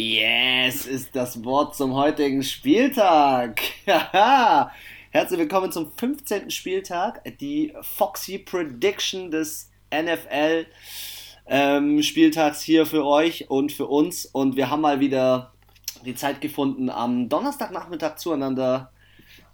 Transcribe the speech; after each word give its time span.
Yes, 0.00 0.86
ist 0.86 1.16
das 1.16 1.42
Wort 1.42 1.74
zum 1.74 1.92
heutigen 1.94 2.44
Spieltag. 2.44 3.60
Herzlich 3.84 5.40
willkommen 5.40 5.72
zum 5.72 5.90
15. 5.90 6.52
Spieltag, 6.52 7.36
die 7.40 7.74
Foxy 7.82 8.38
Prediction 8.38 9.32
des 9.32 9.72
NFL 9.92 10.66
ähm, 11.48 12.00
Spieltags 12.04 12.62
hier 12.62 12.86
für 12.86 13.04
euch 13.04 13.50
und 13.50 13.72
für 13.72 13.86
uns. 13.86 14.24
Und 14.24 14.54
wir 14.54 14.70
haben 14.70 14.82
mal 14.82 15.00
wieder 15.00 15.52
die 16.06 16.14
Zeit 16.14 16.40
gefunden, 16.40 16.90
am 16.90 17.28
Donnerstagnachmittag 17.28 18.18
zueinander 18.18 18.92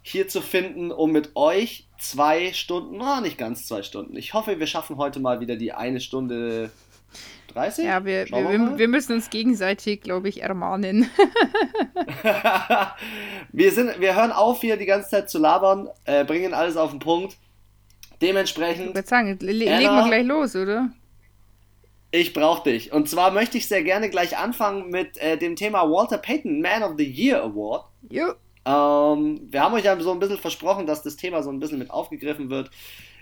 hier 0.03 0.27
zu 0.27 0.41
finden, 0.41 0.91
um 0.91 1.11
mit 1.11 1.35
euch 1.35 1.87
zwei 1.97 2.53
Stunden, 2.53 2.97
na, 2.97 3.19
nicht 3.19 3.39
ganz 3.39 3.65
zwei 3.65 3.81
Stunden. 3.81 4.15
Ich 4.15 4.35
hoffe, 4.35 4.59
wir 4.59 4.67
schaffen 4.67 4.97
heute 4.97 5.19
mal 5.19 5.39
wieder 5.39 5.55
die 5.55 5.73
eine 5.73 5.99
Stunde 5.99 6.69
30? 7.53 7.85
Ja, 7.85 8.05
wir, 8.05 8.25
wir, 8.29 8.49
wir, 8.49 8.77
wir, 8.77 8.87
müssen 8.87 9.13
uns 9.13 9.29
gegenseitig, 9.29 10.01
glaube 10.01 10.29
ich, 10.29 10.43
ermahnen. 10.43 11.09
wir, 13.51 13.71
sind, 13.71 13.99
wir 13.99 14.15
hören 14.15 14.31
auf, 14.31 14.61
hier 14.61 14.77
die 14.77 14.85
ganze 14.85 15.09
Zeit 15.09 15.29
zu 15.29 15.39
labern, 15.39 15.89
äh, 16.03 16.25
bringen 16.25 16.53
alles 16.53 16.77
auf 16.77 16.91
den 16.91 16.99
Punkt. 16.99 17.37
Dementsprechend. 18.21 18.89
Ich 18.89 18.95
würde 18.95 19.07
sagen, 19.07 19.37
le 19.39 19.51
legen 19.51 19.71
wir 19.71 20.05
gleich 20.05 20.25
los, 20.25 20.55
oder? 20.55 20.89
Ich 22.11 22.33
brauche 22.33 22.69
dich. 22.69 22.93
Und 22.93 23.09
zwar 23.09 23.31
möchte 23.31 23.57
ich 23.57 23.67
sehr 23.67 23.83
gerne 23.83 24.09
gleich 24.09 24.37
anfangen 24.37 24.89
mit 24.89 25.17
äh, 25.17 25.37
dem 25.37 25.55
Thema 25.55 25.89
Walter 25.89 26.17
Payton 26.17 26.61
Man 26.61 26.83
of 26.83 26.93
the 26.97 27.03
Year 27.03 27.43
Award. 27.43 27.85
Jo. 28.09 28.33
Ähm, 28.65 29.41
wir 29.51 29.61
haben 29.61 29.73
euch 29.73 29.83
ja 29.83 29.99
so 29.99 30.11
ein 30.11 30.19
bisschen 30.19 30.37
versprochen, 30.37 30.87
dass 30.87 31.03
das 31.03 31.17
Thema 31.17 31.43
so 31.43 31.51
ein 31.51 31.59
bisschen 31.59 31.77
mit 31.77 31.91
aufgegriffen 31.91 32.49
wird. 32.49 32.71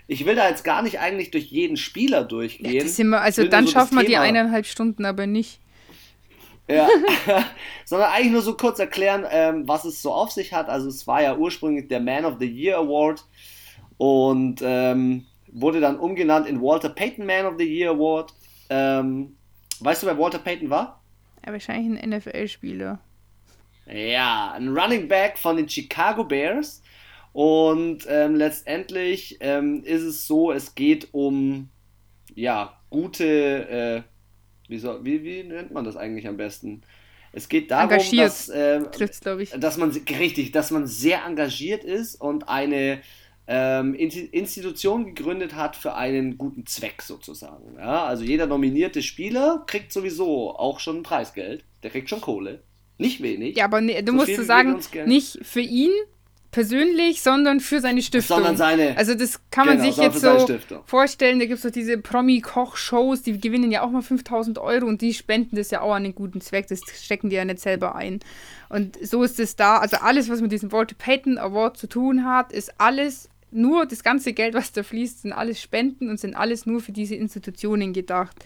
Ich 0.06 0.26
will 0.26 0.34
da 0.34 0.48
jetzt 0.48 0.64
gar 0.64 0.82
nicht 0.82 1.00
eigentlich 1.00 1.30
durch 1.30 1.44
jeden 1.44 1.76
Spieler 1.76 2.24
durchgehen. 2.24 2.72
Ja, 2.72 2.84
wir, 2.84 3.20
also 3.20 3.44
dann 3.46 3.66
so 3.66 3.72
schaffen 3.72 3.98
wir 3.98 4.04
die 4.04 4.16
eineinhalb 4.16 4.66
Stunden 4.66 5.04
aber 5.04 5.26
nicht. 5.26 5.60
Ja, 6.68 6.88
sondern 7.84 8.10
eigentlich 8.10 8.32
nur 8.32 8.42
so 8.42 8.56
kurz 8.56 8.78
erklären, 8.78 9.26
ähm, 9.30 9.68
was 9.68 9.84
es 9.84 10.00
so 10.00 10.12
auf 10.12 10.30
sich 10.30 10.52
hat. 10.52 10.68
Also 10.68 10.88
es 10.88 11.06
war 11.06 11.22
ja 11.22 11.36
ursprünglich 11.36 11.88
der 11.88 12.00
Man 12.00 12.24
of 12.24 12.36
the 12.38 12.46
Year 12.46 12.78
Award 12.78 13.24
und 13.98 14.60
ähm, 14.62 15.26
wurde 15.52 15.80
dann 15.80 15.98
umgenannt 15.98 16.46
in 16.46 16.60
Walter 16.60 16.88
Payton 16.88 17.26
Man 17.26 17.46
of 17.46 17.54
the 17.58 17.64
Year 17.64 17.90
Award. 17.90 18.32
Ähm, 18.70 19.36
weißt 19.80 20.02
du, 20.02 20.06
wer 20.06 20.18
Walter 20.18 20.38
Payton 20.38 20.70
war? 20.70 21.02
Ja, 21.44 21.52
wahrscheinlich 21.52 22.02
ein 22.02 22.10
NFL-Spieler. 22.10 22.98
Ja, 23.86 24.52
ein 24.52 24.68
Running 24.68 25.08
Back 25.08 25.36
von 25.36 25.56
den 25.56 25.68
Chicago 25.68 26.24
Bears. 26.24 26.82
Und 27.34 28.06
ähm, 28.08 28.36
letztendlich 28.36 29.38
ähm, 29.40 29.82
ist 29.82 30.02
es 30.02 30.26
so, 30.26 30.52
es 30.52 30.76
geht 30.76 31.08
um 31.10 31.68
ja, 32.32 32.80
gute, 32.90 33.68
äh, 33.68 34.02
wie, 34.68 34.78
soll, 34.78 35.04
wie, 35.04 35.24
wie 35.24 35.42
nennt 35.42 35.72
man 35.72 35.84
das 35.84 35.96
eigentlich 35.96 36.28
am 36.28 36.36
besten? 36.36 36.82
Es 37.32 37.48
geht 37.48 37.72
darum, 37.72 37.98
dass, 38.16 38.48
äh, 38.48 38.80
dass 39.58 39.76
man 39.78 39.90
richtig, 39.90 40.52
dass 40.52 40.70
man 40.70 40.86
sehr 40.86 41.24
engagiert 41.24 41.82
ist 41.82 42.14
und 42.14 42.48
eine 42.48 43.00
ähm, 43.48 43.94
Institution 43.94 45.06
gegründet 45.06 45.56
hat 45.56 45.74
für 45.74 45.96
einen 45.96 46.38
guten 46.38 46.66
Zweck 46.66 47.02
sozusagen. 47.02 47.74
Ja? 47.76 48.04
Also 48.04 48.22
jeder 48.22 48.46
nominierte 48.46 49.02
Spieler 49.02 49.64
kriegt 49.66 49.92
sowieso 49.92 50.56
auch 50.56 50.78
schon 50.78 51.02
Preisgeld. 51.02 51.64
Der 51.82 51.90
kriegt 51.90 52.08
schon 52.08 52.20
Kohle. 52.20 52.62
Nicht 52.96 53.20
wenig. 53.22 53.56
Ja, 53.56 53.64
aber 53.64 53.80
nee, 53.80 54.00
du 54.02 54.12
so 54.12 54.18
musst 54.18 54.46
sagen, 54.46 54.80
nicht 55.06 55.40
für 55.42 55.60
ihn 55.60 55.90
persönlich, 56.54 57.20
sondern 57.20 57.58
für 57.58 57.80
seine 57.80 58.00
Stiftung. 58.00 58.36
Sondern 58.36 58.56
seine. 58.56 58.96
Also 58.96 59.16
das 59.16 59.40
kann 59.50 59.66
man 59.66 59.78
genau, 59.78 59.90
sich 59.90 59.96
jetzt 60.00 60.20
so 60.20 60.46
vorstellen, 60.86 61.40
da 61.40 61.46
gibt 61.46 61.56
es 61.56 61.62
doch 61.62 61.72
diese 61.72 61.98
Promi-Koch-Shows, 61.98 63.22
die 63.22 63.40
gewinnen 63.40 63.72
ja 63.72 63.82
auch 63.82 63.90
mal 63.90 64.02
5000 64.02 64.60
Euro 64.60 64.86
und 64.86 65.02
die 65.02 65.14
spenden 65.14 65.56
das 65.56 65.72
ja 65.72 65.80
auch 65.80 65.92
an 65.92 66.04
einen 66.04 66.14
guten 66.14 66.40
Zweck, 66.40 66.68
das 66.68 66.82
stecken 67.02 67.28
die 67.28 67.34
ja 67.34 67.44
nicht 67.44 67.58
selber 67.58 67.96
ein. 67.96 68.20
Und 68.68 68.96
so 69.04 69.24
ist 69.24 69.40
es 69.40 69.56
da, 69.56 69.78
also 69.78 69.96
alles, 69.96 70.30
was 70.30 70.40
mit 70.40 70.52
diesem 70.52 70.70
Walter 70.70 70.94
Payton 70.96 71.38
Award 71.38 71.76
zu 71.76 71.88
tun 71.88 72.24
hat, 72.24 72.52
ist 72.52 72.72
alles 72.78 73.28
nur 73.50 73.84
das 73.84 74.04
ganze 74.04 74.32
Geld, 74.32 74.54
was 74.54 74.70
da 74.70 74.84
fließt, 74.84 75.22
sind 75.22 75.32
alles 75.32 75.60
Spenden 75.60 76.08
und 76.08 76.20
sind 76.20 76.36
alles 76.36 76.66
nur 76.66 76.80
für 76.80 76.92
diese 76.92 77.16
Institutionen 77.16 77.92
gedacht. 77.92 78.36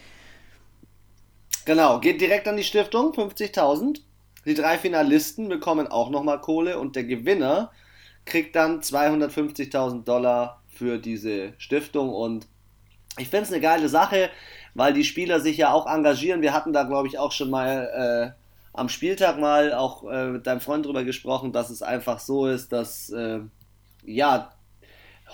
Genau, 1.67 2.01
geht 2.01 2.23
direkt 2.23 2.49
an 2.49 2.57
die 2.57 2.65
Stiftung, 2.65 3.13
50.000. 3.13 4.01
Die 4.47 4.55
drei 4.55 4.79
Finalisten 4.79 5.51
bekommen 5.51 5.89
auch 5.89 6.09
nochmal 6.09 6.41
Kohle 6.41 6.79
und 6.79 6.97
der 6.97 7.05
Gewinner 7.05 7.71
kriegt 8.29 8.55
dann 8.57 8.81
250.000 8.81 10.05
Dollar 10.05 10.63
für 10.69 10.99
diese 10.99 11.55
Stiftung 11.59 12.11
und 12.11 12.47
ich 13.19 13.29
finde 13.29 13.45
es 13.45 13.53
eine 13.53 13.61
geile 13.61 13.89
Sache, 13.89 14.31
weil 14.75 14.93
die 14.93 15.05
Spieler 15.05 15.41
sich 15.41 15.57
ja 15.57 15.73
auch 15.73 15.93
engagieren. 15.93 16.41
Wir 16.41 16.53
hatten 16.53 16.73
da, 16.73 16.85
glaube 16.85 17.09
ich, 17.09 17.19
auch 17.19 17.33
schon 17.33 17.51
mal 17.51 18.35
äh, 18.37 18.79
am 18.79 18.89
Spieltag 18.89 19.39
mal 19.41 19.73
auch 19.73 20.09
äh, 20.09 20.27
mit 20.27 20.47
deinem 20.47 20.61
Freund 20.61 20.87
drüber 20.87 21.03
gesprochen, 21.05 21.53
dass 21.53 21.71
es 21.71 21.83
einfach 21.83 22.21
so 22.21 22.47
ist, 22.47 22.73
dass 22.73 23.11
äh, 23.11 23.41
ja 24.05 24.53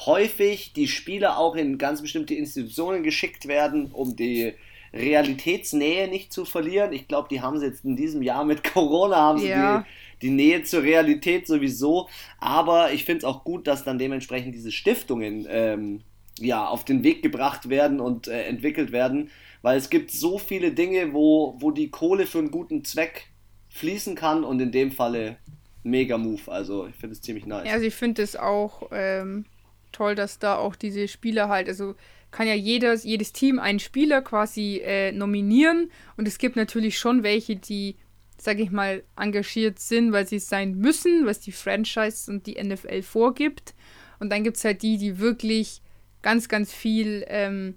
häufig 0.07 0.73
die 0.73 0.89
Spieler 0.89 1.39
auch 1.39 1.55
in 1.55 1.79
ganz 1.79 2.01
bestimmte 2.01 2.35
Institutionen 2.35 3.03
geschickt 3.03 3.47
werden, 3.47 3.93
um 3.93 4.17
die 4.17 4.55
Realitätsnähe 4.93 6.09
nicht 6.09 6.33
zu 6.33 6.45
verlieren. 6.45 6.93
Ich 6.93 7.09
glaube, 7.09 7.29
die 7.29 7.41
haben 7.41 7.59
sie 7.59 7.67
jetzt 7.67 7.85
in 7.85 7.97
diesem 7.97 8.23
Jahr 8.23 8.45
mit 8.45 8.65
Corona 8.73 9.17
haben 9.17 9.39
sie 9.39 9.49
ja. 9.49 9.79
die 9.79 9.85
die 10.23 10.31
Nähe 10.31 10.63
zur 10.63 10.83
Realität 10.83 11.47
sowieso. 11.47 12.09
Aber 12.39 12.93
ich 12.93 13.05
finde 13.05 13.19
es 13.19 13.25
auch 13.25 13.45
gut, 13.45 13.67
dass 13.67 13.85
dann 13.85 13.99
dementsprechend 13.99 14.55
diese 14.55 14.73
Stiftungen 14.73 15.47
ähm, 15.49 16.01
ja, 16.39 16.67
auf 16.67 16.85
den 16.85 17.03
Weg 17.05 17.23
gebracht 17.23 17.69
werden 17.69 18.01
und 18.01 18.29
äh, 18.29 18.45
entwickelt 18.45 18.93
werden. 18.93 19.31
Weil 19.63 19.79
es 19.79 19.91
gibt 19.91 20.11
so 20.11 20.39
viele 20.39 20.73
Dinge, 20.73 21.13
wo, 21.13 21.57
wo 21.59 21.71
die 21.71 21.91
Kohle 21.91 22.27
für 22.27 22.39
einen 22.39 22.51
guten 22.51 22.85
Zweck 22.85 23.29
fließen 23.71 24.15
kann 24.15 24.45
und 24.45 24.61
in 24.61 24.73
dem 24.73 24.93
Falle 24.93 25.37
mega 25.83 26.19
Move. 26.19 26.43
Also 26.47 26.87
ich 26.87 26.97
finde 26.97 27.15
es 27.15 27.23
ziemlich 27.23 27.47
nice. 27.47 27.67
Ja, 27.67 27.73
also 27.73 27.87
ich 27.87 27.95
finde 27.95 28.23
es 28.23 28.37
auch 28.37 28.89
ähm, 28.93 29.45
toll, 29.93 30.15
dass 30.15 30.39
da 30.39 30.57
auch 30.57 30.77
diese 30.77 31.09
Spieler 31.09 31.49
halt, 31.49 31.69
also 31.69 31.95
kann 32.31 32.49
ja 32.49 32.55
jedes, 32.55 33.05
jedes 33.05 33.33
Team 33.33 33.59
einen 33.59 33.79
Spieler 33.79 34.21
quasi 34.21 34.81
äh, 34.85 35.13
nominieren 35.13 35.91
und 36.17 36.27
es 36.27 36.39
gibt 36.39 36.57
natürlich 36.57 36.99
schon 36.99 37.23
welche, 37.23 37.57
die 37.57 37.97
sage 38.45 38.63
ich 38.63 38.71
mal, 38.71 39.03
engagiert 39.17 39.79
sind, 39.79 40.13
weil 40.13 40.27
sie 40.27 40.37
es 40.37 40.49
sein 40.49 40.77
müssen, 40.77 41.27
was 41.27 41.41
die 41.41 41.53
Franchise 41.53 42.31
und 42.31 42.47
die 42.47 42.63
NFL 42.63 43.03
vorgibt. 43.03 43.75
Und 44.21 44.31
dann 44.31 44.45
gibt 44.45 44.57
es 44.57 44.65
halt 44.65 44.83
die, 44.83 44.99
die 44.99 45.19
wirklich 45.19 45.83
ganz, 46.23 46.49
ganz 46.49 46.73
viel 46.73 47.25
ähm, 47.29 47.77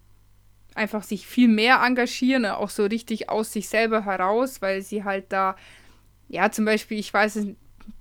einfach 0.75 1.03
sich 1.03 1.28
viel 1.28 1.47
mehr 1.47 1.81
engagieren, 1.83 2.45
auch 2.45 2.69
so 2.69 2.85
richtig 2.85 3.29
aus 3.29 3.51
sich 3.51 3.67
selber 3.67 4.05
heraus, 4.05 4.61
weil 4.61 4.81
sie 4.81 5.03
halt 5.03 5.25
da, 5.29 5.55
ja, 6.29 6.51
zum 6.51 6.66
Beispiel, 6.66 6.99
ich 6.99 7.13
weiß 7.13 7.35
es 7.38 7.47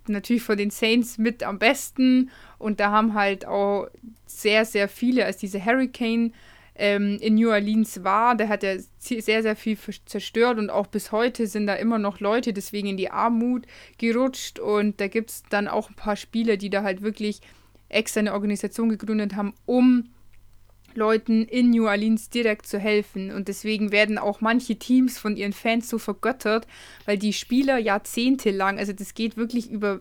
natürlich 0.06 0.42
von 0.42 0.56
den 0.56 0.70
Saints 0.70 1.18
mit 1.18 1.42
am 1.42 1.58
besten 1.58 2.30
und 2.58 2.80
da 2.80 2.90
haben 2.90 3.14
halt 3.14 3.46
auch 3.46 3.88
sehr, 4.26 4.64
sehr 4.64 4.88
viele, 4.88 5.24
als 5.24 5.38
diese 5.38 5.64
Hurricane 5.64 6.32
ähm, 6.78 7.18
in 7.20 7.34
New 7.34 7.50
Orleans 7.50 8.04
war, 8.04 8.36
der 8.36 8.48
hat 8.48 8.62
ja 8.62 8.76
sehr, 8.98 9.42
sehr 9.42 9.56
viel 9.56 9.78
zerstört 10.04 10.58
und 10.58 10.70
auch 10.70 10.86
bis 10.86 11.12
heute 11.12 11.46
sind 11.46 11.66
da 11.66 11.74
immer 11.74 11.98
noch 11.98 12.20
Leute 12.20 12.52
deswegen 12.52 12.88
in 12.88 12.96
die 12.96 13.10
Armut 13.10 13.66
gerutscht 13.98 14.58
und 14.58 15.00
da 15.00 15.08
gibt 15.08 15.30
es 15.30 15.42
dann 15.48 15.68
auch 15.68 15.88
ein 15.88 15.96
paar 15.96 16.16
Spieler, 16.16 16.56
die 16.56 16.70
da 16.70 16.82
halt 16.82 17.02
wirklich 17.02 17.40
extra 17.88 18.20
eine 18.20 18.32
Organisation 18.32 18.88
gegründet 18.88 19.36
haben, 19.36 19.54
um 19.64 20.10
Leuten 20.96 21.44
in 21.44 21.70
New 21.70 21.86
Orleans 21.86 22.30
direkt 22.30 22.66
zu 22.66 22.78
helfen. 22.78 23.30
Und 23.30 23.48
deswegen 23.48 23.92
werden 23.92 24.18
auch 24.18 24.40
manche 24.40 24.76
Teams 24.76 25.18
von 25.18 25.36
ihren 25.36 25.52
Fans 25.52 25.88
so 25.88 25.98
vergöttert, 25.98 26.66
weil 27.04 27.18
die 27.18 27.32
Spieler 27.32 27.78
jahrzehntelang, 27.78 28.78
also 28.78 28.92
das 28.92 29.14
geht 29.14 29.36
wirklich 29.36 29.70
über 29.70 30.00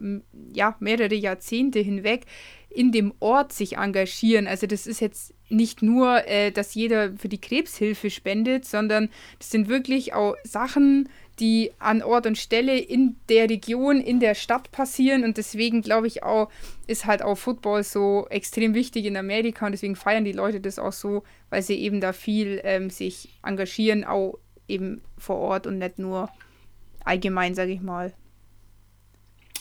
ja, 0.53 0.75
mehrere 0.79 1.15
Jahrzehnte 1.15 1.79
hinweg, 1.79 2.25
in 2.69 2.91
dem 2.91 3.13
Ort 3.19 3.53
sich 3.53 3.77
engagieren. 3.77 4.47
Also 4.47 4.67
das 4.67 4.87
ist 4.87 5.01
jetzt 5.01 5.34
nicht 5.49 5.81
nur, 5.81 6.27
äh, 6.27 6.51
dass 6.51 6.73
jeder 6.73 7.13
für 7.17 7.29
die 7.29 7.39
Krebshilfe 7.39 8.09
spendet, 8.09 8.65
sondern 8.65 9.09
das 9.39 9.51
sind 9.51 9.67
wirklich 9.67 10.13
auch 10.13 10.35
Sachen, 10.43 11.09
die 11.39 11.71
an 11.79 12.01
Ort 12.01 12.25
und 12.25 12.37
Stelle 12.37 12.77
in 12.77 13.17
der 13.29 13.49
Region, 13.49 13.99
in 13.99 14.19
der 14.19 14.35
Stadt 14.35 14.71
passieren. 14.71 15.23
Und 15.23 15.37
deswegen 15.37 15.81
glaube 15.81 16.07
ich 16.07 16.23
auch, 16.23 16.49
ist 16.87 17.05
halt 17.05 17.21
auch 17.21 17.35
Football 17.35 17.83
so 17.83 18.27
extrem 18.29 18.73
wichtig 18.73 19.05
in 19.05 19.17
Amerika 19.17 19.65
und 19.65 19.73
deswegen 19.73 19.95
feiern 19.95 20.23
die 20.23 20.31
Leute 20.31 20.61
das 20.61 20.79
auch 20.79 20.93
so, 20.93 21.23
weil 21.49 21.61
sie 21.61 21.75
eben 21.75 21.99
da 21.99 22.13
viel 22.13 22.61
ähm, 22.63 22.89
sich 22.89 23.29
engagieren, 23.43 24.03
auch 24.03 24.39
eben 24.67 25.01
vor 25.17 25.37
Ort 25.37 25.67
und 25.67 25.77
nicht 25.77 25.99
nur 25.99 26.29
allgemein, 27.03 27.53
sage 27.53 27.73
ich 27.73 27.81
mal. 27.81 28.13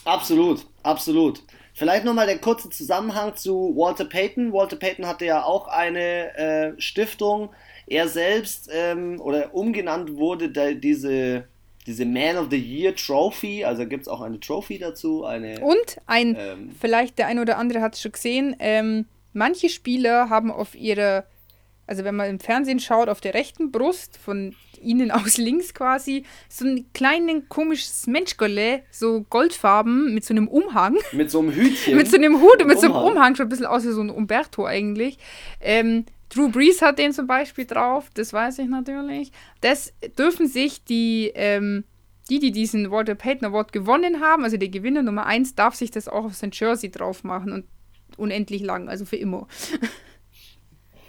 Absolut, 0.05 0.65
absolut. 0.83 1.41
Vielleicht 1.77 2.05
nochmal 2.05 2.25
der 2.25 2.37
kurze 2.37 2.69
Zusammenhang 2.69 3.35
zu 3.35 3.73
Walter 3.75 4.05
Payton. 4.05 4.53
Walter 4.53 4.77
Payton 4.77 5.05
hatte 5.05 5.25
ja 5.25 5.43
auch 5.43 5.67
eine 5.67 6.33
äh, 6.37 6.81
Stiftung. 6.81 7.49
Er 7.85 8.07
selbst 8.07 8.69
ähm, 8.71 9.19
oder 9.19 9.53
umgenannt 9.53 10.15
wurde 10.15 10.49
da 10.49 10.71
diese, 10.71 11.43
diese 11.85 12.05
Man 12.05 12.37
of 12.37 12.47
the 12.49 12.57
Year 12.57 12.95
Trophy. 12.95 13.65
Also 13.65 13.85
gibt 13.85 14.03
es 14.03 14.07
auch 14.07 14.21
eine 14.21 14.39
Trophy 14.39 14.79
dazu. 14.79 15.25
Eine, 15.25 15.59
Und 15.59 15.97
ein, 16.05 16.37
ähm, 16.39 16.71
vielleicht 16.79 17.19
der 17.19 17.27
eine 17.27 17.41
oder 17.41 17.57
andere 17.57 17.81
hat 17.81 17.95
es 17.95 18.01
schon 18.01 18.13
gesehen, 18.13 18.55
ähm, 18.59 19.05
manche 19.33 19.67
Spieler 19.67 20.29
haben 20.29 20.51
auf 20.51 20.75
ihrer 20.75 21.25
also 21.87 22.03
wenn 22.03 22.15
man 22.15 22.29
im 22.29 22.39
Fernsehen 22.39 22.79
schaut, 22.79 23.09
auf 23.09 23.21
der 23.21 23.33
rechten 23.33 23.71
Brust, 23.71 24.17
von 24.17 24.55
ihnen 24.81 25.11
aus 25.11 25.37
links 25.37 25.73
quasi, 25.73 26.23
so 26.49 26.65
ein 26.65 26.85
kleines 26.93 27.43
komisches 27.49 28.07
Menschgölle, 28.07 28.83
so 28.91 29.25
goldfarben, 29.29 30.13
mit 30.13 30.25
so 30.25 30.33
einem 30.33 30.47
Umhang. 30.47 30.97
Mit 31.11 31.31
so 31.31 31.39
einem 31.39 31.51
Hütchen. 31.51 31.95
mit 31.95 32.09
so 32.09 32.17
einem 32.17 32.41
Hut 32.41 32.61
und 32.61 32.67
mit 32.67 32.79
so 32.79 32.87
einem 32.87 32.95
Umhang, 32.95 33.35
schon 33.35 33.47
ein 33.47 33.49
bisschen 33.49 33.65
aus 33.65 33.85
wie 33.85 33.91
so 33.91 34.01
ein 34.01 34.09
Umberto 34.09 34.65
eigentlich. 34.65 35.17
Ähm, 35.59 36.05
Drew 36.29 36.49
Brees 36.49 36.81
hat 36.81 36.99
den 36.99 37.13
zum 37.13 37.27
Beispiel 37.27 37.65
drauf, 37.65 38.09
das 38.13 38.33
weiß 38.33 38.59
ich 38.59 38.67
natürlich. 38.67 39.31
Das 39.61 39.93
dürfen 40.17 40.47
sich 40.47 40.83
die, 40.83 41.31
ähm, 41.35 41.83
die, 42.29 42.39
die 42.39 42.51
diesen 42.51 42.91
Walter 42.91 43.15
Payton 43.15 43.49
Award 43.49 43.71
gewonnen 43.71 44.21
haben, 44.21 44.43
also 44.43 44.57
der 44.57 44.69
Gewinner 44.69 45.03
Nummer 45.03 45.25
1, 45.25 45.55
darf 45.55 45.75
sich 45.75 45.91
das 45.91 46.07
auch 46.07 46.25
auf 46.25 46.33
sein 46.33 46.51
Jersey 46.53 46.89
drauf 46.89 47.23
machen 47.23 47.51
und 47.51 47.65
unendlich 48.17 48.61
lang, 48.61 48.89
also 48.89 49.05
für 49.05 49.17
immer. 49.17 49.47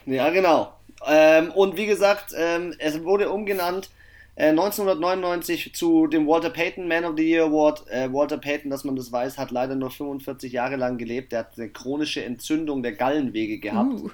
Ja, 0.07 0.31
genau. 0.31 0.73
Ähm, 1.07 1.51
und 1.53 1.77
wie 1.77 1.87
gesagt, 1.87 2.33
ähm, 2.37 2.75
es 2.79 3.03
wurde 3.05 3.31
umgenannt 3.31 3.91
äh, 4.37 4.49
1999 4.49 5.75
zu 5.75 6.07
dem 6.07 6.27
Walter 6.27 6.51
Payton 6.51 6.89
Man 6.89 7.05
of 7.05 7.15
the 7.17 7.29
Year 7.29 7.45
Award. 7.45 7.89
Äh, 7.91 8.13
Walter 8.13 8.39
Payton, 8.39 8.71
dass 8.71 8.85
man 8.85 8.97
das 8.97 9.13
weiß, 9.13 9.37
hat 9.39 9.51
leider 9.51 9.75
nur 9.75 9.91
45 9.91 10.53
Jahre 10.53 10.77
lang 10.77 10.97
gelebt. 10.97 11.33
Der 11.33 11.41
hat 11.41 11.59
eine 11.59 11.69
chronische 11.71 12.25
Entzündung 12.25 12.83
der 12.83 12.93
Gallenwege 12.93 13.59
gehabt. 13.59 14.01
Uh. 14.01 14.11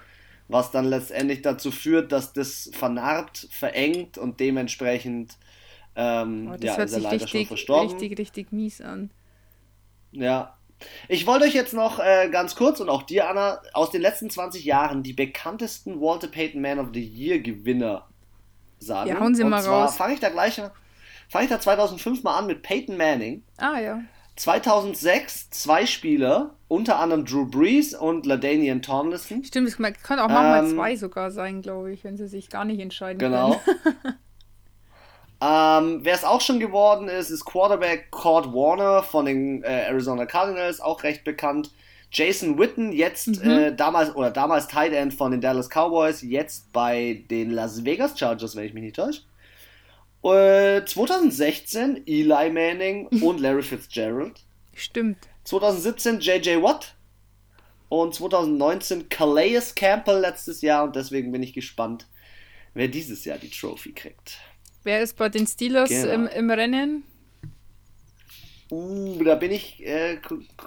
Was 0.48 0.70
dann 0.70 0.86
letztendlich 0.86 1.40
dazu 1.42 1.70
führt, 1.70 2.12
dass 2.12 2.32
das 2.32 2.70
vernarbt, 2.74 3.48
verengt 3.50 4.18
und 4.18 4.40
dementsprechend 4.40 5.36
ähm, 5.94 6.52
oh, 6.52 6.56
ja, 6.60 6.74
ist 6.74 6.92
er 6.92 7.00
leider 7.00 7.14
richtig, 7.14 7.30
schon 7.30 7.46
verstorben. 7.46 7.90
Richtig, 7.90 8.18
richtig 8.18 8.52
mies 8.52 8.80
an. 8.80 9.10
Ja, 10.10 10.56
ich 11.08 11.26
wollte 11.26 11.44
euch 11.44 11.54
jetzt 11.54 11.74
noch 11.74 11.98
äh, 11.98 12.28
ganz 12.30 12.54
kurz 12.56 12.80
und 12.80 12.88
auch 12.88 13.02
dir, 13.02 13.28
Anna, 13.28 13.60
aus 13.72 13.90
den 13.90 14.02
letzten 14.02 14.30
20 14.30 14.64
Jahren 14.64 15.02
die 15.02 15.12
bekanntesten 15.12 16.00
Walter 16.00 16.28
Payton 16.28 16.60
Man 16.60 16.78
of 16.78 16.88
the 16.92 17.04
Year 17.04 17.40
Gewinner 17.40 18.08
sagen. 18.78 19.10
Ja, 19.10 19.20
hauen 19.20 19.34
Sie 19.34 19.42
und 19.42 19.50
mal 19.50 19.64
raus. 19.64 19.96
Fange 19.96 20.14
ich 20.14 20.20
da 20.20 20.28
gleich, 20.28 20.60
fange 21.28 21.44
ich 21.44 21.50
da 21.50 21.60
2005 21.60 22.22
mal 22.22 22.38
an 22.38 22.46
mit 22.46 22.62
Peyton 22.62 22.96
Manning. 22.96 23.42
Ah, 23.58 23.78
ja. 23.78 24.00
2006 24.36 25.50
zwei 25.50 25.84
Spieler, 25.84 26.54
unter 26.68 26.98
anderem 26.98 27.24
Drew 27.24 27.44
Brees 27.44 27.94
und 27.94 28.24
LaDainian 28.24 28.80
Tomlinson. 28.80 29.44
Stimmt, 29.44 29.68
es 29.68 29.76
kann 29.76 30.18
auch 30.18 30.28
manchmal 30.28 30.64
ähm, 30.64 30.74
zwei 30.74 30.96
sogar 30.96 31.30
sein, 31.30 31.60
glaube 31.60 31.92
ich, 31.92 32.02
wenn 32.02 32.16
sie 32.16 32.26
sich 32.26 32.48
gar 32.48 32.64
nicht 32.64 32.80
entscheiden 32.80 33.18
genau. 33.18 33.60
können. 33.64 33.74
Genau. 33.84 34.14
Ähm, 35.42 36.00
Wer 36.04 36.14
es 36.14 36.22
auch 36.22 36.40
schon 36.40 36.60
geworden 36.60 37.08
ist, 37.08 37.30
ist 37.30 37.44
Quarterback 37.44 38.12
Cord 38.12 38.52
Warner 38.54 39.02
von 39.02 39.24
den 39.24 39.64
äh, 39.64 39.86
Arizona 39.88 40.24
Cardinals, 40.24 40.80
auch 40.80 41.02
recht 41.02 41.24
bekannt. 41.24 41.72
Jason 42.12 42.58
Witten, 42.58 42.92
jetzt 42.92 43.42
mhm. 43.42 43.50
äh, 43.50 43.74
damals 43.74 44.14
oder 44.14 44.30
damals 44.30 44.68
Tight 44.68 44.92
End 44.92 45.14
von 45.14 45.32
den 45.32 45.40
Dallas 45.40 45.68
Cowboys, 45.68 46.22
jetzt 46.22 46.72
bei 46.72 47.24
den 47.28 47.50
Las 47.50 47.84
Vegas 47.84 48.16
Chargers, 48.16 48.54
wenn 48.54 48.66
ich 48.66 48.74
mich 48.74 48.84
nicht 48.84 48.96
täusche. 48.96 49.22
Äh, 50.22 50.84
2016 50.84 52.06
Eli 52.06 52.50
Manning 52.50 53.06
und 53.22 53.40
Larry 53.40 53.62
Fitzgerald. 53.62 54.44
Stimmt. 54.74 55.18
2017 55.44 56.20
JJ 56.20 56.62
Watt 56.62 56.94
und 57.88 58.14
2019 58.14 59.08
Calais 59.08 59.74
Campbell 59.74 60.20
letztes 60.20 60.62
Jahr 60.62 60.84
und 60.84 60.94
deswegen 60.94 61.32
bin 61.32 61.42
ich 61.42 61.52
gespannt, 61.52 62.06
wer 62.74 62.86
dieses 62.86 63.24
Jahr 63.24 63.38
die 63.38 63.50
Trophy 63.50 63.92
kriegt. 63.92 64.38
Wer 64.84 65.02
ist 65.02 65.16
bei 65.16 65.28
den 65.28 65.46
Steelers 65.46 65.88
genau. 65.88 66.12
im, 66.12 66.26
im 66.26 66.50
Rennen? 66.50 67.04
Uh, 68.70 69.22
da 69.22 69.34
bin 69.34 69.52
ich, 69.52 69.84
äh, 69.86 70.18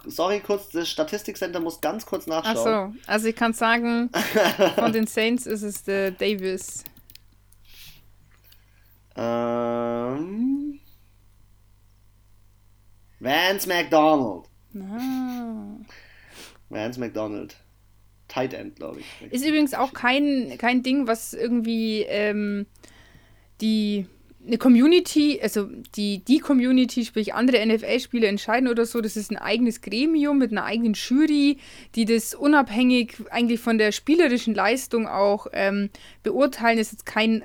sorry 0.06 0.40
kurz, 0.40 0.70
das 0.70 0.88
Statistikcenter 0.88 1.60
muss 1.60 1.82
ganz 1.82 2.06
kurz 2.06 2.28
nachschauen. 2.28 2.58
Achso, 2.58 2.94
also 3.08 3.28
ich 3.28 3.36
kann 3.36 3.54
sagen, 3.54 4.12
von 4.76 4.94
den 4.94 5.08
Saints 5.08 5.48
ist 5.48 5.64
es 5.64 5.84
der 5.84 6.12
Davis. 6.12 6.84
Ähm, 9.16 10.80
Vance 13.20 13.68
McDonald. 13.68 14.46
Ah. 14.76 15.78
Vance 16.70 17.00
McDonald. 17.00 17.56
Tight 18.28 18.54
End, 18.54 18.76
glaube 18.76 19.00
ich. 19.00 19.32
Ist 19.32 19.46
übrigens 19.46 19.74
auch 19.74 19.94
kein, 19.94 20.58
kein 20.60 20.84
Ding, 20.84 21.08
was 21.08 21.34
irgendwie 21.34 22.02
ähm, 22.04 22.68
die 23.62 24.06
eine 24.46 24.58
Community, 24.58 25.40
also 25.42 25.68
die, 25.96 26.24
die 26.24 26.40
Community, 26.40 27.04
sprich 27.04 27.34
andere 27.34 27.66
NFL-Spieler 27.66 28.28
entscheiden 28.28 28.68
oder 28.68 28.86
so, 28.86 29.02
das 29.02 29.18
ist 29.18 29.32
ein 29.32 29.38
eigenes 29.38 29.82
Gremium 29.82 30.38
mit 30.38 30.52
einer 30.52 30.66
eigenen 30.66 30.94
Jury, 30.94 31.58
die 31.96 32.06
das 32.06 32.36
unabhängig 32.36 33.16
eigentlich 33.32 33.60
von 33.60 33.78
der 33.78 33.92
spielerischen 33.92 34.54
Leistung 34.54 35.08
auch 35.08 35.48
ähm, 35.54 35.90
beurteilen. 36.24 36.78
Das 36.78 36.88
ist 36.88 36.94
jetzt 36.94 37.06
kein, 37.06 37.44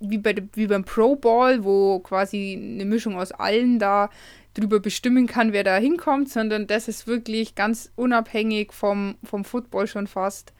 wie, 0.00 0.18
bei, 0.18 0.34
wie 0.54 0.66
beim 0.66 0.84
Pro 0.84 1.16
Ball, 1.16 1.64
wo 1.64 2.00
quasi 2.00 2.58
eine 2.60 2.84
Mischung 2.84 3.16
aus 3.16 3.32
allen 3.32 3.78
da 3.78 4.10
drüber 4.54 4.80
bestimmen 4.80 5.26
kann, 5.26 5.52
wer 5.52 5.62
da 5.62 5.76
hinkommt, 5.76 6.28
sondern 6.28 6.66
das 6.66 6.88
ist 6.88 7.06
wirklich 7.06 7.54
ganz 7.54 7.92
unabhängig 7.94 8.72
vom, 8.72 9.16
vom 9.22 9.44
Football 9.44 9.86
schon 9.86 10.08
fast, 10.08 10.52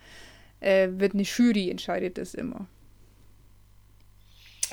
äh, 0.61 0.89
wird 0.93 1.15
eine 1.15 1.25
Jury 1.25 1.71
entscheidet 1.71 2.17
das 2.17 2.35
immer. 2.35 2.69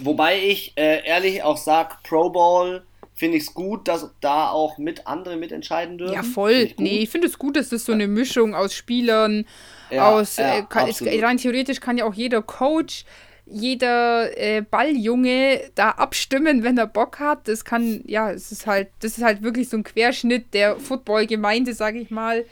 Wobei 0.02 0.40
ich 0.44 0.74
äh, 0.76 1.06
ehrlich 1.06 1.44
auch 1.44 1.58
sage, 1.58 1.96
Pro 2.04 2.30
Bowl 2.30 2.84
finde 3.14 3.38
ich 3.38 3.44
es 3.44 3.54
gut, 3.54 3.88
dass 3.88 4.12
da 4.22 4.50
auch 4.52 4.78
mit 4.78 5.08
andere 5.08 5.38
mitentscheiden 5.38 5.98
dürfen. 5.98 6.14
Ja, 6.14 6.22
voll. 6.22 6.52
Ich 6.52 6.78
nee, 6.78 7.00
ich 7.00 7.10
finde 7.10 7.28
es 7.28 7.40
gut, 7.40 7.56
dass 7.56 7.70
das 7.70 7.84
so 7.84 7.92
eine 7.92 8.08
Mischung 8.08 8.54
aus 8.54 8.76
Spielern, 8.76 9.46
ja, 9.90 10.08
aus, 10.10 10.38
ja, 10.38 10.60
äh, 10.60 10.64
kann, 10.70 10.88
es, 10.88 11.02
rein 11.02 11.38
theoretisch 11.38 11.80
kann 11.80 11.98
ja 11.98 12.06
auch 12.06 12.14
jeder 12.14 12.44
Coach, 12.44 13.06
jeder 13.48 14.38
äh, 14.38 14.62
Balljunge 14.62 15.62
da 15.74 15.92
abstimmen, 15.92 16.64
wenn 16.64 16.78
er 16.78 16.86
Bock 16.86 17.20
hat. 17.20 17.48
Das 17.48 17.66
kann, 17.66 18.04
ja, 18.06 18.30
es 18.30 18.52
ist 18.52 18.68
halt, 18.68 18.90
das 19.00 19.18
ist 19.18 19.24
halt 19.24 19.42
wirklich 19.42 19.70
so 19.70 19.78
ein 19.78 19.84
Querschnitt 19.84 20.54
der 20.54 20.78
Football-Gemeinde, 20.78 21.74
sage 21.74 22.00
ich 22.00 22.12
mal. 22.12 22.46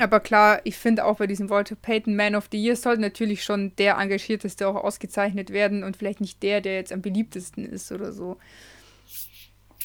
Aber 0.00 0.20
klar, 0.20 0.60
ich 0.64 0.76
finde 0.76 1.04
auch 1.04 1.18
bei 1.18 1.26
diesem 1.26 1.50
Walter 1.50 1.76
Payton 1.76 2.16
Man 2.16 2.34
of 2.34 2.48
the 2.50 2.62
Year 2.62 2.76
sollte 2.76 3.00
natürlich 3.00 3.44
schon 3.44 3.74
der 3.76 3.96
Engagierteste 3.98 4.66
auch 4.66 4.76
ausgezeichnet 4.76 5.50
werden 5.50 5.84
und 5.84 5.96
vielleicht 5.96 6.20
nicht 6.20 6.42
der, 6.42 6.60
der 6.60 6.76
jetzt 6.76 6.92
am 6.92 7.02
beliebtesten 7.02 7.66
ist 7.66 7.92
oder 7.92 8.12
so. 8.12 8.38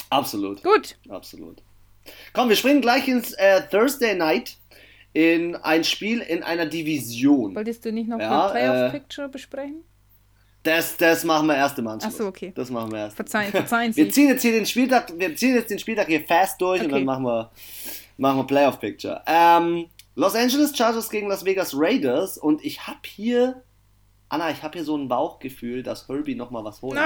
Absolut. 0.09 0.63
Gut. 0.63 0.97
Absolut. 1.09 1.62
Komm, 2.33 2.50
wir 2.50 2.56
springen 2.56 2.81
gleich 2.81 3.07
ins 3.07 3.33
äh, 3.33 3.62
Thursday 3.69 4.15
Night 4.15 4.57
in 5.13 5.56
ein 5.56 5.83
Spiel 5.83 6.19
in 6.19 6.44
einer 6.44 6.65
Division. 6.65 7.56
Wolltest 7.56 7.85
du 7.85 7.91
nicht 7.91 8.09
noch 8.09 8.19
ja, 8.19 8.50
Playoff 8.50 8.94
äh, 8.94 9.00
Picture 9.00 9.29
besprechen? 9.29 9.83
Das, 10.61 10.97
das 10.97 11.23
machen 11.23 11.47
wir 11.47 11.56
erst 11.56 11.77
im 11.77 11.88
Anschluss. 11.88 12.15
Achso, 12.15 12.27
okay. 12.27 12.51
Das 12.56 12.69
machen 12.69 12.91
wir 12.91 13.00
erst. 13.00 13.15
Verzeihen, 13.15 13.51
verzeihen 13.51 13.94
Sie. 13.94 14.03
Wir 14.03 14.11
ziehen 14.11 14.29
jetzt 14.29 14.41
hier 14.41 14.51
den 14.51 14.65
Spieltag, 14.65 15.13
wir 15.18 15.35
ziehen 15.35 15.56
jetzt 15.56 15.69
den 15.69 15.79
Spieltag 15.79 16.07
hier 16.07 16.21
fast 16.21 16.59
durch 16.59 16.81
okay. 16.81 16.85
und 16.85 16.92
dann 16.92 17.06
machen 17.06 17.23
wir, 17.23 17.51
machen 18.18 18.40
wir 18.40 18.44
Playoff 18.45 18.80
Picture. 18.80 19.21
Ähm, 19.28 19.85
Los 20.16 20.34
Angeles 20.34 20.76
Chargers 20.76 21.10
gegen 21.10 21.28
Las 21.28 21.44
Vegas 21.44 21.74
Raiders 21.76 22.38
und 22.38 22.64
ich 22.64 22.88
habe 22.88 23.00
hier, 23.06 23.64
Anna, 24.30 24.50
ich 24.50 24.64
habe 24.64 24.78
hier 24.78 24.86
so 24.86 24.98
ein 24.98 25.10
Bauchgefühl, 25.10 25.84
dass 25.84 26.07
Herbie 26.07 26.36
nochmal 26.36 26.64
was 26.64 26.81
holt. 26.81 26.98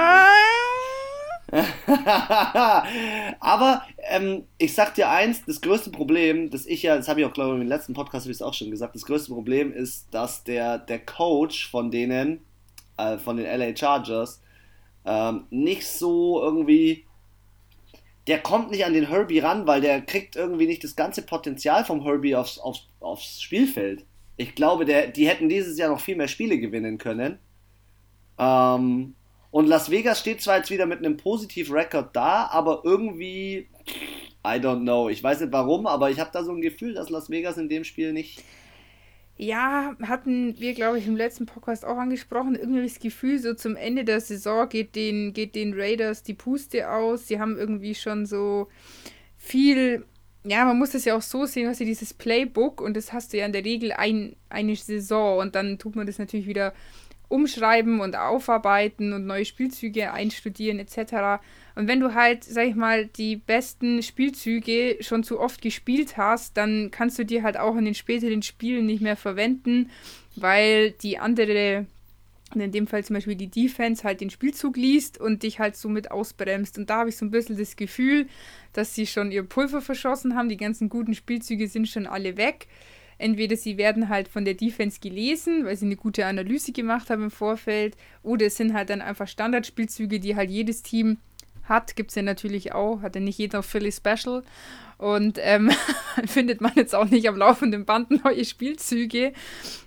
Aber 3.40 3.82
ähm, 3.98 4.44
ich 4.58 4.74
sag 4.74 4.94
dir 4.94 5.10
eins, 5.10 5.44
das 5.44 5.60
größte 5.60 5.90
Problem, 5.90 6.50
das 6.50 6.66
ich 6.66 6.84
ja, 6.84 6.96
das 6.96 7.08
habe 7.08 7.18
ich 7.20 7.26
auch 7.26 7.32
glaube 7.32 7.56
ich 7.56 7.62
im 7.62 7.66
letzten 7.66 7.94
Podcast 7.94 8.26
habe 8.26 8.30
ich 8.30 8.38
es 8.38 8.42
auch 8.42 8.54
schon 8.54 8.70
gesagt, 8.70 8.94
das 8.94 9.04
größte 9.04 9.32
Problem 9.32 9.72
ist, 9.72 10.14
dass 10.14 10.44
der, 10.44 10.78
der 10.78 11.04
Coach 11.04 11.68
von 11.68 11.90
denen, 11.90 12.44
äh, 12.96 13.18
von 13.18 13.36
den 13.36 13.46
LA 13.46 13.76
Chargers, 13.76 14.40
ähm, 15.04 15.48
nicht 15.50 15.88
so 15.88 16.40
irgendwie 16.40 17.06
der 18.30 18.38
kommt 18.38 18.70
nicht 18.70 18.84
an 18.84 18.94
den 18.94 19.08
Herbie 19.08 19.40
ran, 19.40 19.66
weil 19.66 19.80
der 19.80 20.02
kriegt 20.02 20.36
irgendwie 20.36 20.68
nicht 20.68 20.84
das 20.84 20.94
ganze 20.94 21.22
Potenzial 21.22 21.84
vom 21.84 22.04
Herbie 22.04 22.36
aufs, 22.36 22.60
aufs, 22.60 22.86
aufs 23.00 23.42
Spielfeld. 23.42 24.04
Ich 24.36 24.54
glaube, 24.54 24.84
der, 24.84 25.08
die 25.08 25.26
hätten 25.26 25.48
dieses 25.48 25.76
Jahr 25.76 25.88
noch 25.88 25.98
viel 25.98 26.14
mehr 26.14 26.28
Spiele 26.28 26.60
gewinnen 26.60 26.96
können. 26.96 27.40
Ähm, 28.38 29.16
und 29.50 29.66
Las 29.66 29.90
Vegas 29.90 30.20
steht 30.20 30.42
zwar 30.42 30.58
jetzt 30.58 30.70
wieder 30.70 30.86
mit 30.86 31.00
einem 31.00 31.16
positiven 31.16 31.74
Rekord 31.74 32.14
da, 32.14 32.46
aber 32.52 32.82
irgendwie, 32.84 33.66
I 34.46 34.60
don't 34.60 34.82
know. 34.82 35.08
Ich 35.08 35.24
weiß 35.24 35.40
nicht 35.40 35.52
warum, 35.52 35.88
aber 35.88 36.12
ich 36.12 36.20
habe 36.20 36.30
da 36.32 36.44
so 36.44 36.52
ein 36.52 36.60
Gefühl, 36.60 36.94
dass 36.94 37.10
Las 37.10 37.30
Vegas 37.30 37.58
in 37.58 37.68
dem 37.68 37.82
Spiel 37.82 38.12
nicht 38.12 38.44
ja, 39.42 39.96
hatten 40.02 40.60
wir, 40.60 40.74
glaube 40.74 40.98
ich, 40.98 41.06
im 41.06 41.16
letzten 41.16 41.46
Podcast 41.46 41.86
auch 41.86 41.96
angesprochen. 41.96 42.56
Irgendwie 42.56 42.82
das 42.82 42.98
Gefühl, 42.98 43.38
so 43.38 43.54
zum 43.54 43.74
Ende 43.74 44.04
der 44.04 44.20
Saison 44.20 44.68
geht 44.68 44.94
den, 44.94 45.32
geht 45.32 45.54
den 45.54 45.72
Raiders 45.72 46.22
die 46.22 46.34
Puste 46.34 46.90
aus. 46.90 47.26
Sie 47.26 47.40
haben 47.40 47.56
irgendwie 47.56 47.94
schon 47.94 48.26
so 48.26 48.68
viel, 49.38 50.04
ja, 50.44 50.66
man 50.66 50.78
muss 50.78 50.90
das 50.90 51.06
ja 51.06 51.16
auch 51.16 51.22
so 51.22 51.46
sehen, 51.46 51.70
hast 51.70 51.80
du 51.80 51.86
dieses 51.86 52.12
Playbook 52.12 52.82
und 52.82 52.94
das 52.98 53.14
hast 53.14 53.32
du 53.32 53.38
ja 53.38 53.46
in 53.46 53.52
der 53.52 53.64
Regel 53.64 53.92
ein, 53.92 54.36
eine 54.50 54.76
Saison 54.76 55.38
und 55.38 55.54
dann 55.54 55.78
tut 55.78 55.96
man 55.96 56.06
das 56.06 56.18
natürlich 56.18 56.46
wieder 56.46 56.74
umschreiben 57.28 58.00
und 58.00 58.16
aufarbeiten 58.16 59.14
und 59.14 59.24
neue 59.24 59.46
Spielzüge 59.46 60.12
einstudieren 60.12 60.78
etc. 60.78 61.42
Und 61.80 61.88
wenn 61.88 62.00
du 62.00 62.12
halt, 62.12 62.44
sag 62.44 62.66
ich 62.66 62.74
mal, 62.74 63.06
die 63.06 63.36
besten 63.36 64.02
Spielzüge 64.02 64.98
schon 65.00 65.24
zu 65.24 65.40
oft 65.40 65.62
gespielt 65.62 66.18
hast, 66.18 66.58
dann 66.58 66.90
kannst 66.90 67.18
du 67.18 67.24
die 67.24 67.42
halt 67.42 67.56
auch 67.56 67.74
in 67.74 67.86
den 67.86 67.94
späteren 67.94 68.42
Spielen 68.42 68.84
nicht 68.84 69.00
mehr 69.00 69.16
verwenden, 69.16 69.88
weil 70.36 70.90
die 70.90 71.16
andere 71.16 71.86
in 72.54 72.70
dem 72.70 72.86
Fall 72.86 73.02
zum 73.02 73.14
Beispiel 73.14 73.34
die 73.34 73.48
Defense 73.48 74.04
halt 74.04 74.20
den 74.20 74.28
Spielzug 74.28 74.76
liest 74.76 75.18
und 75.18 75.42
dich 75.42 75.58
halt 75.58 75.74
so 75.74 75.88
mit 75.88 76.10
ausbremst. 76.10 76.76
Und 76.76 76.90
da 76.90 76.98
habe 76.98 77.08
ich 77.08 77.16
so 77.16 77.24
ein 77.24 77.30
bisschen 77.30 77.56
das 77.56 77.76
Gefühl, 77.76 78.26
dass 78.74 78.94
sie 78.94 79.06
schon 79.06 79.32
ihr 79.32 79.44
Pulver 79.44 79.80
verschossen 79.80 80.36
haben. 80.36 80.50
Die 80.50 80.58
ganzen 80.58 80.90
guten 80.90 81.14
Spielzüge 81.14 81.66
sind 81.66 81.88
schon 81.88 82.06
alle 82.06 82.36
weg. 82.36 82.66
Entweder 83.16 83.56
sie 83.56 83.78
werden 83.78 84.10
halt 84.10 84.28
von 84.28 84.44
der 84.44 84.54
Defense 84.54 85.00
gelesen, 85.00 85.64
weil 85.64 85.76
sie 85.76 85.86
eine 85.86 85.96
gute 85.96 86.26
Analyse 86.26 86.72
gemacht 86.72 87.08
haben 87.08 87.24
im 87.24 87.30
Vorfeld, 87.30 87.96
oder 88.22 88.46
es 88.46 88.58
sind 88.58 88.74
halt 88.74 88.90
dann 88.90 89.00
einfach 89.00 89.28
Standardspielzüge, 89.28 90.20
die 90.20 90.36
halt 90.36 90.50
jedes 90.50 90.82
Team 90.82 91.18
hat. 91.70 91.96
Gibt 91.96 92.10
es 92.10 92.16
ja 92.16 92.22
natürlich 92.22 92.74
auch, 92.74 93.00
hat 93.00 93.14
ja 93.14 93.22
nicht 93.22 93.38
jeder 93.38 93.62
Philly 93.62 93.90
Special. 93.90 94.42
Und 94.98 95.38
ähm, 95.40 95.70
findet 96.26 96.60
man 96.60 96.72
jetzt 96.76 96.94
auch 96.94 97.06
nicht 97.06 97.26
am 97.26 97.38
laufenden 97.38 97.86
Band 97.86 98.22
neue 98.22 98.44
Spielzüge. 98.44 99.32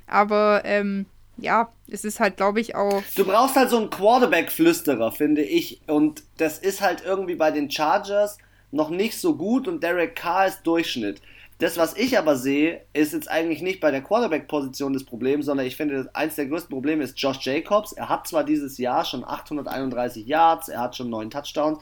Aber 0.07 0.63
ähm, 0.65 1.05
ja, 1.37 1.71
es 1.87 2.03
ist 2.03 2.19
halt, 2.19 2.37
glaube 2.37 2.59
ich, 2.59 2.75
auch. 2.75 3.03
Du 3.15 3.25
brauchst 3.25 3.55
halt 3.55 3.69
so 3.69 3.77
einen 3.77 3.91
Quarterback-Flüsterer, 3.91 5.11
finde 5.11 5.43
ich. 5.43 5.81
Und 5.87 6.23
das 6.37 6.57
ist 6.57 6.81
halt 6.81 7.03
irgendwie 7.05 7.35
bei 7.35 7.51
den 7.51 7.69
Chargers 7.69 8.39
noch 8.71 8.89
nicht 8.89 9.19
so 9.19 9.35
gut 9.35 9.67
und 9.67 9.83
Derek 9.83 10.15
Carr 10.15 10.47
ist 10.47 10.63
Durchschnitt. 10.63 11.21
Das, 11.59 11.77
was 11.77 11.95
ich 11.95 12.17
aber 12.17 12.35
sehe, 12.35 12.81
ist 12.93 13.13
jetzt 13.13 13.29
eigentlich 13.29 13.61
nicht 13.61 13.79
bei 13.79 13.91
der 13.91 14.01
Quarterback-Position 14.01 14.93
das 14.93 15.03
Problem, 15.03 15.43
sondern 15.43 15.65
ich 15.65 15.75
finde, 15.75 16.09
eins 16.13 16.35
der 16.35 16.47
größten 16.47 16.71
Probleme 16.71 17.03
ist 17.03 17.19
Josh 17.19 17.45
Jacobs. 17.45 17.93
Er 17.93 18.09
hat 18.09 18.27
zwar 18.27 18.43
dieses 18.43 18.77
Jahr 18.77 19.05
schon 19.05 19.23
831 19.23 20.25
Yards, 20.25 20.67
er 20.67 20.81
hat 20.81 20.95
schon 20.95 21.09
neun 21.09 21.29
Touchdowns, 21.29 21.79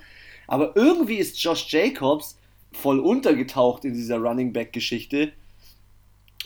aber 0.48 0.75
irgendwie 0.75 1.16
ist 1.16 1.42
Josh 1.42 1.72
Jacobs 1.72 2.38
voll 2.74 3.00
untergetaucht 3.00 3.86
in 3.86 3.94
dieser 3.94 4.18
Running 4.18 4.54
Back-Geschichte. 4.54 5.32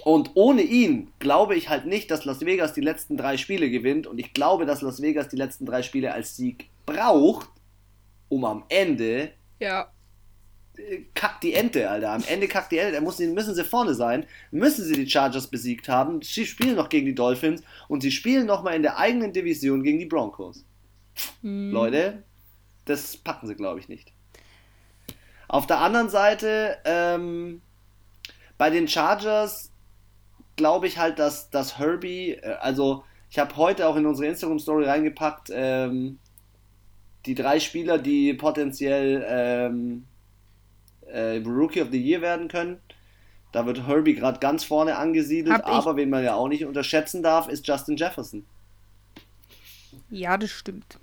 Und 0.04 0.32
ohne 0.36 0.62
ihn 0.62 1.12
glaube 1.20 1.56
ich 1.56 1.70
halt 1.70 1.86
nicht, 1.86 2.12
dass 2.12 2.26
Las 2.26 2.42
Vegas 2.46 2.74
die 2.74 2.82
letzten 2.82 3.18
drei 3.18 3.38
Spiele 3.38 3.70
gewinnt. 3.70 4.08
Und 4.08 4.20
ich 4.20 4.34
glaube, 4.34 4.66
dass 4.66 4.82
Las 4.82 5.02
Vegas 5.02 5.30
die 5.30 5.36
letzten 5.36 5.66
drei 5.66 5.82
Spiele 5.82 6.14
als 6.14 6.36
Sieg 6.36 6.70
braucht, 6.86 7.50
um 8.30 8.46
am 8.46 8.64
Ende. 8.70 9.32
Ja. 9.60 9.90
Kackt 11.14 11.44
die 11.44 11.54
Ente, 11.54 11.90
Alter. 11.90 12.12
Am 12.12 12.24
Ende 12.28 12.48
kackt 12.48 12.72
die 12.72 12.78
Ente. 12.78 12.94
Da 12.94 13.02
müssen, 13.02 13.34
müssen 13.34 13.56
sie 13.56 13.64
vorne 13.64 13.94
sein. 13.94 14.26
Müssen 14.52 14.86
sie 14.86 14.94
die 14.94 15.10
Chargers 15.10 15.48
besiegt 15.48 15.90
haben. 15.90 16.22
Sie 16.22 16.46
spielen 16.46 16.76
noch 16.76 16.90
gegen 16.90 17.06
die 17.06 17.16
Dolphins. 17.16 17.64
Und 17.88 18.02
sie 18.02 18.12
spielen 18.12 18.46
nochmal 18.46 18.76
in 18.76 18.82
der 18.84 18.98
eigenen 18.98 19.34
Division 19.34 19.84
gegen 19.84 20.00
die 20.00 20.06
Broncos. 20.06 20.66
Hm. 21.42 21.72
Leute, 21.72 22.24
das 22.86 23.18
packen 23.18 23.48
sie, 23.48 23.56
glaube 23.56 23.80
ich, 23.80 23.90
nicht. 23.90 24.12
Auf 25.48 25.68
der 25.68 25.80
anderen 25.80 26.10
Seite, 26.10 26.78
ähm, 26.86 27.62
bei 28.58 28.70
den 28.70 28.88
Chargers 28.88 29.72
glaube 30.56 30.88
ich 30.88 30.98
halt, 30.98 31.20
dass, 31.20 31.50
dass 31.50 31.78
Herbie, 31.78 32.32
äh, 32.32 32.56
also 32.60 33.04
ich 33.30 33.40
habe 33.40 33.56
heute 33.58 33.88
auch 33.88 33.96
in 33.96 34.06
unsere 34.06 34.28
Instagram-Story 34.28 34.86
reingepackt, 34.86 35.50
ähm, 35.54 36.20
die 37.26 37.36
drei 37.36 37.60
Spieler, 37.60 37.98
die 37.98 38.34
potenziell 38.34 39.26
ähm, 39.28 40.06
äh, 41.12 41.38
Rookie 41.46 41.82
of 41.82 41.90
the 41.92 42.02
Year 42.02 42.22
werden 42.22 42.48
können. 42.48 42.80
Da 43.52 43.66
wird 43.66 43.88
Herbie 43.88 44.16
gerade 44.16 44.40
ganz 44.40 44.64
vorne 44.66 44.98
angesiedelt, 44.98 45.64
aber 45.64 45.96
wen 45.96 46.10
man 46.10 46.24
ja 46.24 46.36
auch 46.36 46.50
nicht 46.50 46.66
unterschätzen 46.66 47.24
darf, 47.24 47.48
ist 47.48 47.66
Justin 47.66 47.96
Jefferson. 47.96 48.46
Ja, 50.10 50.38
das 50.38 50.52
stimmt. 50.52 51.00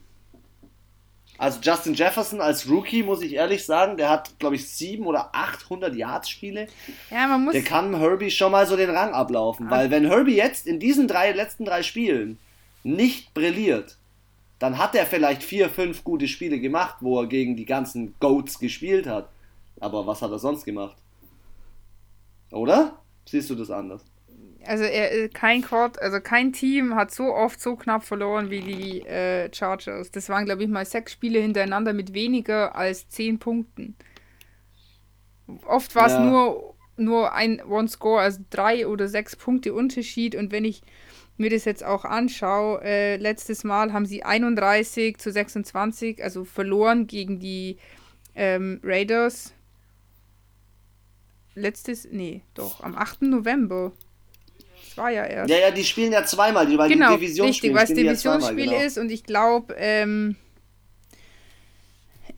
Also 1.38 1.59
Justin 1.62 1.94
Jefferson 1.94 2.40
als 2.40 2.68
Rookie, 2.68 3.02
muss 3.02 3.23
ich 3.23 3.35
ehrlich 3.35 3.64
sagen, 3.64 3.97
der 3.97 4.11
hat, 4.11 4.38
glaube 4.38 4.56
ich, 4.56 4.68
700 4.68 5.09
oder 5.09 5.35
800 5.35 5.94
Yards-Spiele. 5.94 6.68
Ja, 7.11 7.26
man 7.26 7.44
muss... 7.44 7.52
Der 7.52 7.62
kann 7.62 7.99
Herbie 7.99 8.30
schon 8.30 8.52
mal 8.52 8.66
so 8.66 8.76
den 8.76 8.90
Rang 8.90 9.12
ablaufen. 9.12 9.68
Weil 9.68 9.90
wenn 9.90 10.06
Herbie 10.06 10.37
jetzt 10.37 10.66
in 10.66 10.78
diesen 10.78 11.09
drei 11.09 11.32
letzten 11.32 11.64
drei 11.64 11.82
Spielen 11.82 12.38
nicht 12.85 13.35
brilliert, 13.35 13.97
dann 14.59 14.78
hat 14.78 14.94
er 14.94 15.06
vielleicht 15.06 15.42
vier, 15.42 15.68
fünf 15.68 16.04
gute 16.04 16.28
Spiele 16.28 16.61
gemacht, 16.61 16.99
wo 17.00 17.21
er 17.21 17.26
gegen 17.26 17.56
die 17.56 17.64
ganzen 17.64 18.14
Goats 18.21 18.61
gespielt 18.61 19.09
hat. 19.09 19.28
Aber 19.83 20.07
was 20.07 20.23
hat 20.23 20.31
er 20.31 20.39
sonst 20.39 20.65
gemacht? 20.65 20.97
Oder? 22.51 22.99
Siehst 23.27 23.51
du 23.51 23.55
das 23.55 23.71
anders? 23.71 24.05
also 24.67 24.85
er, 24.85 25.12
äh, 25.12 25.29
kein 25.29 25.62
Quad, 25.62 26.01
also 26.01 26.21
kein 26.21 26.53
Team 26.53 26.95
hat 26.95 27.11
so 27.11 27.35
oft 27.35 27.61
so 27.61 27.77
knapp 27.77 28.05
verloren 28.05 28.51
wie 28.51 28.61
die 28.61 29.01
äh, 29.01 29.53
Chargers. 29.53 30.11
Das 30.11 30.29
waren, 30.29 30.45
glaube 30.45 30.62
ich, 30.62 30.69
mal 30.69 30.85
sechs 30.85 31.12
Spiele 31.12 31.41
hintereinander 31.41 31.93
mit 31.93 32.15
weniger 32.15 32.75
als 32.77 33.09
zehn 33.09 33.39
Punkten. 33.39 33.97
Oft 35.67 35.95
war 35.95 36.07
es 36.07 36.12
ja. 36.12 36.21
nur, 36.21 36.75
nur 36.97 37.33
ein 37.33 37.61
One-Score, 37.62 38.21
also 38.21 38.41
drei 38.51 38.87
oder 38.87 39.09
sechs 39.09 39.37
Punkte 39.37 39.75
Unterschied. 39.75 40.35
Und 40.35 40.53
wenn 40.53 40.65
ich 40.65 40.83
mir 41.37 41.51
das 41.51 41.65
jetzt 41.65 41.85
auch 41.85 42.05
anschaue, 42.05 42.83
äh, 42.83 43.17
letztes 43.17 43.65
Mal 43.65 43.93
haben 43.93 44.07
sie 44.07 44.23
31 44.23 45.19
zu 45.19 45.33
26, 45.33 46.23
also 46.23 46.45
verloren 46.45 47.07
gegen 47.07 47.41
die 47.41 47.79
ähm, 48.35 48.81
Raiders. 48.83 49.55
Letztes, 51.54 52.09
nee, 52.11 52.42
doch, 52.54 52.82
am 52.82 52.97
8. 52.97 53.23
November. 53.23 53.92
Das 54.85 54.97
war 54.97 55.11
ja 55.11 55.25
erst. 55.25 55.50
Ja, 55.50 55.59
ja, 55.59 55.71
die 55.71 55.85
spielen 55.85 56.12
ja 56.12 56.25
zweimal, 56.25 56.66
weil 56.76 56.88
genau, 56.88 57.16
die 57.16 57.21
Divisionsspiele 57.21 57.75
richtig, 57.75 57.75
weil 57.75 57.85
es 57.85 58.23
Divisionsspiel 58.23 58.66
ja 58.66 58.73
genau. 58.73 58.85
ist 58.85 58.99
und 58.99 59.11
ich 59.11 59.25
glaube, 59.25 59.75
ähm, 59.76 60.37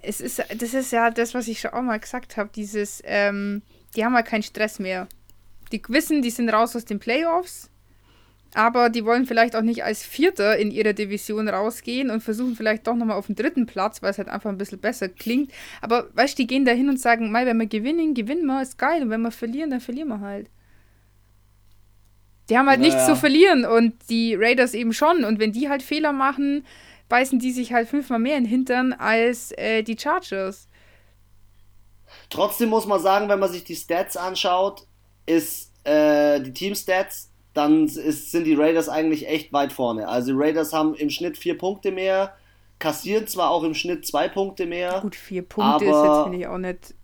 es 0.03 0.21
ist, 0.21 0.39
das 0.39 0.75
ist 0.75 0.93
ja 0.93 1.11
das, 1.11 1.35
was 1.35 1.49
ich 1.49 1.61
schon 1.61 1.73
auch 1.73 1.83
mal 1.83 1.99
gesagt 1.99 2.37
habe, 2.37 2.51
dieses, 2.55 3.03
ähm, 3.05 3.63
die 3.97 4.05
haben 4.05 4.15
halt 4.15 4.27
keinen 4.27 4.43
Stress 4.43 4.79
mehr. 4.79 5.09
Die 5.73 5.83
wissen, 5.89 6.23
die 6.23 6.31
sind 6.31 6.51
raus 6.51 6.77
aus 6.77 6.85
den 6.85 6.99
Playoffs, 6.99 7.71
aber 8.55 8.89
die 8.89 9.05
wollen 9.05 9.27
vielleicht 9.27 9.57
auch 9.57 9.63
nicht 9.63 9.85
als 9.85 10.05
Vierter 10.05 10.57
in 10.57 10.71
ihrer 10.71 10.93
Division 10.93 11.49
rausgehen 11.49 12.11
und 12.11 12.23
versuchen 12.23 12.55
vielleicht 12.55 12.87
doch 12.87 12.95
nochmal 12.95 13.17
auf 13.17 13.27
den 13.27 13.35
dritten 13.35 13.67
Platz, 13.67 14.01
weil 14.01 14.13
es 14.13 14.19
halt 14.19 14.29
einfach 14.29 14.51
ein 14.51 14.59
bisschen 14.59 14.81
besser 14.81 15.09
klingt. 15.09 15.53
Aber 15.81 16.09
weißt 16.15 16.39
du, 16.39 16.43
die 16.43 16.47
gehen 16.47 16.65
da 16.65 16.73
hin 16.73 16.89
und 16.89 17.01
sagen, 17.01 17.33
Mei, 17.33 17.47
wenn 17.47 17.59
wir 17.59 17.67
gewinnen, 17.67 18.15
gewinnen 18.15 18.47
wir, 18.47 18.63
ist 18.63 18.79
geil. 18.79 19.03
Und 19.03 19.11
wenn 19.11 19.23
wir 19.23 19.33
verlieren, 19.33 19.71
dann 19.71 19.81
verlieren 19.81 20.09
wir 20.09 20.21
halt. 20.21 20.49
Die 22.49 22.57
haben 22.57 22.69
halt 22.69 22.81
naja. 22.81 22.95
nichts 22.95 23.07
zu 23.07 23.17
verlieren 23.17 23.65
und 23.65 23.95
die 24.09 24.35
Raiders 24.35 24.75
eben 24.75 24.93
schon. 24.93 25.25
Und 25.25 25.41
wenn 25.41 25.53
die 25.53 25.69
halt 25.69 25.83
Fehler 25.83 26.13
machen, 26.13 26.65
beißen 27.09 27.39
die 27.39 27.53
sich 27.53 27.73
halt 27.73 27.89
fünfmal 27.89 28.19
mehr 28.19 28.37
in 28.37 28.45
den 28.45 28.51
Hintern 28.51 28.93
als 28.93 29.53
äh, 29.53 29.83
die 29.83 29.99
Chargers. 29.99 30.69
Trotzdem 32.31 32.69
muss 32.69 32.87
man 32.87 33.01
sagen, 33.01 33.29
wenn 33.29 33.41
man 33.41 33.51
sich 33.51 33.65
die 33.65 33.75
Stats 33.75 34.17
anschaut, 34.17 34.87
ist 35.27 35.73
äh, 35.85 36.41
die 36.41 36.53
Team-Stats, 36.53 37.31
dann 37.55 37.87
ist, 37.87 38.33
sind 38.33 38.45
die 38.45 38.55
Raiders 38.55 38.89
eigentlich 38.89 39.29
echt 39.29 39.53
weit 39.53 39.73
vorne. 39.73 40.09
Also 40.09 40.33
die 40.33 40.39
Raiders 40.39 40.73
haben 40.73 40.95
im 40.95 41.09
Schnitt 41.09 41.39
vier 41.39 41.57
Punkte 41.57 41.93
mehr, 41.93 42.35
kassieren 42.81 43.27
zwar 43.29 43.51
auch 43.51 43.63
im 43.63 43.75
Schnitt 43.75 44.07
zwei 44.07 44.29
Punkte 44.29 44.67
mehr. 44.67 45.01
Gut, 45.01 45.15
vier 45.17 45.43
Punkte 45.43 45.87
aber, 45.87 45.87
ist 45.87 46.09
jetzt, 46.09 46.23
finde 46.25 46.39
ich, 46.39 46.47
auch 46.49 46.59
nicht. 46.59 46.95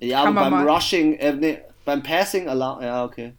Ja, 0.00 0.24
aber 0.24 0.50
beim 0.50 0.66
Rushing, 0.66 1.14
äh, 1.14 1.32
nee, 1.34 1.58
beim 1.84 2.02
Passing, 2.02 2.46
ja, 2.46 3.04
okay. 3.04 3.34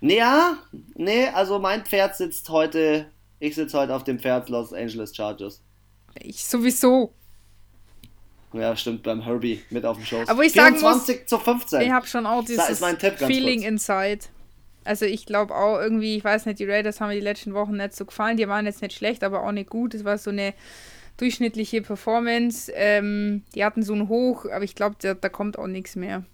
Nee, 0.00 0.18
ja, 0.18 0.58
nee, 0.94 1.28
also 1.28 1.58
mein 1.58 1.84
Pferd 1.84 2.14
sitzt 2.16 2.50
heute, 2.50 3.06
ich 3.38 3.54
sitze 3.54 3.78
heute 3.78 3.94
auf 3.94 4.04
dem 4.04 4.18
Pferd 4.18 4.50
Los 4.50 4.72
Angeles 4.74 5.16
Chargers. 5.16 5.62
Ich 6.20 6.44
sowieso. 6.44 7.14
Ja, 8.52 8.76
stimmt, 8.76 9.02
beim 9.02 9.22
Herbie 9.22 9.62
mit 9.70 9.84
auf 9.84 9.96
dem 9.96 10.04
Show. 10.06 10.22
Aber 10.26 10.44
ich 10.44 10.52
24 10.52 11.20
muss, 11.20 11.26
zu 11.26 11.38
15. 11.38 11.80
Ich 11.80 11.90
habe 11.90 12.06
schon 12.06 12.26
auch 12.26 12.44
dieses 12.44 12.80
Feeling 13.18 13.62
inside. 13.62 14.26
Also 14.84 15.06
ich 15.06 15.26
glaube 15.26 15.54
auch 15.54 15.80
irgendwie, 15.80 16.16
ich 16.16 16.24
weiß 16.24 16.46
nicht, 16.46 16.58
die 16.58 16.70
Raiders 16.70 17.00
haben 17.00 17.08
mir 17.08 17.14
die 17.14 17.20
letzten 17.20 17.54
Wochen 17.54 17.76
nicht 17.76 17.96
so 17.96 18.04
gefallen. 18.04 18.36
Die 18.36 18.48
waren 18.48 18.66
jetzt 18.66 18.82
nicht 18.82 18.94
schlecht, 18.94 19.24
aber 19.24 19.42
auch 19.42 19.52
nicht 19.52 19.70
gut. 19.70 19.94
Es 19.94 20.04
war 20.04 20.18
so 20.18 20.30
eine 20.30 20.54
durchschnittliche 21.16 21.82
Performance. 21.82 22.70
Ähm, 22.74 23.42
die 23.54 23.64
hatten 23.64 23.82
so 23.82 23.94
ein 23.94 24.08
Hoch, 24.08 24.46
aber 24.46 24.64
ich 24.64 24.74
glaube, 24.74 24.96
da, 25.00 25.14
da 25.14 25.28
kommt 25.28 25.58
auch 25.58 25.66
nichts 25.66 25.96
mehr. 25.96 26.24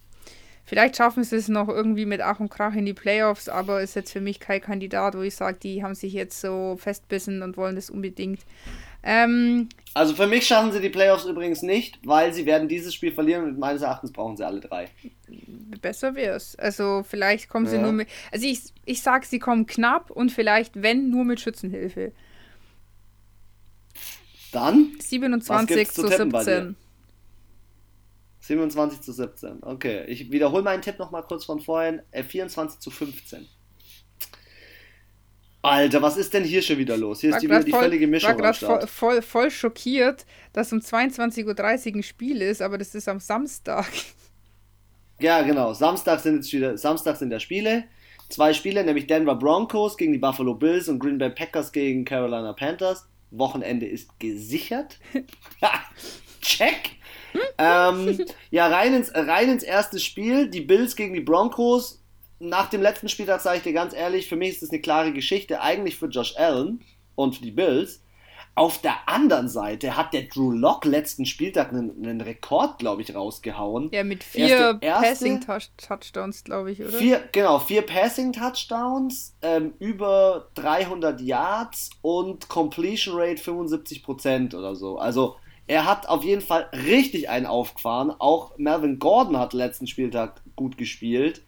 Vielleicht 0.65 0.97
schaffen 0.97 1.25
sie 1.25 1.35
es 1.35 1.49
noch 1.49 1.69
irgendwie 1.69 2.07
mit 2.07 2.21
Ach 2.21 2.39
und 2.39 2.49
Krach 2.49 2.75
in 2.75 2.87
die 2.87 2.95
Playoffs, 2.95 3.49
aber 3.49 3.83
ist 3.83 3.97
jetzt 3.97 4.13
für 4.13 4.21
mich 4.21 4.39
kein 4.39 4.61
Kandidat, 4.61 5.17
wo 5.17 5.23
ich 5.23 5.35
sage, 5.35 5.59
die 5.61 5.83
haben 5.83 5.97
sich 5.97 6.13
jetzt 6.13 6.41
so 6.41 6.77
festbissen 6.79 7.43
und 7.43 7.57
wollen 7.57 7.75
das 7.75 7.91
unbedingt. 7.91 8.41
Ähm, 9.03 9.69
also 9.95 10.15
für 10.15 10.27
mich 10.27 10.47
schaffen 10.47 10.73
sie 10.73 10.81
die 10.81 10.89
Playoffs 10.89 11.25
übrigens 11.25 11.63
nicht, 11.63 11.99
weil 12.05 12.33
sie 12.33 12.47
werden 12.47 12.69
dieses 12.69 12.95
Spiel 12.95 13.13
verlieren 13.13 13.45
und 13.45 13.59
meines 13.59 13.83
Erachtens 13.83 14.13
brauchen 14.13 14.37
sie 14.37 14.47
alle 14.47 14.61
drei. 14.61 14.89
Besser 15.81 16.15
wäre 16.15 16.37
es. 16.37 16.57
Also 16.57 17.03
vielleicht 17.07 17.49
kommen 17.49 17.67
sie 17.67 17.77
ja. 17.77 17.83
nur 17.83 17.93
mit. 17.93 18.09
Also 18.31 18.47
ich, 18.47 18.61
ich 18.85 19.03
sag, 19.03 19.25
sie 19.25 19.39
kommen 19.39 19.67
knapp 19.67 20.11
und 20.11 20.31
vielleicht, 20.31 20.83
wenn, 20.83 21.11
nur 21.11 21.25
mit 21.25 21.41
Schützenhilfe. 21.41 22.13
Dann? 24.53 24.93
27 24.99 25.91
zu 25.91 26.07
17. 26.07 26.77
27 28.41 29.01
zu 29.01 29.13
17. 29.13 29.63
Okay, 29.63 30.05
ich 30.07 30.31
wiederhole 30.31 30.63
meinen 30.63 30.83
Tipp 30.83 30.99
nochmal 30.99 31.23
kurz 31.23 31.45
von 31.45 31.61
vorhin. 31.61 32.03
Äh, 32.11 32.25
24 32.25 32.81
zu 32.81 32.91
15. 32.91 33.47
Alter, 35.63 36.01
was 36.01 36.17
ist 36.17 36.33
denn 36.33 36.45
hier 36.45 36.63
schon 36.63 36.79
wieder 36.79 36.97
los? 36.97 37.21
Hier 37.21 37.31
war 37.31 37.37
ist 37.37 37.43
die, 37.43 37.49
wieder 37.49 37.63
die 37.63 37.71
voll, 37.71 37.83
völlige 37.83 38.07
Mischung. 38.07 38.31
Ich 38.31 38.37
war 38.37 38.43
gerade 38.43 38.59
voll, 38.59 38.87
voll, 38.87 39.23
voll, 39.23 39.51
schockiert, 39.51 40.25
dass 40.53 40.73
um 40.73 40.79
22.30 40.79 41.47
Uhr 41.91 41.97
ein 41.97 42.03
Spiel 42.03 42.41
ist, 42.41 42.63
aber 42.63 42.79
das 42.79 42.95
ist 42.95 43.09
am 43.09 43.21
Samstag. 43.21 43.87
Ja, 45.23 45.43
genau. 45.43 45.75
Samstag 45.75 46.21
sind 46.21 46.37
jetzt 46.37 46.51
wieder, 46.51 46.79
Samstag 46.79 47.17
sind 47.17 47.31
ja 47.31 47.39
Spiele. 47.39 47.85
zwei 48.31 48.55
Spiele, 48.55 48.83
nämlich 48.83 49.07
Denver 49.07 49.35
Broncos 49.35 49.99
gegen 49.99 50.13
die 50.13 50.19
Buffalo 50.19 50.55
Bills 50.55 50.89
und 50.89 50.99
Green 50.99 51.19
Bay 51.19 51.29
Packers 51.29 51.73
gegen 51.73 52.07
Carolina 52.07 52.55
Panthers. 52.55 53.07
Wochenende 53.31 53.87
ist 53.87 54.19
gesichert. 54.19 54.99
Check. 56.41 56.93
ähm, 57.59 58.19
ja, 58.51 58.69
rein 58.69 58.95
ins, 58.95 59.13
rein 59.15 59.51
ins 59.51 59.63
erste 59.63 60.01
Spiel. 60.01 60.49
Die 60.49 60.63
Bills 60.63 60.97
gegen 60.97 61.13
die 61.13 61.21
Broncos. 61.21 62.00
Nach 62.41 62.71
dem 62.71 62.81
letzten 62.81 63.09
Spieltag 63.09 63.43
sage 63.43 63.59
ich 63.59 63.63
dir 63.63 63.75
ganz 63.75 63.95
ehrlich, 63.95 64.29
für 64.29 64.37
mich 64.37 64.51
ist 64.51 64.63
das 64.63 64.71
eine 64.71 64.81
klare 64.81 65.13
Geschichte, 65.13 65.61
eigentlich 65.61 65.97
für 65.97 66.07
Josh 66.07 66.37
Allen 66.37 66.81
und 67.15 67.37
für 67.37 67.43
die 67.43 67.51
Bills. 67.51 68.03
Auf 68.55 68.79
der 68.79 69.09
anderen 69.09 69.49
Seite 69.49 69.97
hat 69.97 70.13
der 70.13 70.23
Drew 70.23 70.51
Lock 70.51 70.85
letzten 70.85 71.25
Spieltag 71.25 71.71
einen, 71.71 72.05
einen 72.05 72.21
Rekord, 72.21 72.79
glaube 72.79 73.03
ich, 73.03 73.15
rausgehauen. 73.15 73.91
Ja, 73.93 74.05
mit 74.05 74.25
vier 74.25 74.79
Passing-Touchdowns, 74.81 76.45
glaube 76.45 76.73
ich, 76.73 76.81
oder? 76.81 76.91
Vier, 76.91 77.23
genau, 77.31 77.59
vier 77.59 77.83
Passing-Touchdowns, 77.83 79.37
ähm, 79.43 79.75
über 79.79 80.49
300 80.55 81.21
Yards 81.21 81.91
und 82.03 82.49
Completion 82.49 83.17
Rate 83.17 83.41
75% 83.41 84.57
oder 84.57 84.75
so. 84.75 84.99
Also 84.99 85.37
er 85.67 85.87
hat 85.87 86.09
auf 86.09 86.25
jeden 86.25 86.43
Fall 86.43 86.69
richtig 86.73 87.29
einen 87.29 87.47
aufgefahren. 87.47 88.11
Auch 88.19 88.59
Melvin 88.59 88.99
Gordon 88.99 89.39
hat 89.39 89.53
letzten 89.53 89.87
Spieltag 89.87 90.43
gut 90.57 90.77
gespielt. 90.77 91.43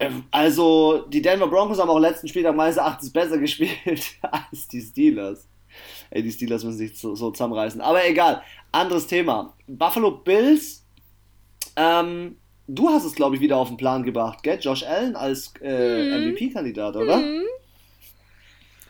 Ähm, 0.00 0.24
also, 0.30 1.04
die 1.08 1.20
Denver 1.20 1.46
Broncos 1.46 1.78
haben 1.78 1.90
auch 1.90 1.98
letzten 1.98 2.26
Spieltag 2.26 2.56
meines 2.56 2.78
Erachtens 2.78 3.12
besser 3.12 3.38
gespielt 3.38 4.02
als 4.22 4.66
die 4.66 4.80
Steelers. 4.80 5.46
Ey, 6.10 6.22
die 6.22 6.32
Steelers 6.32 6.64
müssen 6.64 6.78
sich 6.78 6.98
so, 6.98 7.14
so 7.14 7.30
zusammenreißen. 7.30 7.80
Aber 7.80 8.04
egal, 8.08 8.42
anderes 8.72 9.06
Thema. 9.06 9.54
Buffalo 9.68 10.10
Bills, 10.10 10.84
ähm, 11.76 12.36
du 12.66 12.88
hast 12.88 13.04
es, 13.04 13.14
glaube 13.14 13.36
ich, 13.36 13.42
wieder 13.42 13.58
auf 13.58 13.68
den 13.68 13.76
Plan 13.76 14.02
gebracht, 14.02 14.42
gell? 14.42 14.58
Josh 14.60 14.82
Allen 14.82 15.14
als 15.14 15.52
äh, 15.62 16.18
mhm. 16.18 16.32
MVP-Kandidat, 16.32 16.96
oder? 16.96 17.18
Mhm. 17.18 17.42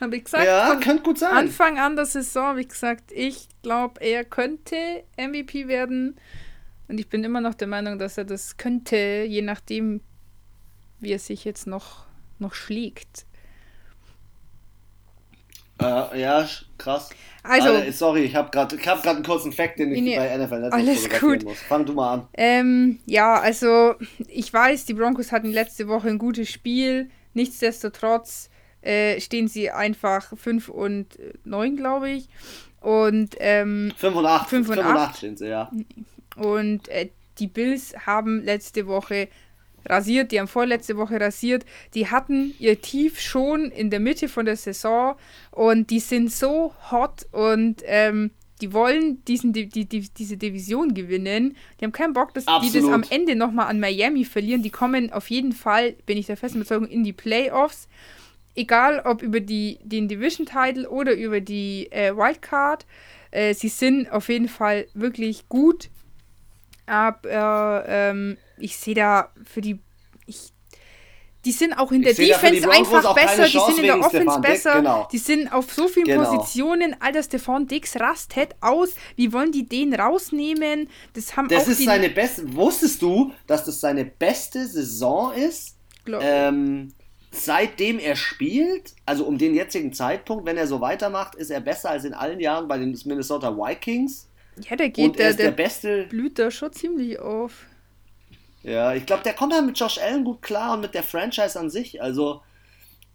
Habe 0.00 0.16
ich 0.16 0.24
gesagt. 0.24 0.46
Ja, 0.46 0.76
könnte 0.76 1.02
gut 1.02 1.18
sein. 1.18 1.36
Anfang 1.36 1.78
an 1.78 1.96
der 1.96 2.06
Saison, 2.06 2.56
wie 2.56 2.66
gesagt, 2.66 3.12
ich 3.12 3.48
glaube, 3.62 4.00
er 4.00 4.24
könnte 4.24 5.04
MVP 5.18 5.68
werden. 5.68 6.18
Und 6.88 6.98
ich 6.98 7.08
bin 7.08 7.22
immer 7.22 7.40
noch 7.40 7.54
der 7.54 7.68
Meinung, 7.68 7.98
dass 7.98 8.16
er 8.16 8.24
das 8.24 8.56
könnte, 8.56 9.26
je 9.28 9.42
nachdem, 9.42 10.00
wie 11.00 11.12
er 11.12 11.18
sich 11.18 11.44
jetzt 11.44 11.66
noch, 11.66 12.06
noch 12.38 12.54
schlägt. 12.54 13.26
Äh, 15.80 16.20
ja, 16.20 16.46
krass. 16.78 17.10
Also, 17.42 17.70
also 17.70 17.90
sorry, 17.92 18.24
ich 18.24 18.36
habe 18.36 18.50
gerade 18.50 18.76
hab 18.76 19.06
einen 19.06 19.22
kurzen 19.22 19.52
Fact, 19.52 19.78
den 19.78 19.92
ich 19.92 20.16
bei 20.16 20.36
NFL 20.36 20.60
Network 20.60 20.72
alles 20.74 21.20
gut. 21.20 21.44
muss. 21.44 21.58
Fang 21.60 21.86
du 21.86 21.94
mal 21.94 22.14
an. 22.14 22.28
Ähm, 22.34 22.98
ja, 23.06 23.40
also 23.40 23.94
ich 24.28 24.52
weiß, 24.52 24.84
die 24.84 24.94
Broncos 24.94 25.32
hatten 25.32 25.50
letzte 25.50 25.88
Woche 25.88 26.08
ein 26.08 26.18
gutes 26.18 26.50
Spiel. 26.50 27.08
Nichtsdestotrotz 27.32 28.50
äh, 28.82 29.20
stehen 29.20 29.48
sie 29.48 29.70
einfach 29.70 30.36
5 30.36 30.68
und 30.68 31.18
9, 31.44 31.76
glaube 31.76 32.10
ich. 32.10 32.28
Und 32.80 33.36
ähm, 33.38 33.92
5 33.96 34.16
und 34.16 34.26
8. 34.26 34.48
5 34.50 34.68
und 34.68 34.78
8 34.80 35.16
stehen 35.16 35.36
sie, 35.36 35.48
ja. 35.48 35.70
Und 36.36 36.88
äh, 36.88 37.08
die 37.38 37.46
Bills 37.46 37.94
haben 38.06 38.42
letzte 38.42 38.86
Woche 38.86 39.28
rasiert, 39.86 40.32
die 40.32 40.40
haben 40.40 40.48
vorletzte 40.48 40.96
Woche 40.96 41.20
rasiert. 41.20 41.64
Die 41.94 42.08
hatten 42.08 42.54
ihr 42.58 42.80
Tief 42.80 43.20
schon 43.20 43.70
in 43.70 43.90
der 43.90 44.00
Mitte 44.00 44.28
von 44.28 44.46
der 44.46 44.56
Saison 44.56 45.16
und 45.50 45.90
die 45.90 46.00
sind 46.00 46.32
so 46.32 46.74
hot 46.90 47.26
und 47.32 47.82
ähm, 47.84 48.30
die 48.60 48.72
wollen 48.72 49.24
diesen, 49.24 49.52
die, 49.52 49.68
die, 49.68 49.86
diese 49.86 50.36
Division 50.36 50.94
gewinnen. 50.94 51.56
Die 51.80 51.84
haben 51.84 51.92
keinen 51.92 52.12
Bock, 52.12 52.34
dass 52.34 52.46
Absolut. 52.46 52.74
die 52.74 52.80
das 52.80 52.90
am 52.90 53.04
Ende 53.08 53.34
nochmal 53.34 53.68
an 53.68 53.80
Miami 53.80 54.24
verlieren. 54.24 54.62
Die 54.62 54.70
kommen 54.70 55.12
auf 55.12 55.30
jeden 55.30 55.52
Fall, 55.52 55.92
bin 56.06 56.18
ich 56.18 56.26
der 56.26 56.36
festen 56.36 56.58
Überzeugung, 56.58 56.88
in 56.88 57.04
die 57.04 57.12
Playoffs. 57.12 57.88
Egal 58.54 59.00
ob 59.04 59.22
über 59.22 59.40
die, 59.40 59.78
den 59.82 60.08
Division-Title 60.08 60.90
oder 60.90 61.14
über 61.14 61.40
die 61.40 61.90
äh, 61.90 62.14
Wildcard. 62.14 62.84
Äh, 63.30 63.54
sie 63.54 63.68
sind 63.68 64.10
auf 64.12 64.28
jeden 64.28 64.48
Fall 64.48 64.86
wirklich 64.92 65.48
gut. 65.48 65.88
Aber 66.86 67.84
ähm, 67.86 68.36
ich 68.60 68.76
sehe 68.76 68.94
da 68.94 69.30
für 69.44 69.60
die. 69.60 69.78
Ich, 70.26 70.52
die 71.44 71.52
sind 71.52 71.72
auch 71.72 71.90
in 71.90 72.02
der 72.02 72.12
Defense 72.12 72.70
einfach 72.70 73.14
besser, 73.14 73.44
die 73.44 73.72
sind 73.72 73.78
in 73.78 73.84
der 73.84 74.00
Offense 74.00 74.40
besser, 74.40 74.74
genau. 74.74 75.08
die 75.10 75.18
sind 75.18 75.50
auf 75.50 75.72
so 75.72 75.88
vielen 75.88 76.06
genau. 76.06 76.30
Positionen. 76.30 76.94
Alter, 77.00 77.22
Stefan 77.22 77.66
Dix 77.66 77.96
rastet 77.96 78.54
aus. 78.60 78.90
Wie 79.16 79.32
wollen 79.32 79.50
die 79.50 79.66
den 79.66 79.94
rausnehmen? 79.94 80.90
Das 81.14 81.36
haben 81.36 81.48
das 81.48 81.64
auch 81.64 81.68
ist 81.68 81.82
seine 81.82 82.10
beste. 82.10 82.54
Wusstest 82.54 83.00
du, 83.00 83.32
dass 83.46 83.64
das 83.64 83.80
seine 83.80 84.04
beste 84.04 84.66
Saison 84.66 85.32
ist? 85.32 85.76
Ähm, 86.06 86.92
seitdem 87.30 87.98
er 87.98 88.16
spielt, 88.16 88.94
also 89.06 89.24
um 89.24 89.38
den 89.38 89.54
jetzigen 89.54 89.92
Zeitpunkt, 89.92 90.44
wenn 90.44 90.56
er 90.56 90.66
so 90.66 90.80
weitermacht, 90.80 91.36
ist 91.36 91.50
er 91.50 91.60
besser 91.60 91.90
als 91.90 92.04
in 92.04 92.14
allen 92.14 92.40
Jahren 92.40 92.68
bei 92.68 92.78
den 92.78 92.98
Minnesota 93.04 93.56
Vikings. 93.56 94.28
Ja, 94.68 94.76
der 94.76 94.90
geht, 94.90 95.18
der, 95.18 95.32
der, 95.32 95.46
der 95.46 95.50
beste. 95.52 96.06
blüht 96.08 96.38
da 96.38 96.50
schon 96.50 96.72
ziemlich 96.72 97.18
auf. 97.18 97.66
Ja, 98.62 98.94
ich 98.94 99.06
glaube, 99.06 99.22
der 99.22 99.32
kommt 99.32 99.54
halt 99.54 99.66
mit 99.66 99.78
Josh 99.78 99.98
Allen 99.98 100.24
gut 100.24 100.42
klar 100.42 100.74
und 100.74 100.80
mit 100.80 100.94
der 100.94 101.02
Franchise 101.02 101.58
an 101.58 101.70
sich. 101.70 102.02
Also, 102.02 102.42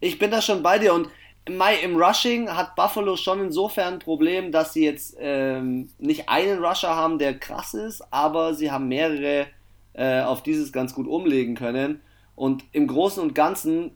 ich 0.00 0.18
bin 0.18 0.30
da 0.30 0.42
schon 0.42 0.62
bei 0.62 0.78
dir 0.78 0.92
und 0.94 1.08
im 1.46 1.96
Rushing 1.96 2.50
hat 2.50 2.74
Buffalo 2.74 3.16
schon 3.16 3.40
insofern 3.40 3.94
ein 3.94 3.98
Problem, 4.00 4.50
dass 4.50 4.72
sie 4.72 4.84
jetzt 4.84 5.16
ähm, 5.20 5.88
nicht 5.98 6.28
einen 6.28 6.62
Rusher 6.62 6.96
haben, 6.96 7.18
der 7.18 7.38
krass 7.38 7.72
ist, 7.72 8.02
aber 8.12 8.54
sie 8.54 8.72
haben 8.72 8.88
mehrere, 8.88 9.46
äh, 9.92 10.22
auf 10.22 10.42
dieses 10.42 10.72
ganz 10.72 10.92
gut 10.92 11.06
umlegen 11.06 11.54
können. 11.54 12.00
Und 12.34 12.64
im 12.72 12.88
Großen 12.88 13.22
und 13.22 13.34
Ganzen 13.34 13.92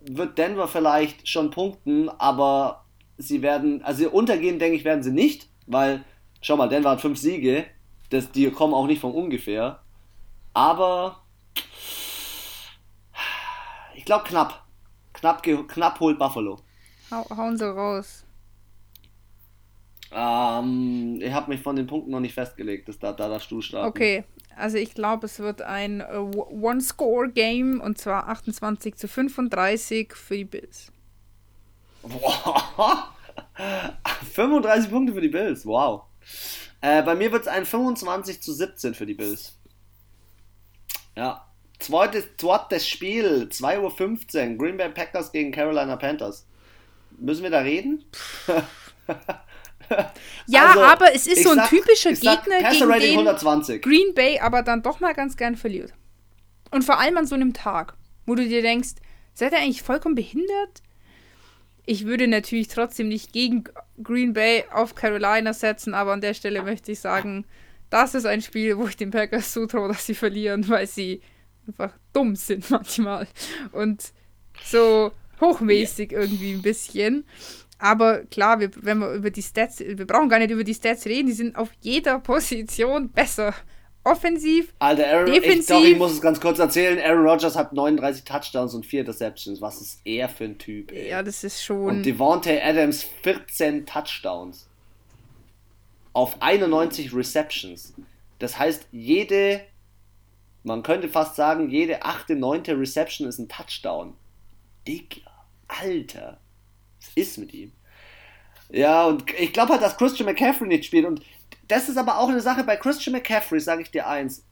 wird 0.00 0.36
Denver 0.36 0.66
vielleicht 0.66 1.28
schon 1.28 1.50
punkten, 1.50 2.08
aber 2.08 2.84
sie 3.16 3.40
werden, 3.40 3.82
also 3.84 4.10
untergehen, 4.10 4.58
denke 4.58 4.76
ich, 4.76 4.84
werden 4.84 5.04
sie 5.04 5.12
nicht, 5.12 5.48
weil, 5.66 6.04
schau 6.42 6.56
mal, 6.56 6.68
Denver 6.68 6.90
hat 6.90 7.00
fünf 7.00 7.18
Siege, 7.18 7.64
das, 8.10 8.32
die 8.32 8.50
kommen 8.50 8.74
auch 8.74 8.86
nicht 8.86 9.00
von 9.00 9.12
ungefähr. 9.12 9.83
Aber 10.54 11.20
ich 13.94 14.04
glaube 14.04 14.24
knapp. 14.24 14.64
Knapp, 15.12 15.42
knapp 15.42 16.00
holt 16.00 16.18
Buffalo. 16.18 16.60
Hau, 17.10 17.26
hauen 17.36 17.56
sie 17.56 17.66
raus. 17.66 18.24
Ähm, 20.12 21.18
ich 21.20 21.32
habe 21.32 21.50
mich 21.50 21.60
von 21.60 21.76
den 21.76 21.86
Punkten 21.86 22.10
noch 22.10 22.20
nicht 22.20 22.34
festgelegt, 22.34 22.88
dass 22.88 22.98
da, 22.98 23.12
da 23.12 23.28
das 23.28 23.48
du 23.48 23.60
starten. 23.60 23.88
Okay, 23.88 24.24
also 24.56 24.76
ich 24.78 24.94
glaube, 24.94 25.26
es 25.26 25.40
wird 25.40 25.62
ein 25.62 26.00
uh, 26.00 26.30
One-Score-Game 26.50 27.80
und 27.80 27.98
zwar 27.98 28.28
28 28.28 28.96
zu 28.96 29.08
35 29.08 30.14
für 30.14 30.36
die 30.36 30.44
Bills. 30.44 30.92
Boah. 32.02 33.08
35 34.34 34.90
Punkte 34.90 35.14
für 35.14 35.20
die 35.20 35.28
Bills, 35.28 35.66
wow. 35.66 36.02
Äh, 36.80 37.02
bei 37.02 37.14
mir 37.14 37.32
wird 37.32 37.42
es 37.42 37.48
ein 37.48 37.64
25 37.64 38.40
zu 38.40 38.52
17 38.52 38.94
für 38.94 39.06
die 39.06 39.14
Bills. 39.14 39.58
Ja. 41.16 41.46
Zweites, 41.78 42.24
zweites 42.36 42.88
Spiel, 42.88 43.48
2.15 43.50 44.52
Uhr, 44.52 44.58
Green 44.58 44.76
Bay 44.76 44.88
Packers 44.90 45.32
gegen 45.32 45.50
Carolina 45.50 45.96
Panthers. 45.96 46.46
Müssen 47.18 47.42
wir 47.42 47.50
da 47.50 47.60
reden? 47.60 48.04
ja, 50.46 50.66
also, 50.68 50.82
aber 50.82 51.14
es 51.14 51.26
ist 51.26 51.42
so 51.42 51.50
ein 51.50 51.56
sag, 51.56 51.68
typischer 51.68 52.12
Gegner, 52.12 52.70
gegen 52.70 52.88
den 52.88 53.18
120. 53.18 53.82
Green 53.82 54.14
Bay 54.14 54.38
aber 54.38 54.62
dann 54.62 54.82
doch 54.82 55.00
mal 55.00 55.14
ganz 55.14 55.36
gern 55.36 55.56
verliert. 55.56 55.92
Und 56.70 56.82
vor 56.82 56.98
allem 56.98 57.16
an 57.16 57.26
so 57.26 57.34
einem 57.34 57.52
Tag, 57.52 57.94
wo 58.26 58.34
du 58.34 58.46
dir 58.48 58.62
denkst, 58.62 58.94
seid 59.34 59.52
ihr 59.52 59.58
eigentlich 59.58 59.82
vollkommen 59.82 60.14
behindert? 60.14 60.82
Ich 61.86 62.06
würde 62.06 62.26
natürlich 62.28 62.68
trotzdem 62.68 63.08
nicht 63.08 63.32
gegen 63.32 63.64
Green 64.02 64.32
Bay 64.32 64.64
auf 64.72 64.94
Carolina 64.94 65.52
setzen, 65.52 65.94
aber 65.94 66.12
an 66.12 66.20
der 66.20 66.34
Stelle 66.34 66.62
möchte 66.62 66.92
ich 66.92 67.00
sagen, 67.00 67.44
das 67.94 68.12
ist 68.16 68.26
ein 68.26 68.42
Spiel, 68.42 68.76
wo 68.76 68.88
ich 68.88 68.96
den 68.96 69.12
Packers 69.12 69.52
zutraue, 69.52 69.86
dass 69.86 70.04
sie 70.04 70.16
verlieren, 70.16 70.68
weil 70.68 70.88
sie 70.88 71.20
einfach 71.68 71.92
dumm 72.12 72.34
sind 72.34 72.68
manchmal. 72.70 73.28
Und 73.70 74.12
so 74.64 75.12
hochmäßig 75.40 76.10
yeah. 76.10 76.22
irgendwie 76.22 76.54
ein 76.54 76.62
bisschen. 76.62 77.24
Aber 77.78 78.24
klar, 78.24 78.58
wir, 78.58 78.70
wenn 78.82 78.98
wir 78.98 79.12
über 79.12 79.30
die 79.30 79.42
Stats, 79.42 79.78
wir 79.78 80.06
brauchen 80.06 80.28
gar 80.28 80.40
nicht 80.40 80.50
über 80.50 80.64
die 80.64 80.74
Stats 80.74 81.06
reden, 81.06 81.28
die 81.28 81.34
sind 81.34 81.54
auf 81.54 81.70
jeder 81.82 82.18
Position 82.18 83.10
besser. 83.10 83.54
Offensiv, 84.02 84.74
Alter, 84.80 85.06
Aaron, 85.06 85.32
defensiv. 85.32 85.60
Ich, 85.60 85.66
doch, 85.66 85.84
ich 85.84 85.96
muss 85.96 86.12
es 86.14 86.20
ganz 86.20 86.40
kurz 86.40 86.58
erzählen. 86.58 86.98
Aaron 86.98 87.24
Rodgers 87.24 87.54
hat 87.54 87.72
39 87.72 88.24
Touchdowns 88.24 88.74
und 88.74 88.84
4 88.84 89.00
Interceptions. 89.00 89.60
Was 89.60 89.80
ist 89.80 90.00
er 90.04 90.28
für 90.28 90.44
ein 90.44 90.58
Typ? 90.58 90.90
Ey? 90.90 91.10
Ja, 91.10 91.22
das 91.22 91.44
ist 91.44 91.62
schon. 91.62 91.86
Und 91.86 92.02
Devontae 92.02 92.60
Adams 92.60 93.06
14 93.22 93.86
Touchdowns 93.86 94.68
auf 96.14 96.40
91 96.40 97.12
Receptions. 97.12 97.92
Das 98.38 98.58
heißt, 98.58 98.88
jede, 98.92 99.60
man 100.62 100.82
könnte 100.82 101.08
fast 101.08 101.36
sagen, 101.36 101.68
jede 101.68 102.04
achte, 102.04 102.34
neunte 102.34 102.78
Reception 102.78 103.28
ist 103.28 103.38
ein 103.38 103.48
Touchdown. 103.48 104.14
Digga, 104.88 105.20
Alter, 105.68 106.40
was 107.00 107.10
ist 107.14 107.38
mit 107.38 107.52
ihm? 107.52 107.72
Ja, 108.70 109.04
und 109.04 109.24
ich 109.38 109.52
glaube 109.52 109.72
halt, 109.74 109.82
dass 109.82 109.98
Christian 109.98 110.26
McCaffrey 110.26 110.66
nicht 110.66 110.86
spielt. 110.86 111.04
Und 111.04 111.22
das 111.68 111.88
ist 111.88 111.98
aber 111.98 112.18
auch 112.18 112.28
eine 112.28 112.40
Sache 112.40 112.64
bei 112.64 112.76
Christian 112.76 113.14
McCaffrey, 113.14 113.60
sage 113.60 113.82
ich 113.82 113.90
dir 113.90 114.06
eins. 114.06 114.44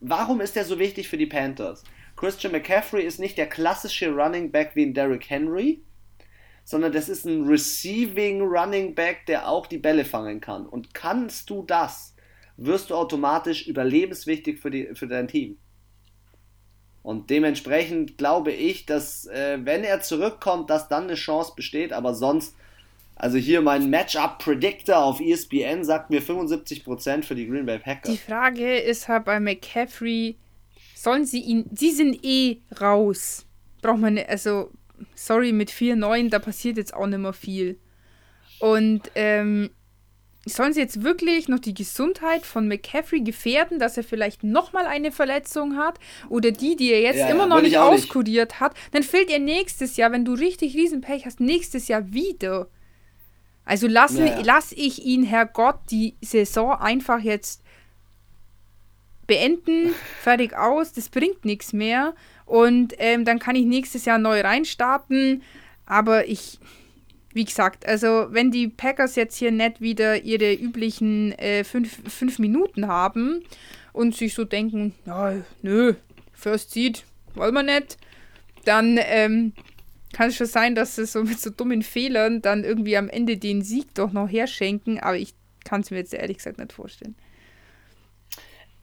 Warum 0.00 0.40
ist 0.40 0.56
der 0.56 0.64
so 0.64 0.78
wichtig 0.78 1.08
für 1.08 1.16
die 1.16 1.26
Panthers? 1.26 1.82
Christian 2.16 2.52
McCaffrey 2.52 3.04
ist 3.04 3.18
nicht 3.18 3.38
der 3.38 3.48
klassische 3.48 4.10
Running 4.10 4.50
Back 4.50 4.72
wie 4.74 4.84
ein 4.84 4.94
Derrick 4.94 5.28
Henry, 5.28 5.82
sondern 6.64 6.92
das 6.92 7.08
ist 7.08 7.26
ein 7.26 7.46
Receiving 7.46 8.40
Running 8.40 8.94
Back, 8.94 9.26
der 9.26 9.48
auch 9.48 9.66
die 9.66 9.78
Bälle 9.78 10.04
fangen 10.04 10.40
kann. 10.40 10.66
Und 10.66 10.94
kannst 10.94 11.50
du 11.50 11.62
das, 11.62 12.14
wirst 12.56 12.90
du 12.90 12.94
automatisch 12.94 13.66
überlebenswichtig 13.66 14.60
für, 14.60 14.70
die, 14.70 14.94
für 14.94 15.06
dein 15.06 15.28
Team. 15.28 15.58
Und 17.02 17.28
dementsprechend 17.28 18.16
glaube 18.16 18.50
ich, 18.50 18.86
dass 18.86 19.26
äh, 19.26 19.58
wenn 19.62 19.84
er 19.84 20.00
zurückkommt, 20.00 20.70
dass 20.70 20.88
dann 20.88 21.04
eine 21.04 21.16
Chance 21.16 21.52
besteht, 21.54 21.92
aber 21.92 22.14
sonst, 22.14 22.56
also 23.14 23.36
hier 23.36 23.60
mein 23.60 23.90
Matchup 23.90 24.38
Predictor 24.38 25.04
auf 25.04 25.20
ESPN 25.20 25.84
sagt 25.84 26.08
mir 26.08 26.22
75% 26.22 27.22
für 27.22 27.34
die 27.34 27.46
Green 27.46 27.66
Bay 27.66 27.78
Packers. 27.78 28.10
Die 28.10 28.16
Frage 28.16 28.78
ist 28.78 29.06
halt 29.06 29.26
bei 29.26 29.38
McCaffrey, 29.38 30.36
sollen 30.94 31.26
sie 31.26 31.40
ihn, 31.40 31.66
sie 31.74 31.90
sind 31.90 32.24
eh 32.24 32.62
raus. 32.80 33.44
Braucht 33.82 33.98
man, 33.98 34.18
also, 34.18 34.70
sorry, 35.14 35.52
mit 35.52 35.70
4-9, 35.70 36.30
da 36.30 36.38
passiert 36.38 36.76
jetzt 36.76 36.94
auch 36.94 37.06
nicht 37.06 37.18
mehr 37.18 37.32
viel. 37.32 37.78
Und, 38.60 39.10
ähm, 39.14 39.70
sollen 40.46 40.72
sie 40.74 40.80
jetzt 40.80 41.02
wirklich 41.02 41.48
noch 41.48 41.58
die 41.58 41.74
Gesundheit 41.74 42.44
von 42.44 42.68
McCaffrey 42.68 43.20
gefährden, 43.20 43.78
dass 43.78 43.96
er 43.96 44.04
vielleicht 44.04 44.44
nochmal 44.44 44.86
eine 44.86 45.10
Verletzung 45.10 45.76
hat? 45.76 45.98
Oder 46.28 46.50
die, 46.50 46.76
die 46.76 46.92
er 46.92 47.00
jetzt 47.00 47.20
ja, 47.20 47.28
immer 47.28 47.46
noch 47.46 47.62
nicht 47.62 47.78
auskuriert 47.78 48.50
nicht. 48.50 48.60
hat? 48.60 48.74
Dann 48.92 49.02
fehlt 49.02 49.30
er 49.30 49.38
nächstes 49.38 49.96
Jahr, 49.96 50.12
wenn 50.12 50.24
du 50.24 50.34
richtig 50.34 50.74
Riesenpech 50.74 51.24
hast, 51.24 51.40
nächstes 51.40 51.88
Jahr 51.88 52.12
wieder. 52.12 52.68
Also 53.64 53.86
lasse, 53.86 54.26
ja, 54.26 54.40
lass 54.44 54.72
ich 54.72 55.04
ihn, 55.04 55.24
Herrgott, 55.24 55.78
die 55.90 56.16
Saison 56.20 56.72
einfach 56.78 57.20
jetzt 57.20 57.62
beenden, 59.26 59.94
fertig 60.20 60.54
aus, 60.54 60.92
das 60.92 61.08
bringt 61.08 61.46
nichts 61.46 61.72
mehr. 61.72 62.14
Und 62.46 62.94
ähm, 62.98 63.24
dann 63.24 63.38
kann 63.38 63.56
ich 63.56 63.64
nächstes 63.64 64.04
Jahr 64.04 64.18
neu 64.18 64.40
reinstarten. 64.40 65.42
Aber 65.86 66.28
ich, 66.28 66.58
wie 67.32 67.44
gesagt, 67.44 67.86
also 67.86 68.26
wenn 68.30 68.50
die 68.50 68.68
Packers 68.68 69.16
jetzt 69.16 69.36
hier 69.36 69.50
nicht 69.50 69.80
wieder 69.80 70.22
ihre 70.22 70.54
üblichen 70.54 71.32
äh, 71.32 71.64
fünf, 71.64 71.98
fünf 72.12 72.38
Minuten 72.38 72.86
haben 72.86 73.42
und 73.92 74.14
sich 74.14 74.34
so 74.34 74.44
denken, 74.44 74.94
ja, 75.06 75.34
nö, 75.62 75.94
First 76.32 76.72
Seed, 76.72 77.04
wollen 77.34 77.54
wir 77.54 77.62
nicht, 77.62 77.96
dann 78.64 78.98
ähm, 79.00 79.52
kann 80.12 80.28
es 80.28 80.36
schon 80.36 80.46
sein, 80.46 80.74
dass 80.74 80.96
sie 80.96 81.06
so 81.06 81.22
mit 81.22 81.40
so 81.40 81.50
dummen 81.50 81.82
Fehlern 81.82 82.40
dann 82.40 82.64
irgendwie 82.64 82.96
am 82.96 83.08
Ende 83.08 83.36
den 83.36 83.62
Sieg 83.62 83.94
doch 83.94 84.12
noch 84.12 84.30
herschenken, 84.30 85.00
aber 85.00 85.16
ich 85.16 85.34
kann 85.64 85.80
es 85.80 85.90
mir 85.90 85.98
jetzt 85.98 86.14
ehrlich 86.14 86.38
gesagt 86.38 86.58
nicht 86.58 86.72
vorstellen. 86.72 87.16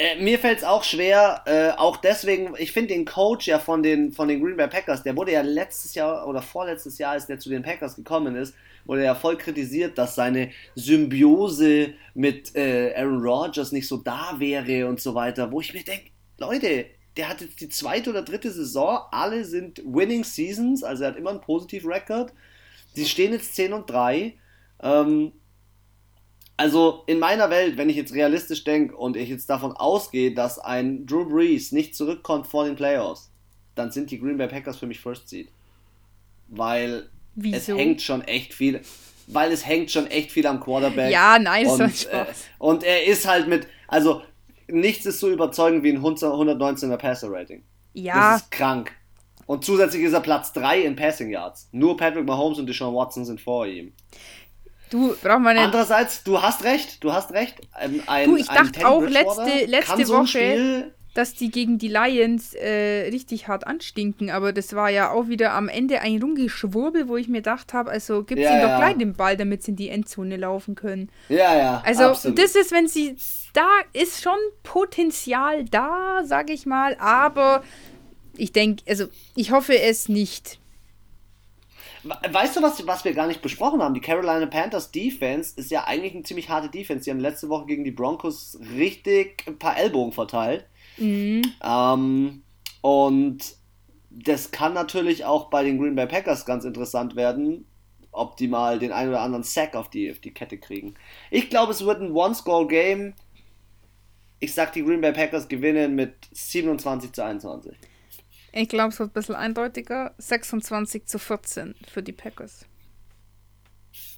Äh, 0.02 0.20
mir 0.20 0.40
fällt 0.40 0.58
es 0.58 0.64
auch 0.64 0.84
schwer, 0.84 1.44
äh, 1.46 1.78
auch 1.78 1.98
deswegen, 1.98 2.56
ich 2.58 2.72
finde 2.72 2.96
den 2.96 3.06
Coach 3.06 3.46
ja 3.46 3.60
von 3.60 3.84
den, 3.84 4.12
von 4.12 4.28
den 4.28 4.42
Green 4.42 4.58
Bay 4.58 4.68
Packers, 4.68 5.04
der 5.04 5.16
wurde 5.16 5.34
ja 5.34 5.42
letztes 5.42 5.94
Jahr 5.94 6.28
oder 6.28 6.42
vorletztes 6.42 6.98
Jahr, 6.98 7.12
als 7.12 7.28
der 7.28 7.38
zu 7.38 7.50
den 7.50 7.62
Packers 7.62 7.96
gekommen 7.96 8.36
ist, 8.36 8.56
wurde 8.86 9.04
ja 9.04 9.14
voll 9.14 9.38
kritisiert, 9.38 10.00
dass 10.00 10.16
seine 10.16 10.50
Symbiose 10.74 11.94
mit 12.16 12.56
äh, 12.56 12.96
Aaron 12.96 13.22
Rodgers 13.22 13.72
nicht 13.74 13.88
so 13.88 13.98
da 13.98 14.34
wäre 14.40 14.88
und 14.88 15.00
so 15.00 15.14
weiter, 15.14 15.52
wo 15.52 15.62
ich 15.62 15.72
mir 15.72 15.84
denke, 15.84 16.06
Leute, 16.40 16.88
der 17.16 17.30
hat 17.30 17.42
jetzt 17.42 17.62
die 17.62 17.70
zweite 17.70 18.10
oder 18.10 18.24
dritte 18.24 18.50
Saison, 18.50 19.02
alle 19.12 19.46
sind 19.46 19.84
Winning 19.86 20.24
Seasons, 20.24 20.84
also 20.84 21.04
er 21.04 21.10
hat 21.10 21.18
immer 21.18 21.30
einen 21.30 21.42
positiven 21.42 21.92
Rekord. 21.92 22.34
Sie 22.96 23.06
stehen 23.06 23.34
jetzt 23.34 23.54
10 23.54 23.72
und 23.74 23.88
3. 23.88 24.34
Ähm, 24.82 25.34
also 26.62 27.02
in 27.08 27.17
meiner 27.17 27.50
Welt, 27.50 27.76
wenn 27.78 27.89
ich 27.89 27.95
jetzt 27.95 28.13
realistisch 28.13 28.63
denke 28.63 28.95
und 28.95 29.17
ich 29.17 29.30
jetzt 29.30 29.50
davon 29.50 29.71
ausgehe, 29.71 30.32
dass 30.32 30.60
ein 30.60 31.08
Drew 31.08 31.26
Brees 31.26 31.71
nicht 31.71 31.95
zurückkommt 31.95 32.45
vor 32.45 32.65
den 32.65 32.76
Playoffs, 32.76 33.32
dann 33.74 33.89
sind 33.89 34.12
die 34.12 34.19
Green 34.19 34.38
Bay 34.38 34.47
Packers 34.47 34.78
für 34.78 34.86
mich 34.86 35.00
First 35.00 35.28
Seed. 35.28 35.50
Weil 36.50 37.10
Wieso? 37.34 37.74
es 37.74 37.80
hängt 37.80 38.04
schon 38.04 38.21
echt 38.21 38.54
viel, 38.54 38.80
weil 39.26 39.52
es 39.52 39.65
hängt 39.65 39.89
schon 39.89 40.06
echt 40.06 40.32
viel 40.32 40.45
am 40.45 40.60
Quarterback. 40.60 41.12
Ja, 41.12 41.39
nice. 41.39 41.80
Und, 41.80 42.13
äh, 42.13 42.26
und 42.60 42.84
er 42.84 43.08
ist 43.08 43.28
halt 43.28 43.47
mit, 43.47 43.65
also 43.88 44.21
nichts 44.67 45.08
ist 45.08 45.19
so 45.19 45.32
überzeugend 45.32 45.82
wie 45.82 45.89
ein 45.89 46.00
119er 46.00 46.97
Passer 46.97 47.32
Rating. 47.32 47.63
Ja. 47.93 48.34
Das 48.34 48.43
ist 48.43 48.52
krank. 48.52 48.91
Und 49.47 49.65
zusätzlich 49.65 50.04
ist 50.04 50.13
er 50.13 50.21
Platz 50.21 50.54
3 50.54 50.82
in 50.82 50.95
Passing 50.95 51.32
Yards. 51.32 51.69
Nur 51.71 51.97
Patrick 51.97 52.28
Mahomes 52.28 52.60
und 52.60 52.67
Deshaun 52.67 52.93
Watson 52.93 53.26
sind 53.26 53.41
vor 53.41 53.65
ihm. 53.65 53.93
Du, 54.92 55.16
braucht 55.24 55.40
man 55.40 55.56
nicht. 55.56 55.66
Andererseits, 55.66 56.24
du 56.24 56.42
hast 56.42 56.64
recht, 56.64 57.04
du 57.04 57.14
hast 57.14 57.32
recht. 57.32 57.56
Ein, 57.72 58.04
ein, 58.08 58.30
du, 58.30 58.36
ich 58.36 58.48
dachte 58.48 58.88
auch 58.88 59.02
letzte, 59.02 59.66
letzte 59.66 60.06
so 60.06 60.18
Woche, 60.18 60.92
dass 61.14 61.34
die 61.34 61.50
gegen 61.50 61.78
die 61.78 61.88
Lions 61.88 62.54
äh, 62.54 63.10
richtig 63.10 63.48
hart 63.48 63.66
anstinken, 63.66 64.30
aber 64.30 64.52
das 64.52 64.74
war 64.74 64.90
ja 64.90 65.12
auch 65.12 65.30
wieder 65.30 65.54
am 65.54 65.70
Ende 65.70 66.02
ein 66.02 66.22
Rumgeschwurbel, 66.22 67.08
wo 67.08 67.16
ich 67.16 67.30
mir 67.30 67.38
gedacht 67.38 67.74
habe, 67.74 67.90
also 67.90 68.24
gibt 68.24 68.42
ja, 68.42 68.52
ihnen 68.52 68.62
doch 68.62 68.78
gleich 68.78 68.98
den 68.98 69.14
Ball, 69.14 69.38
damit 69.38 69.64
sie 69.64 69.72
in 69.72 69.78
die 69.78 69.90
Endzone 69.90 70.36
laufen 70.36 70.76
können. 70.76 71.10
Ja, 71.30 71.58
ja. 71.58 71.82
Also, 71.86 72.04
absolut. 72.04 72.38
das 72.38 72.56
ist, 72.56 72.72
wenn 72.72 72.88
sie, 72.88 73.16
da 73.54 73.68
ist 73.94 74.22
schon 74.22 74.38
Potenzial 74.64 75.64
da, 75.66 76.22
sag 76.26 76.50
ich 76.50 76.66
mal, 76.66 76.96
aber 77.00 77.64
ich 78.36 78.52
denke, 78.52 78.84
also, 78.88 79.06
ich 79.36 79.52
hoffe 79.52 79.82
es 79.82 80.10
nicht. 80.10 80.61
Weißt 82.04 82.56
du, 82.56 82.62
was, 82.62 82.86
was 82.88 83.06
wir 83.06 83.14
gar 83.14 83.28
nicht 83.28 83.42
besprochen 83.42 83.82
haben? 83.82 83.94
Die 83.94 84.02
Carolina 84.02 84.46
Panthers 84.48 84.92
Defense 84.92 85.54
ist 85.56 85.70
ja 85.70 85.84
eigentlich 85.86 86.14
eine 86.14 86.24
ziemlich 86.24 86.50
harte 86.50 86.70
Defense. 86.70 87.06
Die 87.06 87.12
haben 87.12 87.20
letzte 87.20 87.50
Woche 87.50 87.68
gegen 87.68 87.84
die 87.84 87.92
Broncos 87.92 88.58
richtig 88.76 89.44
ein 89.48 89.60
paar 89.60 89.78
Ellbogen 89.78 90.12
verteilt. 90.12 90.66
Mhm. 90.98 91.44
Ähm, 91.64 92.44
und 92.82 93.56
das 94.10 94.52
kann 94.52 94.74
natürlich 94.74 95.26
auch 95.26 95.50
bei 95.50 95.64
den 95.64 95.80
Green 95.80 95.96
Bay 95.96 96.08
Packers 96.08 96.46
ganz 96.46 96.66
interessant 96.66 97.16
werden, 97.16 97.66
ob 98.12 98.36
die 98.36 98.48
mal 98.48 98.80
den 98.80 98.92
einen 98.92 99.10
oder 99.10 99.22
anderen 99.22 99.44
Sack 99.44 99.76
auf 99.76 99.90
die, 99.90 100.12
auf 100.12 100.20
die 100.20 100.34
Kette 100.34 100.58
kriegen. 100.58 100.96
Ich 101.30 101.50
glaube, 101.50 101.72
es 101.72 101.86
wird 101.86 102.02
ein 102.02 102.12
One-Score-Game. 102.12 103.14
Ich 104.40 104.54
sag, 104.54 104.74
die 104.74 104.84
Green 104.84 105.02
Bay 105.02 105.14
Packers 105.14 105.48
gewinnen 105.48 105.96
mit 105.96 106.16
27 106.32 107.14
zu 107.14 107.24
21. 107.24 107.78
Ich 108.54 108.70
glaube, 108.70 108.90
es 108.90 109.00
wird 109.00 109.12
ein 109.12 109.14
bisschen 109.14 109.36
eindeutiger. 109.36 110.14
26 110.18 111.06
zu 111.06 111.20
14 111.20 111.76
für 111.88 112.04
die 112.04 112.12
Packers. 112.12 112.66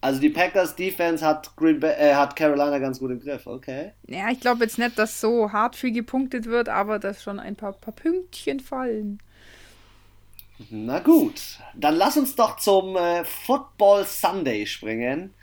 Also 0.01 0.19
die 0.19 0.29
Packers 0.29 0.75
Defense 0.75 1.25
hat, 1.25 1.55
Green 1.55 1.79
Bay, 1.79 1.93
äh, 1.93 2.13
hat 2.13 2.35
Carolina 2.35 2.77
ganz 2.79 2.99
gut 2.99 3.11
im 3.11 3.21
Griff, 3.21 3.47
okay. 3.47 3.93
Ja, 4.07 4.29
ich 4.29 4.39
glaube 4.39 4.65
jetzt 4.65 4.77
nicht, 4.77 4.99
dass 4.99 5.21
so 5.21 5.51
hart 5.51 5.75
viel 5.75 5.93
gepunktet 5.93 6.45
wird, 6.45 6.67
aber 6.67 6.99
dass 6.99 7.23
schon 7.23 7.39
ein 7.39 7.55
paar, 7.55 7.71
paar 7.71 7.93
Pünktchen 7.93 8.59
fallen. 8.59 9.19
Na 10.69 10.99
gut, 10.99 11.59
dann 11.73 11.95
lass 11.95 12.17
uns 12.17 12.35
doch 12.35 12.57
zum 12.57 12.95
äh, 12.95 13.23
Football 13.23 14.05
Sunday 14.05 14.65
springen. 14.65 15.33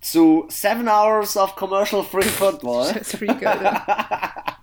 Zu 0.00 0.46
7 0.48 0.88
Hours 0.88 1.36
of 1.36 1.56
Commercial 1.56 2.02
Free 2.04 2.22
Football. 2.22 2.86
Alter. 3.44 4.56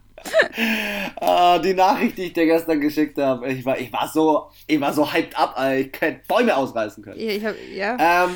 ah, 1.22 1.60
die 1.60 1.74
Nachricht, 1.74 2.18
die 2.18 2.26
ich 2.26 2.34
dir 2.34 2.46
gestern 2.46 2.82
geschickt 2.82 3.18
habe, 3.18 3.48
ich 3.50 3.66
war, 3.66 3.80
ich 3.80 3.92
war 3.92 4.08
so, 4.08 4.50
ich 4.68 4.80
war 4.80 4.94
so 4.94 5.12
hyped 5.12 5.38
up, 5.38 5.56
ich 5.74 5.92
hätte 6.00 6.22
Bäume 6.28 6.56
ausreißen 6.56 7.04
können. 7.04 7.20
Ja, 7.20 7.32
ich 7.32 7.46
hab, 7.46 7.56
ja. 7.74 8.26
Ähm, 8.26 8.36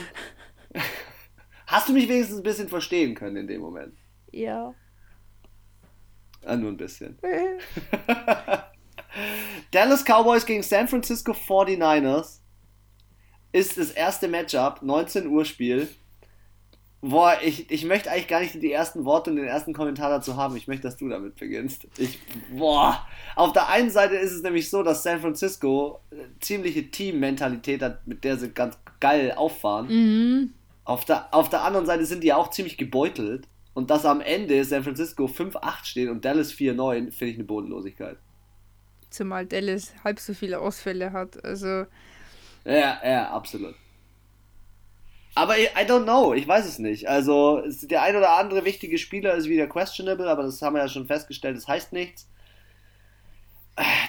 hast 1.68 1.90
du 1.90 1.94
mich 1.94 2.08
wenigstens 2.08 2.38
ein 2.38 2.44
bisschen 2.44 2.70
verstehen 2.70 3.16
können 3.16 3.38
in 3.38 3.48
dem 3.48 3.62
Moment? 3.62 3.96
Ja. 4.32 4.74
Ah, 6.46 6.56
nur 6.56 6.72
ein 6.72 6.78
bisschen. 6.78 7.18
Dallas 9.72 10.04
Cowboys 10.04 10.46
gegen 10.46 10.64
San 10.64 10.88
Francisco 10.88 11.32
49ers 11.34 12.40
ist 13.52 13.78
das 13.78 13.92
erste 13.92 14.28
Matchup, 14.28 14.82
19 14.82 15.28
Uhr 15.28 15.46
Spiel. 15.46 15.90
Boah, 17.04 17.36
ich, 17.44 17.72
ich 17.72 17.84
möchte 17.86 18.12
eigentlich 18.12 18.28
gar 18.28 18.42
nicht 18.42 18.54
die 18.62 18.72
ersten 18.72 19.06
Worte 19.06 19.32
und 19.32 19.38
den 19.38 19.46
ersten 19.46 19.74
Kommentar 19.74 20.12
dazu 20.12 20.36
haben. 20.36 20.56
Ich 20.56 20.68
möchte, 20.68 20.84
dass 20.84 20.98
du 20.98 21.10
damit 21.10 21.36
beginnst. 21.36 21.88
Ich, 21.98 22.20
boah. 22.56 23.08
Auf 23.36 23.54
der 23.54 23.70
einen 23.70 23.90
Seite 23.90 24.16
ist 24.16 24.32
es 24.32 24.44
nämlich 24.44 24.70
so, 24.70 24.84
dass 24.84 25.02
San 25.02 25.20
Francisco 25.20 26.00
ziemliche 26.40 26.92
Team-Mentalität 26.92 27.82
hat, 27.82 28.06
mit 28.06 28.24
der 28.24 28.38
sie 28.38 28.50
ganz 28.50 28.78
geil 29.00 29.34
auffahren. 29.36 29.88
Mhm. 29.88 30.54
Auf, 30.84 31.04
der, 31.06 31.34
auf 31.34 31.50
der 31.50 31.64
anderen 31.64 31.88
Seite 31.88 32.06
sind 32.06 32.24
die 32.24 32.34
auch 32.34 32.52
ziemlich 32.52 32.78
gebeutelt. 32.78 33.48
Und 33.74 33.90
dass 33.90 34.06
am 34.06 34.22
Ende 34.22 34.64
San 34.64 34.84
Francisco 34.84 35.26
5-8 35.26 35.86
steht 35.86 36.10
und 36.10 36.24
Dallas 36.24 36.54
4-9, 36.54 37.12
finde 37.12 37.32
ich 37.32 37.36
eine 37.36 37.46
Bodenlosigkeit. 37.46 38.18
Zumal 39.10 39.46
Dallas 39.46 39.94
halb 40.04 40.20
so 40.20 40.34
viele 40.34 40.60
Ausfälle 40.60 41.14
hat. 41.14 41.44
Also. 41.44 41.86
Ja, 42.66 43.00
ja, 43.04 43.32
absolut. 43.32 43.76
Aber 45.34 45.58
I 45.58 45.86
don't 45.88 46.04
know, 46.04 46.34
ich 46.34 46.48
weiß 46.48 46.66
es 46.66 46.78
nicht. 46.78 47.08
Also, 47.08 47.62
der 47.84 48.02
ein 48.02 48.16
oder 48.16 48.38
andere 48.38 48.66
wichtige 48.66 48.98
Spieler 48.98 49.34
ist 49.36 49.48
wieder 49.48 49.68
questionable, 49.68 50.30
aber 50.30 50.44
das 50.44 50.62
haben 50.62 50.76
wir 50.76 50.82
ja 50.82 50.90
schon 50.90 51.08
festgestellt, 51.08 51.56
das 51.56 51.68
heißt 51.68 51.94
nichts. 51.94 52.28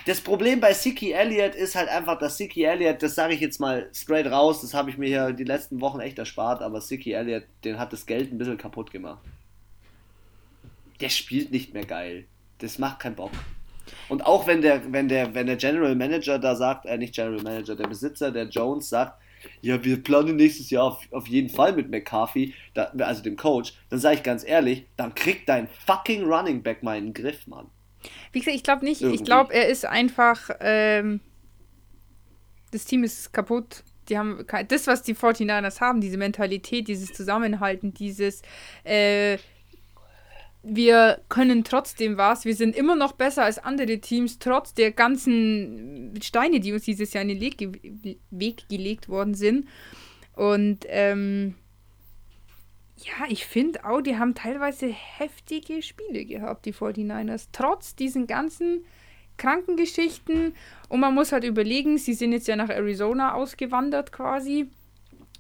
Das 0.05 0.21
Problem 0.21 0.61
bei 0.61 0.75
Siki 0.75 1.13
Elliott 1.13 1.55
ist 1.55 1.77
halt 1.77 1.89
einfach, 1.89 2.19
dass 2.19 2.37
Siki 2.37 2.65
Elliott, 2.65 3.03
das 3.03 3.15
sage 3.15 3.35
ich 3.35 3.41
jetzt 3.41 3.61
mal 3.61 3.89
straight 3.95 4.27
raus, 4.27 4.61
das 4.61 4.75
habe 4.75 4.91
ich 4.91 4.99
mir 4.99 5.09
ja 5.09 5.31
die 5.31 5.45
letzten 5.45 5.81
Wochen 5.81 6.01
echt 6.01 6.19
erspart, 6.19 6.61
aber 6.61 6.81
Siki 6.81 7.13
Elliott, 7.13 7.45
den 7.65 7.79
hat 7.79 7.93
das 7.93 8.05
Geld 8.05 8.33
ein 8.33 8.39
bisschen 8.39 8.59
kaputt 8.59 8.91
gemacht. 8.91 9.23
Der 11.01 11.09
spielt 11.09 11.53
nicht 11.53 11.73
mehr 11.73 11.87
geil. 11.87 12.27
Das 12.59 12.79
macht 12.79 12.99
keinen 12.99 13.15
Bock. 13.15 13.31
Und 14.09 14.27
auch 14.27 14.47
wenn 14.47 14.61
der, 14.61 14.93
wenn 14.93 15.09
der, 15.09 15.35
wenn 15.35 15.47
der 15.47 15.57
General 15.57 15.95
Manager 15.95 16.39
da 16.39 16.57
sagt, 16.57 16.87
äh, 16.87 16.99
nicht 16.99 17.15
General 17.15 17.43
Manager, 17.43 17.77
der 17.77 17.87
Besitzer, 17.87 18.33
der 18.33 18.49
Jones 18.49 18.89
sagt, 18.89 19.21
ja, 19.61 19.83
wir 19.85 20.03
planen 20.03 20.37
nächstes 20.37 20.71
Jahr 20.71 20.85
auf, 20.85 21.09
auf 21.11 21.27
jeden 21.29 21.49
Fall 21.49 21.73
mit 21.73 21.91
McCarthy, 21.91 22.55
da, 22.75 22.93
also 22.99 23.23
dem 23.23 23.37
Coach, 23.37 23.75
dann 23.91 23.99
sage 23.99 24.17
ich 24.17 24.23
ganz 24.23 24.45
ehrlich, 24.45 24.87
dann 24.97 25.15
kriegt 25.15 25.49
dein 25.49 25.69
fucking 25.87 26.25
Running 26.25 26.63
Back 26.63 26.83
mal 26.83 26.97
einen 26.97 27.13
Griff, 27.13 27.47
Mann. 27.47 27.67
Wie 28.33 28.41
gesagt, 28.41 28.57
ich 28.57 28.63
glaube 28.63 28.85
nicht, 28.85 29.01
Irgendwie. 29.01 29.21
ich 29.21 29.25
glaube, 29.25 29.53
er 29.55 29.69
ist 29.69 29.85
einfach, 29.85 30.51
ähm, 30.61 31.21
das 32.71 32.85
Team 32.85 33.05
ist 33.05 33.33
kaputt. 33.33 33.85
Die 34.09 34.19
haben 34.19 34.45
das, 34.69 34.87
was 34.89 35.03
die 35.03 35.15
49ers 35.15 35.81
haben, 35.81 36.01
diese 36.01 36.17
Mentalität, 36.17 36.89
dieses 36.89 37.13
Zusammenhalten, 37.13 37.95
dieses, 37.95 38.43
äh, 38.83 39.39
wir 40.63 41.21
können 41.29 41.65
trotzdem 41.65 42.17
was. 42.17 42.45
Wir 42.45 42.55
sind 42.55 42.77
immer 42.77 42.95
noch 42.95 43.13
besser 43.13 43.45
als 43.45 43.59
andere 43.59 43.99
Teams, 43.99 44.39
trotz 44.39 44.75
der 44.75 44.93
ganzen 44.93 46.15
Steine, 46.23 46.61
die 46.61 46.73
uns 46.73 46.85
dieses 46.85 47.13
Jahr 47.13 47.23
in 47.23 47.29
den 47.29 47.41
Weg 48.31 48.69
gelegt 48.69 49.09
worden 49.09 49.35
sind. 49.35 49.67
Und 50.35 50.87
ähm, 50.89 51.57
ja, 52.99 53.27
ich 53.29 53.45
finde 53.45 53.85
auch, 53.85 54.01
die 54.01 54.17
haben 54.17 54.35
teilweise 54.35 54.87
heftige 54.87 55.83
Spiele 55.83 56.25
gehabt, 56.25 56.65
die 56.67 56.75
49ers, 56.75 57.49
trotz 57.53 57.97
diesen 57.97 58.29
ganzen 58.29 58.85
Krankengeschichten. 59.37 60.55
Und 60.89 61.01
man 61.01 61.15
muss 61.15 61.33
halt 61.33 61.43
überlegen, 61.43 61.99
sie 61.99 62.15
sind 62.15 62.33
jetzt 62.33 62.47
ja 62.47 62.55
nach 62.55 62.69
Arizona 62.69 63.35
ausgewandert 63.35 64.13
quasi 64.13 64.69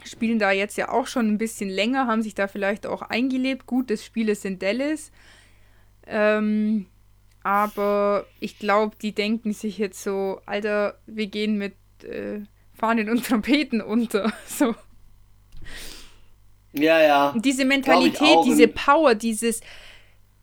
spielen 0.04 0.38
da 0.38 0.50
jetzt 0.50 0.76
ja 0.76 0.88
auch 0.88 1.06
schon 1.06 1.28
ein 1.28 1.38
bisschen 1.38 1.68
länger, 1.68 2.06
haben 2.06 2.22
sich 2.22 2.34
da 2.34 2.48
vielleicht 2.48 2.86
auch 2.86 3.02
eingelebt. 3.02 3.66
Gut, 3.66 3.90
das 3.90 4.04
Spiel 4.04 4.28
ist 4.28 4.44
in 4.44 4.58
Dallas. 4.58 5.10
Ähm, 6.06 6.86
aber 7.42 8.26
ich 8.40 8.58
glaube, 8.58 8.96
die 9.00 9.14
denken 9.14 9.52
sich 9.52 9.78
jetzt 9.78 10.02
so, 10.02 10.40
Alter, 10.46 10.98
wir 11.06 11.26
gehen 11.26 11.58
mit 11.58 11.74
äh, 12.04 12.40
Fahnen 12.74 13.08
und 13.10 13.26
Trompeten 13.26 13.80
unter. 13.80 14.32
So. 14.46 14.74
Ja, 16.74 17.00
ja. 17.02 17.30
Und 17.30 17.44
diese 17.44 17.64
Mentalität, 17.64 18.38
diese 18.46 18.66
Power, 18.66 19.14
dieses, 19.14 19.60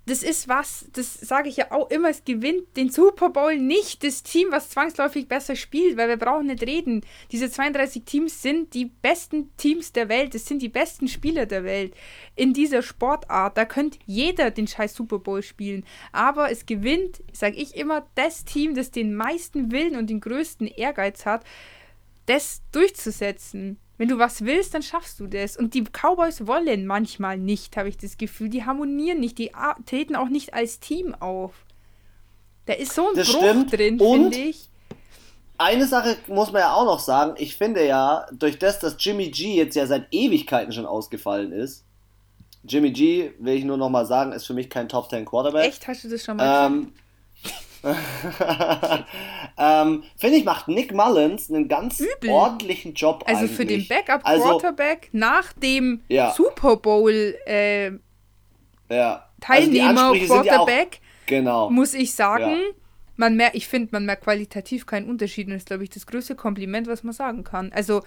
das 0.09 0.23
ist 0.23 0.47
was, 0.47 0.87
das 0.93 1.13
sage 1.13 1.49
ich 1.49 1.57
ja 1.57 1.71
auch 1.71 1.89
immer, 1.91 2.09
es 2.09 2.25
gewinnt 2.25 2.75
den 2.75 2.89
Super 2.89 3.29
Bowl 3.29 3.57
nicht 3.57 4.03
das 4.03 4.23
Team, 4.23 4.47
was 4.49 4.69
zwangsläufig 4.69 5.27
besser 5.27 5.55
spielt, 5.55 5.97
weil 5.97 6.09
wir 6.09 6.17
brauchen 6.17 6.47
nicht 6.47 6.63
reden. 6.63 7.01
Diese 7.31 7.49
32 7.49 8.03
Teams 8.05 8.41
sind 8.41 8.73
die 8.73 8.85
besten 8.85 9.55
Teams 9.57 9.91
der 9.91 10.09
Welt, 10.09 10.33
es 10.33 10.47
sind 10.47 10.61
die 10.61 10.69
besten 10.69 11.07
Spieler 11.07 11.45
der 11.45 11.63
Welt 11.63 11.93
in 12.35 12.53
dieser 12.53 12.81
Sportart. 12.81 13.55
Da 13.57 13.65
könnte 13.65 13.99
jeder 14.05 14.49
den 14.49 14.67
scheiß 14.67 14.95
Super 14.95 15.19
Bowl 15.19 15.43
spielen, 15.43 15.85
aber 16.11 16.51
es 16.51 16.65
gewinnt, 16.65 17.21
sage 17.31 17.57
ich 17.57 17.75
immer, 17.75 18.07
das 18.15 18.45
Team, 18.45 18.73
das 18.73 18.89
den 18.89 19.13
meisten 19.15 19.71
Willen 19.71 19.95
und 19.95 20.09
den 20.09 20.21
größten 20.21 20.67
Ehrgeiz 20.67 21.25
hat, 21.25 21.43
das 22.25 22.61
durchzusetzen. 22.71 23.77
Wenn 23.99 24.07
du 24.07 24.17
was 24.17 24.45
willst, 24.45 24.73
dann 24.73 24.81
schaffst 24.81 25.19
du 25.19 25.27
das. 25.27 25.57
Und 25.57 25.73
die 25.73 25.83
Cowboys 25.83 26.47
wollen 26.47 26.87
manchmal 26.87 27.37
nicht, 27.37 27.75
habe 27.75 27.89
ich 27.89 27.97
das 27.97 28.17
Gefühl. 28.17 28.47
Die 28.47 28.63
harmonieren 28.63 29.19
nicht, 29.19 29.37
die 29.37 29.51
treten 29.85 30.15
auch 30.15 30.29
nicht 30.29 30.53
als 30.53 30.79
Team 30.79 31.13
auf. 31.15 31.51
Da 32.65 32.73
ist 32.73 32.95
so 32.95 33.09
ein 33.09 33.15
das 33.15 33.29
Bruch 33.29 33.41
stimmt. 33.41 33.73
drin, 33.73 33.99
finde 33.99 34.37
ich. 34.37 34.69
Eine 35.57 35.85
Sache 35.85 36.15
muss 36.27 36.53
man 36.53 36.61
ja 36.61 36.73
auch 36.73 36.85
noch 36.85 36.99
sagen. 36.99 37.33
Ich 37.39 37.57
finde 37.57 37.85
ja, 37.85 38.25
durch 38.31 38.57
das, 38.57 38.79
dass 38.79 38.95
Jimmy 38.97 39.31
G 39.31 39.55
jetzt 39.55 39.75
ja 39.75 39.85
seit 39.85 40.07
Ewigkeiten 40.11 40.71
schon 40.71 40.85
ausgefallen 40.85 41.51
ist, 41.51 41.83
Jimmy 42.63 42.91
G, 42.91 43.33
will 43.39 43.55
ich 43.55 43.65
nur 43.65 43.75
noch 43.75 43.89
mal 43.89 44.05
sagen, 44.05 44.31
ist 44.31 44.47
für 44.47 44.53
mich 44.53 44.69
kein 44.69 44.87
Top 44.87 45.09
10 45.09 45.25
Quarterback. 45.25 45.67
Echt? 45.67 45.85
Hast 45.89 46.05
du 46.05 46.09
das 46.09 46.23
schon 46.23 46.37
mal 46.37 46.67
ähm, 46.67 46.93
ähm, 49.57 50.03
Finde 50.17 50.37
ich, 50.37 50.45
macht 50.45 50.67
Nick 50.67 50.93
Mullins 50.93 51.49
einen 51.49 51.67
ganz 51.67 51.99
Übel. 51.99 52.29
ordentlichen 52.29 52.93
Job. 52.93 53.23
Also 53.25 53.41
eigentlich. 53.41 53.55
für 53.55 53.65
den 53.65 53.87
Backup-Quarterback 53.87 55.09
also, 55.13 55.17
nach 55.17 55.53
dem 55.53 56.01
ja. 56.07 56.31
Super 56.31 56.77
Bowl 56.77 57.35
äh, 57.45 57.91
ja. 58.89 59.25
Also 59.47 59.71
genau. 61.25 61.69
muss 61.69 61.93
ich 61.93 62.13
sagen, 62.13 62.51
ja. 62.51 62.73
man 63.15 63.35
merkt, 63.35 63.55
ich 63.55 63.67
finde, 63.67 63.89
man 63.91 64.05
merkt 64.05 64.23
qualitativ 64.23 64.85
keinen 64.85 65.09
Unterschied 65.09 65.47
und 65.47 65.53
das 65.53 65.61
ist, 65.61 65.67
glaube 65.67 65.83
ich, 65.83 65.89
das 65.89 66.05
größte 66.05 66.35
Kompliment, 66.35 66.87
was 66.87 67.03
man 67.03 67.13
sagen 67.13 67.43
kann. 67.43 67.71
Also 67.71 68.01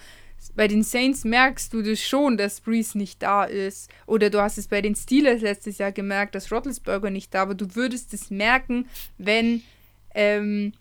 bei 0.51 0.69
den 0.69 0.83
Saints 0.83 1.25
merkst 1.25 1.73
du 1.73 1.83
das 1.83 2.01
schon, 2.01 2.37
dass 2.37 2.61
Breeze 2.61 2.99
nicht 2.99 3.23
da 3.23 3.45
ist. 3.45 3.91
Oder 4.07 4.31
du 4.31 4.41
hast 4.41 4.59
es 4.59 4.69
bei 4.69 4.83
den 4.83 4.95
Steelers 4.95 5.41
letztes 5.41 5.79
Jahr 5.79 5.93
gemerkt, 5.93 6.35
dass 6.35 6.51
Roethlisberger 6.51 7.11
nicht 7.11 7.33
da 7.35 7.49
war. 7.49 7.55
Du 7.55 7.75
würdest 7.75 8.13
es 8.13 8.31
merken, 8.31 8.89
wenn, 9.19 9.63
ähm, 10.15 10.73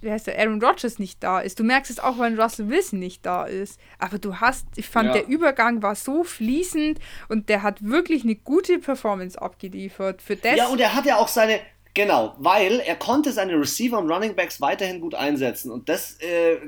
wie 0.00 0.10
heißt 0.10 0.26
der, 0.26 0.38
Aaron 0.38 0.62
Rodgers 0.62 0.98
nicht 0.98 1.22
da 1.22 1.40
ist. 1.40 1.58
Du 1.60 1.64
merkst 1.64 1.90
es 1.90 1.98
auch, 1.98 2.18
wenn 2.18 2.38
Russell 2.38 2.68
Wilson 2.68 2.98
nicht 2.98 3.24
da 3.24 3.44
ist. 3.44 3.78
Aber 3.98 4.18
du 4.18 4.36
hast, 4.36 4.66
ich 4.76 4.88
fand, 4.88 5.08
ja. 5.08 5.12
der 5.14 5.28
Übergang 5.28 5.82
war 5.82 5.94
so 5.94 6.24
fließend 6.24 6.98
und 7.28 7.48
der 7.48 7.62
hat 7.62 7.84
wirklich 7.84 8.24
eine 8.24 8.34
gute 8.34 8.78
Performance 8.78 9.40
abgeliefert. 9.40 10.20
Für 10.20 10.36
das 10.36 10.56
ja, 10.56 10.66
und 10.66 10.80
er 10.80 10.94
hat 10.94 11.06
ja 11.06 11.16
auch 11.16 11.28
seine, 11.28 11.60
Genau, 11.96 12.34
weil 12.36 12.80
er 12.80 12.94
konnte 12.96 13.32
seine 13.32 13.58
Receiver 13.58 13.98
und 13.98 14.10
Running 14.10 14.34
Backs 14.34 14.60
weiterhin 14.60 15.00
gut 15.00 15.14
einsetzen. 15.14 15.70
Und 15.70 15.88
das 15.88 16.20
äh, 16.20 16.58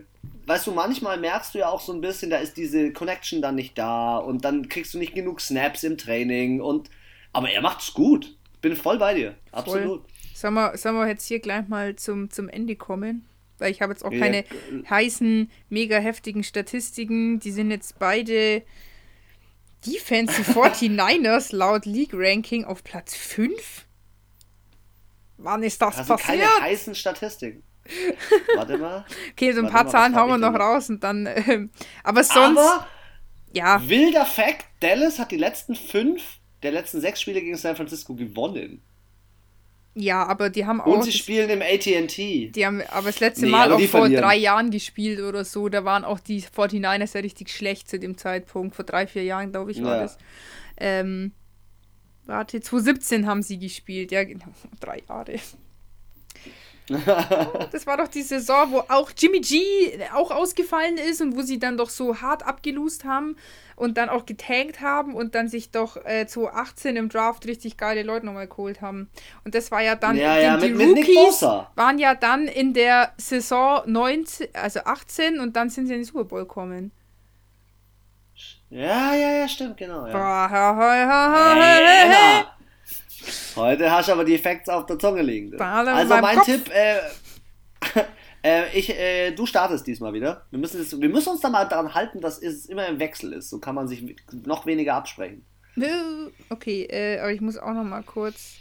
weißt 0.48 0.66
du, 0.66 0.72
manchmal 0.72 1.18
merkst 1.18 1.54
du 1.54 1.58
ja 1.58 1.68
auch 1.68 1.80
so 1.80 1.92
ein 1.92 2.00
bisschen, 2.00 2.30
da 2.30 2.38
ist 2.38 2.56
diese 2.56 2.92
Connection 2.92 3.42
dann 3.42 3.54
nicht 3.54 3.76
da 3.76 4.16
und 4.16 4.44
dann 4.44 4.68
kriegst 4.68 4.94
du 4.94 4.98
nicht 4.98 5.14
genug 5.14 5.40
Snaps 5.40 5.84
im 5.84 5.98
Training 5.98 6.60
und 6.60 6.90
aber 7.32 7.50
er 7.50 7.60
macht's 7.60 7.92
gut. 7.92 8.36
Bin 8.60 8.74
voll 8.74 8.98
bei 8.98 9.14
dir. 9.14 9.36
Absolut. 9.52 10.04
Sollen 10.34 10.54
wir, 10.54 10.76
sollen 10.76 10.96
wir 10.96 11.06
jetzt 11.06 11.26
hier 11.26 11.38
gleich 11.38 11.68
mal 11.68 11.94
zum, 11.96 12.30
zum 12.30 12.48
Ende 12.48 12.74
kommen? 12.74 13.28
Weil 13.58 13.70
ich 13.70 13.82
habe 13.82 13.92
jetzt 13.92 14.04
auch 14.04 14.10
keine 14.10 14.38
ja. 14.38 14.90
heißen, 14.90 15.50
mega 15.68 15.98
heftigen 15.98 16.42
Statistiken. 16.42 17.38
Die 17.40 17.50
sind 17.52 17.70
jetzt 17.70 17.98
beide 17.98 18.62
Defensive 19.86 20.50
49ers 20.52 21.54
laut 21.56 21.86
League 21.86 22.12
Ranking 22.12 22.64
auf 22.64 22.82
Platz 22.82 23.14
5. 23.14 23.86
Wann 25.36 25.62
ist 25.62 25.82
das 25.82 25.98
also 25.98 26.16
passiert? 26.16 26.40
keine 26.40 26.64
heißen 26.64 26.94
Statistiken. 26.94 27.62
Warte 28.56 28.78
mal. 28.78 29.04
Okay, 29.32 29.52
so 29.52 29.60
ein 29.60 29.70
paar 29.70 29.84
mal, 29.84 29.90
Zahlen 29.90 30.16
hauen 30.16 30.28
wir 30.28 30.38
noch 30.38 30.58
raus 30.58 30.90
und 30.90 31.02
dann. 31.02 31.26
Ähm, 31.26 31.70
aber 32.04 32.24
sonst. 32.24 32.58
Aber, 32.58 32.86
ja. 33.52 33.82
Wilder 33.88 34.26
Fact: 34.26 34.66
Dallas 34.80 35.18
hat 35.18 35.30
die 35.30 35.36
letzten 35.36 35.74
fünf 35.74 36.22
der 36.62 36.72
letzten 36.72 37.00
sechs 37.00 37.20
Spiele 37.20 37.40
gegen 37.40 37.56
San 37.56 37.76
Francisco 37.76 38.14
gewonnen. 38.14 38.82
Ja, 39.94 40.24
aber 40.26 40.48
die 40.48 40.64
haben 40.64 40.80
auch. 40.80 40.86
Und 40.86 41.02
sie 41.02 41.12
spielen 41.12 41.50
im 41.50 41.62
ATT. 41.62 42.16
Die 42.18 42.66
haben 42.66 42.82
aber 42.88 43.08
das 43.08 43.20
letzte 43.20 43.46
nee, 43.46 43.50
Mal 43.50 43.72
auch 43.72 43.80
vor 43.80 44.00
verlieren. 44.00 44.22
drei 44.22 44.36
Jahren 44.36 44.70
gespielt 44.70 45.20
oder 45.20 45.44
so. 45.44 45.68
Da 45.68 45.84
waren 45.84 46.04
auch 46.04 46.20
die 46.20 46.42
49ers 46.42 47.14
ja 47.14 47.20
richtig 47.20 47.50
schlecht 47.50 47.88
zu 47.88 47.98
dem 47.98 48.16
Zeitpunkt. 48.16 48.76
Vor 48.76 48.84
drei, 48.84 49.06
vier 49.06 49.24
Jahren, 49.24 49.50
glaube 49.50 49.72
ich, 49.72 49.82
war 49.82 49.96
ja. 49.96 50.02
das. 50.02 50.18
Ähm, 50.76 51.32
warte, 52.26 52.60
2017 52.60 53.26
haben 53.26 53.42
sie 53.42 53.58
gespielt. 53.58 54.12
Ja, 54.12 54.22
genau. 54.22 54.46
Drei 54.80 55.02
Jahre. 55.08 55.34
Das 57.72 57.86
war 57.86 57.96
doch 57.98 58.08
die 58.08 58.22
Saison, 58.22 58.72
wo 58.72 58.78
auch 58.88 59.10
Jimmy 59.16 59.40
G 59.40 59.98
auch 60.14 60.30
ausgefallen 60.30 60.96
ist 60.96 61.20
und 61.20 61.36
wo 61.36 61.42
sie 61.42 61.58
dann 61.58 61.76
doch 61.76 61.90
so 61.90 62.20
hart 62.20 62.46
abgelost 62.46 63.04
haben 63.04 63.36
und 63.76 63.96
dann 63.96 64.08
auch 64.08 64.26
getankt 64.26 64.80
haben 64.80 65.14
und 65.14 65.34
dann 65.34 65.48
sich 65.48 65.70
doch 65.70 65.96
äh, 66.04 66.26
2018 66.26 66.96
im 66.96 67.08
Draft 67.08 67.46
richtig 67.46 67.76
geile 67.76 68.02
Leute 68.02 68.26
nochmal 68.26 68.48
geholt 68.48 68.80
haben. 68.80 69.08
Und 69.44 69.54
das 69.54 69.70
war 69.70 69.82
ja 69.82 69.94
dann, 69.94 70.16
ja, 70.16 70.38
ja, 70.38 70.56
die, 70.56 70.70
mit, 70.70 70.88
Rookies 70.88 71.42
waren 71.42 71.98
ja 71.98 72.14
dann 72.14 72.48
in 72.48 72.74
der 72.74 73.12
Saison 73.18 73.82
19, 73.86 74.48
also 74.54 74.80
18 74.80 75.40
und 75.40 75.56
dann 75.56 75.70
sind 75.70 75.86
sie 75.86 75.94
in 75.94 76.00
den 76.00 76.04
Super 76.04 76.24
Bowl 76.24 76.40
gekommen. 76.40 76.90
Ja, 78.70 79.14
ja, 79.14 79.30
ja, 79.30 79.48
stimmt, 79.48 79.76
genau. 79.76 80.06
Ja. 80.06 80.12
Boah, 80.12 80.50
ha, 80.50 80.76
ha, 80.76 81.08
ha, 81.08 81.54
hey, 81.54 81.84
hey, 81.86 82.44
Heute 83.56 83.90
hast 83.90 84.08
du 84.08 84.12
aber 84.12 84.24
die 84.24 84.38
Facts 84.38 84.68
auf 84.68 84.86
der 84.86 84.98
Zunge 84.98 85.22
liegen. 85.22 85.60
Also 85.60 86.16
mein 86.16 86.36
Kopf. 86.36 86.46
Tipp, 86.46 86.70
äh, 86.70 86.98
äh, 88.42 88.78
ich, 88.78 88.90
äh, 88.90 89.32
du 89.32 89.46
startest 89.46 89.86
diesmal 89.86 90.12
wieder. 90.12 90.46
Wir 90.50 90.58
müssen, 90.58 90.78
das, 90.78 91.00
wir 91.00 91.08
müssen 91.08 91.30
uns 91.30 91.40
da 91.40 91.48
mal 91.48 91.64
daran 91.64 91.94
halten, 91.94 92.20
dass 92.20 92.40
es 92.40 92.66
immer 92.66 92.86
im 92.86 92.98
Wechsel 92.98 93.32
ist. 93.32 93.50
So 93.50 93.58
kann 93.58 93.74
man 93.74 93.88
sich 93.88 94.16
noch 94.44 94.66
weniger 94.66 94.94
absprechen. 94.94 95.44
Okay, 96.50 96.84
äh, 96.90 97.20
aber 97.20 97.32
ich 97.32 97.40
muss 97.40 97.56
auch 97.56 97.72
noch 97.72 97.84
mal 97.84 98.02
kurz. 98.02 98.56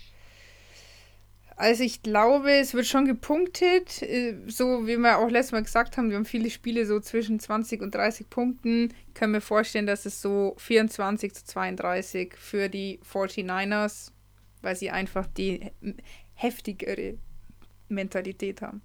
Also 1.56 1.84
ich 1.84 2.04
glaube, 2.04 2.52
es 2.52 2.76
wird 2.76 2.86
schon 2.86 3.06
gepunktet, 3.06 4.04
äh, 4.04 4.36
so 4.46 4.86
wie 4.86 4.98
wir 4.98 5.18
auch 5.18 5.30
letztes 5.30 5.54
Mal 5.54 5.64
gesagt 5.64 5.98
haben, 5.98 6.10
wir 6.10 6.18
haben 6.18 6.26
viele 6.26 6.52
Spiele 6.52 6.86
so 6.86 7.00
zwischen 7.00 7.40
20 7.40 7.82
und 7.82 7.96
30 7.96 8.30
Punkten. 8.30 8.94
Ich 9.08 9.14
kann 9.16 9.32
mir 9.32 9.42
vorstellen, 9.42 9.88
dass 9.88 10.06
es 10.06 10.22
so 10.22 10.54
24 10.60 11.34
zu 11.34 11.46
32 11.46 12.36
für 12.38 12.70
die 12.70 13.00
49ers 13.12 14.12
weil 14.62 14.76
sie 14.76 14.90
einfach 14.90 15.28
die 15.28 15.72
heftigere 16.34 17.18
Mentalität 17.90 18.62
haben. 18.62 18.82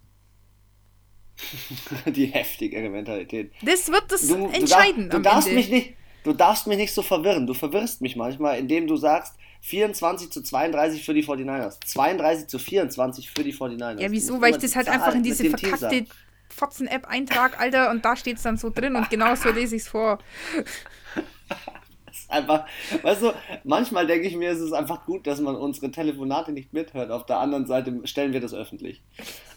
die 2.06 2.26
heftigere 2.26 2.88
Mentalität. 2.88 3.52
Das 3.62 3.88
wird 3.88 4.04
das 4.10 4.28
du, 4.28 4.46
entscheiden. 4.46 5.08
Du, 5.08 5.18
darf, 5.18 5.22
du 5.22 5.22
darfst 5.22 5.48
Ende. 5.48 5.60
mich 5.60 5.70
nicht, 5.70 5.94
du 6.24 6.32
darfst 6.32 6.66
mich 6.66 6.76
nicht 6.78 6.92
so 6.92 7.02
verwirren. 7.02 7.46
Du 7.46 7.54
verwirrst 7.54 8.00
mich 8.00 8.16
manchmal, 8.16 8.58
indem 8.58 8.86
du 8.86 8.96
sagst, 8.96 9.34
24 9.62 10.30
zu 10.30 10.42
32 10.42 11.04
für 11.04 11.14
die 11.14 11.24
49ers. 11.24 11.78
32 11.84 12.48
zu 12.48 12.58
24 12.58 13.30
für 13.30 13.44
die 13.44 13.54
49ers. 13.54 14.00
Ja, 14.00 14.10
wieso? 14.10 14.40
Weil 14.40 14.52
ich 14.52 14.58
das 14.58 14.76
halt 14.76 14.88
einfach 14.88 15.14
in 15.14 15.22
diese 15.22 15.48
verkackte 15.48 16.06
Fotzen-App 16.48 17.06
eintrage, 17.06 17.58
Alter, 17.58 17.90
und 17.90 18.04
da 18.04 18.16
steht 18.16 18.36
es 18.36 18.42
dann 18.42 18.56
so 18.58 18.70
drin 18.70 18.94
und 18.96 19.08
genau 19.08 19.34
so 19.34 19.50
lese 19.50 19.76
ich 19.76 19.82
es 19.82 19.88
vor. 19.88 20.18
ist 22.12 22.30
einfach, 22.30 22.66
weißt 23.02 23.22
du, 23.22 23.32
manchmal 23.64 24.06
denke 24.06 24.26
ich 24.26 24.36
mir, 24.36 24.50
es 24.50 24.60
ist 24.60 24.72
einfach 24.72 25.04
gut, 25.04 25.26
dass 25.26 25.40
man 25.40 25.56
unsere 25.56 25.90
Telefonate 25.90 26.52
nicht 26.52 26.72
mithört. 26.72 27.10
Auf 27.10 27.26
der 27.26 27.38
anderen 27.38 27.66
Seite 27.66 28.00
stellen 28.04 28.32
wir 28.32 28.40
das 28.40 28.54
öffentlich. 28.54 29.02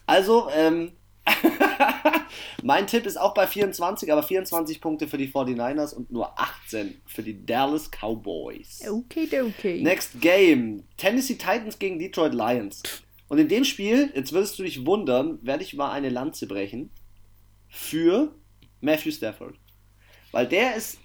Also, 0.05 0.49
ähm, 0.55 0.91
mein 2.63 2.87
Tipp 2.87 3.05
ist 3.05 3.17
auch 3.17 3.33
bei 3.33 3.47
24, 3.47 4.11
aber 4.11 4.23
24 4.23 4.79
Punkte 4.79 5.07
für 5.07 5.17
die 5.17 5.29
49ers 5.29 5.93
und 5.93 6.11
nur 6.11 6.39
18 6.39 7.01
für 7.05 7.23
die 7.23 7.45
Dallas 7.45 7.89
Cowboys. 7.89 8.81
Okay, 8.87 9.27
okay. 9.41 9.81
Next 9.81 10.21
Game: 10.21 10.83
Tennessee 10.97 11.35
Titans 11.35 11.79
gegen 11.79 11.99
Detroit 11.99 12.33
Lions. 12.33 12.83
Und 13.27 13.39
in 13.39 13.47
dem 13.47 13.63
Spiel, 13.63 14.11
jetzt 14.13 14.33
wirst 14.33 14.59
du 14.59 14.63
dich 14.63 14.85
wundern, 14.85 15.39
werde 15.41 15.63
ich 15.63 15.73
mal 15.73 15.91
eine 15.91 16.09
Lanze 16.09 16.47
brechen 16.47 16.91
für 17.67 18.35
Matthew 18.81 19.11
Stafford. 19.11 19.55
Weil 20.31 20.47
der 20.47 20.75
ist 20.75 20.99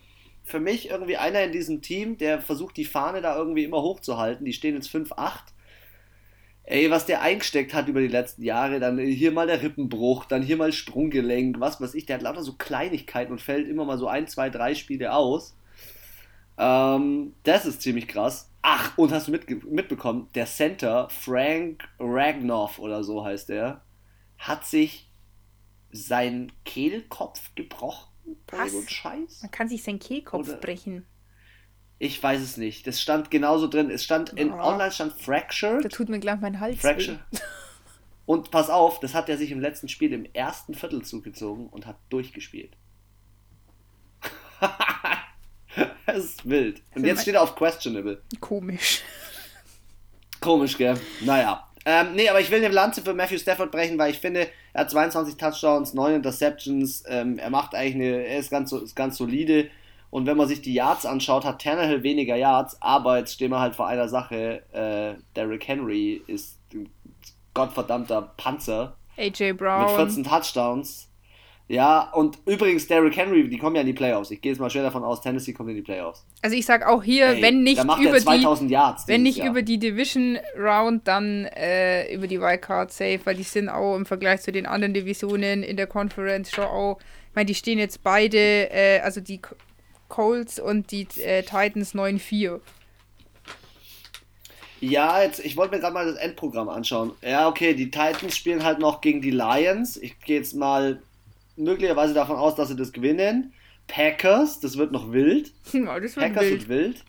für 0.50 0.60
mich 0.60 0.90
irgendwie 0.90 1.16
einer 1.16 1.42
in 1.42 1.52
diesem 1.52 1.82
Team, 1.82 2.18
der 2.18 2.40
versucht, 2.40 2.76
die 2.76 2.84
Fahne 2.84 3.22
da 3.22 3.36
irgendwie 3.36 3.64
immer 3.64 3.82
hochzuhalten. 3.82 4.44
Die 4.44 4.52
stehen 4.52 4.74
jetzt 4.74 4.94
5-8 4.94 5.52
ey, 6.70 6.88
was 6.88 7.04
der 7.04 7.20
eingesteckt 7.20 7.74
hat 7.74 7.88
über 7.88 8.00
die 8.00 8.08
letzten 8.08 8.42
Jahre, 8.42 8.78
dann 8.78 8.98
hier 8.98 9.32
mal 9.32 9.48
der 9.48 9.60
Rippenbruch, 9.60 10.24
dann 10.24 10.42
hier 10.42 10.56
mal 10.56 10.72
Sprunggelenk, 10.72 11.58
was 11.58 11.80
weiß 11.80 11.94
ich, 11.94 12.06
der 12.06 12.16
hat 12.16 12.22
lauter 12.22 12.44
so 12.44 12.54
Kleinigkeiten 12.54 13.32
und 13.32 13.40
fällt 13.40 13.68
immer 13.68 13.84
mal 13.84 13.98
so 13.98 14.06
ein, 14.06 14.28
zwei, 14.28 14.50
drei 14.50 14.76
Spiele 14.76 15.12
aus. 15.12 15.56
Ähm, 16.58 17.34
das 17.42 17.66
ist 17.66 17.82
ziemlich 17.82 18.06
krass. 18.06 18.52
Ach, 18.62 18.96
und 18.96 19.12
hast 19.12 19.26
du 19.26 19.32
mit, 19.32 19.70
mitbekommen, 19.70 20.28
der 20.36 20.46
Center, 20.46 21.08
Frank 21.10 21.88
Ragnoff 21.98 22.78
oder 22.78 23.02
so 23.02 23.24
heißt 23.24 23.48
der, 23.48 23.82
hat 24.38 24.64
sich 24.64 25.10
seinen 25.90 26.52
Kehlkopf 26.64 27.50
gebrochen. 27.56 28.09
Was? 28.48 28.72
So 28.72 28.82
Scheiß? 28.86 29.42
Man 29.42 29.50
kann 29.50 29.68
sich 29.68 29.82
seinen 29.82 29.98
Kehlkopf 29.98 30.48
oder, 30.48 30.56
brechen. 30.56 31.06
Ich 31.98 32.22
weiß 32.22 32.40
es 32.40 32.56
nicht. 32.56 32.86
Das 32.86 33.00
stand 33.00 33.30
genauso 33.30 33.68
drin. 33.68 33.90
Es 33.90 34.04
stand 34.04 34.32
in 34.32 34.52
oh. 34.52 34.58
online 34.58 34.90
stand 34.90 35.12
Fractured. 35.12 35.84
Da 35.84 35.88
tut 35.88 36.08
mir 36.08 36.18
gleich 36.18 36.40
mein 36.40 36.58
Hals 36.58 36.80
Fractured. 36.80 37.20
Und 38.30 38.50
pass 38.52 38.70
auf, 38.70 39.00
das 39.00 39.12
hat 39.12 39.28
er 39.28 39.36
sich 39.36 39.50
im 39.50 39.58
letzten 39.60 39.88
Spiel 39.88 40.12
im 40.12 40.24
ersten 40.32 40.74
Viertel 40.74 41.02
zugezogen 41.02 41.66
und 41.66 41.84
hat 41.84 41.96
durchgespielt. 42.10 42.76
das 46.06 46.24
ist 46.24 46.48
wild. 46.48 46.80
Und 46.94 47.04
jetzt 47.04 47.22
steht 47.22 47.34
er 47.34 47.42
auf 47.42 47.56
questionable. 47.56 48.22
Komisch. 48.38 49.02
Komisch, 50.40 50.78
gell? 50.78 50.98
Naja. 51.22 51.69
Ähm, 51.86 52.14
nee, 52.14 52.28
aber 52.28 52.40
ich 52.40 52.50
will 52.50 52.62
eine 52.62 52.72
Lanze 52.72 53.02
für 53.02 53.14
Matthew 53.14 53.38
Stafford 53.38 53.70
brechen, 53.70 53.98
weil 53.98 54.10
ich 54.10 54.18
finde, 54.18 54.48
er 54.72 54.82
hat 54.82 54.90
22 54.90 55.36
Touchdowns, 55.36 55.94
9 55.94 56.16
Interceptions. 56.16 57.04
Ähm, 57.08 57.38
er 57.38 57.50
macht 57.50 57.74
eigentlich 57.74 57.94
eine, 57.94 58.26
er 58.26 58.38
ist 58.38 58.50
ganz, 58.50 58.72
ist 58.72 58.94
ganz 58.94 59.16
solide. 59.16 59.70
Und 60.10 60.26
wenn 60.26 60.36
man 60.36 60.48
sich 60.48 60.60
die 60.60 60.74
Yards 60.74 61.06
anschaut, 61.06 61.44
hat 61.44 61.62
Tannehill 61.62 62.02
weniger 62.02 62.36
Yards, 62.36 62.76
aber 62.82 63.18
jetzt 63.18 63.32
stehen 63.32 63.50
wir 63.50 63.60
halt 63.60 63.76
vor 63.76 63.86
einer 63.86 64.08
Sache. 64.08 64.62
Äh, 64.72 65.20
Derrick 65.36 65.66
Henry 65.68 66.20
ist 66.26 66.58
ein 66.74 66.90
gottverdammter 67.54 68.32
Panzer. 68.36 68.96
AJ 69.16 69.52
Brown. 69.52 69.82
Mit 69.82 69.90
14 69.90 70.24
Touchdowns. 70.24 71.09
Ja, 71.70 72.10
und 72.14 72.36
übrigens, 72.46 72.88
Derrick 72.88 73.16
Henry, 73.16 73.48
die 73.48 73.56
kommen 73.56 73.76
ja 73.76 73.82
in 73.82 73.86
die 73.86 73.92
Playoffs. 73.92 74.32
Ich 74.32 74.40
gehe 74.40 74.50
jetzt 74.50 74.58
mal 74.58 74.68
schwer 74.68 74.82
davon 74.82 75.04
aus, 75.04 75.20
Tennessee 75.20 75.52
kommt 75.52 75.70
in 75.70 75.76
die 75.76 75.82
Playoffs. 75.82 76.26
Also 76.42 76.56
ich 76.56 76.66
sag 76.66 76.84
auch 76.84 77.00
hier, 77.00 77.26
Ey, 77.28 77.42
wenn 77.42 77.62
nicht 77.62 77.80
über 77.80 78.18
die, 78.18 78.72
Yards 78.72 79.06
wenn 79.06 79.22
nicht 79.22 79.38
Jahr. 79.38 79.50
über 79.50 79.62
die 79.62 79.78
Division 79.78 80.36
Round, 80.58 81.06
dann 81.06 81.44
äh, 81.44 82.12
über 82.12 82.26
die 82.26 82.40
Wildcard 82.40 82.90
Safe, 82.90 83.20
weil 83.22 83.36
die 83.36 83.44
sind 83.44 83.68
auch 83.68 83.94
im 83.94 84.04
Vergleich 84.04 84.40
zu 84.40 84.50
den 84.50 84.66
anderen 84.66 84.94
Divisionen 84.94 85.62
in 85.62 85.76
der 85.76 85.86
Conference 85.86 86.50
schon 86.50 86.64
auch, 86.64 86.98
ich 87.28 87.36
meine, 87.36 87.46
die 87.46 87.54
stehen 87.54 87.78
jetzt 87.78 88.02
beide, 88.02 88.36
äh, 88.72 88.98
also 89.02 89.20
die 89.20 89.40
Colts 90.08 90.58
und 90.58 90.90
die 90.90 91.06
äh, 91.22 91.44
Titans 91.44 91.94
9-4. 91.94 92.58
Ja, 94.80 95.22
jetzt, 95.22 95.38
ich 95.44 95.56
wollte 95.56 95.76
mir 95.76 95.80
gerade 95.80 95.94
mal 95.94 96.04
das 96.06 96.16
Endprogramm 96.16 96.68
anschauen. 96.68 97.12
Ja, 97.22 97.46
okay, 97.46 97.74
die 97.74 97.92
Titans 97.92 98.36
spielen 98.36 98.64
halt 98.64 98.80
noch 98.80 99.00
gegen 99.00 99.22
die 99.22 99.30
Lions. 99.30 99.96
Ich 99.96 100.18
gehe 100.18 100.38
jetzt 100.38 100.56
mal 100.56 101.00
möglicherweise 101.56 102.14
davon 102.14 102.36
aus, 102.36 102.54
dass 102.54 102.68
sie 102.68 102.76
das 102.76 102.92
gewinnen. 102.92 103.52
Packers, 103.86 104.60
das 104.60 104.76
wird 104.76 104.92
noch 104.92 105.12
wild. 105.12 105.52
Ja, 105.72 105.98
das 105.98 106.16
wird 106.16 106.26
Packers 106.26 106.42
wild. 106.42 106.68
wird 106.68 106.68
wild. 106.68 107.04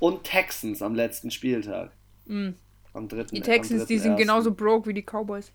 Und 0.00 0.24
Texans 0.24 0.82
am 0.82 0.94
letzten 0.94 1.30
Spieltag. 1.30 1.92
Mhm. 2.26 2.54
Am 2.92 3.08
dritten. 3.08 3.34
Die 3.34 3.40
Texans, 3.40 3.82
dritten 3.82 3.88
die 3.88 3.98
sind 3.98 4.10
ersten. 4.12 4.22
genauso 4.22 4.52
broke 4.52 4.88
wie 4.88 4.94
die 4.94 5.02
Cowboys. 5.02 5.50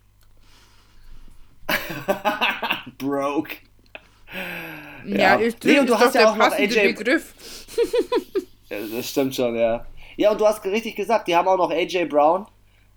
broke. 2.98 3.56
Ja, 5.06 5.36
ist, 5.36 5.64
nee, 5.64 5.78
und 5.78 5.88
du 5.88 5.98
hast 5.98 6.14
ja 6.14 6.30
auch 6.30 6.36
noch 6.36 6.52
AJ. 6.52 6.94
Begriff. 6.94 7.34
ja, 8.68 8.76
das 8.94 9.08
stimmt 9.08 9.34
schon, 9.34 9.56
ja. 9.56 9.86
Ja, 10.16 10.32
und 10.32 10.40
du 10.40 10.46
hast 10.46 10.64
richtig 10.64 10.96
gesagt, 10.96 11.28
die 11.28 11.34
haben 11.36 11.48
auch 11.48 11.56
noch 11.56 11.70
AJ 11.70 12.06
Brown. 12.06 12.46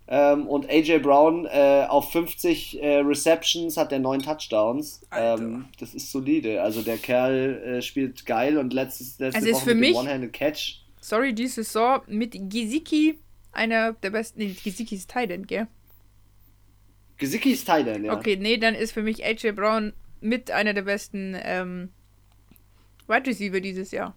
Ähm, 0.06 0.46
und 0.46 0.68
AJ 0.68 0.98
Brown 0.98 1.46
äh, 1.46 1.86
auf 1.88 2.12
50 2.12 2.82
äh, 2.82 2.98
Receptions 2.98 3.76
hat 3.76 3.90
der 3.90 4.00
neun 4.00 4.20
Touchdowns. 4.20 5.00
Ähm, 5.16 5.66
das 5.80 5.94
ist 5.94 6.12
solide. 6.12 6.62
Also 6.62 6.82
der 6.82 6.98
Kerl 6.98 7.62
äh, 7.64 7.82
spielt 7.82 8.26
geil 8.26 8.58
und 8.58 8.74
letztes, 8.74 9.18
letzte 9.18 9.40
also 9.40 9.52
Woche 9.52 9.74
mich, 9.74 9.96
One-Handed 9.96 10.32
Catch. 10.32 10.82
Sorry, 11.00 11.34
diese 11.34 11.64
Saison 11.64 12.02
mit 12.06 12.32
Gesicki 12.50 13.18
einer 13.52 13.92
der 13.94 14.10
besten. 14.10 14.40
Nee, 14.40 14.56
Gesicki 14.62 14.94
ist 14.94 15.10
Titan, 15.10 15.46
gell? 15.46 15.68
Gesicki 17.16 17.52
ist 17.52 17.64
Titan, 17.64 18.04
ja. 18.04 18.12
Okay, 18.12 18.36
nee, 18.36 18.58
dann 18.58 18.74
ist 18.74 18.92
für 18.92 19.02
mich 19.02 19.24
AJ 19.24 19.52
Brown 19.52 19.94
mit 20.20 20.50
einer 20.50 20.74
der 20.74 20.82
besten 20.82 21.36
ähm, 21.42 21.90
Wide 23.06 23.26
Receiver 23.26 23.60
dieses 23.60 23.90
Jahr. 23.90 24.14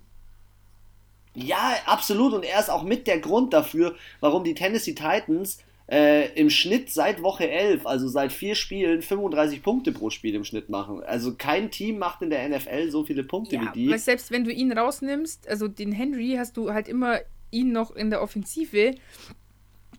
Ja, 1.34 1.76
absolut. 1.86 2.34
Und 2.34 2.44
er 2.44 2.60
ist 2.60 2.70
auch 2.70 2.84
mit 2.84 3.06
der 3.06 3.20
Grund 3.20 3.54
dafür, 3.54 3.96
warum 4.20 4.44
die 4.44 4.56
Tennessee 4.56 4.96
Titans 4.96 5.60
äh, 5.90 6.34
im 6.34 6.50
Schnitt 6.50 6.92
seit 6.92 7.22
Woche 7.22 7.50
11, 7.50 7.86
also 7.86 8.08
seit 8.08 8.34
vier 8.34 8.56
Spielen, 8.56 9.02
35 9.02 9.64
Punkte 9.64 9.92
pro 9.92 10.10
Spiel 10.10 10.36
im 10.36 10.44
Schnitt 10.44 10.70
machen. 10.70 11.02
Also 11.04 11.36
kein 11.36 11.72
Team 11.72 11.98
macht 11.98 12.22
in 12.22 12.30
der 12.30 12.48
NFL 12.50 12.92
so 12.92 13.06
viele 13.06 13.24
Punkte 13.24 13.56
ja, 13.56 13.62
wie 13.62 13.80
die. 13.80 13.90
Weil 13.90 14.00
selbst 14.00 14.32
wenn 14.32 14.44
du 14.44 14.52
ihn 14.52 14.72
rausnimmst, 14.72 15.48
also 15.48 15.68
den 15.68 15.94
Henry, 15.94 16.36
hast 16.38 16.58
du 16.58 16.74
halt 16.74 16.88
immer 16.88 17.20
ihn 17.52 17.72
noch 17.72 17.96
in 17.96 18.10
der 18.10 18.22
Offensive. 18.22 18.96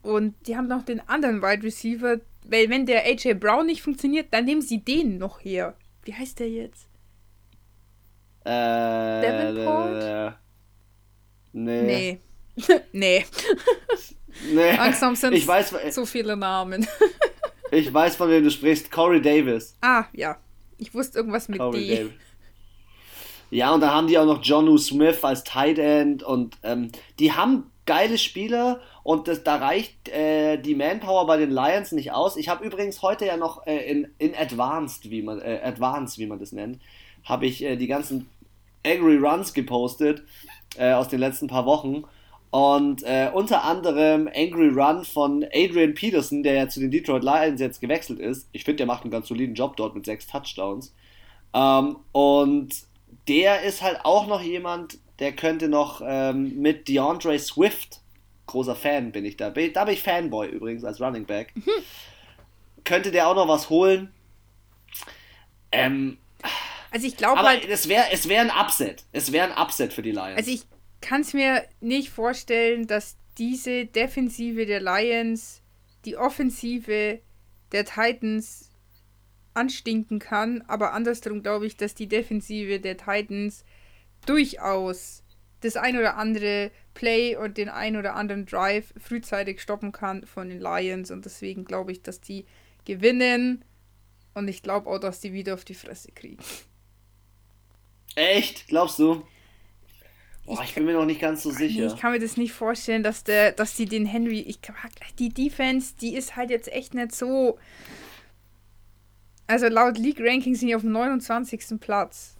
Und 0.02 0.34
die 0.46 0.56
haben 0.56 0.68
noch 0.68 0.84
den 0.84 1.00
anderen 1.08 1.42
Wide 1.42 1.62
Receiver, 1.62 2.20
weil 2.44 2.68
wenn 2.68 2.86
der 2.86 3.04
AJ 3.06 3.34
Brown 3.34 3.66
nicht 3.66 3.82
funktioniert, 3.82 4.28
dann 4.30 4.44
nehmen 4.44 4.62
sie 4.62 4.80
den 4.80 5.18
noch 5.18 5.42
her. 5.42 5.74
Wie 6.04 6.14
heißt 6.14 6.38
der 6.38 6.50
jetzt? 6.50 6.86
Äh, 8.44 8.50
Davenport? 8.50 10.02
Äh, 10.02 10.32
nee. 11.52 11.82
Nee. 11.82 12.18
nee. 12.92 13.24
nee. 14.52 14.76
Langsam 14.76 15.14
sind 15.16 15.34
ich 15.34 15.46
weiß, 15.46 15.74
so 15.90 16.06
viele 16.06 16.36
Namen. 16.36 16.86
ich 17.70 17.92
weiß, 17.92 18.16
von 18.16 18.30
wem 18.30 18.44
du 18.44 18.50
sprichst. 18.50 18.90
Corey 18.90 19.20
Davis. 19.20 19.76
Ah, 19.80 20.04
ja. 20.12 20.36
Ich 20.78 20.94
wusste 20.94 21.18
irgendwas 21.18 21.48
mit 21.48 21.58
Corey 21.58 21.86
D. 21.86 21.96
Davis. 21.96 22.12
Ja, 23.50 23.72
und 23.72 23.80
da 23.80 23.92
haben 23.92 24.06
die 24.06 24.18
auch 24.18 24.26
noch 24.26 24.42
John 24.42 24.78
Smith 24.78 25.24
als 25.24 25.42
Tight 25.42 25.78
End 25.78 26.22
und 26.22 26.56
ähm, 26.62 26.92
die 27.18 27.32
haben 27.32 27.70
geile 27.86 28.18
Spieler 28.18 28.80
und 29.02 29.26
das, 29.26 29.42
da 29.42 29.56
reicht 29.56 30.10
äh, 30.10 30.58
die 30.58 30.74
Manpower 30.74 31.26
bei 31.26 31.38
den 31.38 31.50
Lions 31.50 31.92
nicht 31.92 32.12
aus. 32.12 32.36
Ich 32.36 32.50
habe 32.50 32.62
übrigens 32.62 33.00
heute 33.00 33.24
ja 33.24 33.38
noch 33.38 33.66
äh, 33.66 33.90
in, 33.90 34.08
in 34.18 34.34
Advanced, 34.34 35.10
wie 35.10 35.22
man, 35.22 35.40
äh, 35.40 35.60
Advanced, 35.64 36.18
wie 36.18 36.26
man 36.26 36.38
das 36.38 36.52
nennt, 36.52 36.78
habe 37.24 37.46
ich 37.46 37.64
äh, 37.64 37.76
die 37.76 37.86
ganzen 37.86 38.28
Angry 38.84 39.16
Runs 39.16 39.54
gepostet 39.54 40.22
äh, 40.76 40.92
aus 40.92 41.08
den 41.08 41.20
letzten 41.20 41.48
paar 41.48 41.64
Wochen. 41.64 42.04
Und 42.50 43.02
äh, 43.02 43.30
unter 43.32 43.64
anderem 43.64 44.28
Angry 44.34 44.68
Run 44.68 45.04
von 45.04 45.44
Adrian 45.52 45.94
Peterson, 45.94 46.42
der 46.42 46.54
ja 46.54 46.68
zu 46.68 46.80
den 46.80 46.90
Detroit 46.90 47.22
Lions 47.22 47.60
jetzt 47.60 47.80
gewechselt 47.80 48.20
ist. 48.20 48.48
Ich 48.52 48.64
finde, 48.64 48.78
der 48.78 48.86
macht 48.86 49.02
einen 49.02 49.10
ganz 49.10 49.28
soliden 49.28 49.54
Job 49.54 49.76
dort 49.76 49.94
mit 49.94 50.06
sechs 50.06 50.26
Touchdowns. 50.26 50.94
Ähm, 51.52 51.96
und 52.12 52.74
der 53.28 53.62
ist 53.62 53.82
halt 53.82 54.00
auch 54.04 54.26
noch 54.26 54.40
jemand, 54.40 54.98
der 55.18 55.32
könnte 55.32 55.68
noch 55.68 56.00
ähm, 56.04 56.60
mit 56.60 56.88
DeAndre 56.88 57.38
Swift, 57.38 58.00
großer 58.46 58.76
Fan 58.76 59.12
bin 59.12 59.24
ich 59.24 59.36
da, 59.36 59.50
da 59.50 59.84
bin 59.84 59.94
ich 59.94 60.02
Fanboy 60.02 60.48
übrigens 60.48 60.84
als 60.84 61.00
Running 61.00 61.26
Back, 61.26 61.54
mhm. 61.54 61.62
könnte 62.84 63.10
der 63.10 63.28
auch 63.28 63.34
noch 63.34 63.48
was 63.48 63.68
holen. 63.68 64.10
Ähm, 65.70 66.16
also 66.90 67.06
ich 67.06 67.16
glaube 67.16 67.42
halt, 67.42 67.68
es 67.68 67.88
wäre 67.88 68.06
es 68.10 68.28
wär 68.28 68.40
ein 68.40 68.50
Upset. 68.50 69.04
Es 69.12 69.32
wäre 69.32 69.52
ein 69.52 69.62
Upset 69.62 69.92
für 69.92 70.02
die 70.02 70.12
Lions. 70.12 70.38
Also 70.38 70.50
ich 70.50 70.62
kann 71.00 71.20
es 71.20 71.32
mir 71.32 71.64
nicht 71.80 72.10
vorstellen, 72.10 72.86
dass 72.86 73.16
diese 73.36 73.86
Defensive 73.86 74.66
der 74.66 74.80
Lions 74.80 75.62
die 76.04 76.16
Offensive 76.16 77.20
der 77.72 77.84
Titans 77.84 78.70
anstinken 79.54 80.18
kann, 80.18 80.62
aber 80.68 80.92
andersrum 80.92 81.42
glaube 81.42 81.66
ich, 81.66 81.76
dass 81.76 81.94
die 81.94 82.08
Defensive 82.08 82.80
der 82.80 82.96
Titans 82.96 83.64
durchaus 84.26 85.22
das 85.60 85.76
ein 85.76 85.96
oder 85.96 86.16
andere 86.16 86.70
Play 86.94 87.36
und 87.36 87.58
den 87.58 87.68
ein 87.68 87.96
oder 87.96 88.14
anderen 88.14 88.46
Drive 88.46 88.92
frühzeitig 88.96 89.60
stoppen 89.60 89.92
kann 89.92 90.24
von 90.26 90.48
den 90.48 90.60
Lions. 90.60 91.10
Und 91.10 91.24
deswegen 91.24 91.64
glaube 91.64 91.92
ich, 91.92 92.02
dass 92.02 92.20
die 92.20 92.44
gewinnen. 92.84 93.64
Und 94.34 94.46
ich 94.48 94.62
glaube 94.62 94.88
auch, 94.88 94.98
dass 94.98 95.20
die 95.20 95.32
wieder 95.32 95.54
auf 95.54 95.64
die 95.64 95.74
Fresse 95.74 96.12
kriegen. 96.12 96.42
Echt? 98.14 98.68
Glaubst 98.68 98.98
du? 99.00 99.26
Boah, 100.48 100.62
ich, 100.62 100.70
ich 100.70 100.74
bin 100.74 100.86
mir 100.86 100.94
noch 100.94 101.04
nicht 101.04 101.20
ganz 101.20 101.42
so 101.42 101.50
sicher. 101.50 101.80
Nee, 101.80 101.86
ich 101.88 101.96
kann 101.98 102.12
mir 102.12 102.18
das 102.18 102.38
nicht 102.38 102.52
vorstellen, 102.52 103.02
dass 103.02 103.22
der, 103.22 103.52
dass 103.52 103.74
die 103.74 103.84
den 103.84 104.06
Henry. 104.06 104.40
Ich 104.40 104.60
die 105.18 105.28
Defense, 105.28 105.92
die 106.00 106.14
ist 106.14 106.36
halt 106.36 106.48
jetzt 106.48 106.72
echt 106.72 106.94
nicht 106.94 107.14
so. 107.14 107.58
Also 109.46 109.68
laut 109.68 109.98
League 109.98 110.20
Ranking 110.20 110.54
sind 110.54 110.68
die 110.68 110.74
auf 110.74 110.82
dem 110.82 110.92
29. 110.92 111.78
Platz. 111.80 112.36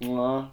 Ja. 0.00 0.52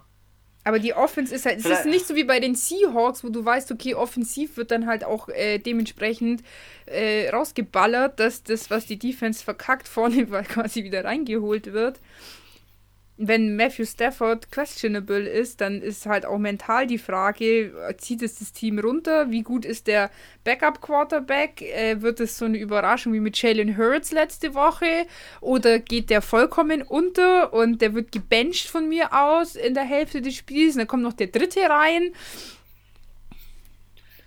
Aber 0.64 0.78
die 0.78 0.92
Offense 0.92 1.34
ist 1.34 1.46
halt, 1.46 1.60
es 1.60 1.64
ist 1.64 1.86
nicht 1.86 2.06
so 2.06 2.14
wie 2.14 2.24
bei 2.24 2.38
den 2.38 2.54
Seahawks, 2.54 3.24
wo 3.24 3.30
du 3.30 3.42
weißt, 3.42 3.72
okay, 3.72 3.94
offensiv 3.94 4.58
wird 4.58 4.70
dann 4.70 4.86
halt 4.86 5.04
auch 5.04 5.30
äh, 5.30 5.58
dementsprechend 5.58 6.42
äh, 6.84 7.30
rausgeballert, 7.30 8.20
dass 8.20 8.42
das, 8.42 8.68
was 8.68 8.84
die 8.84 8.98
Defense 8.98 9.42
verkackt, 9.42 9.88
vorne 9.88 10.26
quasi 10.26 10.84
wieder 10.84 11.04
reingeholt 11.04 11.72
wird 11.72 11.98
wenn 13.22 13.54
Matthew 13.54 13.84
Stafford 13.84 14.50
questionable 14.50 15.28
ist, 15.28 15.60
dann 15.60 15.82
ist 15.82 16.06
halt 16.06 16.24
auch 16.24 16.38
mental 16.38 16.86
die 16.86 16.96
Frage, 16.96 17.94
zieht 17.98 18.22
es 18.22 18.38
das 18.38 18.52
Team 18.52 18.78
runter? 18.78 19.30
Wie 19.30 19.42
gut 19.42 19.66
ist 19.66 19.88
der 19.88 20.10
Backup-Quarterback? 20.44 21.60
Äh, 21.60 22.00
wird 22.00 22.18
es 22.20 22.38
so 22.38 22.46
eine 22.46 22.56
Überraschung 22.56 23.12
wie 23.12 23.20
mit 23.20 23.40
Jalen 23.40 23.76
Hurts 23.76 24.10
letzte 24.10 24.54
Woche? 24.54 25.06
Oder 25.42 25.80
geht 25.80 26.08
der 26.08 26.22
vollkommen 26.22 26.80
unter 26.80 27.52
und 27.52 27.82
der 27.82 27.92
wird 27.92 28.10
gebencht 28.10 28.68
von 28.70 28.88
mir 28.88 29.12
aus 29.12 29.54
in 29.54 29.74
der 29.74 29.84
Hälfte 29.84 30.22
des 30.22 30.36
Spiels? 30.36 30.74
Und 30.74 30.78
dann 30.78 30.88
kommt 30.88 31.02
noch 31.02 31.12
der 31.12 31.26
dritte 31.26 31.60
rein. 31.68 32.14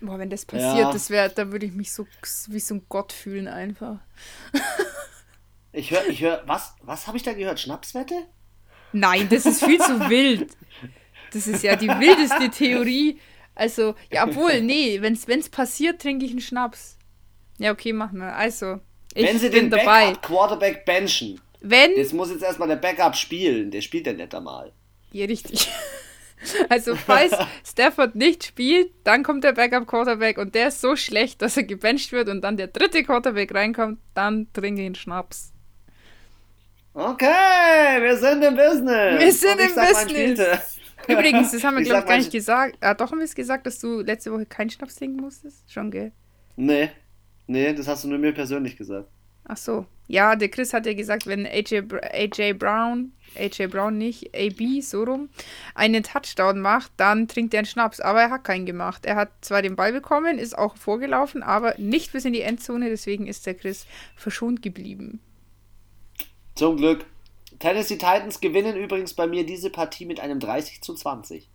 Boah, 0.02 0.20
wenn 0.20 0.30
das 0.30 0.46
passiert, 0.46 0.78
ja. 0.78 0.91
das 0.91 1.10
wäre, 1.10 1.30
da 1.32 1.52
würde 1.52 1.66
ich 1.66 1.72
mich 1.72 1.91
so 1.91 2.06
wie 2.48 2.60
so 2.60 2.76
ein 2.76 2.86
Gott 2.89 3.12
fühlen 3.12 3.48
einfach. 3.48 3.98
ich 5.72 5.89
höre, 5.89 6.06
ich 6.08 6.22
höre, 6.22 6.44
was, 6.46 6.76
was 6.84 7.08
habe 7.08 7.18
ich 7.18 7.24
da 7.24 7.34
gehört? 7.34 7.60
Schnapswette? 7.60 8.28
Nein, 8.94 9.28
das 9.30 9.46
ist 9.46 9.64
viel 9.64 9.80
zu 9.80 10.10
wild. 10.10 10.56
Das 11.34 11.48
ist 11.48 11.64
ja 11.64 11.76
die 11.76 11.89
wildeste 11.89 12.50
Theorie. 12.50 13.20
Also, 13.56 13.96
ja, 14.12 14.26
obwohl, 14.26 14.62
nee, 14.62 15.02
wenn 15.02 15.14
es 15.14 15.50
passiert, 15.50 16.02
trinke 16.02 16.26
ich 16.26 16.32
einen 16.32 16.41
Schnaps. 16.41 16.98
Ja, 17.58 17.72
okay, 17.72 17.94
machen 17.94 18.20
wir. 18.20 18.36
Also, 18.36 18.80
ich 19.14 19.28
wenn 19.28 19.39
sie 19.39 19.50
bin 19.50 19.70
den 19.70 19.72
dabei. 19.72 20.08
Backup 20.08 20.22
Quarterback 20.24 20.86
benchen. 20.86 21.39
Wenn. 21.62 21.96
Das 21.96 22.14
muss 22.14 22.32
jetzt 22.32 22.44
erstmal 22.44 22.68
der 22.68 22.76
Backup 22.78 23.16
spielen. 23.16 23.72
Der 23.72 23.82
spielt 23.82 24.08
ja 24.08 24.14
nicht 24.14 24.34
einmal. 24.34 24.72
Ja, 25.12 25.26
richtig. 25.26 25.70
Also, 26.68 26.98
falls 26.98 27.34
Stafford 27.66 28.16
nicht 28.16 28.44
spielt, 28.44 28.91
dann 29.06 29.24
kommt 29.24 29.46
der 29.46 29.54
Backup 29.54 29.88
Quarterback 29.88 30.38
und 30.38 30.56
der 30.56 30.68
ist 30.68 30.82
so 30.82 30.98
schlecht, 30.98 31.41
dass 31.41 31.56
er 31.56 31.64
gebencht 31.64 32.12
wird 32.12 32.28
und 32.28 32.41
dann 32.41 32.58
der 32.58 32.68
dritte 32.68 33.02
Quarterback 33.04 33.56
reinkommt, 33.56 34.00
dann 34.14 34.52
trinke 34.52 34.82
ich 34.82 34.88
einen 34.88 34.96
Schnaps. 34.96 35.53
Okay, 36.94 38.02
wir 38.02 38.18
sind 38.18 38.44
im 38.44 38.56
Business. 38.56 39.20
Wir 39.20 39.32
sind 39.32 39.60
im 39.60 39.74
Business. 39.74 40.78
Übrigens, 41.08 41.52
das 41.52 41.64
haben 41.64 41.78
wir, 41.78 41.84
glaube 41.84 42.02
ich, 42.02 42.08
gar 42.08 42.18
nicht 42.18 42.32
gesagt. 42.32 42.78
Ah, 42.82 42.94
doch 42.94 43.12
haben 43.12 43.18
wir 43.18 43.26
es 43.26 43.34
gesagt, 43.34 43.66
dass 43.66 43.80
du 43.80 44.02
letzte 44.02 44.32
Woche 44.32 44.46
keinen 44.46 44.70
Schnaps 44.70 44.96
trinken 44.96 45.20
musstest? 45.20 45.72
Schon, 45.72 45.89
gell? 45.89 46.12
Nee. 46.56 46.91
Nee, 47.48 47.74
das 47.74 47.88
hast 47.88 48.04
du 48.04 48.08
nur 48.08 48.20
mir 48.20 48.32
persönlich 48.32 48.78
gesagt. 48.78 49.10
Ach 49.46 49.58
so. 49.58 49.86
Ja, 50.08 50.36
der 50.36 50.50
Chris 50.50 50.74
hat 50.74 50.86
ja 50.86 50.94
gesagt, 50.94 51.28
wenn 51.28 51.46
AJ, 51.46 51.84
AJ 52.12 52.54
Brown, 52.54 53.12
AJ 53.36 53.68
Brown 53.68 53.98
nicht, 53.98 54.34
AB, 54.36 54.82
so 54.82 55.04
rum, 55.04 55.30
einen 55.76 56.04
Touchdown 56.04 56.60
macht, 56.60 56.91
dann 56.98 57.28
trinkt 57.28 57.54
er 57.54 57.60
einen 57.60 57.66
Schnaps. 57.66 58.00
Aber 58.00 58.22
er 58.22 58.30
hat 58.30 58.44
keinen 58.44 58.66
gemacht. 58.66 59.06
Er 59.06 59.16
hat 59.16 59.30
zwar 59.41 59.62
den 59.62 59.76
Ball 59.76 59.91
bekommen, 59.91 60.38
ist 60.38 60.58
auch 60.58 60.78
vorgelaufen, 60.78 61.41
aber 61.41 61.74
nicht 61.78 62.14
bis 62.14 62.26
in 62.26 62.34
die 62.34 62.41
Endzone. 62.41 62.89
Deswegen 62.89 63.26
ist 63.26 63.46
der 63.48 63.56
Chris 63.56 63.88
verschont 64.16 64.62
geblieben. 64.62 65.20
Zum 66.56 66.78
Glück. 66.78 67.06
Tennessee 67.60 67.97
Titans 67.97 68.39
gewinnen 68.41 68.76
übrigens 68.76 69.14
bei 69.14 69.28
mir 69.28 69.45
diese 69.45 69.70
Partie 69.70 70.06
mit 70.06 70.20
einem 70.20 70.39
30 70.39 70.82
zu 70.82 70.93
20. 70.93 71.49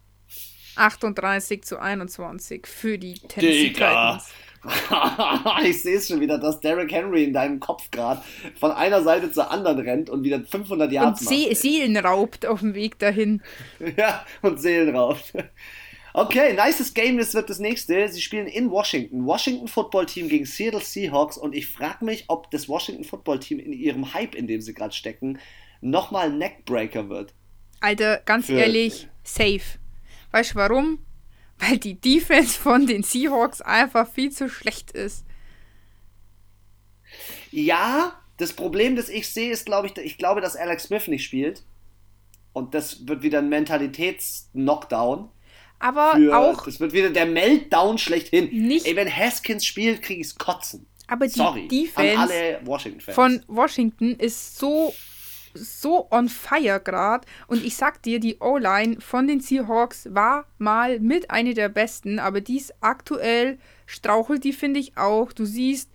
38 0.77 1.65
zu 1.65 1.79
21 1.79 2.67
für 2.67 2.99
die 2.99 3.15
Tennessee 3.15 3.69
Digga. 3.69 4.19
Titans. 4.19 4.33
ich 5.65 5.83
sehe 5.83 5.97
es 5.97 6.09
schon 6.09 6.21
wieder, 6.21 6.39
dass 6.39 6.61
Derrick 6.61 6.91
Henry 6.91 7.25
in 7.25 7.33
deinem 7.33 7.61
Kopf 7.61 7.91
gerade 7.91 8.23
von 8.59 8.73
einer 8.73 9.03
Seite 9.03 9.31
zur 9.31 9.51
anderen 9.51 9.79
rennt 9.79 10.11
und 10.11 10.25
wieder 10.25 10.41
500 10.41 10.91
Yards 10.91 11.21
und 11.21 11.31
macht. 11.31 11.57
Seelen 11.57 11.97
raubt 11.97 12.45
auf 12.45 12.61
dem 12.61 12.75
Weg 12.75 12.99
dahin. 12.99 13.43
ja, 13.97 14.25
und 14.43 14.61
Seelen 14.61 14.95
raubt. 14.95 15.33
Okay, 16.19 16.53
nices 16.53 16.95
Game, 16.95 17.17
das 17.17 17.33
wird 17.33 17.49
das 17.49 17.61
nächste. 17.61 18.09
Sie 18.09 18.21
spielen 18.21 18.49
in 18.49 18.73
Washington. 18.73 19.25
Washington 19.25 19.69
Football 19.69 20.07
Team 20.07 20.29
gegen 20.29 20.47
Seattle 20.47 20.81
Seahawks 20.81 21.39
und 21.39 21.55
ich 21.55 21.69
frage 21.69 22.05
mich, 22.05 22.25
ob 22.27 22.51
das 22.51 22.69
Washington 22.69 23.05
Football 23.05 23.39
Team 23.39 23.61
in 23.61 23.73
ihrem 23.73 24.13
Hype, 24.15 24.35
in 24.35 24.49
dem 24.49 24.61
sie 24.61 24.75
gerade 24.75 24.93
stecken, 24.93 25.39
nochmal 25.81 26.33
Neckbreaker 26.33 27.09
wird. 27.09 27.35
Alter, 27.79 28.21
ganz 28.25 28.47
Für 28.47 28.55
ehrlich, 28.55 29.07
safe. 29.23 29.79
Weißt 30.33 30.55
du 30.55 30.55
warum? 30.57 30.99
Weil 31.57 31.79
die 31.79 32.01
Defense 32.01 32.59
von 32.59 32.89
den 32.89 33.05
Seahawks 33.05 33.61
einfach 33.61 34.11
viel 34.11 34.33
zu 34.33 34.49
schlecht 34.49 34.91
ist. 34.91 35.25
Ja, 37.53 38.21
das 38.39 38.55
Problem, 38.55 38.97
das 38.97 39.09
ich 39.09 39.29
sehe, 39.29 39.53
ist, 39.53 39.67
glaube 39.67 39.87
ich, 39.87 39.97
ich 39.97 40.19
glaube, 40.19 40.41
dass 40.41 40.57
Alex 40.57 40.83
Smith 40.83 41.07
nicht 41.07 41.23
spielt. 41.23 41.63
Und 42.53 42.75
das 42.75 43.07
wird 43.07 43.23
wieder 43.23 43.39
ein 43.39 43.49
Mentalitäts-Knockdown. 43.51 45.31
Aber 45.79 46.15
für, 46.17 46.37
auch. 46.37 46.65
Das 46.65 46.81
wird 46.81 46.93
wieder 46.93 47.11
der 47.11 47.27
Meltdown 47.27 47.99
schlechthin. 47.99 48.49
Nicht 48.51 48.87
Ey, 48.87 48.97
wenn 48.97 49.15
Haskins 49.15 49.65
spielt, 49.65 50.03
kriege 50.03 50.21
ich 50.21 50.29
es 50.29 50.35
kotzen. 50.37 50.87
Aber 51.07 51.27
die 51.27 51.33
Sorry, 51.33 51.69
Defense 51.69 52.19
an 52.19 52.29
alle 52.29 52.61
Washington-Fans. 52.65 53.15
von 53.15 53.43
Washington 53.47 54.17
ist 54.17 54.59
so 54.59 54.93
so 55.55 56.07
on 56.11 56.29
fire 56.29 56.81
gerade. 56.81 57.27
Und 57.47 57.65
ich 57.65 57.77
sag 57.77 58.03
dir, 58.03 58.21
die 58.21 58.39
O-Line 58.39 59.01
von 59.01 59.27
den 59.27 59.41
Seahawks 59.41 60.09
war 60.11 60.45
mal 60.59 61.01
mit 61.01 61.31
einer 61.31 61.55
der 61.55 61.69
besten, 61.69 62.19
aber 62.19 62.41
die 62.41 62.59
ist 62.59 62.75
aktuell 62.81 63.59
strauchelt 63.87 64.45
die, 64.45 64.53
finde 64.53 64.81
ich 64.81 64.97
auch. 64.97 65.33
Du 65.33 65.47
siehst, 65.47 65.91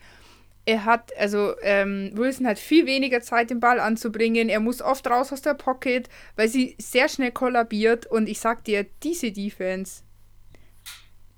er 0.66 0.86
hat, 0.86 1.12
also 1.18 1.54
ähm, 1.62 2.12
Wilson 2.14 2.48
hat 2.48 2.58
viel 2.58 2.86
weniger 2.86 3.22
Zeit, 3.22 3.50
den 3.50 3.60
Ball 3.60 3.80
anzubringen. 3.80 4.48
Er 4.50 4.60
muss 4.60 4.82
oft 4.82 5.06
raus 5.08 5.34
aus 5.34 5.42
der 5.42 5.56
Pocket, 5.56 6.08
weil 6.36 6.48
sie 6.48 6.76
sehr 6.80 7.10
schnell 7.10 7.32
kollabiert. 7.32 8.06
Und 8.06 8.30
ich 8.30 8.40
sag 8.40 8.64
dir, 8.64 8.86
diese 9.04 9.32
Defense, 9.32 10.04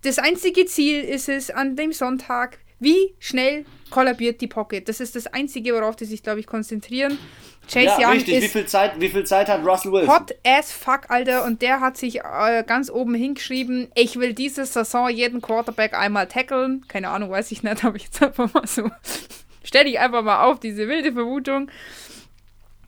das 0.03 0.19
einzige 0.19 0.65
Ziel 0.65 1.03
ist 1.03 1.29
es 1.29 1.49
an 1.49 1.75
dem 1.75 1.91
Sonntag, 1.91 2.59
wie 2.79 3.15
schnell 3.19 3.65
kollabiert 3.89 4.41
die 4.41 4.47
Pocket. 4.47 4.87
Das 4.87 4.99
ist 4.99 5.15
das 5.15 5.27
Einzige, 5.27 5.73
worauf 5.73 5.95
die 5.95 6.05
sich, 6.05 6.23
glaube 6.23 6.39
ich, 6.39 6.47
konzentrieren. 6.47 7.17
Chase 7.67 8.01
ja, 8.01 8.09
Young 8.09 8.15
richtig. 8.15 8.43
wie 8.43 8.47
viel, 8.47 8.65
Zeit, 8.65 8.99
wie 8.99 9.09
viel 9.09 9.25
Zeit 9.25 9.47
hat 9.47 9.65
Russell 9.65 9.91
Wilson? 9.91 10.13
Hot 10.13 10.35
as 10.45 10.71
fuck, 10.71 11.09
Alter. 11.09 11.45
Und 11.45 11.61
der 11.61 11.79
hat 11.79 11.97
sich 11.97 12.19
äh, 12.19 12.63
ganz 12.65 12.89
oben 12.89 13.15
hingeschrieben, 13.15 13.89
ich 13.95 14.19
will 14.19 14.33
diese 14.33 14.65
Saison 14.65 15.09
jeden 15.09 15.41
Quarterback 15.41 15.93
einmal 15.93 16.27
tackeln. 16.27 16.85
Keine 16.87 17.09
Ahnung, 17.09 17.31
weiß 17.31 17.51
ich 17.51 17.63
nicht, 17.63 17.83
aber 17.83 17.95
ich 17.95 18.03
jetzt 18.03 18.21
einfach 18.21 18.53
mal 18.53 18.67
so. 18.67 18.89
Stell 19.63 19.85
dich 19.85 19.99
einfach 19.99 20.21
mal 20.21 20.43
auf, 20.43 20.59
diese 20.59 20.87
wilde 20.87 21.13
Vermutung. 21.13 21.71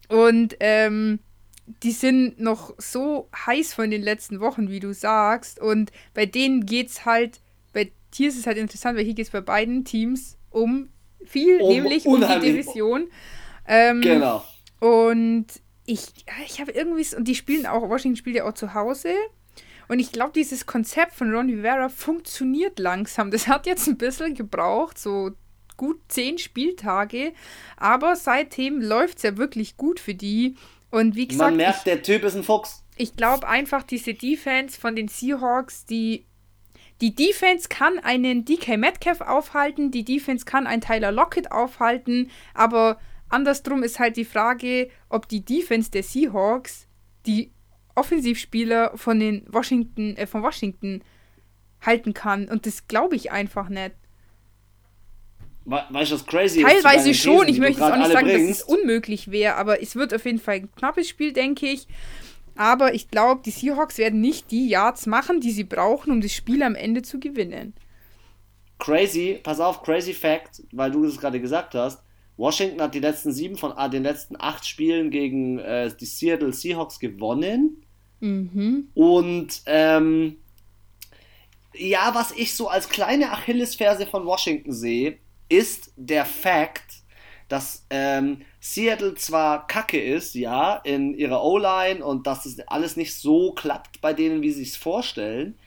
Und 0.10 0.56
ähm, 0.60 1.20
die 1.84 1.92
sind 1.92 2.40
noch 2.40 2.74
so 2.78 3.30
heiß 3.46 3.74
von 3.74 3.92
den 3.92 4.02
letzten 4.02 4.40
Wochen, 4.40 4.70
wie 4.70 4.80
du 4.80 4.94
sagst. 4.94 5.60
Und 5.60 5.92
bei 6.14 6.26
denen 6.26 6.66
geht's 6.66 7.06
halt, 7.06 7.40
bei 7.40 7.47
hier 8.18 8.30
ist 8.30 8.38
es 8.38 8.48
halt 8.48 8.58
interessant, 8.58 8.98
weil 8.98 9.06
hier 9.06 9.14
geht 9.14 9.28
es 9.28 9.32
bei 9.32 9.42
beiden 9.42 9.86
Teams 9.86 10.38
um 10.50 10.90
viel, 11.26 11.62
um, 11.62 11.70
nämlich 11.70 12.06
um 12.06 12.20
die 12.22 12.40
Division. 12.40 13.08
Ähm, 13.68 14.02
genau. 14.02 14.44
Und 14.80 15.48
ich, 15.86 16.08
ich 16.46 16.60
habe 16.60 16.72
irgendwie, 16.72 17.16
und 17.16 17.28
die 17.28 17.36
spielen 17.36 17.66
auch, 17.66 17.90
Washington 17.90 18.18
spielt 18.18 18.36
ja 18.36 18.46
auch 18.46 18.54
zu 18.54 18.74
Hause. 18.74 19.14
Und 19.88 20.00
ich 20.00 20.12
glaube, 20.12 20.34
dieses 20.36 20.66
Konzept 20.66 21.14
von 21.14 21.34
Ron 21.34 21.50
Rivera 21.50 21.90
funktioniert 21.90 22.78
langsam. 22.78 23.32
Das 23.32 23.48
hat 23.48 23.66
jetzt 23.66 23.88
ein 23.88 23.98
bisschen 23.98 24.36
gebraucht, 24.36 25.00
so 25.00 25.32
gut 25.78 26.00
zehn 26.10 26.38
Spieltage. 26.38 27.34
Aber 27.78 28.16
seitdem 28.16 28.82
läuft 28.82 29.18
es 29.18 29.24
ja 29.24 29.38
wirklich 29.38 29.78
gut 29.78 30.00
für 30.00 30.14
die. 30.14 30.56
Und 30.92 31.16
wie 31.16 31.28
gesagt. 31.28 31.52
Man 31.52 31.58
merkt, 31.58 31.80
ich, 31.80 31.84
der 31.84 32.02
Typ 32.04 32.24
ist 32.24 32.36
ein 32.36 32.44
Fuchs. 32.44 32.84
Ich 32.98 33.16
glaube 33.16 33.48
einfach, 33.48 33.84
diese 33.84 34.14
Defense 34.14 34.80
von 34.80 34.96
den 34.96 35.08
Seahawks, 35.08 35.86
die. 35.86 36.26
Die 37.02 37.14
Defense 37.14 37.70
kann 37.70 38.00
einen 38.00 38.46
DK 38.46 38.78
Metcalf 38.78 39.22
aufhalten, 39.22 39.92
die 39.92 40.04
Defense 40.04 40.46
kann 40.46 40.66
einen 40.66 40.82
Tyler 40.82 41.12
Lockett 41.12 41.52
aufhalten, 41.52 42.32
aber 42.54 43.00
Andersrum 43.30 43.84
ist 43.84 44.00
halt 44.00 44.18
die 44.18 44.26
Frage, 44.26 44.90
ob 45.10 45.28
die 45.28 45.44
Defense 45.44 45.92
der 45.92 46.04
Seahawks 46.04 46.88
die 47.26 47.52
Offensivspieler 47.96 48.92
von 48.96 49.20
den 49.20 49.46
Washington, 49.52 50.16
äh, 50.16 50.28
von 50.28 50.44
Washington 50.44 51.02
halten 51.82 52.14
kann. 52.14 52.48
Und 52.48 52.66
das 52.66 52.88
glaube 52.88 53.16
ich 53.16 53.32
einfach 53.32 53.70
nicht. 53.70 53.94
Weißt 55.66 56.12
du, 56.12 56.16
was 56.16 56.26
crazy 56.26 56.62
Teilweise 56.62 57.14
schon. 57.14 57.40
Thesen, 57.40 57.50
ich 57.50 57.60
möchte 57.60 57.82
jetzt 57.82 57.92
auch 57.92 57.98
nicht 57.98 58.12
sagen, 58.12 58.28
bringst. 58.28 58.50
dass 58.50 58.58
es 58.60 58.64
unmöglich 58.64 59.32
wäre, 59.32 59.56
aber 59.56 59.82
es 59.82 59.98
wird 59.98 60.14
auf 60.14 60.24
jeden 60.24 60.40
Fall 60.40 60.56
ein 60.56 60.72
knappes 60.72 61.10
Spiel, 61.10 61.34
denke 61.34 61.68
ich. 61.68 61.88
Aber 62.58 62.94
ich 62.94 63.10
glaube, 63.10 63.42
die 63.46 63.52
Seahawks 63.52 63.98
werden 63.98 64.22
nicht 64.22 64.52
die 64.52 64.68
Yards 64.68 65.06
machen, 65.06 65.40
die 65.40 65.52
sie 65.52 65.64
brauchen, 65.64 66.12
um 66.12 66.22
das 66.22 66.34
Spiel 66.34 66.64
am 66.64 66.76
Ende 66.76 67.02
zu 67.02 67.20
gewinnen. 67.20 67.74
Crazy, 68.80 69.40
pass 69.42 69.60
auf, 69.60 69.82
crazy 69.84 70.14
Fact, 70.14 70.64
weil 70.72 70.92
du 70.92 71.04
das 71.04 71.18
gerade 71.18 71.40
gesagt 71.40 71.74
hast. 71.74 72.04
Washington 72.38 72.82
hat 72.82 72.94
die 72.94 73.00
letzten 73.00 73.32
sieben 73.32 73.58
von 73.58 73.72
ah, 73.72 73.90
den 73.90 74.04
letzten 74.04 74.36
acht 74.40 74.66
Spielen 74.66 75.10
gegen 75.10 75.58
äh, 75.60 75.92
die 76.00 76.06
Seattle 76.06 76.54
Seahawks 76.54 77.00
gewonnen. 77.00 77.84
Mhm. 78.20 78.90
Und 78.94 79.62
ähm, 79.66 80.38
ja, 81.74 82.12
was 82.14 82.32
ich 82.32 82.54
so 82.54 82.68
als 82.70 82.90
kleine 82.90 83.32
Achillesferse 83.32 84.06
von 84.06 84.26
Washington 84.26 84.72
sehe, 84.72 85.18
ist 85.50 85.92
der 85.96 86.26
Fakt, 86.26 87.02
dass 87.48 87.86
ähm, 87.90 88.42
Seattle 88.60 89.16
zwar 89.16 89.68
kacke 89.68 90.02
ist, 90.02 90.36
ja, 90.36 90.76
in 90.78 91.14
ihrer 91.14 91.44
O-Line 91.44 92.04
und 92.04 92.28
dass 92.28 92.46
es 92.46 92.60
alles 92.68 92.98
nicht 92.98 93.16
so 93.16 93.54
klappt 93.54 94.02
bei 94.02 94.14
denen, 94.14 94.42
wie 94.42 94.52
sie 94.52 94.64
es 94.64 94.76
vorstellen. 94.76 95.58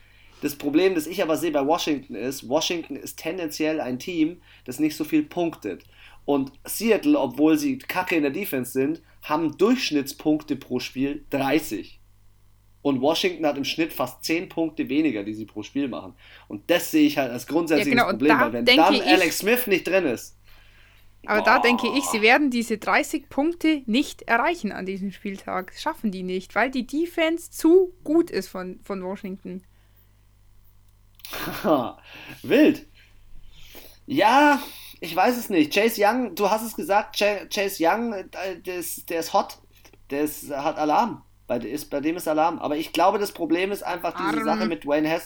Das 0.43 0.57
Problem, 0.57 0.95
das 0.95 1.07
ich 1.07 1.23
aber 1.23 1.37
sehe 1.37 1.51
bei 1.51 1.67
Washington 1.67 2.15
ist, 2.15 2.49
Washington 2.49 2.97
ist 2.97 3.19
tendenziell 3.19 3.81
ein 3.81 3.99
Team, 3.99 4.41
das 4.65 4.79
nicht 4.79 4.97
so 4.97 5.05
viel 5.05 5.23
punktet. 5.23 5.85
Und 6.25 6.53
Seattle, 6.65 7.19
obwohl 7.19 7.59
sie 7.59 7.79
kacke 7.79 8.17
in 8.17 8.23
der 8.23 8.31
Defense 8.31 8.73
sind, 8.73 9.03
haben 9.23 9.57
Durchschnittspunkte 9.59 10.57
pro 10.57 10.81
Spiel 10.81 11.25
30. 11.31 12.01
Und 12.83 13.03
Washington 13.03 13.45
hat 13.45 13.59
im 13.59 13.65
Schnitt 13.65 13.93
fast 13.93 14.25
10 14.25 14.49
Punkte 14.49 14.89
weniger, 14.89 15.23
die 15.23 15.35
sie 15.35 15.45
pro 15.45 15.63
Spiel 15.63 15.89
machen. 15.89 16.15
Und 16.49 16.71
das 16.71 16.91
sehe 16.91 17.07
ich 17.07 17.19
halt 17.19 17.31
als 17.31 17.47
grundsätzliches 17.47 17.95
ja, 17.95 18.05
genau. 18.05 18.11
Problem, 18.11 18.41
weil 18.41 18.53
wenn 18.53 18.65
dann 18.65 19.01
Alex 19.03 19.39
Smith 19.39 19.67
nicht 19.67 19.87
drin 19.87 20.07
ist. 20.07 20.39
Aber 21.27 21.41
boah. 21.41 21.45
da 21.45 21.59
denke 21.59 21.87
ich, 21.89 22.05
sie 22.05 22.23
werden 22.23 22.51
diese 22.51 22.79
30 22.79 23.29
Punkte 23.29 23.83
nicht 23.87 24.23
erreichen 24.23 24.73
an 24.73 24.87
diesem 24.87 25.13
Spieltag. 25.13 25.75
Schaffen 25.77 26.11
die 26.11 26.23
nicht, 26.23 26.55
weil 26.55 26.71
die 26.71 26.87
Defense 26.87 27.51
zu 27.51 27.93
gut 28.05 28.31
ist 28.31 28.49
von, 28.49 28.81
von 28.83 29.03
Washington. 29.05 29.63
Wild. 32.43 32.87
Ja, 34.07 34.61
ich 35.01 35.15
weiß 35.15 35.37
es 35.37 35.51
nicht. 35.51 35.73
Chase 35.73 36.03
Young, 36.05 36.35
du 36.35 36.51
hast 36.51 36.63
es 36.63 36.75
gesagt, 36.75 37.17
Chase 37.17 37.77
Young, 37.81 38.13
äh, 38.13 38.57
der 38.61 38.77
ist, 38.77 39.09
der 39.11 39.21
ist 39.21 39.33
hot. 39.33 39.59
Der 40.11 40.23
ist, 40.23 40.51
hat 40.51 40.79
Alarm. 40.79 41.23
Bei, 41.47 41.59
ist, 41.59 41.91
bei 41.91 42.01
dem 42.01 42.17
ist 42.17 42.29
Alarm. 42.29 42.59
Aber 42.59 42.77
ich 42.77 42.93
glaube, 42.93 43.19
das 43.19 43.33
Problem 43.33 43.73
ist 43.73 43.83
einfach 43.83 44.15
diese 44.17 44.45
Sache 44.45 44.67
mit 44.67 44.85
Dwayne, 44.85 45.21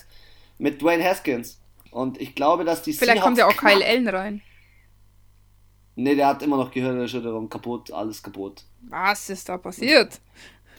mit 0.58 0.82
Dwayne 0.82 1.04
Haskins. 1.04 1.60
Und 1.90 2.20
ich 2.20 2.34
glaube, 2.34 2.64
dass 2.64 2.82
die 2.82 2.92
Vielleicht 2.92 3.18
Seahawks 3.18 3.24
kommt 3.24 3.38
ja 3.38 3.46
auch 3.46 3.56
Kyle 3.56 3.84
Allen 3.84 4.08
rein. 4.08 4.42
Nee, 5.96 6.14
der 6.16 6.26
hat 6.26 6.42
immer 6.42 6.56
noch 6.56 6.70
Gehirnerschütterung, 6.70 7.48
kaputt, 7.48 7.90
alles 7.92 8.22
kaputt. 8.22 8.64
Was 8.82 9.30
ist 9.30 9.48
da 9.48 9.58
passiert? 9.58 10.20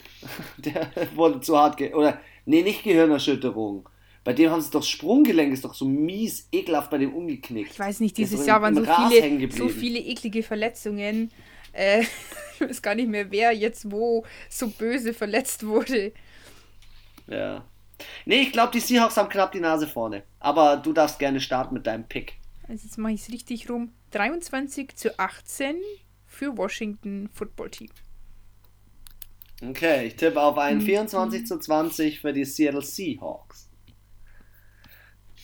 der 0.58 0.90
wurde 1.16 1.40
zu 1.40 1.58
hart, 1.58 1.78
ge 1.78 1.94
oder, 1.94 2.20
nee, 2.46 2.62
nicht 2.62 2.84
Gehirnerschütterung. 2.84 3.88
Bei 4.24 4.34
dem 4.34 4.50
haben 4.50 4.60
sie 4.60 4.72
doch 4.72 4.84
Sprunggelenk 4.84 5.54
ist 5.54 5.64
doch 5.64 5.76
so 5.76 5.86
mies 5.86 6.48
ekelhaft 6.52 6.90
bei 6.90 6.98
dem 6.98 7.14
umgeknickt. 7.14 7.72
Ich 7.72 7.80
weiß 7.80 8.00
nicht, 8.00 8.18
dieses 8.18 8.46
Jahr 8.46 8.62
waren 8.62 8.76
so 8.76 8.84
viele, 8.84 9.52
so 9.52 9.70
viele 9.70 10.00
eklige 10.00 10.42
Verletzungen. 10.42 11.32
Äh, 11.72 12.02
ich 12.60 12.62
weiß 12.62 12.82
gar 12.82 12.96
nicht 12.96 13.08
mehr, 13.08 13.30
wer 13.32 13.52
jetzt 13.52 13.92
wo 13.92 14.26
so 14.50 14.68
böse 14.70 15.14
verletzt 15.14 15.66
wurde. 15.66 16.12
Ja. 17.28 17.64
Nee, 18.26 18.42
ich 18.42 18.52
glaube, 18.52 18.72
die 18.72 18.80
Seahawks 18.80 19.16
haben 19.16 19.30
knapp 19.30 19.52
die 19.52 19.60
Nase 19.60 19.88
vorne. 19.88 20.24
Aber 20.40 20.78
du 20.78 20.92
darfst 20.92 21.20
gerne 21.20 21.40
starten 21.40 21.76
mit 21.76 21.86
deinem 21.86 22.06
Pick. 22.06 22.34
Also 22.68 22.86
jetzt 22.86 22.98
mache 22.98 23.14
ich 23.14 23.22
es 23.22 23.32
richtig 23.32 23.70
rum. 23.70 23.94
23 24.12 24.96
zu 24.96 25.20
18 25.20 25.78
für 26.26 26.58
Washington 26.58 27.30
Football 27.32 27.70
Team. 27.70 27.90
Okay, 29.62 30.08
ich 30.08 30.16
tippe 30.16 30.42
auf 30.42 30.56
mhm. 30.56 30.82
24 30.82 31.46
zu 31.46 31.60
20 31.60 32.20
für 32.20 32.34
die 32.34 32.46
Seattle 32.46 32.82
Seahawks. 32.82 33.70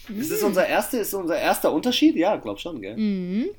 Ist 0.10 0.32
das 0.32 0.44
unser 0.44 0.68
erster, 0.68 1.00
ist 1.00 1.14
unser 1.14 1.38
erster 1.38 1.72
Unterschied? 1.72 2.16
Ja, 2.16 2.36
glaub 2.36 2.60
schon, 2.60 2.82
gell? 2.82 2.98
Mhm. 2.98 3.50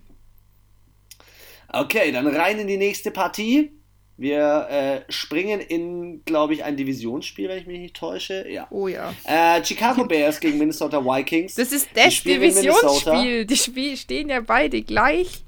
Okay, 1.68 2.12
dann 2.12 2.26
rein 2.26 2.58
in 2.58 2.66
die 2.66 2.76
nächste 2.76 3.10
Partie. 3.10 3.72
Wir 4.16 4.68
äh, 4.70 5.12
springen 5.12 5.60
in, 5.60 6.24
glaube 6.24 6.54
ich, 6.54 6.64
ein 6.64 6.76
Divisionsspiel, 6.76 7.48
wenn 7.48 7.58
ich 7.58 7.66
mich 7.66 7.80
nicht 7.80 7.96
täusche. 7.96 8.48
Ja. 8.48 8.66
Oh 8.70 8.86
ja. 8.86 9.12
Äh, 9.24 9.64
Chicago 9.64 10.04
Bears 10.04 10.38
gegen 10.38 10.58
Minnesota 10.58 11.04
Vikings. 11.04 11.54
Das 11.54 11.72
ist 11.72 11.88
das 11.94 12.22
Divisionsspiel. 12.22 13.46
Die 13.46 13.56
Spiel 13.56 13.96
stehen 13.96 14.28
ja 14.28 14.40
beide 14.40 14.82
gleich. 14.82 15.44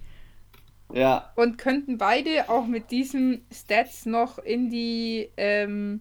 Ja. 0.93 1.33
Und 1.37 1.59
könnten 1.59 1.99
beide 1.99 2.49
auch 2.49 2.67
mit 2.67 2.91
diesen 2.91 3.47
Stats 3.53 4.07
noch 4.07 4.39
in 4.39 4.71
die 4.71 5.31
ähm, 5.37 6.01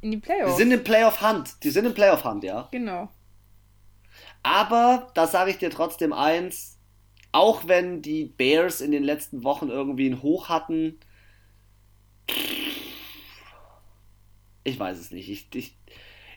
in 0.00 0.10
die 0.10 0.16
Playoffs. 0.18 0.56
Die 0.56 0.62
sind 0.62 0.72
im 0.72 0.84
Playoff-Hand. 0.84 1.62
Die 1.62 1.70
sind 1.70 1.86
im 1.86 1.94
Playoff-Hand, 1.94 2.44
ja. 2.44 2.68
Genau. 2.72 3.08
Aber 4.42 5.10
da 5.14 5.26
sage 5.26 5.52
ich 5.52 5.58
dir 5.58 5.70
trotzdem 5.70 6.12
eins, 6.12 6.71
auch 7.32 7.66
wenn 7.66 8.02
die 8.02 8.26
Bears 8.26 8.80
in 8.80 8.92
den 8.92 9.02
letzten 9.02 9.42
Wochen 9.42 9.68
irgendwie 9.68 10.08
ein 10.08 10.22
Hoch 10.22 10.48
hatten, 10.48 10.98
ich 14.64 14.78
weiß 14.78 14.98
es 14.98 15.10
nicht. 15.10 15.28
Ich, 15.28 15.48
ich, 15.54 15.76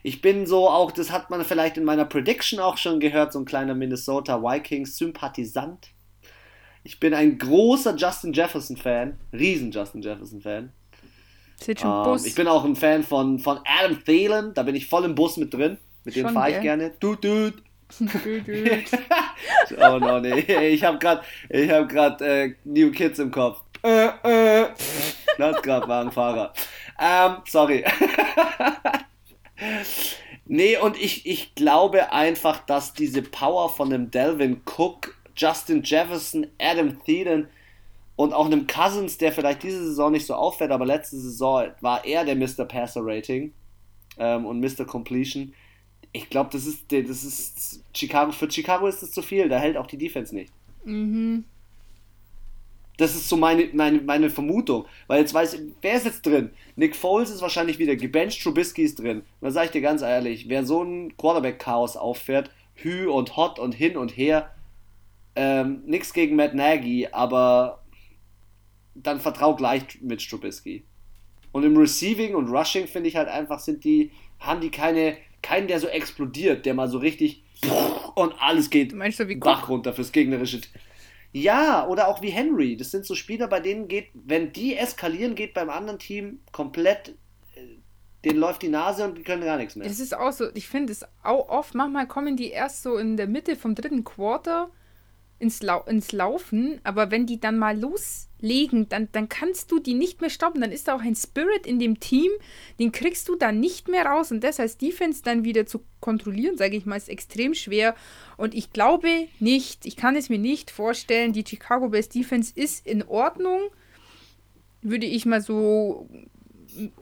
ich 0.02 0.20
bin 0.22 0.46
so 0.46 0.68
auch, 0.68 0.90
das 0.90 1.12
hat 1.12 1.30
man 1.30 1.44
vielleicht 1.44 1.76
in 1.76 1.84
meiner 1.84 2.06
Prediction 2.06 2.58
auch 2.58 2.78
schon 2.78 2.98
gehört, 2.98 3.32
so 3.32 3.38
ein 3.38 3.44
kleiner 3.44 3.74
Minnesota 3.74 4.42
Vikings-Sympathisant. 4.42 5.88
Ich 6.82 7.00
bin 7.00 7.14
ein 7.14 7.38
großer 7.38 7.96
Justin 7.96 8.32
Jefferson-Fan, 8.32 9.18
riesen 9.32 9.70
Justin 9.70 10.02
Jefferson-Fan. 10.02 10.72
Ähm, 11.68 12.26
ich 12.26 12.34
bin 12.34 12.48
auch 12.48 12.64
ein 12.64 12.76
Fan 12.76 13.02
von, 13.02 13.38
von 13.38 13.58
Adam 13.64 14.02
Thielen, 14.04 14.54
da 14.54 14.62
bin 14.62 14.74
ich 14.74 14.86
voll 14.86 15.04
im 15.04 15.14
Bus 15.14 15.36
mit 15.36 15.52
drin. 15.52 15.78
Mit 16.04 16.14
dem 16.14 16.28
fahre 16.28 16.52
ich 16.52 16.60
gerne. 16.60 16.92
Dude, 17.00 17.20
dude. 17.20 17.65
oh 19.78 19.98
no, 19.98 20.20
nee. 20.20 20.68
Ich 20.68 20.82
habe 20.82 20.98
gerade 20.98 21.22
hab 21.52 21.88
grad, 21.88 22.20
äh, 22.20 22.54
New 22.64 22.90
Kids 22.90 23.18
im 23.18 23.30
Kopf. 23.30 23.62
Äh, 23.82 24.08
äh. 24.24 24.68
gerade 25.36 25.88
war 25.88 26.02
ein 26.02 26.10
Fahrer. 26.10 26.52
Ähm, 27.00 27.36
sorry. 27.46 27.84
nee, 30.46 30.76
und 30.78 30.96
ich, 31.00 31.26
ich 31.26 31.54
glaube 31.54 32.12
einfach, 32.12 32.64
dass 32.66 32.92
diese 32.92 33.22
Power 33.22 33.68
von 33.68 33.90
dem 33.90 34.10
Delvin 34.10 34.62
Cook, 34.64 35.14
Justin 35.36 35.82
Jefferson, 35.82 36.48
Adam 36.60 37.02
Thielen 37.04 37.48
und 38.16 38.32
auch 38.32 38.46
einem 38.46 38.66
Cousins, 38.66 39.18
der 39.18 39.30
vielleicht 39.30 39.62
diese 39.62 39.84
Saison 39.84 40.10
nicht 40.10 40.26
so 40.26 40.34
auffällt, 40.34 40.70
aber 40.70 40.86
letzte 40.86 41.16
Saison 41.16 41.68
war 41.80 42.04
er 42.04 42.24
der 42.24 42.34
Mr. 42.34 42.64
Passer 42.64 43.02
Rating 43.04 43.52
ähm, 44.18 44.46
und 44.46 44.60
Mr. 44.60 44.86
Completion 44.86 45.52
ich 46.12 46.30
glaube, 46.30 46.50
das 46.52 46.66
ist, 46.66 46.90
das 46.90 47.24
ist 47.24 47.82
Chicago, 47.94 48.32
für 48.32 48.50
Chicago 48.50 48.86
ist 48.86 49.02
das 49.02 49.10
zu 49.10 49.22
viel, 49.22 49.48
da 49.48 49.58
hält 49.58 49.76
auch 49.76 49.86
die 49.86 49.98
Defense 49.98 50.34
nicht. 50.34 50.52
Mhm. 50.84 51.44
Das 52.96 53.14
ist 53.14 53.28
so 53.28 53.36
meine, 53.36 53.68
meine, 53.74 54.00
meine 54.00 54.30
Vermutung. 54.30 54.86
Weil 55.06 55.20
jetzt 55.20 55.34
weiß 55.34 55.54
ich, 55.54 55.60
wer 55.82 55.96
ist 55.96 56.06
jetzt 56.06 56.24
drin? 56.24 56.50
Nick 56.76 56.96
Foles 56.96 57.30
ist 57.30 57.42
wahrscheinlich 57.42 57.78
wieder 57.78 57.94
gebencht, 57.94 58.42
Trubisky 58.42 58.82
ist 58.82 58.98
drin. 58.98 59.18
Und 59.18 59.24
da 59.42 59.50
sage 59.50 59.66
ich 59.66 59.72
dir 59.72 59.82
ganz 59.82 60.00
ehrlich, 60.00 60.48
wer 60.48 60.64
so 60.64 60.82
ein 60.82 61.14
Quarterback-Chaos 61.18 61.96
auffährt, 61.96 62.50
Hü 62.74 63.08
und 63.08 63.36
Hot 63.36 63.58
und 63.58 63.72
hin 63.72 63.96
und 63.96 64.16
her, 64.16 64.50
ähm, 65.34 65.82
nichts 65.84 66.14
gegen 66.14 66.36
Matt 66.36 66.54
Nagy, 66.54 67.08
aber 67.12 67.82
dann 68.94 69.20
vertrau 69.20 69.54
gleich 69.54 70.00
mit 70.00 70.26
Trubisky. 70.26 70.84
Und 71.52 71.64
im 71.64 71.76
Receiving 71.76 72.34
und 72.34 72.48
Rushing 72.48 72.86
finde 72.86 73.08
ich 73.08 73.16
halt 73.16 73.28
einfach, 73.28 73.60
sind 73.60 73.84
die, 73.84 74.10
haben 74.40 74.60
die 74.60 74.70
keine, 74.70 75.16
keinen, 75.46 75.68
der 75.68 75.78
so 75.78 75.86
explodiert, 75.86 76.66
der 76.66 76.74
mal 76.74 76.88
so 76.88 76.98
richtig 76.98 77.44
und 78.16 78.34
alles 78.40 78.68
geht 78.68 78.92
Meinst 78.92 79.20
du, 79.20 79.28
wie 79.28 79.36
Bach 79.36 79.68
runter 79.68 79.92
fürs 79.92 80.10
gegnerische. 80.10 80.60
Ja, 81.32 81.86
oder 81.86 82.08
auch 82.08 82.20
wie 82.20 82.30
Henry. 82.30 82.76
Das 82.76 82.90
sind 82.90 83.04
so 83.04 83.14
Spieler, 83.14 83.46
bei 83.46 83.60
denen 83.60 83.86
geht, 83.86 84.08
wenn 84.14 84.52
die 84.52 84.76
eskalieren, 84.76 85.34
geht 85.34 85.54
beim 85.54 85.70
anderen 85.70 85.98
Team 85.98 86.40
komplett, 86.50 87.10
äh, 87.54 87.60
denen 88.24 88.38
läuft 88.40 88.62
die 88.62 88.68
Nase 88.68 89.04
und 89.04 89.18
die 89.18 89.22
können 89.22 89.44
gar 89.44 89.56
nichts 89.56 89.76
mehr. 89.76 89.86
Das 89.86 90.00
ist 90.00 90.16
auch 90.16 90.32
so, 90.32 90.46
ich 90.54 90.66
finde 90.66 90.92
es 90.92 91.04
auch 91.22 91.48
oft, 91.48 91.74
manchmal 91.74 92.08
kommen 92.08 92.36
die 92.36 92.50
erst 92.50 92.82
so 92.82 92.96
in 92.96 93.16
der 93.16 93.28
Mitte 93.28 93.54
vom 93.54 93.74
dritten 93.74 94.02
Quarter 94.02 94.70
ins, 95.38 95.62
Lau 95.62 95.84
ins 95.84 96.10
Laufen, 96.12 96.80
aber 96.82 97.10
wenn 97.10 97.26
die 97.26 97.38
dann 97.38 97.58
mal 97.58 97.78
loslegen, 98.40 98.88
dann, 98.88 99.08
dann 99.12 99.28
kannst 99.28 99.70
du 99.70 99.78
die 99.78 99.94
nicht 99.94 100.20
mehr 100.20 100.30
stoppen. 100.30 100.60
Dann 100.60 100.72
ist 100.72 100.88
da 100.88 100.96
auch 100.96 101.00
ein 101.00 101.14
Spirit 101.14 101.66
in 101.66 101.78
dem 101.78 102.00
Team, 102.00 102.30
den 102.78 102.92
kriegst 102.92 103.28
du 103.28 103.36
dann 103.36 103.60
nicht 103.60 103.88
mehr 103.88 104.06
raus. 104.06 104.30
Und 104.30 104.42
das 104.42 104.60
als 104.60 104.76
Defense 104.76 105.22
dann 105.22 105.44
wieder 105.44 105.66
zu 105.66 105.82
kontrollieren, 106.00 106.56
sage 106.56 106.76
ich 106.76 106.86
mal, 106.86 106.96
ist 106.96 107.08
extrem 107.08 107.54
schwer. 107.54 107.94
Und 108.36 108.54
ich 108.54 108.72
glaube 108.72 109.28
nicht, 109.40 109.86
ich 109.86 109.96
kann 109.96 110.16
es 110.16 110.28
mir 110.28 110.38
nicht 110.38 110.70
vorstellen, 110.70 111.32
die 111.32 111.44
Chicago 111.46 111.88
Bears 111.88 112.08
Defense 112.08 112.52
ist 112.54 112.86
in 112.86 113.02
Ordnung. 113.02 113.60
Würde 114.82 115.06
ich 115.06 115.26
mal 115.26 115.40
so 115.40 116.08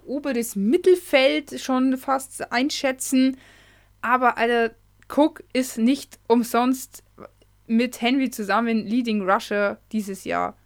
oberes 0.07 0.57
Mittelfeld 0.57 1.61
schon 1.61 1.97
fast 1.99 2.53
einschätzen. 2.53 3.37
Aber 4.01 4.39
Alter, 4.39 4.75
Cook 5.09 5.43
ist 5.53 5.77
nicht 5.77 6.19
umsonst 6.29 7.03
mit 7.67 8.01
Henry 8.01 8.31
zusammen 8.31 8.87
Leading 8.87 9.29
Rusher 9.29 9.79
dieses 9.91 10.25
Jahr. 10.25 10.57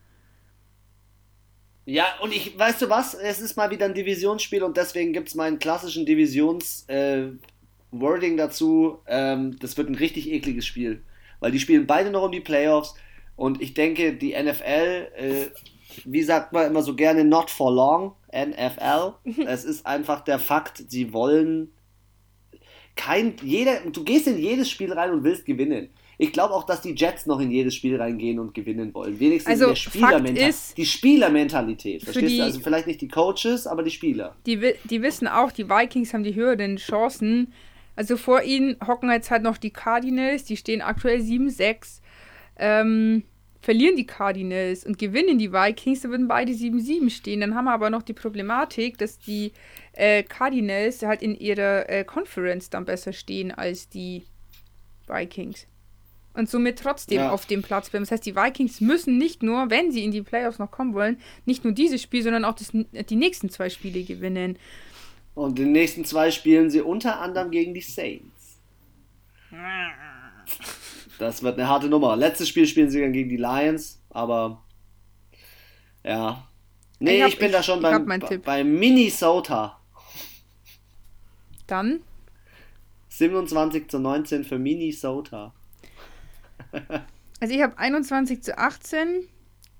Ja, 1.89 2.05
und 2.20 2.34
ich, 2.34 2.59
weißt 2.59 2.82
du 2.82 2.91
was? 2.91 3.14
Es 3.14 3.41
ist 3.41 3.57
mal 3.57 3.70
wieder 3.70 3.86
ein 3.86 3.95
Divisionsspiel 3.95 4.62
und 4.62 4.76
deswegen 4.76 5.14
gibt 5.14 5.28
es 5.28 5.34
meinen 5.34 5.59
klassischen 5.59 6.05
Divisions-Wording 6.05 8.34
äh, 8.34 8.36
dazu. 8.36 8.99
Ähm, 9.07 9.57
das 9.59 9.78
wird 9.78 9.89
ein 9.89 9.95
richtig 9.95 10.30
ekliges 10.30 10.66
Spiel. 10.66 11.03
Weil 11.41 11.51
die 11.51 11.61
spielen 11.61 11.86
beide 11.86 12.11
noch 12.11 12.24
um 12.24 12.32
die 12.32 12.41
Playoffs 12.41 12.95
und 13.36 13.62
ich 13.62 13.72
denke, 13.72 14.12
die 14.12 14.34
NFL, 14.34 15.09
äh, 15.16 15.47
wie 16.05 16.22
sagt 16.22 16.53
man 16.53 16.66
immer 16.66 16.82
so 16.82 16.95
gerne, 16.95 17.24
not 17.24 17.49
for 17.49 17.72
long, 17.72 18.14
NFL. 18.36 19.14
es 19.47 19.64
ist 19.64 19.86
einfach 19.86 20.20
der 20.20 20.39
Fakt, 20.39 20.84
sie 20.91 21.14
wollen 21.14 21.72
kein, 22.97 23.36
jeder, 23.43 23.80
du 23.91 24.05
gehst 24.05 24.26
in 24.26 24.36
jedes 24.36 24.68
Spiel 24.68 24.93
rein 24.93 25.11
und 25.11 25.24
willst 25.24 25.47
gewinnen. 25.47 25.89
Ich 26.21 26.33
glaube 26.33 26.53
auch, 26.53 26.64
dass 26.64 26.81
die 26.81 26.95
Jets 26.97 27.27
noch 27.27 27.39
in 27.39 27.53
jedes 27.53 27.77
Spiel 27.77 27.97
reingehen 27.97 28.41
und 28.41 28.53
gewinnen 28.53 28.93
wollen. 28.93 29.21
Wenigstens 29.21 29.53
also, 29.53 29.66
in 29.66 29.71
der 29.71 29.77
Spielermentalität. 29.77 30.77
Die 30.77 30.85
Spielermentalität. 30.85 32.03
Verstehst 32.03 32.33
die, 32.33 32.39
du? 32.39 32.43
Also 32.43 32.61
vielleicht 32.61 32.89
nicht 32.89 33.01
die 33.01 33.09
Coaches, 33.09 33.69
aber 33.69 33.85
die 33.85 33.93
Spieler. 33.93 34.35
Die, 34.45 34.75
die 34.83 35.01
wissen 35.01 35.29
auch, 35.29 35.53
die 35.53 35.71
Vikings 35.71 36.12
haben 36.12 36.25
die 36.25 36.35
höheren 36.35 36.77
Chancen. 36.77 37.53
Also 37.95 38.16
vor 38.16 38.43
ihnen 38.43 38.77
hocken 38.85 39.11
jetzt 39.12 39.31
halt 39.31 39.45
noch 39.45 39.59
die 39.59 39.71
Cardinals, 39.71 40.43
die 40.45 40.57
stehen 40.57 40.83
aktuell 40.83 41.21
7-6. 41.21 42.01
Ähm, 42.59 43.23
verlieren 43.61 43.95
die 43.95 44.07
Cardinals 44.07 44.85
und 44.85 44.99
gewinnen 44.99 45.39
die 45.39 45.53
Vikings, 45.53 46.01
dann 46.01 46.11
würden 46.11 46.27
beide 46.27 46.51
7-7 46.51 47.11
stehen. 47.11 47.41
Dann 47.41 47.55
haben 47.55 47.66
wir 47.66 47.73
aber 47.73 47.91
noch 47.91 48.03
die 48.03 48.12
Problematik, 48.12 48.99
dass 48.99 49.21
die 49.21 49.53
äh, 49.93 50.25
Cardinals 50.25 51.03
halt 51.03 51.23
in 51.23 51.37
ihrer 51.37 51.89
äh, 51.89 52.03
Conference 52.03 52.71
dann 52.71 52.85
besser 52.85 53.12
stehen 53.12 53.53
als 53.53 53.89
die 53.89 54.25
Vikings 55.07 55.69
und 56.39 56.49
somit 56.49 56.78
trotzdem 56.78 57.18
ja. 57.18 57.30
auf 57.30 57.47
dem 57.47 57.62
Platz 57.62 57.91
bleiben. 57.91 58.05
Das 58.05 58.12
heißt, 58.12 58.24
die 58.24 58.36
Vikings 58.36 58.80
müssen 58.80 59.18
nicht 59.18 59.43
nur, 59.43 59.70
wenn 59.70 59.91
sie 59.91 60.05
in 60.05 60.12
die 60.12 60.22
Playoffs 60.22 60.59
noch 60.59 60.70
kommen 60.70 60.95
wollen, 60.95 61.20
nicht 61.47 61.64
nur 61.64 61.72
dieses 61.72 62.01
Spiel, 62.01 62.22
sondern 62.22 62.45
auch 62.45 62.55
das, 62.55 62.70
die 62.72 63.16
nächsten 63.16 63.51
zwei 63.51 63.68
Spiele 63.68 64.05
gewinnen. 64.05 64.57
Und 65.34 65.59
die 65.59 65.64
nächsten 65.64 66.05
zwei 66.05 66.30
spielen 66.30 66.70
sie 66.70 66.80
unter 66.80 67.20
anderem 67.20 67.51
gegen 67.51 67.74
die 67.74 67.80
Saints. 67.80 68.61
Das 71.18 71.43
wird 71.43 71.59
eine 71.59 71.68
harte 71.68 71.89
Nummer. 71.89 72.16
Letztes 72.16 72.49
Spiel 72.49 72.66
spielen 72.66 72.89
sie 72.89 73.01
dann 73.01 73.12
gegen 73.12 73.28
die 73.28 73.36
Lions, 73.36 74.01
aber 74.11 74.62
ja. 76.05 76.47
Nee, 77.01 77.16
ich, 77.16 77.22
hab, 77.22 77.28
ich 77.30 77.39
bin 77.39 77.47
ich, 77.49 77.53
da 77.53 77.62
schon 77.62 77.82
beim, 77.82 78.07
bei 78.45 78.64
Minnesota. 78.64 79.80
Dann? 81.66 82.01
27 83.09 83.89
zu 83.89 83.99
19 83.99 84.45
für 84.45 84.59
Minnesota. 84.59 85.53
Also 87.41 87.55
ich 87.55 87.62
habe 87.62 87.79
21 87.79 88.43
zu 88.43 88.59
18, 88.59 89.29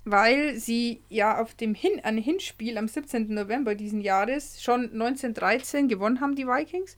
weil 0.05 0.57
sie 0.57 1.01
ja 1.09 1.41
auf 1.41 1.55
dem 1.55 1.75
Hin 1.75 2.01
an 2.05 2.17
Hinspiel 2.17 2.79
am 2.79 2.87
17. 2.87 3.35
November 3.35 3.75
diesen 3.75 4.01
Jahres 4.01 4.63
schon 4.63 4.85
1913 4.93 5.89
gewonnen 5.89 6.21
haben, 6.21 6.37
die 6.37 6.47
Vikings. 6.47 6.97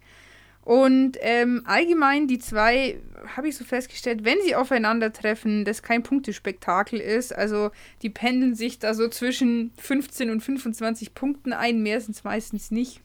Und 0.62 1.16
ähm, 1.20 1.62
allgemein 1.64 2.28
die 2.28 2.38
zwei, 2.38 3.00
habe 3.34 3.48
ich 3.48 3.56
so 3.56 3.64
festgestellt, 3.64 4.24
wenn 4.24 4.40
sie 4.42 4.54
aufeinandertreffen, 4.54 5.64
das 5.64 5.82
kein 5.82 6.02
Punktespektakel 6.02 7.00
ist. 7.00 7.34
Also 7.34 7.70
die 8.02 8.10
pendeln 8.10 8.54
sich 8.54 8.78
da 8.78 8.92
so 8.92 9.08
zwischen 9.08 9.72
15 9.78 10.30
und 10.30 10.42
25 10.42 11.14
Punkten 11.14 11.54
ein, 11.54 11.82
mehr 11.82 12.00
sind 12.00 12.14
es 12.14 12.24
meistens 12.24 12.70
nicht. 12.70 13.00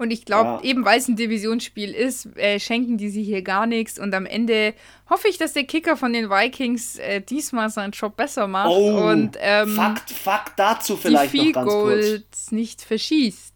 Und 0.00 0.10
ich 0.12 0.24
glaube, 0.24 0.64
ja. 0.64 0.70
eben 0.70 0.86
weil 0.86 0.98
es 0.98 1.08
ein 1.08 1.16
Divisionsspiel 1.16 1.92
ist, 1.92 2.34
äh, 2.38 2.58
schenken 2.58 2.96
die 2.96 3.10
sich 3.10 3.26
hier 3.26 3.42
gar 3.42 3.66
nichts. 3.66 3.98
Und 3.98 4.14
am 4.14 4.24
Ende 4.24 4.72
hoffe 5.10 5.28
ich, 5.28 5.36
dass 5.36 5.52
der 5.52 5.64
Kicker 5.64 5.94
von 5.94 6.14
den 6.14 6.30
Vikings 6.30 6.98
äh, 6.98 7.20
diesmal 7.20 7.68
seinen 7.68 7.90
Job 7.90 8.16
besser 8.16 8.46
macht. 8.46 8.70
Oh, 8.70 9.10
und 9.10 9.36
ähm, 9.38 9.76
Fakt, 9.76 10.10
Fakt 10.10 10.58
dazu 10.58 10.96
vielleicht 10.96 11.34
die 11.34 11.48
noch 11.48 11.52
ganz 11.52 11.70
kurz. 11.70 12.50
nicht 12.50 12.80
verschießt. 12.80 13.54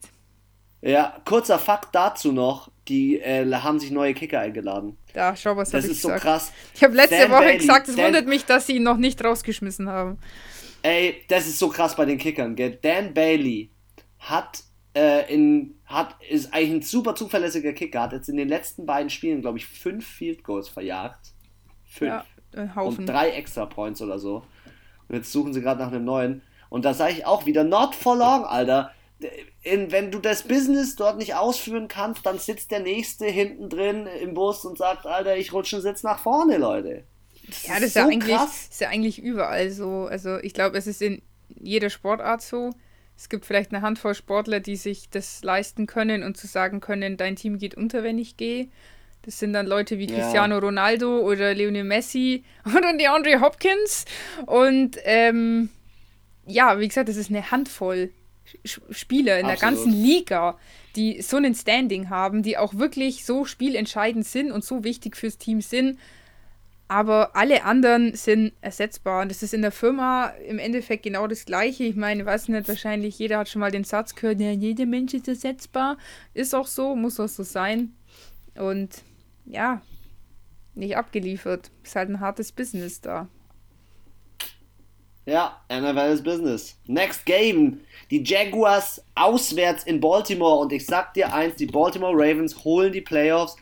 Ja, 0.83 1.17
kurzer 1.25 1.59
Fakt 1.59 1.95
dazu 1.95 2.31
noch. 2.31 2.71
Die 2.89 3.19
äh, 3.21 3.51
haben 3.51 3.81
sich 3.81 3.91
neue 3.91 4.13
Kicker 4.13 4.41
eingeladen. 4.41 4.99
Ja, 5.15 5.35
schau, 5.35 5.57
was 5.57 5.71
Das 5.71 5.87
ist 5.87 6.03
gesagt. 6.03 6.21
so 6.21 6.29
krass. 6.29 6.53
Ich 6.75 6.85
habe 6.85 6.95
letzte 6.95 7.17
Dan 7.17 7.31
Woche 7.31 7.41
Bailey, 7.41 7.57
gesagt, 7.57 7.89
es 7.89 7.97
Dan 7.97 8.05
wundert 8.05 8.27
mich, 8.27 8.45
dass 8.45 8.67
sie 8.67 8.77
ihn 8.77 8.83
noch 8.83 8.99
nicht 8.99 9.25
rausgeschmissen 9.25 9.89
haben. 9.89 10.19
Ey, 10.83 11.23
das 11.29 11.47
ist 11.47 11.59
so 11.59 11.71
krass 11.71 11.97
bei 11.97 12.05
den 12.05 12.19
Kickern, 12.19 12.55
gell? 12.55 12.79
Dan 12.83 13.15
Bailey 13.15 13.71
hat 14.19 14.63
äh, 14.95 15.33
in, 15.33 15.75
hat, 15.95 16.17
ist 16.29 16.53
eigentlich 16.53 16.71
ein 16.71 16.83
super 16.83 17.15
zuverlässiger 17.15 17.73
Kicker, 17.73 18.03
hat 18.03 18.13
jetzt 18.13 18.29
in 18.29 18.37
den 18.37 18.49
letzten 18.49 18.87
beiden 18.87 19.11
Spielen, 19.11 19.41
glaube 19.41 19.59
ich, 19.59 19.67
fünf 19.67 20.07
Field 20.07 20.45
Goals 20.45 20.69
verjagt. 20.69 21.33
Fünf. 21.85 22.11
Ja, 22.11 22.25
ein 22.57 22.75
Haufen. 22.75 23.01
Und 23.01 23.07
drei 23.07 23.31
Extra 23.31 23.67
Points 23.67 24.03
oder 24.03 24.19
so. 24.19 24.45
Und 25.09 25.17
jetzt 25.17 25.33
suchen 25.33 25.53
sie 25.53 25.61
gerade 25.61 25.81
nach 25.81 25.93
einem 25.93 26.05
neuen. 26.05 26.43
Und 26.71 26.85
da 26.85 26.95
sage 26.95 27.13
ich 27.13 27.27
auch 27.27 27.47
wieder, 27.47 27.65
not 27.65 27.95
for 27.95 28.17
long, 28.17 28.45
Alter. 28.45 28.91
In, 29.63 29.93
wenn 29.93 30.11
du 30.11 30.19
das 30.19 30.43
Business 30.43 30.97
dort 30.97 31.19
nicht 31.19 31.35
ausführen 31.35 31.89
kannst, 31.89 32.27
dann 32.27 32.39
sitzt 32.39 32.71
der 32.71 32.81
Nächste 32.81 33.27
hinten 33.27 33.69
drin 33.69 34.07
im 34.07 34.35
Bus 34.35 34.65
und 34.65 34.77
sagt, 34.77 35.07
Alter, 35.07 35.37
ich 35.37 35.53
rutsche 35.53 35.77
einen 35.77 35.83
Sitz 35.83 36.03
nach 36.03 36.19
vorne, 36.19 36.59
Leute. 36.59 37.05
Das 37.47 37.67
ja, 37.67 37.75
das 37.75 37.83
ist, 37.85 37.95
so 37.95 38.01
ja 38.01 38.07
eigentlich, 38.07 38.35
ist 38.35 38.81
ja 38.81 38.89
eigentlich 38.89 39.23
überall 39.23 39.71
so. 39.71 40.07
Also 40.11 40.39
ich 40.39 40.53
glaube, 40.55 40.77
es 40.77 40.87
ist 40.87 41.01
in 41.01 41.23
jeder 41.49 41.91
Sportart 41.91 42.43
so. 42.43 42.71
Es 43.17 43.29
gibt 43.29 43.47
vielleicht 43.47 43.73
eine 43.73 43.83
Handvoll 43.83 44.15
Sportler, 44.15 44.61
die 44.61 44.77
sich 44.77 45.09
das 45.09 45.43
leisten 45.45 45.87
können 45.87 46.23
und 46.23 46.37
zu 46.37 46.47
sagen 46.47 46.81
können, 46.81 47.17
dein 47.17 47.37
Team 47.37 47.59
geht 47.59 47.75
unter, 47.75 48.03
wenn 48.03 48.19
ich 48.19 48.37
gehe. 48.37 48.69
Das 49.23 49.39
sind 49.39 49.53
dann 49.53 49.67
Leute 49.67 49.99
wie 49.99 50.07
ja. 50.07 50.19
Cristiano 50.19 50.59
Ronaldo 50.59 51.21
oder 51.21 51.55
Lionel 51.55 51.85
Messi 51.85 52.45
oder 52.67 52.97
DeAndre 52.97 53.41
Hopkins. 53.41 54.05
Und 54.47 54.99
ähm, 55.05 55.71
ja, 56.47 56.79
wie 56.79 56.89
gesagt, 56.89 57.09
das 57.09 57.17
ist 57.17 57.31
eine 57.31 57.51
Handvoll 57.51 58.11
Spieler 58.65 59.39
in 59.39 59.47
Absolut. 59.47 59.63
der 59.63 59.71
ganzen 59.71 59.93
Liga, 59.93 60.59
die 60.97 61.23
so 61.23 61.39
ein 61.39 61.55
Standing 61.55 62.11
haben, 62.11 62.43
die 62.43 62.59
auch 62.59 62.75
wirklich 62.75 63.25
so 63.25 63.45
spielentscheidend 63.45 64.27
sind 64.27 64.53
und 64.53 64.65
so 64.65 64.85
wichtig 64.85 65.17
fürs 65.17 65.39
Team 65.39 65.61
sind 65.61 65.99
aber 66.89 67.35
alle 67.35 67.65
anderen 67.65 68.15
sind 68.15 68.53
ersetzbar. 68.61 69.23
Und 69.23 69.31
das 69.31 69.43
ist 69.43 69.55
in 69.55 69.63
der 69.63 69.73
Firma 69.73 70.29
im 70.47 70.59
Endeffekt 70.59 71.03
genau 71.03 71.27
das 71.27 71.47
Gleiche. 71.47 71.85
Ich 71.85 71.97
meine, 71.97 72.27
weiß 72.27 72.49
nicht, 72.49 72.69
wahrscheinlich 72.69 73.19
jeder 73.19 73.39
hat 73.39 73.49
schon 73.49 73.61
mal 73.61 73.71
den 73.71 73.85
Satz 73.85 74.15
gehört, 74.15 74.41
ja, 74.41 74.51
jeder 74.51 74.87
Mensch 74.87 75.15
ist 75.15 75.29
ersetzbar. 75.29 75.97
Ist 76.35 76.55
auch 76.55 76.67
so, 76.67 76.95
muss 76.95 77.19
auch 77.19 77.29
so 77.29 77.43
sein. 77.43 77.95
Und 78.57 79.03
ja, 79.47 79.81
nicht 80.75 80.97
abgeliefert. 80.97 81.71
Ist 81.83 81.97
halt 81.97 82.11
ein 82.11 82.21
hartes 82.21 82.53
Business 82.53 83.01
da. 83.01 83.29
Ja, 85.27 85.63
NFL's 85.73 86.23
Business. 86.23 86.77
Next 86.87 87.25
Game. 87.25 87.81
Die 88.11 88.23
Jaguars 88.23 89.03
auswärts 89.15 89.85
in 89.85 90.01
Baltimore. 90.01 90.61
Und 90.61 90.73
ich 90.73 90.85
sag 90.85 91.15
dir 91.15 91.33
eins, 91.33 91.57
die 91.57 91.67
Baltimore 91.67 92.13
Ravens 92.13 92.63
holen 92.63 92.93
die 92.93 93.01
Playoffs 93.01 93.57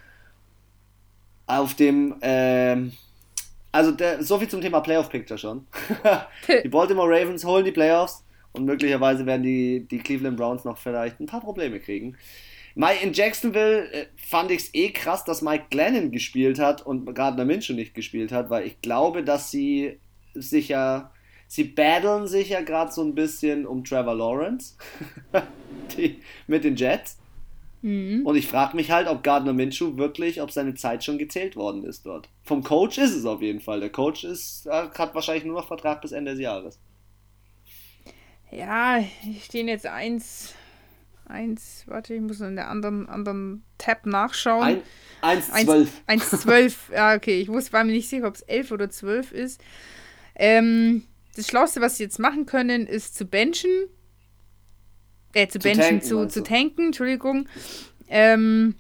auf 1.47 1.75
dem 1.75 2.17
ähm, 2.23 2.93
also 3.73 3.91
der, 3.91 4.23
so 4.23 4.39
viel 4.39 4.49
zum 4.49 4.61
Thema 4.61 4.81
Playoff 4.81 5.09
Picture 5.09 5.39
schon. 5.39 5.67
die 6.65 6.69
Baltimore 6.69 7.09
Ravens 7.09 7.45
holen 7.45 7.65
die 7.65 7.73
Playoffs 7.73 8.25
und 8.53 8.67
möglicherweise 8.67 9.25
werden 9.25 9.43
die, 9.43 9.87
die 9.91 9.99
Cleveland 9.99 10.37
Browns 10.37 10.65
noch 10.65 10.79
vielleicht 10.79 11.19
ein 11.19 11.27
paar 11.27 11.41
Probleme 11.41 11.81
kriegen. 11.81 12.17
In 12.75 13.13
Jacksonville 13.13 13.91
äh, 13.93 14.07
fand 14.17 14.51
ich 14.51 14.63
es 14.63 14.75
eh 14.75 14.91
krass, 14.91 15.25
dass 15.25 15.43
Mike 15.43 15.67
Glennon 15.71 16.11
gespielt 16.11 16.59
hat 16.59 16.85
und 16.85 17.13
Gardner 17.15 17.45
Minshew 17.45 17.75
nicht 17.75 17.95
gespielt 17.95 18.33
hat, 18.33 18.51
weil 18.51 18.67
ich 18.67 18.81
glaube, 18.81 19.23
dass 19.23 19.51
sie 19.51 19.99
sich 20.35 20.69
ja, 20.69 21.11
sie 21.49 21.65
battlen 21.65 22.27
sich 22.29 22.51
ja 22.51 22.63
gerade 22.63 22.93
so 22.93 23.03
ein 23.03 23.15
bisschen 23.15 23.67
um 23.67 23.85
Trevor 23.85 24.15
Lawrence 24.15 24.77
die, 25.97 26.23
mit 26.47 26.65
den 26.65 26.77
Jets. 26.77 27.19
Mhm. 27.83 28.25
Und 28.25 28.37
ich 28.37 28.47
frage 28.47 28.77
mich 28.77 28.91
halt, 28.91 29.09
ob 29.09 29.23
Gardner 29.23 29.53
Minshew 29.53 29.97
wirklich, 29.97 30.41
ob 30.41 30.51
seine 30.51 30.75
Zeit 30.75 31.05
schon 31.05 31.19
gezählt 31.19 31.57
worden 31.57 31.85
ist 31.85 32.07
dort. 32.07 32.29
Vom 32.43 32.63
Coach 32.63 32.99
ist 32.99 33.15
es 33.15 33.27
auf 33.27 33.43
jeden 33.43 33.61
Fall. 33.61 33.81
Der 33.81 33.91
Coach 33.91 34.25
ist, 34.25 34.67
hat 34.71 35.15
wahrscheinlich 35.15 35.45
nur 35.45 35.57
noch 35.57 35.67
Vertrag 35.67 36.01
bis 36.01 36.13
Ende 36.13 36.33
des 36.33 36.41
Jahres. 36.41 36.79
Ja, 38.51 38.99
hier 38.99 39.41
stehen 39.41 39.67
jetzt 39.67 39.87
eins, 39.87 40.55
eins, 41.25 41.85
warte, 41.87 42.15
ich 42.15 42.21
muss 42.21 42.41
in 42.41 42.55
der 42.55 42.69
anderen, 42.69 43.09
anderen 43.09 43.65
Tab 43.79 44.07
nachschauen. 44.07 44.83
Ein, 45.23 45.41
1,12. 45.41 45.89
1,12, 46.07 46.75
ja, 46.95 47.15
okay. 47.15 47.41
Ich 47.41 47.49
wusste, 47.49 47.73
war 47.73 47.83
mir 47.83 47.93
nicht 47.93 48.09
sicher, 48.09 48.29
ob 48.29 48.35
es 48.35 48.43
11 48.43 48.71
oder 48.71 48.91
12 48.91 49.33
ist. 49.33 49.61
Ähm, 50.35 51.05
das 51.35 51.49
Schlauste, 51.49 51.81
was 51.81 51.97
sie 51.97 52.05
jetzt 52.05 52.19
machen 52.19 52.47
können, 52.47 52.87
ist 52.87 53.17
zu 53.17 53.25
benchen 53.25 53.71
äh, 55.35 55.49
zu, 55.49 55.59
zu 55.59 55.69
benchen, 55.69 55.83
tanken, 55.83 56.03
zu, 56.03 56.29
zu 56.29 56.43
tanken, 56.43 56.87
Entschuldigung. 56.87 57.49
Ähm, 58.09 58.75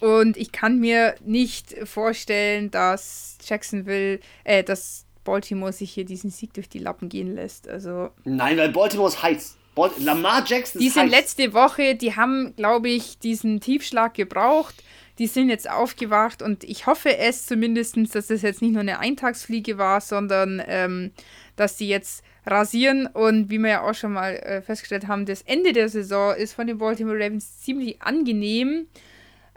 und 0.00 0.36
ich 0.36 0.52
kann 0.52 0.78
mir 0.78 1.14
nicht 1.24 1.74
vorstellen, 1.84 2.70
dass 2.70 3.38
Jacksonville, 3.46 4.20
äh, 4.44 4.62
dass 4.62 5.04
Baltimore 5.24 5.72
sich 5.72 5.90
hier 5.92 6.04
diesen 6.04 6.30
Sieg 6.30 6.54
durch 6.54 6.68
die 6.68 6.78
Lappen 6.78 7.08
gehen 7.08 7.34
lässt. 7.34 7.68
Also 7.68 8.10
Nein, 8.24 8.56
weil 8.58 8.70
Baltimore 8.70 9.08
ist 9.08 9.22
heiß. 9.22 9.56
Bal 9.74 9.90
Lamar 9.98 10.42
Jackson 10.46 10.80
ist 10.80 10.84
Die 10.84 10.88
sind 10.88 11.10
letzte 11.10 11.52
Woche, 11.52 11.96
die 11.96 12.16
haben, 12.16 12.54
glaube 12.56 12.88
ich, 12.88 13.18
diesen 13.18 13.60
Tiefschlag 13.60 14.14
gebraucht 14.14 14.82
die 15.18 15.26
sind 15.26 15.48
jetzt 15.48 15.68
aufgewacht 15.68 16.42
und 16.42 16.62
ich 16.64 16.86
hoffe 16.86 17.16
es 17.16 17.46
zumindest, 17.46 17.96
dass 18.14 18.26
das 18.26 18.42
jetzt 18.42 18.60
nicht 18.60 18.72
nur 18.72 18.82
eine 18.82 18.98
Eintagsfliege 18.98 19.78
war, 19.78 20.00
sondern 20.00 20.62
ähm, 20.66 21.12
dass 21.56 21.76
die 21.76 21.88
jetzt 21.88 22.22
rasieren 22.46 23.06
und 23.06 23.50
wie 23.50 23.58
wir 23.58 23.70
ja 23.70 23.82
auch 23.82 23.94
schon 23.94 24.12
mal 24.12 24.36
äh, 24.36 24.62
festgestellt 24.62 25.08
haben, 25.08 25.26
das 25.26 25.42
Ende 25.42 25.72
der 25.72 25.88
Saison 25.88 26.34
ist 26.34 26.54
von 26.54 26.66
den 26.66 26.78
Baltimore 26.78 27.18
Ravens 27.18 27.60
ziemlich 27.60 28.00
angenehm, 28.00 28.86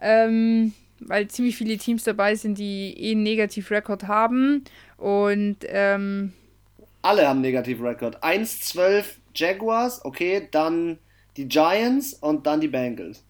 ähm, 0.01 0.73
weil 0.99 1.27
ziemlich 1.27 1.55
viele 1.55 1.77
Teams 1.77 2.03
dabei 2.03 2.35
sind, 2.35 2.57
die 2.57 2.95
eh 2.97 3.11
einen 3.11 3.23
Negativ-Rekord 3.23 4.07
haben 4.07 4.63
und 4.97 5.57
ähm, 5.67 6.33
alle 7.01 7.27
haben 7.27 7.41
Negativ-Rekord. 7.41 8.23
1-12 8.23 9.05
Jaguars, 9.35 10.03
okay, 10.03 10.47
dann 10.51 10.97
die 11.37 11.47
Giants 11.47 12.13
und 12.13 12.45
dann 12.45 12.59
die 12.59 12.67
Bengals. 12.67 13.23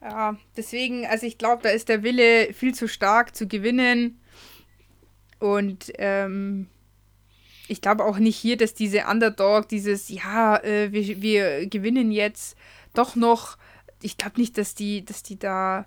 Ja, 0.00 0.36
deswegen, 0.56 1.06
also 1.06 1.26
ich 1.26 1.38
glaube, 1.38 1.62
da 1.62 1.70
ist 1.70 1.88
der 1.88 2.02
Wille 2.02 2.52
viel 2.52 2.74
zu 2.74 2.88
stark 2.88 3.34
zu 3.34 3.46
gewinnen. 3.48 4.20
Und 5.38 5.92
ähm, 5.98 6.68
ich 7.68 7.80
glaube 7.80 8.04
auch 8.04 8.18
nicht 8.18 8.36
hier, 8.36 8.56
dass 8.56 8.74
diese 8.74 9.04
Underdog, 9.06 9.68
dieses, 9.68 10.08
ja, 10.08 10.56
äh, 10.62 10.92
wir, 10.92 11.22
wir 11.22 11.66
gewinnen 11.66 12.10
jetzt 12.10 12.56
doch 12.94 13.14
noch, 13.14 13.56
ich 14.02 14.16
glaube 14.16 14.40
nicht, 14.40 14.58
dass 14.58 14.74
die, 14.74 15.04
dass 15.04 15.22
die 15.22 15.38
da, 15.38 15.86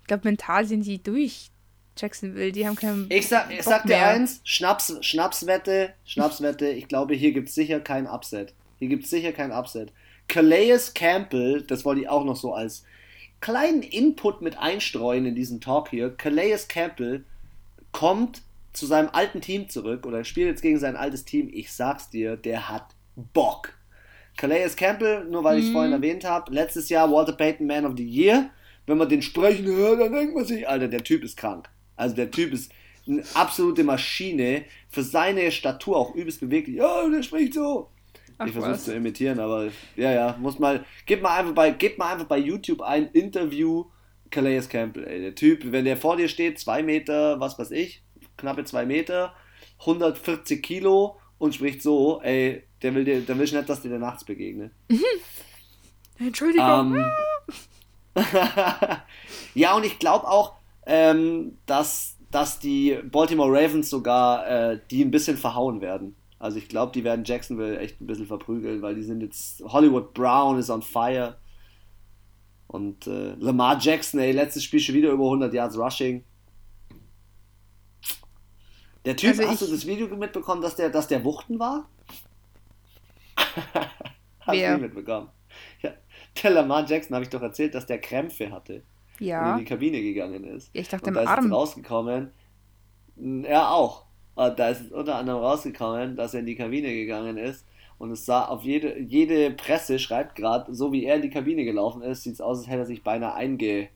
ich 0.00 0.06
glaube, 0.08 0.26
mental 0.26 0.66
sind 0.66 0.84
die 0.84 1.02
durch 1.02 1.50
Jacksonville, 1.96 2.52
die 2.52 2.66
haben 2.66 2.76
keinen. 2.76 3.06
Ich 3.10 3.28
sag, 3.28 3.52
ich 3.52 3.62
sag 3.62 3.84
dir 3.84 3.98
eins, 3.98 4.40
Schnaps, 4.44 4.96
Schnapswette, 5.00 5.92
Schnapswette, 6.04 6.68
ich 6.68 6.88
glaube, 6.88 7.14
hier 7.14 7.32
gibt 7.32 7.48
es 7.48 7.54
sicher 7.54 7.80
kein 7.80 8.06
Upset. 8.06 8.54
Hier 8.78 8.88
gibt 8.88 9.04
es 9.04 9.10
sicher 9.10 9.32
kein 9.32 9.52
Upset. 9.52 9.92
Calais 10.28 10.92
Campbell, 10.94 11.62
das 11.62 11.84
wollte 11.84 12.02
ich 12.02 12.08
auch 12.08 12.24
noch 12.24 12.36
so 12.36 12.54
als 12.54 12.84
kleinen 13.40 13.82
Input 13.82 14.42
mit 14.42 14.58
einstreuen 14.58 15.26
in 15.26 15.34
diesen 15.34 15.60
Talk 15.60 15.90
hier. 15.90 16.10
Calais 16.10 16.68
Campbell 16.68 17.24
kommt 17.92 18.42
zu 18.72 18.86
seinem 18.86 19.08
alten 19.12 19.40
Team 19.40 19.68
zurück 19.68 20.06
oder 20.06 20.24
spielt 20.24 20.48
jetzt 20.48 20.62
gegen 20.62 20.78
sein 20.78 20.96
altes 20.96 21.24
Team. 21.24 21.50
Ich 21.52 21.72
sag's 21.72 22.10
dir, 22.10 22.36
der 22.36 22.68
hat 22.68 22.94
Bock. 23.16 23.72
Calais 24.36 24.76
Campbell, 24.76 25.24
nur 25.24 25.42
weil 25.42 25.58
ich 25.58 25.64
es 25.64 25.70
mhm. 25.70 25.74
vorhin 25.74 25.92
erwähnt 25.92 26.24
habe, 26.24 26.52
letztes 26.52 26.88
Jahr 26.88 27.10
Walter 27.10 27.32
Payton 27.32 27.66
Man 27.66 27.84
of 27.84 27.94
the 27.96 28.04
Year. 28.04 28.50
Wenn 28.86 28.98
man 28.98 29.08
den 29.08 29.20
sprechen 29.20 29.66
hört, 29.66 30.00
dann 30.00 30.12
denkt 30.12 30.34
man 30.34 30.44
sich, 30.44 30.66
Alter, 30.68 30.88
der 30.88 31.02
Typ 31.02 31.24
ist 31.24 31.36
krank. 31.36 31.68
Also 31.96 32.14
der 32.14 32.30
Typ 32.30 32.52
ist 32.52 32.72
eine 33.06 33.22
absolute 33.34 33.84
Maschine. 33.84 34.64
Für 34.88 35.02
seine 35.02 35.50
Statur 35.50 35.96
auch 35.96 36.14
übelst 36.14 36.40
beweglich. 36.40 36.76
Ja, 36.76 37.08
der 37.08 37.22
spricht 37.22 37.54
so. 37.54 37.90
Ach, 38.38 38.46
ich 38.46 38.52
versuche 38.52 38.78
zu 38.78 38.94
imitieren, 38.94 39.40
aber 39.40 39.66
ja, 39.96 40.12
ja, 40.12 40.36
muss 40.40 40.60
mal, 40.60 40.84
gib 41.06 41.22
mal 41.22 41.36
einfach 41.36 41.54
bei, 41.54 41.72
gib 41.72 41.98
mal 41.98 42.12
einfach 42.12 42.26
bei 42.26 42.38
YouTube 42.38 42.82
ein 42.82 43.08
Interview 43.08 43.86
Calais 44.30 44.68
Campbell, 44.68 45.06
ey. 45.06 45.20
Der 45.20 45.34
Typ, 45.34 45.72
wenn 45.72 45.84
der 45.84 45.96
vor 45.96 46.16
dir 46.16 46.28
steht, 46.28 46.58
zwei 46.58 46.82
Meter, 46.82 47.40
was 47.40 47.58
weiß 47.58 47.72
ich, 47.72 48.02
knappe 48.38 48.64
zwei 48.64 48.86
Meter, 48.86 49.34
140 49.80 50.62
Kilo 50.62 51.16
und 51.38 51.54
spricht 51.54 51.82
so, 51.82 52.20
ey, 52.22 52.64
der 52.82 52.94
will 52.94 53.04
dir, 53.04 53.20
der 53.20 53.38
will 53.38 53.44
nicht, 53.44 53.68
dass 53.68 53.82
dir 53.82 53.90
der 53.90 53.98
nachts 53.98 54.24
begegnet. 54.24 54.72
Entschuldigung. 56.18 56.96
Ähm, 56.96 57.04
ja, 59.54 59.76
und 59.76 59.84
ich 59.84 59.98
glaube 59.98 60.26
auch, 60.26 60.54
ähm, 60.86 61.58
dass, 61.66 62.16
dass 62.30 62.58
die 62.58 62.98
Baltimore 63.04 63.50
Ravens 63.50 63.90
sogar 63.90 64.46
äh, 64.48 64.80
die 64.90 65.04
ein 65.04 65.10
bisschen 65.10 65.36
verhauen 65.36 65.80
werden. 65.80 66.16
Also 66.38 66.58
ich 66.58 66.68
glaube, 66.68 66.92
die 66.92 67.04
werden 67.04 67.24
Jacksonville 67.24 67.78
echt 67.78 68.00
ein 68.00 68.06
bisschen 68.06 68.26
verprügeln, 68.26 68.80
weil 68.80 68.94
die 68.94 69.02
sind 69.02 69.22
jetzt. 69.22 69.62
Hollywood 69.64 70.14
Brown 70.14 70.58
ist 70.58 70.70
on 70.70 70.82
fire. 70.82 71.36
Und 72.68 73.06
äh, 73.06 73.34
Lamar 73.38 73.78
Jackson, 73.80 74.20
ey, 74.20 74.32
letztes 74.32 74.62
Spiel 74.62 74.78
schon 74.78 74.94
wieder 74.94 75.10
über 75.10 75.24
100 75.24 75.52
Yards 75.52 75.78
Rushing. 75.78 76.24
Der 79.08 79.16
Typ, 79.16 79.30
also 79.30 79.48
hast 79.48 79.62
du 79.62 79.66
das 79.68 79.86
Video 79.86 80.06
mitbekommen, 80.14 80.60
dass 80.60 80.76
der, 80.76 80.90
dass 80.90 81.08
der 81.08 81.24
Wuchten 81.24 81.58
war? 81.58 81.88
hast 84.40 84.48
du 84.48 84.52
nicht 84.52 84.82
mitbekommen? 84.82 85.30
Ja, 85.80 85.94
der 86.42 86.50
Lamar 86.50 86.86
Jackson 86.86 87.14
habe 87.14 87.24
ich 87.24 87.30
doch 87.30 87.40
erzählt, 87.40 87.74
dass 87.74 87.86
der 87.86 88.02
Krämpfe 88.02 88.50
hatte. 88.50 88.82
Ja. 89.18 89.46
Und 89.46 89.52
in 89.52 89.58
die 89.60 89.64
Kabine 89.64 90.02
gegangen 90.02 90.44
ist. 90.44 90.68
Ja, 90.74 90.82
ich 90.82 90.88
dachte, 90.88 91.06
und 91.06 91.14
da 91.14 91.20
im 91.20 91.26
ist 91.26 91.32
Arm. 91.32 91.50
rausgekommen. 91.50 92.32
Er 93.44 93.70
auch. 93.70 94.04
Und 94.34 94.58
da 94.58 94.68
ist 94.68 94.92
unter 94.92 95.14
anderem 95.14 95.40
rausgekommen, 95.40 96.14
dass 96.14 96.34
er 96.34 96.40
in 96.40 96.46
die 96.46 96.56
Kabine 96.56 96.92
gegangen 96.92 97.38
ist. 97.38 97.64
Und 97.96 98.10
es 98.10 98.26
sah 98.26 98.44
auf 98.44 98.62
jede, 98.62 98.98
jede 98.98 99.52
Presse 99.52 99.98
schreibt 99.98 100.34
gerade, 100.34 100.74
so 100.74 100.92
wie 100.92 101.06
er 101.06 101.16
in 101.16 101.22
die 101.22 101.30
Kabine 101.30 101.64
gelaufen 101.64 102.02
ist, 102.02 102.24
sieht 102.24 102.34
es 102.34 102.42
aus, 102.42 102.58
als 102.58 102.66
hätte 102.66 102.80
er 102.80 102.84
sich 102.84 103.02
beinahe 103.02 103.32
einge. 103.32 103.88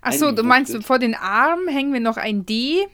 Achso, 0.00 0.30
du 0.30 0.44
meinst, 0.44 0.80
vor 0.84 1.00
den 1.00 1.16
Armen 1.16 1.66
hängen 1.66 1.92
wir 1.92 1.98
noch 1.98 2.18
ein 2.18 2.46
D. 2.46 2.86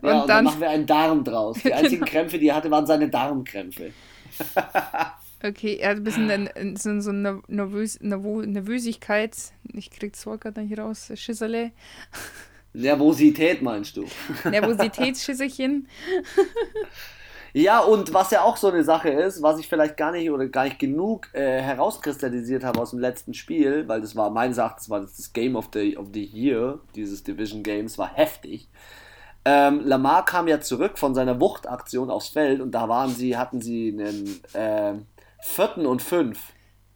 und, 0.00 0.08
ja, 0.08 0.20
und 0.22 0.28
dann, 0.28 0.28
dann 0.28 0.44
machen 0.44 0.60
wir 0.60 0.70
einen 0.70 0.86
Darm 0.86 1.24
draus. 1.24 1.58
Die 1.62 1.72
einzigen 1.72 2.00
genau. 2.00 2.10
Krämpfe, 2.10 2.38
die 2.38 2.48
er 2.48 2.56
hatte, 2.56 2.70
waren 2.70 2.86
seine 2.86 3.08
Darmkrämpfe. 3.08 3.92
okay, 5.44 5.76
er 5.76 5.90
hat 5.90 5.96
ein 5.98 6.04
bisschen 6.04 6.76
so, 6.76 7.00
so 7.00 7.12
Nervös, 7.12 7.98
Nervösigkeit. 8.00 9.36
Ich 9.72 9.90
krieg's 9.90 10.24
Wort 10.26 10.42
gerade 10.42 10.62
nicht 10.62 10.78
raus. 10.78 11.10
Schisserle. 11.14 11.72
Nervosität 12.72 13.62
meinst 13.62 13.96
du? 13.96 14.06
Nervositätsschisserchen. 14.48 15.88
ja, 17.52 17.80
und 17.80 18.14
was 18.14 18.30
ja 18.30 18.42
auch 18.42 18.56
so 18.56 18.68
eine 18.68 18.84
Sache 18.84 19.08
ist, 19.08 19.42
was 19.42 19.58
ich 19.58 19.68
vielleicht 19.68 19.96
gar 19.96 20.12
nicht 20.12 20.30
oder 20.30 20.46
gar 20.46 20.64
nicht 20.64 20.78
genug 20.78 21.28
äh, 21.32 21.60
herauskristallisiert 21.60 22.62
habe 22.62 22.80
aus 22.80 22.90
dem 22.90 23.00
letzten 23.00 23.34
Spiel, 23.34 23.88
weil 23.88 24.00
das 24.00 24.14
war 24.14 24.30
meines 24.30 24.58
Erachtens 24.58 24.88
war 24.88 25.00
das, 25.00 25.16
das 25.16 25.32
Game 25.32 25.56
of 25.56 25.70
the, 25.72 25.96
of 25.96 26.08
the 26.14 26.24
Year, 26.24 26.78
dieses 26.94 27.24
Division 27.24 27.64
Games, 27.64 27.98
war 27.98 28.14
heftig. 28.14 28.68
Ähm, 29.44 29.80
Lamar 29.84 30.24
kam 30.24 30.48
ja 30.48 30.60
zurück 30.60 30.98
von 30.98 31.14
seiner 31.14 31.40
Wuchtaktion 31.40 32.10
aufs 32.10 32.28
Feld 32.28 32.60
und 32.60 32.72
da 32.72 32.88
waren 32.88 33.10
sie, 33.10 33.36
hatten 33.36 33.60
sie 33.60 33.88
einen 33.88 34.40
äh, 34.52 34.94
vierten 35.42 35.86
und 35.86 36.02
fünf. 36.02 36.52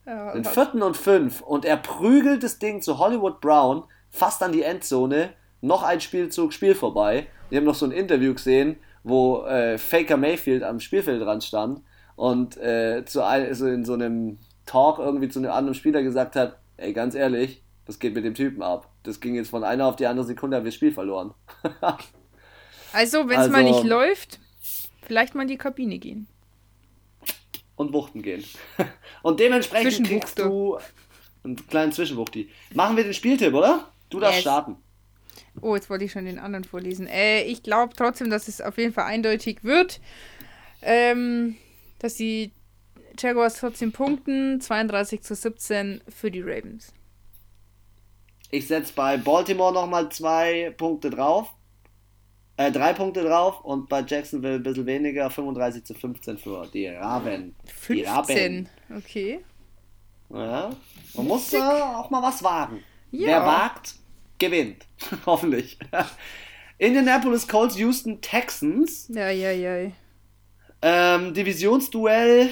Ja, 0.07 0.33
einen 0.33 0.45
vierten 0.45 0.83
und 0.83 0.99
fünf 0.99 1.41
und 1.41 1.65
er 1.65 1.79
prügelt 1.79 2.43
das 2.43 2.59
Ding 2.59 2.83
zu 2.83 2.99
Hollywood 2.99 3.41
Brown 3.41 3.85
fast 4.11 4.43
an 4.43 4.53
die 4.53 4.63
Endzone 4.63 5.31
noch 5.63 5.83
ein 5.83 6.03
Spielzug, 6.03 6.53
Spiel 6.53 6.75
vorbei. 6.75 7.27
Wir 7.49 7.59
haben 7.59 7.65
noch 7.65 7.75
so 7.75 7.87
ein 7.87 7.93
Interview 7.93 8.35
gesehen, 8.35 8.77
wo 9.03 9.45
äh, 9.45 9.79
Faker 9.79 10.19
Mayfield 10.19 10.63
am 10.63 10.79
Spielfeldrand 10.79 11.43
stand 11.43 11.81
und 12.17 12.59
äh, 12.59 13.05
zu 13.07 13.25
ein, 13.25 13.47
also 13.47 13.67
in 13.67 13.85
so 13.87 13.95
einem 13.95 14.39
Talk 14.67 14.99
irgendwie 14.99 15.31
zu 15.31 15.39
einem 15.39 15.51
anderen 15.51 15.75
Spieler 15.75 16.03
gesagt 16.03 16.37
hat, 16.37 16.59
ey, 16.77 16.93
ganz 16.93 17.15
ehrlich, 17.15 17.63
das 17.87 17.99
geht 17.99 18.15
mit 18.15 18.25
dem 18.25 18.35
Typen 18.35 18.63
ab. 18.63 18.91
Das 19.03 19.21
ging 19.21 19.35
jetzt 19.35 19.51
von 19.51 19.65
einer 19.65 19.87
auf 19.87 19.97
die 19.97 20.07
andere 20.07 20.27
Sekunde, 20.27 20.57
haben 20.57 20.65
wir 20.65 20.71
das 20.71 20.77
Spiel 20.77 20.93
verloren. 20.93 21.33
also, 22.95 23.29
wenn 23.29 23.33
es 23.33 23.39
also, 23.39 23.53
mal 23.53 23.65
nicht 23.65 23.85
läuft, 23.85 24.39
vielleicht 25.03 25.35
mal 25.35 25.43
in 25.43 25.49
die 25.49 25.59
Kabine 25.59 25.99
gehen. 25.99 26.27
Und 27.77 27.93
wuchten 27.93 28.23
gehen. 28.23 28.45
und 29.23 29.41
dementsprechend 29.41 30.07
kriegst 30.07 30.39
du 30.39 30.79
einen 31.43 31.57
kleinen 31.67 31.93
Zwischenwuchti. 31.93 32.49
Machen 32.73 32.97
wir 32.97 33.05
den 33.05 33.15
Spieltipp, 33.15 33.53
oder? 33.53 33.91
Du 34.11 34.21
darfst 34.21 34.37
yes. 34.37 34.43
starten. 34.43 34.77
Oh, 35.61 35.75
jetzt 35.75 35.91
wollte 35.91 36.05
ich 36.05 36.13
schon 36.13 36.25
den 36.25 36.39
anderen 36.39 36.65
vorlesen. 36.65 37.07
Äh, 37.07 37.43
ich 37.43 37.63
glaube 37.63 37.95
trotzdem, 37.97 38.31
dass 38.31 38.49
es 38.49 38.61
auf 38.61 38.79
jeden 38.79 38.93
Fall 38.93 39.05
eindeutig 39.05 39.65
wird. 39.65 40.01
Ähm, 40.83 41.57
dass 41.99 42.15
die 42.15 42.53
Jaguars 43.19 43.59
14 43.61 43.93
Punkten, 43.93 44.61
32 44.61 45.23
zu 45.23 45.35
17 45.35 46.03
für 46.09 46.31
die 46.31 46.43
Ravens. 46.43 46.93
Ich 48.51 48.67
setze 48.67 48.93
bei 48.95 49.17
Baltimore 49.17 49.73
nochmal 49.73 50.11
zwei 50.11 50.73
Punkte 50.77 51.11
drauf. 51.11 51.53
Äh, 52.57 52.71
drei 52.71 52.93
Punkte 52.93 53.25
drauf 53.25 53.65
und 53.65 53.89
bei 53.89 54.05
Jacksonville 54.07 54.57
ein 54.57 54.63
bisschen 54.63 54.87
weniger, 54.87 55.29
35 55.29 55.85
zu 55.85 55.95
15 55.95 56.39
für 56.39 56.67
die 56.73 56.87
Raven. 56.87 57.55
15? 57.67 57.97
Die 57.97 58.03
Raven. 58.05 58.69
Okay. 58.97 59.41
Ja, 60.31 60.71
man 61.15 61.27
muss 61.27 61.53
äh, 61.53 61.59
auch 61.59 62.11
mal 62.11 62.23
was 62.23 62.43
wagen. 62.43 62.83
Ja. 63.11 63.27
Wer 63.27 63.47
wagt, 63.47 63.95
gewinnt. 64.39 64.87
Hoffentlich. 65.27 65.79
Indianapolis 66.79 67.47
Colts, 67.47 67.77
Houston 67.77 68.21
Texans. 68.21 69.09
Ja, 69.09 69.31
ja, 69.31 69.51
ja. 69.51 69.91
Ähm, 70.83 71.35
Divisionsduell. 71.35 72.51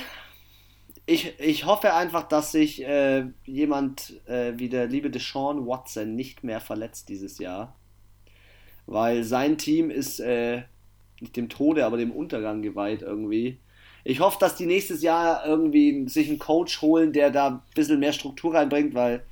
Ich, 1.06 1.38
ich 1.40 1.66
hoffe 1.66 1.94
einfach, 1.94 2.22
dass 2.24 2.52
sich 2.52 2.82
äh, 2.84 3.26
jemand 3.44 4.20
äh, 4.26 4.52
wie 4.56 4.68
der 4.68 4.86
liebe 4.86 5.10
Deshaun 5.10 5.66
Watson 5.66 6.14
nicht 6.14 6.44
mehr 6.44 6.60
verletzt 6.60 7.08
dieses 7.08 7.38
Jahr. 7.38 7.74
Weil 8.86 9.24
sein 9.24 9.58
Team 9.58 9.90
ist 9.90 10.20
äh, 10.20 10.62
nicht 11.20 11.36
dem 11.36 11.48
Tode, 11.48 11.86
aber 11.86 11.96
dem 11.96 12.10
Untergang 12.10 12.62
geweiht 12.62 13.02
irgendwie. 13.02 13.58
Ich 14.04 14.20
hoffe, 14.20 14.38
dass 14.40 14.56
die 14.56 14.66
nächstes 14.66 15.02
Jahr 15.02 15.46
irgendwie 15.46 16.08
sich 16.08 16.28
einen 16.28 16.40
Coach 16.40 16.82
holen, 16.82 17.12
der 17.12 17.30
da 17.30 17.48
ein 17.48 17.62
bisschen 17.74 18.00
mehr 18.00 18.12
Struktur 18.12 18.54
reinbringt, 18.54 18.94
weil 18.94 19.24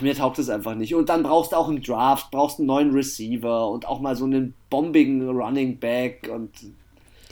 mir 0.00 0.14
taugt 0.14 0.38
es 0.38 0.48
einfach 0.48 0.74
nicht. 0.74 0.94
Und 0.94 1.08
dann 1.08 1.22
brauchst 1.22 1.52
du 1.52 1.56
auch 1.56 1.68
im 1.68 1.82
Draft, 1.82 2.30
brauchst 2.30 2.58
einen 2.58 2.66
neuen 2.66 2.92
Receiver 2.92 3.68
und 3.68 3.86
auch 3.86 4.00
mal 4.00 4.16
so 4.16 4.24
einen 4.24 4.54
bombigen 4.70 5.28
Running 5.28 5.78
Back 5.78 6.30
und 6.32 6.50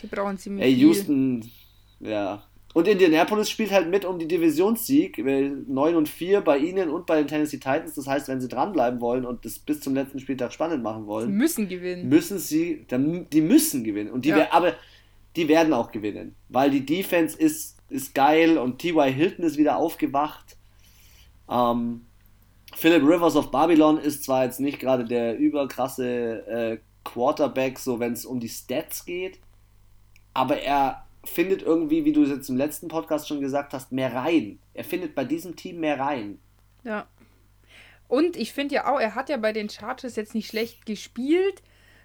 die 0.03 0.07
brauchen 0.07 0.38
ziemlich 0.38 0.64
ey, 0.64 0.74
Houston, 0.74 1.42
viel. 1.98 2.11
ja. 2.11 2.42
Und 2.72 2.86
Indianapolis 2.86 3.50
spielt 3.50 3.72
halt 3.72 3.90
mit 3.90 4.04
um 4.04 4.18
die 4.18 4.28
Divisionssieg, 4.28 5.18
9 5.18 5.96
und 5.96 6.08
4 6.08 6.40
bei 6.40 6.58
ihnen 6.58 6.88
und 6.88 7.04
bei 7.04 7.16
den 7.16 7.26
Tennessee 7.26 7.56
Titans. 7.56 7.94
Das 7.94 8.06
heißt, 8.06 8.28
wenn 8.28 8.40
sie 8.40 8.46
dranbleiben 8.46 9.00
wollen 9.00 9.24
und 9.24 9.44
das 9.44 9.58
bis 9.58 9.80
zum 9.80 9.94
letzten 9.94 10.20
Spieltag 10.20 10.52
spannend 10.52 10.82
machen 10.82 11.06
wollen, 11.06 11.26
sie 11.26 11.32
müssen 11.32 11.68
gewinnen. 11.68 12.08
Müssen 12.08 12.38
sie, 12.38 12.86
die 12.88 13.40
müssen 13.40 13.82
gewinnen. 13.82 14.10
Und 14.10 14.24
die 14.24 14.28
ja. 14.28 14.52
aber 14.52 14.74
die 15.36 15.48
werden 15.48 15.72
auch 15.72 15.90
gewinnen, 15.90 16.36
weil 16.48 16.70
die 16.70 16.86
Defense 16.86 17.36
ist, 17.36 17.76
ist 17.88 18.14
geil 18.14 18.58
und 18.58 18.78
T.Y. 18.78 19.12
Hilton 19.12 19.44
ist 19.44 19.58
wieder 19.58 19.76
aufgewacht. 19.76 20.56
Ähm, 21.48 22.06
Philip 22.74 23.02
Rivers 23.02 23.34
of 23.34 23.50
Babylon 23.50 23.98
ist 23.98 24.24
zwar 24.24 24.44
jetzt 24.44 24.60
nicht 24.60 24.78
gerade 24.78 25.04
der 25.04 25.36
überkrasse 25.36 26.46
äh, 26.46 26.78
Quarterback, 27.04 27.78
so 27.78 27.98
wenn 27.98 28.12
es 28.12 28.24
um 28.24 28.38
die 28.38 28.48
Stats 28.48 29.04
geht, 29.04 29.40
aber 30.34 30.60
er 30.60 31.04
findet 31.24 31.62
irgendwie, 31.62 32.04
wie 32.04 32.12
du 32.12 32.22
es 32.22 32.30
jetzt 32.30 32.48
im 32.48 32.56
letzten 32.56 32.88
Podcast 32.88 33.28
schon 33.28 33.40
gesagt 33.40 33.72
hast, 33.72 33.92
mehr 33.92 34.14
rein. 34.14 34.58
Er 34.74 34.84
findet 34.84 35.14
bei 35.14 35.24
diesem 35.24 35.56
Team 35.56 35.80
mehr 35.80 35.98
rein. 35.98 36.38
Ja. 36.82 37.06
Und 38.08 38.36
ich 38.36 38.52
finde 38.52 38.74
ja 38.76 38.92
auch, 38.92 38.98
er 38.98 39.14
hat 39.14 39.28
ja 39.28 39.36
bei 39.36 39.52
den 39.52 39.68
Chargers 39.68 40.16
jetzt 40.16 40.34
nicht 40.34 40.48
schlecht 40.48 40.86
gespielt. 40.86 41.62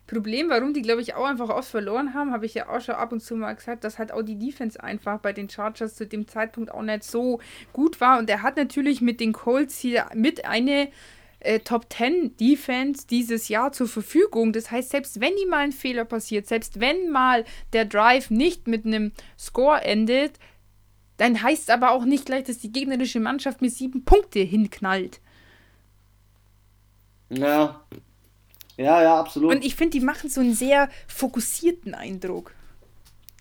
Problem, 0.08 0.50
warum 0.50 0.74
die, 0.74 0.84
glaube 0.84 1.02
ich, 1.02 1.16
auch 1.16 1.26
einfach 1.26 1.50
oft 1.50 1.68
verloren 1.68 2.14
haben, 2.14 2.32
habe 2.32 2.46
ich 2.46 2.54
ja 2.54 2.70
auch 2.70 2.80
schon 2.80 2.94
ab 2.94 3.12
und 3.12 3.22
zu 3.22 3.36
mal 3.36 3.54
gesagt, 3.54 3.84
dass 3.84 3.98
halt 3.98 4.12
auch 4.12 4.22
die 4.22 4.38
Defense 4.38 4.82
einfach 4.84 5.20
bei 5.20 5.34
den 5.34 5.50
Chargers 5.50 5.96
zu 5.96 6.06
dem 6.06 6.28
Zeitpunkt 6.28 6.72
auch 6.72 6.84
nicht 6.84 7.04
so 7.04 7.40
gut 7.74 8.00
war. 8.02 8.20
Und 8.20 8.30
er 8.30 8.44
hat 8.44 8.56
natürlich 8.56 9.02
mit 9.02 9.20
den 9.20 9.34
Colts 9.34 9.80
hier 9.80 10.06
mit 10.14 10.46
eine 10.46 10.90
äh, 11.46 11.60
Top 11.60 11.92
10 11.92 12.38
Defense 12.38 13.08
dieses 13.08 13.48
Jahr 13.48 13.72
zur 13.72 13.88
Verfügung. 13.88 14.54
Das 14.54 14.72
heißt, 14.72 14.90
selbst 14.90 15.22
wenn 15.22 15.38
ihm 15.38 15.50
mal 15.50 15.60
ein 15.60 15.72
Fehler 15.72 16.06
passiert, 16.06 16.48
selbst 16.48 16.80
wenn 16.80 17.10
mal 17.12 17.46
der 17.74 17.86
Drive 17.86 18.30
nicht 18.30 18.68
mit 18.68 18.86
einem 18.86 19.12
Score 19.38 19.82
endet, 19.82 20.40
dann 21.18 21.42
heißt 21.42 21.64
es 21.64 21.70
aber 21.70 21.92
auch 21.92 22.06
nicht 22.06 22.26
gleich, 22.26 22.44
dass 22.44 22.58
die 22.58 22.72
gegnerische 22.72 23.20
Mannschaft 23.20 23.62
mit 23.62 23.74
sieben 23.74 24.04
Punkte 24.04 24.40
hinknallt. 24.40 25.22
Ja, 27.30 27.82
ja, 28.78 29.02
ja, 29.02 29.20
absolut. 29.20 29.56
Und 29.56 29.64
ich 29.64 29.76
finde, 29.76 29.98
die 29.98 30.06
machen 30.06 30.30
so 30.30 30.42
einen 30.42 30.54
sehr 30.54 30.90
fokussierten 31.08 31.94
Eindruck. 31.94 32.52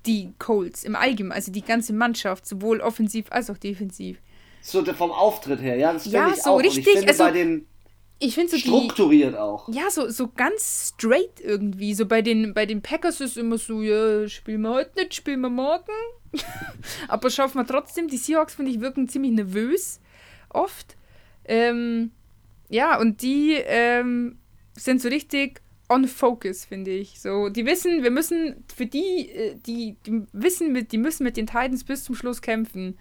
Die 0.07 0.32
Colts 0.38 0.84
im 0.84 0.96
Allgemeinen, 0.96 1.32
also 1.32 1.50
die 1.50 1.62
ganze 1.62 1.92
Mannschaft, 1.92 2.46
sowohl 2.46 2.80
offensiv 2.80 3.26
als 3.30 3.50
auch 3.50 3.59
defensiv. 3.59 4.18
So 4.61 4.84
vom 4.84 5.11
Auftritt 5.11 5.61
her, 5.61 5.76
ja, 5.76 5.92
das 5.92 6.05
finde 6.05 6.18
ja, 6.18 6.28
ich 6.28 6.42
so 6.42 6.50
auch. 6.50 6.59
richtig, 6.61 6.86
ich 6.86 6.92
finde 6.92 7.09
also, 7.09 7.24
bei 7.24 7.30
den 7.32 7.66
ich 8.18 8.34
finde 8.34 8.52
so 8.52 8.58
strukturiert 8.58 9.34
die, 9.34 9.38
auch. 9.38 9.68
Ja, 9.68 9.90
so, 9.90 10.08
so 10.08 10.28
ganz 10.28 10.94
straight 10.94 11.40
irgendwie. 11.40 11.94
So 11.94 12.06
bei 12.06 12.22
den, 12.22 12.54
bei 12.54 12.66
den 12.66 12.80
Packers 12.80 13.20
ist 13.20 13.36
immer 13.36 13.58
so, 13.58 13.82
ja, 13.82 14.28
spielen 14.28 14.62
wir 14.62 14.70
heute 14.70 14.98
nicht, 14.98 15.14
spielen 15.14 15.40
wir 15.40 15.50
morgen. 15.50 15.92
Aber 17.08 17.30
schaffen 17.30 17.58
wir 17.58 17.66
trotzdem. 17.66 18.08
Die 18.08 18.16
Seahawks, 18.16 18.54
finde 18.54 18.70
ich, 18.70 18.80
wirken 18.80 19.08
ziemlich 19.08 19.32
nervös. 19.32 20.00
Oft. 20.48 20.96
Ähm, 21.44 22.12
ja, 22.68 22.98
und 22.98 23.22
die 23.22 23.54
ähm, 23.54 24.38
sind 24.74 25.02
so 25.02 25.08
richtig 25.08 25.60
on 25.88 26.08
focus, 26.08 26.64
finde 26.64 26.92
ich. 26.92 27.20
So, 27.20 27.48
die 27.48 27.66
wissen, 27.66 28.02
wir 28.02 28.10
müssen 28.10 28.64
für 28.74 28.86
die, 28.86 29.28
äh, 29.30 29.56
die, 29.66 29.96
die 30.06 30.22
wissen, 30.32 30.72
mit, 30.72 30.92
die 30.92 30.98
müssen 30.98 31.24
mit 31.24 31.36
den 31.36 31.46
Titans 31.46 31.84
bis 31.84 32.04
zum 32.04 32.14
Schluss 32.14 32.40
kämpfen. 32.40 32.98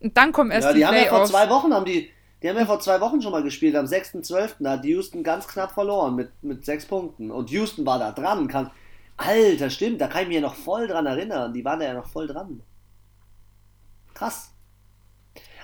Und 0.00 0.16
dann 0.16 0.32
kommen 0.32 0.50
erst 0.50 0.68
ja, 0.68 0.72
die, 0.72 0.78
die 0.78 0.86
haben 0.86 0.96
ja 0.96 1.08
vor 1.08 1.24
zwei 1.26 1.48
Wochen 1.48 1.72
haben 1.72 1.84
die, 1.84 2.08
die 2.42 2.48
haben 2.48 2.56
ja 2.56 2.66
vor 2.66 2.80
zwei 2.80 3.00
Wochen 3.00 3.22
schon 3.22 3.32
mal 3.32 3.42
gespielt, 3.42 3.76
am 3.76 3.86
6.12. 3.86 4.56
Da 4.60 4.72
hat 4.72 4.84
Houston 4.84 5.22
ganz 5.22 5.46
knapp 5.46 5.72
verloren 5.72 6.16
mit, 6.16 6.30
mit 6.42 6.64
sechs 6.64 6.86
Punkten. 6.86 7.30
Und 7.30 7.50
Houston 7.50 7.86
war 7.86 7.98
da 7.98 8.10
dran. 8.10 8.48
Kann, 8.48 8.70
Alter, 9.16 9.70
stimmt, 9.70 10.00
da 10.00 10.08
kann 10.08 10.22
ich 10.22 10.28
mich 10.28 10.34
ja 10.36 10.40
noch 10.40 10.56
voll 10.56 10.88
dran 10.88 11.06
erinnern. 11.06 11.52
Die 11.52 11.64
waren 11.64 11.78
da 11.78 11.86
ja 11.86 11.94
noch 11.94 12.08
voll 12.08 12.26
dran. 12.26 12.62
Krass. 14.14 14.50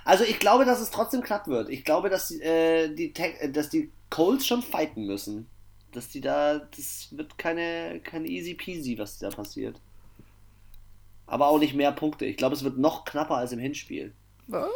Also 0.05 0.24
ich 0.24 0.39
glaube, 0.39 0.64
dass 0.64 0.81
es 0.81 0.91
trotzdem 0.91 1.22
knapp 1.22 1.49
wird. 1.49 1.68
Ich 1.68 1.85
glaube, 1.85 2.09
dass, 2.09 2.31
äh, 2.31 2.89
die, 2.95 3.12
dass 3.53 3.68
die 3.68 3.91
Colts 4.09 4.47
schon 4.47 4.62
fighten 4.62 5.05
müssen. 5.05 5.49
Dass 5.93 6.09
die 6.09 6.20
da, 6.20 6.59
das 6.59 7.09
wird 7.11 7.39
keine, 7.39 8.01
keine 8.01 8.29
easy 8.29 8.55
peasy, 8.55 8.99
was 8.99 9.18
da 9.18 9.31
passiert. 9.31 9.81
Aber 11.26 11.49
auch 11.49 11.59
nicht 11.59 11.74
mehr 11.74 11.93
Punkte. 11.93 12.24
Ich 12.24 12.37
glaube, 12.37 12.55
es 12.55 12.62
wird 12.62 12.79
noch 12.79 13.05
knapper 13.05 13.37
als 13.37 13.53
im 13.53 13.59
Hinspiel. 13.59 14.14
Was? 14.47 14.70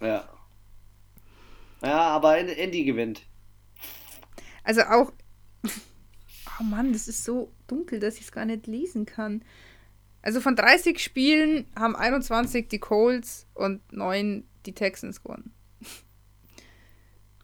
Ja. 0.00 0.28
Ja, 1.82 1.98
aber 1.98 2.38
Indy 2.38 2.84
gewinnt. 2.84 3.22
Also 4.64 4.82
auch. 4.82 5.12
Oh 6.60 6.64
Mann, 6.64 6.92
das 6.92 7.06
ist 7.08 7.24
so 7.24 7.52
dunkel, 7.68 8.00
dass 8.00 8.16
ich 8.16 8.22
es 8.22 8.32
gar 8.32 8.44
nicht 8.44 8.66
lesen 8.66 9.06
kann. 9.06 9.44
Also 10.22 10.40
von 10.40 10.56
30 10.56 10.98
Spielen 10.98 11.66
haben 11.76 11.94
21 11.94 12.68
die 12.68 12.80
Colts 12.80 13.46
und 13.54 13.80
9 13.92 14.44
die 14.66 14.74
Texans 14.74 15.22
gewonnen. 15.22 15.54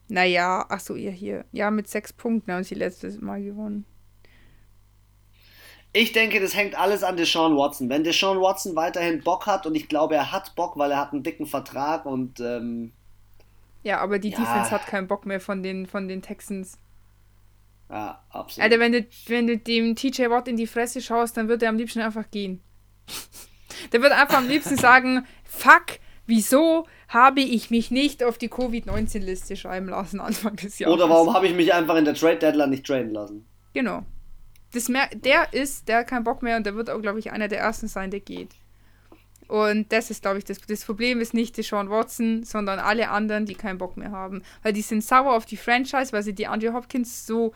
Naja, 0.09 0.67
ach 0.69 0.81
so, 0.81 0.97
ihr 0.97 1.13
hier. 1.13 1.45
Ja, 1.53 1.71
mit 1.71 1.89
sechs 1.89 2.13
Punkten 2.13 2.53
haben 2.53 2.65
sie 2.65 2.75
letztes 2.75 3.21
Mal 3.21 3.43
gewonnen. 3.43 3.87
Ich 5.97 6.11
denke, 6.11 6.41
das 6.41 6.57
hängt 6.57 6.77
alles 6.77 7.05
an 7.05 7.17
Deshaun 7.17 7.57
Watson. 7.57 7.89
Wenn 7.89 8.03
Deshaun 8.03 8.41
Watson 8.41 8.75
weiterhin 8.75 9.23
Bock 9.23 9.47
hat, 9.47 9.65
und 9.65 9.77
ich 9.77 9.89
glaube, 9.89 10.17
er 10.17 10.33
hat 10.33 10.57
Bock, 10.57 10.77
weil 10.77 10.91
er 10.91 10.99
hat 10.99 11.13
einen 11.13 11.23
dicken 11.23 11.47
Vertrag 11.47 12.05
und. 12.05 12.41
Ähm, 12.41 12.93
ja, 13.85 14.01
aber 14.01 14.19
die 14.19 14.31
ja. 14.31 14.39
Defense 14.39 14.73
hat 14.73 14.89
keinen 14.89 15.07
Bock 15.07 15.25
mehr 15.25 15.41
von 15.41 15.63
den, 15.63 15.87
von 15.87 16.09
den 16.09 16.21
Texans. 16.21 16.79
Ja, 17.89 18.25
absolut. 18.31 18.65
Alter, 18.65 18.81
wenn 18.81 18.93
du, 18.93 19.07
wenn 19.29 19.47
du 19.47 19.57
dem 19.57 19.95
TJ 19.95 20.31
Watt 20.31 20.49
in 20.49 20.57
die 20.57 20.67
Fresse 20.67 21.01
schaust, 21.01 21.37
dann 21.37 21.47
wird 21.47 21.63
er 21.63 21.69
am 21.69 21.77
liebsten 21.77 22.01
einfach 22.01 22.29
gehen. 22.29 22.61
Der 23.93 24.03
wird 24.03 24.13
einfach 24.13 24.39
am 24.39 24.49
liebsten 24.49 24.77
sagen: 24.77 25.25
Fuck, 25.45 26.01
wieso 26.27 26.89
habe 27.07 27.41
ich 27.41 27.71
mich 27.71 27.93
nicht 27.93 28.25
auf 28.25 28.37
die 28.37 28.49
Covid-19-Liste 28.49 29.57
schreiben 29.57 29.89
lassen 29.89 30.19
Anfang 30.19 30.57
des 30.57 30.81
Jahres. 30.81 30.97
Oder 30.97 31.09
warum 31.09 31.35
habe 31.35 31.47
ich 31.47 31.55
mich 31.55 31.73
einfach 31.73 31.95
in 31.95 32.05
der 32.05 32.15
Trade 32.15 32.39
Deadline 32.39 32.71
nicht 32.71 32.85
traden 32.85 33.13
lassen? 33.13 33.47
Genau. 33.75 34.05
Das 34.75 34.89
mehr, 34.89 35.09
der 35.15 35.53
ist, 35.55 35.89
der 35.89 35.99
hat 35.99 36.09
keinen 36.09 36.25
Bock 36.25 36.43
mehr 36.43 36.57
und 36.57 36.67
der 36.67 36.75
wird 36.75 36.91
auch, 36.91 37.01
glaube 37.01 37.21
ich, 37.21 37.31
einer 37.31 37.47
der 37.47 37.61
ersten 37.61 37.87
sein, 37.87 38.11
der 38.11 38.21
geht. 38.21 38.51
Und 39.47 39.93
das 39.93 40.11
ist, 40.11 40.23
glaube 40.23 40.39
ich, 40.39 40.45
das, 40.45 40.61
das 40.61 40.85
Problem 40.85 41.21
ist 41.21 41.33
nicht 41.33 41.55
Sean 41.63 41.91
Watson, 41.91 42.43
sondern 42.43 42.81
alle 42.81 43.11
anderen, 43.11 43.47
die 43.47 43.55
keinen 43.55 43.79
Bock 43.79 43.97
mehr 43.97 44.11
haben. 44.11 44.43
Weil 44.63 44.73
die 44.73 44.83
sind 44.83 45.05
sauer 45.05 45.35
auf 45.35 45.47
die 45.47 45.57
Franchise, 45.57 46.13
weil 46.13 46.25
sie 46.25 46.33
die 46.33 46.49
Andrew 46.49 46.73
Hopkins 46.73 47.25
so 47.25 47.53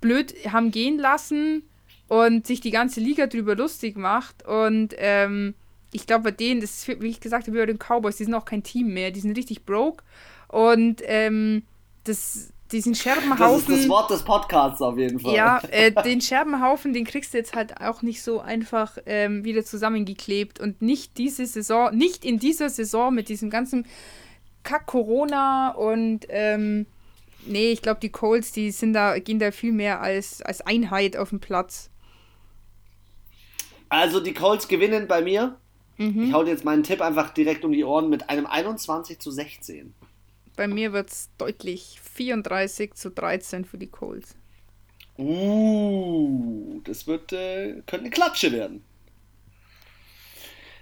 blöd 0.00 0.32
haben 0.52 0.70
gehen 0.70 0.98
lassen 0.98 1.64
und 2.08 2.46
sich 2.46 2.60
die 2.60 2.70
ganze 2.70 3.00
Liga 3.00 3.26
drüber 3.26 3.56
lustig 3.56 3.96
macht. 3.96 4.46
Und 4.46 4.94
ähm, 4.98 5.54
ich 5.92 6.06
glaube, 6.06 6.24
bei 6.24 6.30
denen, 6.30 6.60
das 6.60 6.86
ist, 6.86 7.00
wie 7.00 7.08
ich 7.08 7.20
gesagt 7.20 7.48
habe, 7.48 7.58
bei 7.58 7.66
den 7.66 7.78
Cowboys, 7.78 8.16
die 8.16 8.24
sind 8.24 8.34
auch 8.34 8.44
kein 8.44 8.62
Team 8.62 8.94
mehr. 8.94 9.10
Die 9.10 9.20
sind 9.20 9.36
richtig 9.36 9.64
broke. 9.64 10.04
Und 10.46 11.02
ähm, 11.04 11.64
das, 12.04 12.52
diesen 12.72 12.94
Scherbenhaufen. 12.94 13.66
Das 13.66 13.76
ist 13.76 13.84
das 13.84 13.88
Wort 13.88 14.10
des 14.10 14.22
Podcasts 14.22 14.80
auf 14.80 14.96
jeden 14.98 15.20
Fall. 15.20 15.34
Ja, 15.34 15.60
äh, 15.70 15.92
den 16.04 16.20
Scherbenhaufen, 16.20 16.92
den 16.92 17.04
kriegst 17.04 17.34
du 17.34 17.38
jetzt 17.38 17.54
halt 17.54 17.80
auch 17.80 18.02
nicht 18.02 18.22
so 18.22 18.40
einfach 18.40 18.98
ähm, 19.06 19.44
wieder 19.44 19.64
zusammengeklebt. 19.64 20.60
Und 20.60 20.82
nicht 20.82 21.18
diese 21.18 21.46
Saison, 21.46 21.94
nicht 21.96 22.24
in 22.24 22.38
dieser 22.38 22.70
Saison 22.70 23.14
mit 23.14 23.28
diesem 23.28 23.50
ganzen 23.50 23.86
Kack 24.62 24.86
Corona 24.86 25.70
und 25.70 26.26
ähm, 26.28 26.86
nee, 27.46 27.72
ich 27.72 27.82
glaube, 27.82 28.00
die 28.00 28.10
Colts, 28.10 28.52
die 28.52 28.70
sind 28.70 28.92
da, 28.92 29.18
gehen 29.18 29.38
da 29.38 29.50
viel 29.50 29.72
mehr 29.72 30.00
als, 30.00 30.42
als 30.42 30.60
Einheit 30.60 31.16
auf 31.16 31.30
dem 31.30 31.40
Platz. 31.40 31.90
Also 33.88 34.20
die 34.20 34.34
Colts 34.34 34.68
gewinnen 34.68 35.08
bei 35.08 35.22
mir. 35.22 35.56
Mhm. 35.96 36.24
Ich 36.24 36.32
hau 36.32 36.44
dir 36.44 36.50
jetzt 36.50 36.64
meinen 36.64 36.82
Tipp 36.82 37.02
einfach 37.02 37.30
direkt 37.30 37.64
um 37.64 37.72
die 37.72 37.84
Ohren 37.84 38.08
mit 38.08 38.30
einem 38.30 38.46
21 38.46 39.18
zu 39.18 39.30
16. 39.30 39.92
Bei 40.60 40.68
mir 40.68 40.92
wird 40.92 41.08
es 41.08 41.30
deutlich 41.38 41.98
34 42.02 42.92
zu 42.92 43.08
13 43.08 43.64
für 43.64 43.78
die 43.78 43.86
Colts. 43.86 44.36
Uh, 45.16 46.82
das 46.84 47.06
wird, 47.06 47.32
äh, 47.32 47.76
könnte 47.86 48.00
eine 48.00 48.10
Klatsche 48.10 48.52
werden. 48.52 48.84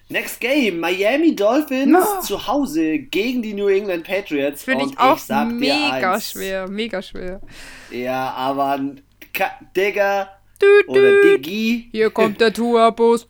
Next 0.09 0.41
Game, 0.41 0.81
Miami 0.81 1.37
Dolphins 1.37 1.93
no. 1.93 2.21
zu 2.23 2.49
Hause 2.49 2.99
gegen 2.99 3.41
die 3.41 3.55
New 3.55 3.69
England 3.69 4.03
Patriots. 4.03 4.65
Finde 4.65 4.87
ich 4.87 4.99
auch 4.99 5.17
ich 5.17 5.29
mega 5.53 6.15
eins, 6.15 6.33
schwer, 6.33 6.69
mega 6.69 7.01
schwer. 7.01 7.41
Ja, 7.93 8.33
aber 8.33 8.81
Digga 9.77 10.29
oder 10.89 11.23
Diggi. 11.23 11.89
Hier 11.93 12.11
kommt 12.11 12.41
der 12.41 12.53
Tourbus. 12.53 13.29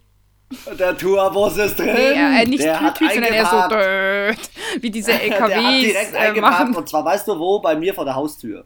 Der 0.79 0.97
Tourbus 0.97 1.59
ist 1.59 1.79
drin. 1.79 1.95
Nee, 1.95 2.43
äh, 2.43 2.47
nicht 2.47 2.63
der 2.63 2.79
Tüt, 2.79 2.95
Tüt 2.95 3.13
sondern 3.13 3.33
eher 3.35 3.47
so 3.47 3.69
död, 3.69 4.83
wie 4.83 4.91
diese 4.91 5.13
LKWs 5.13 5.49
der 5.49 5.63
hat 5.63 5.83
direkt 5.83 6.37
äh, 6.37 6.41
machen. 6.41 6.75
Und 6.75 6.89
zwar 6.89 7.05
weißt 7.05 7.29
du 7.29 7.39
wo? 7.39 7.61
Bei 7.61 7.77
mir 7.77 7.93
vor 7.93 8.05
der 8.05 8.15
Haustür. 8.15 8.65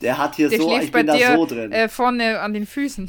Der 0.00 0.18
hat 0.18 0.36
hier 0.36 0.48
der 0.48 0.58
so, 0.58 0.76
ich 0.78 0.90
bin 0.90 1.06
da 1.06 1.36
so 1.36 1.46
drin. 1.46 1.70
Äh, 1.70 1.88
vorne 1.88 2.40
an 2.40 2.54
den 2.54 2.66
Füßen. 2.66 3.08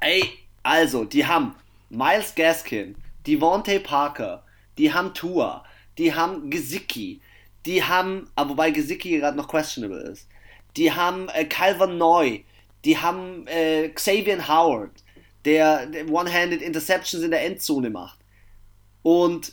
Ey, 0.00 0.22
also, 0.62 1.04
die 1.04 1.26
haben 1.26 1.54
Miles 1.90 2.34
Gaskin, 2.34 2.96
Devontae 3.26 3.80
Parker, 3.80 4.44
die 4.78 4.92
haben 4.92 5.14
Tua, 5.14 5.64
die 5.98 6.14
haben 6.14 6.50
Gesicki, 6.50 7.20
die 7.66 7.82
haben, 7.82 8.28
ah, 8.36 8.48
wobei 8.48 8.70
Gesicki 8.70 9.18
gerade 9.18 9.36
noch 9.36 9.48
questionable 9.48 10.00
ist, 10.10 10.28
die 10.76 10.92
haben 10.92 11.28
äh, 11.30 11.44
Calvin 11.44 11.98
Neu, 11.98 12.40
die 12.84 12.98
haben 12.98 13.46
äh, 13.46 13.88
Xavier 13.88 14.46
Howard, 14.46 15.03
der, 15.44 15.88
One-Handed 16.10 16.62
Interceptions 16.62 17.22
in 17.22 17.30
der 17.30 17.44
Endzone 17.44 17.90
macht. 17.90 18.18
Und 19.02 19.52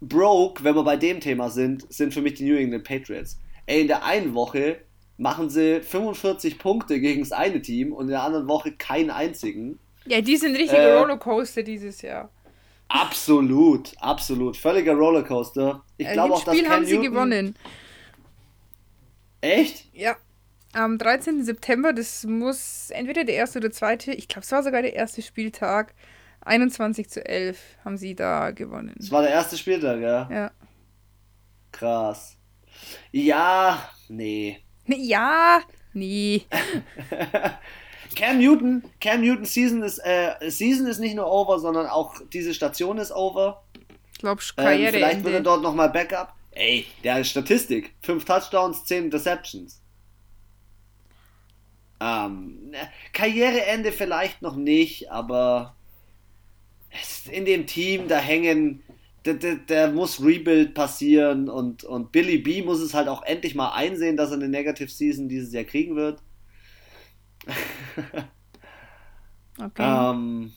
broke, 0.00 0.64
wenn 0.64 0.74
wir 0.74 0.84
bei 0.84 0.96
dem 0.96 1.20
Thema 1.20 1.50
sind, 1.50 1.90
sind 1.92 2.14
für 2.14 2.22
mich 2.22 2.34
die 2.34 2.44
New 2.44 2.56
England 2.56 2.84
Patriots. 2.84 3.38
Ey, 3.66 3.82
in 3.82 3.88
der 3.88 4.04
einen 4.04 4.34
Woche 4.34 4.78
machen 5.18 5.50
sie 5.50 5.80
45 5.80 6.58
Punkte 6.58 7.00
gegen 7.00 7.20
das 7.20 7.32
eine 7.32 7.60
Team 7.60 7.92
und 7.92 8.06
in 8.06 8.10
der 8.10 8.22
anderen 8.22 8.48
Woche 8.48 8.72
keinen 8.72 9.10
einzigen. 9.10 9.78
Ja, 10.06 10.20
die 10.20 10.36
sind 10.36 10.56
richtige 10.56 10.80
äh, 10.80 10.98
Rollercoaster 10.98 11.62
dieses 11.62 12.02
Jahr. 12.02 12.30
Absolut, 12.88 13.92
absolut. 13.98 14.56
Völliger 14.56 14.94
Rollercoaster. 14.94 15.82
Ich 15.96 16.06
äh, 16.06 16.12
glaube 16.12 16.34
auch, 16.34 16.40
Spiel 16.40 16.62
dass 16.62 16.62
Cam 16.62 16.72
haben 16.72 16.84
Newton, 16.84 17.02
sie 17.02 17.08
gewonnen. 17.08 17.56
Echt? 19.40 19.84
Ja. 19.92 20.16
Am 20.76 20.98
13. 20.98 21.42
September, 21.42 21.94
das 21.94 22.24
muss 22.24 22.90
entweder 22.90 23.24
der 23.24 23.36
erste 23.36 23.60
oder 23.60 23.70
zweite, 23.70 24.12
ich 24.12 24.28
glaube, 24.28 24.44
es 24.44 24.52
war 24.52 24.62
sogar 24.62 24.82
der 24.82 24.92
erste 24.92 25.22
Spieltag. 25.22 25.94
21 26.42 27.08
zu 27.08 27.24
11 27.24 27.58
haben 27.82 27.96
sie 27.96 28.14
da 28.14 28.50
gewonnen. 28.50 28.94
Das 28.98 29.10
war 29.10 29.22
der 29.22 29.30
erste 29.30 29.56
Spieltag, 29.56 30.02
ja? 30.02 30.28
Ja. 30.30 30.50
Krass. 31.72 32.36
Ja, 33.10 33.88
nee. 34.08 34.58
Ja, 34.86 35.62
nee. 35.94 36.44
Cam 38.14 38.38
Newton, 38.38 38.84
Cam 39.00 39.22
Newton 39.22 39.46
Season 39.46 39.82
ist, 39.82 39.98
äh, 40.04 40.34
Season 40.50 40.86
ist 40.86 40.98
nicht 40.98 41.14
nur 41.14 41.26
over, 41.26 41.58
sondern 41.58 41.86
auch 41.86 42.20
diese 42.34 42.52
Station 42.52 42.98
ist 42.98 43.12
over. 43.12 43.64
Ich 44.12 44.18
glaube, 44.18 44.42
Karriere. 44.54 44.88
Ähm, 44.88 44.92
vielleicht 44.92 45.24
wird 45.24 45.34
er 45.36 45.40
dort 45.40 45.62
nochmal 45.62 45.88
Backup. 45.88 46.34
Ey, 46.50 46.84
der 47.02 47.24
Statistik. 47.24 47.94
Fünf 48.02 48.26
Touchdowns, 48.26 48.84
zehn 48.84 49.04
Interceptions. 49.04 49.80
Ähm, 52.00 52.72
Karriereende 53.12 53.92
vielleicht 53.92 54.42
noch 54.42 54.56
nicht, 54.56 55.10
aber 55.10 55.76
in 57.30 57.44
dem 57.44 57.66
Team, 57.66 58.08
da 58.08 58.18
hängen, 58.18 58.82
da, 59.22 59.32
da, 59.32 59.54
da, 59.66 59.90
muss 59.90 60.22
Rebuild 60.22 60.74
passieren 60.74 61.48
und, 61.48 61.84
und 61.84 62.12
Billy 62.12 62.38
B 62.38 62.62
muss 62.62 62.80
es 62.80 62.94
halt 62.94 63.08
auch 63.08 63.22
endlich 63.22 63.54
mal 63.54 63.72
einsehen, 63.72 64.16
dass 64.16 64.30
er 64.30 64.36
eine 64.36 64.48
Negative 64.48 64.88
Season 64.88 65.28
dieses 65.28 65.52
Jahr 65.52 65.64
kriegen 65.64 65.96
wird. 65.96 66.22
okay. 69.58 70.10
Ähm, 70.10 70.52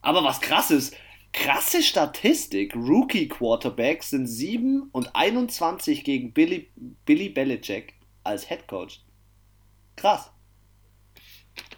aber 0.00 0.24
was 0.24 0.40
krass 0.40 0.70
ist, 0.70 0.96
krasse 1.32 1.82
Statistik, 1.82 2.74
Rookie 2.74 3.28
Quarterbacks 3.28 4.10
sind 4.10 4.26
7 4.26 4.88
und 4.92 5.14
21 5.14 6.04
gegen 6.04 6.32
Billy, 6.32 6.70
Billy 7.04 7.28
Belichick 7.28 7.94
als 8.22 8.48
Head 8.48 8.66
Coach. 8.66 9.00
Krass. 9.96 10.33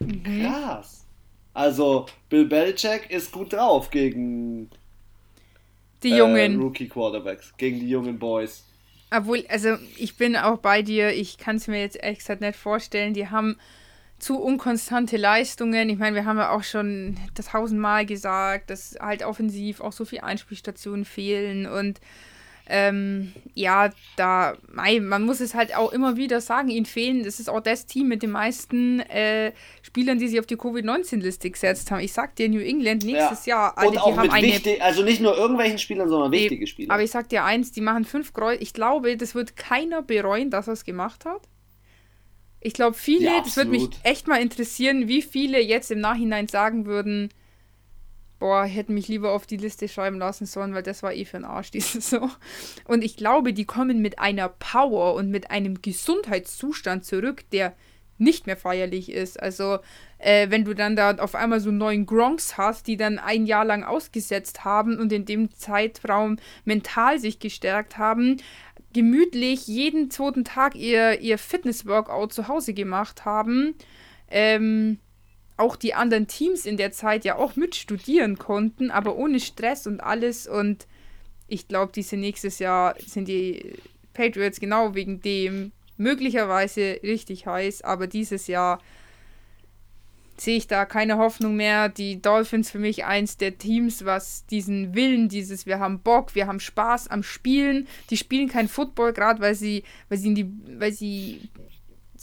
Mhm. 0.01 0.43
Krass. 0.43 1.05
Also, 1.55 2.07
Bill 2.29 2.45
Belichick 2.47 3.11
ist 3.11 3.33
gut 3.33 3.53
drauf 3.53 3.91
gegen 3.91 4.71
die 6.03 6.11
jungen 6.11 6.55
äh, 6.55 6.63
Rookie 6.63 6.89
Quarterbacks, 6.89 7.55
gegen 7.57 7.81
die 7.81 7.89
jungen 7.89 8.19
Boys. 8.19 8.65
Obwohl, 9.11 9.45
also 9.49 9.77
ich 9.97 10.17
bin 10.17 10.37
auch 10.37 10.59
bei 10.59 10.83
dir, 10.83 11.13
ich 11.13 11.39
kann 11.39 11.57
es 11.57 11.69
mir 11.69 11.81
jetzt 11.81 11.97
ehrlich 11.97 12.19
gesagt 12.19 12.41
nicht 12.41 12.57
vorstellen. 12.57 13.15
Die 13.15 13.29
haben 13.29 13.57
zu 14.19 14.39
unkonstante 14.39 15.17
Leistungen. 15.17 15.89
Ich 15.89 15.99
meine, 15.99 16.17
wir 16.17 16.25
haben 16.25 16.39
ja 16.39 16.51
auch 16.51 16.63
schon 16.63 17.17
das 17.35 17.47
tausendmal 17.47 18.07
gesagt, 18.07 18.71
dass 18.71 18.97
halt 19.01 19.23
offensiv 19.23 19.81
auch 19.81 19.93
so 19.93 20.05
viele 20.05 20.25
Einspielstationen 20.25 21.05
fehlen 21.05 21.67
und 21.67 22.01
ähm, 22.69 23.33
ja, 23.55 23.91
da, 24.17 24.57
man 24.73 25.23
muss 25.23 25.41
es 25.41 25.55
halt 25.55 25.75
auch 25.77 25.93
immer 25.93 26.17
wieder 26.17 26.41
sagen, 26.41 26.69
ihnen 26.69 26.87
fehlen, 26.87 27.23
das 27.23 27.39
ist 27.39 27.49
auch 27.49 27.61
das 27.61 27.87
Team 27.87 28.09
mit 28.09 28.23
den 28.23 28.31
meisten 28.31 29.01
äh, 29.01 29.53
Spielern, 29.83 30.19
die 30.19 30.27
sich 30.27 30.41
auf 30.41 30.47
die 30.47 30.57
Covid-19-Liste 30.57 31.51
gesetzt 31.51 31.91
haben. 31.91 32.01
Ich 32.01 32.13
sag 32.13 32.35
dir, 32.35 32.49
New 32.49 32.61
England 32.61 33.05
nächstes 33.05 33.47
ja. 33.47 33.57
Jahr, 33.57 33.79
Alter, 33.79 33.91
Und 33.91 33.99
auch 33.99 34.13
die 34.13 34.19
haben 34.19 34.31
eine, 34.31 34.47
wichtig, 34.49 34.83
also 34.83 35.03
nicht 35.03 35.21
nur 35.21 35.37
irgendwelchen 35.37 35.79
Spielern, 35.79 36.09
sondern 36.09 36.31
nee, 36.31 36.43
wichtige 36.43 36.67
Spieler. 36.67 36.93
Aber 36.93 37.03
ich 37.03 37.11
sag 37.11 37.29
dir 37.29 37.45
eins, 37.45 37.71
die 37.71 37.81
machen 37.81 38.05
fünf 38.05 38.33
Kreuz. 38.33 38.61
Ich 38.61 38.73
glaube, 38.73 39.17
das 39.17 39.35
wird 39.35 39.57
keiner 39.57 40.03
bereuen, 40.03 40.51
dass 40.51 40.67
er 40.67 40.73
es 40.73 40.85
gemacht 40.85 41.25
hat. 41.25 41.43
Ich 42.61 42.73
glaube, 42.73 42.97
viele, 42.97 43.27
ja, 43.27 43.41
das 43.45 43.57
würde 43.57 43.71
mich 43.71 43.89
echt 44.03 44.27
mal 44.27 44.43
interessieren, 44.43 45.07
wie 45.07 45.23
viele 45.23 45.61
jetzt 45.61 45.93
im 45.93 46.01
Nachhinein 46.01 46.49
sagen 46.49 46.85
würden, 46.87 47.31
boah, 48.39 48.65
hätten 48.65 48.95
mich 48.95 49.09
lieber 49.09 49.33
auf 49.33 49.47
die 49.47 49.57
Liste 49.57 49.89
schreiben 49.89 50.19
lassen 50.19 50.47
sollen, 50.47 50.75
weil 50.75 50.83
das 50.83 51.03
war 51.03 51.15
eh 51.15 51.25
für 51.25 51.39
ein 51.39 51.45
Arsch, 51.45 51.71
dieses 51.71 52.11
so. 52.11 52.31
Und 52.87 53.03
ich 53.03 53.17
glaube, 53.17 53.53
die 53.53 53.65
kommen 53.65 54.03
mit 54.03 54.19
einer 54.19 54.49
Power 54.49 55.15
und 55.15 55.31
mit 55.31 55.51
einem 55.51 55.83
Gesundheitszustand 55.83 57.05
zurück, 57.05 57.45
der 57.53 57.75
nicht 58.19 58.47
mehr 58.47 58.57
feierlich 58.57 59.13
ist. 59.13 59.41
Also, 59.41 59.79
äh, 60.19 60.49
wenn 60.51 60.65
du 60.65 60.75
dann 60.75 60.97
da 60.97 61.17
auf 61.17 61.35
einmal 61.35 61.61
so 61.61 61.71
neun 61.71 62.07
Gronks 62.07 62.57
hast, 62.57 62.87
die 62.87 62.97
dann 62.97 63.19
ein 63.19 63.47
Jahr 63.47 63.65
lang 63.65 63.85
ausgesetzt 63.85 64.65
haben 64.65 64.99
und 64.99 65.13
in 65.13 65.27
dem 65.27 65.51
Zeitraum 65.53 66.39
mental 66.65 67.19
sich 67.19 67.39
gestärkt 67.39 67.99
haben, 67.99 68.39
gemütlich 68.95 69.67
jeden 69.67 70.11
zweiten 70.11 70.45
Tag 70.45 70.75
ihr, 70.75 71.21
ihr 71.21 71.37
Fitness-Workout 71.37 72.33
zu 72.33 72.49
Hause 72.49 72.73
gemacht 72.73 73.27
haben, 73.27 73.75
ähm, 74.29 74.99
auch 75.57 75.77
die 75.77 75.95
anderen 75.95 76.27
Teams 76.27 76.67
in 76.67 76.77
der 76.77 76.93
Zeit 76.93 77.25
ja 77.25 77.37
auch 77.37 77.57
mitstudieren 77.57 78.39
konnten, 78.39 78.91
aber 78.91 79.17
ohne 79.17 79.41
Stress 79.41 79.87
und 79.87 80.01
alles. 80.01 80.47
Und 80.47 80.87
ich 81.49 81.69
glaube, 81.69 81.93
diese 81.95 82.17
nächstes 82.17 82.59
Jahr 82.59 82.95
sind 83.05 83.29
die 83.29 83.75
Patriots 84.13 84.61
genau 84.61 84.95
wegen 84.95 85.21
dem 85.21 85.73
möglicherweise 85.97 87.01
richtig 87.03 87.47
heiß, 87.47 87.83
aber 87.83 88.07
dieses 88.07 88.47
Jahr 88.47 88.81
sehe 90.39 90.57
ich 90.59 90.67
da 90.67 90.85
keine 90.85 91.17
Hoffnung 91.17 91.57
mehr. 91.57 91.89
Die 91.89 92.21
Dolphins 92.21 92.71
für 92.71 92.79
mich 92.79 93.05
eins 93.05 93.39
der 93.39 93.57
Teams, 93.57 94.05
was 94.05 94.45
diesen 94.47 94.95
Willen, 94.95 95.29
dieses 95.29 95.67
wir 95.67 95.79
haben 95.79 96.01
Bock, 96.01 96.35
wir 96.35 96.47
haben 96.47 96.61
Spaß 96.61 97.09
am 97.09 97.23
Spielen. 97.23 97.87
Die 98.11 98.17
spielen 98.17 98.49
kein 98.49 98.69
Football 98.69 99.13
gerade, 99.13 99.41
weil 99.41 99.55
sie, 99.55 99.85
weil 100.09 100.19
sie 100.19 100.29
in 100.29 100.35
die, 100.35 100.53
weil 100.79 100.93
sie 100.93 101.49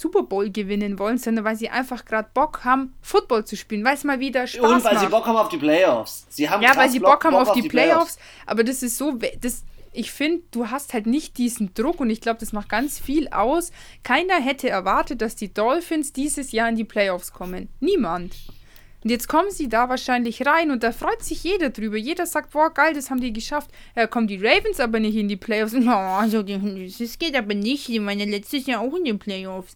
Super 0.03 0.23
Bowl 0.23 0.49
gewinnen 0.49 0.99
wollen, 0.99 1.17
sondern 1.17 1.45
weil 1.45 1.55
sie 1.55 1.69
einfach 1.69 2.03
gerade 2.03 2.27
Bock 2.33 2.65
haben, 2.65 2.93
Football 3.01 3.45
zu 3.45 3.55
spielen, 3.55 3.85
weil 3.85 3.95
es 3.95 4.03
mal 4.03 4.19
wieder 4.19 4.45
Spaß 4.47 4.61
macht. 4.61 4.71
Und 4.73 4.83
weil 4.83 4.93
macht. 4.95 5.03
sie 5.05 5.09
Bock 5.09 5.25
haben 5.25 5.37
auf 5.37 5.47
die 5.47 5.57
Playoffs. 5.57 6.25
Sie 6.27 6.49
haben 6.49 6.61
ja, 6.61 6.75
weil 6.75 6.89
sie 6.89 6.99
Bock, 6.99 7.11
Bock 7.11 7.25
haben 7.25 7.35
auf, 7.35 7.47
auf 7.49 7.55
die, 7.55 7.61
die 7.61 7.69
Playoffs, 7.69 8.17
Playoffs, 8.17 8.19
aber 8.45 8.65
das 8.65 8.83
ist 8.83 8.97
so, 8.97 9.17
das, 9.39 9.63
ich 9.93 10.11
finde, 10.11 10.43
du 10.51 10.69
hast 10.69 10.93
halt 10.93 11.05
nicht 11.05 11.37
diesen 11.37 11.73
Druck 11.73 12.01
und 12.01 12.09
ich 12.09 12.19
glaube, 12.19 12.41
das 12.41 12.51
macht 12.51 12.67
ganz 12.67 12.99
viel 12.99 13.29
aus. 13.29 13.71
Keiner 14.03 14.41
hätte 14.41 14.69
erwartet, 14.69 15.21
dass 15.21 15.35
die 15.37 15.53
Dolphins 15.53 16.11
dieses 16.11 16.51
Jahr 16.51 16.67
in 16.67 16.75
die 16.75 16.83
Playoffs 16.83 17.31
kommen. 17.31 17.69
Niemand. 17.79 18.35
Und 19.03 19.09
jetzt 19.09 19.27
kommen 19.27 19.51
sie 19.51 19.67
da 19.67 19.89
wahrscheinlich 19.89 20.45
rein 20.45 20.71
und 20.71 20.83
da 20.83 20.93
freut 20.93 21.21
sich 21.23 21.43
jeder 21.43 21.69
drüber. 21.69 21.97
Jeder 21.97 22.25
sagt, 22.25 22.51
boah, 22.51 22.73
geil, 22.73 22.93
das 22.93 23.09
haben 23.09 23.19
die 23.19 23.33
geschafft. 23.33 23.69
Ja, 23.95 24.07
kommen 24.07 24.27
die 24.27 24.37
Ravens 24.37 24.79
aber 24.79 24.99
nicht 24.99 25.15
in 25.15 25.27
die 25.27 25.35
Playoffs. 25.35 25.73
Oh, 25.83 25.89
also, 25.89 26.41
das 26.41 27.19
geht 27.19 27.35
aber 27.35 27.53
nicht. 27.53 27.89
Die 27.89 28.03
waren 28.03 28.19
ja 28.19 28.25
letztes 28.25 28.65
Jahr 28.65 28.81
auch 28.81 28.95
in 28.95 29.03
den 29.03 29.19
Playoffs. 29.19 29.75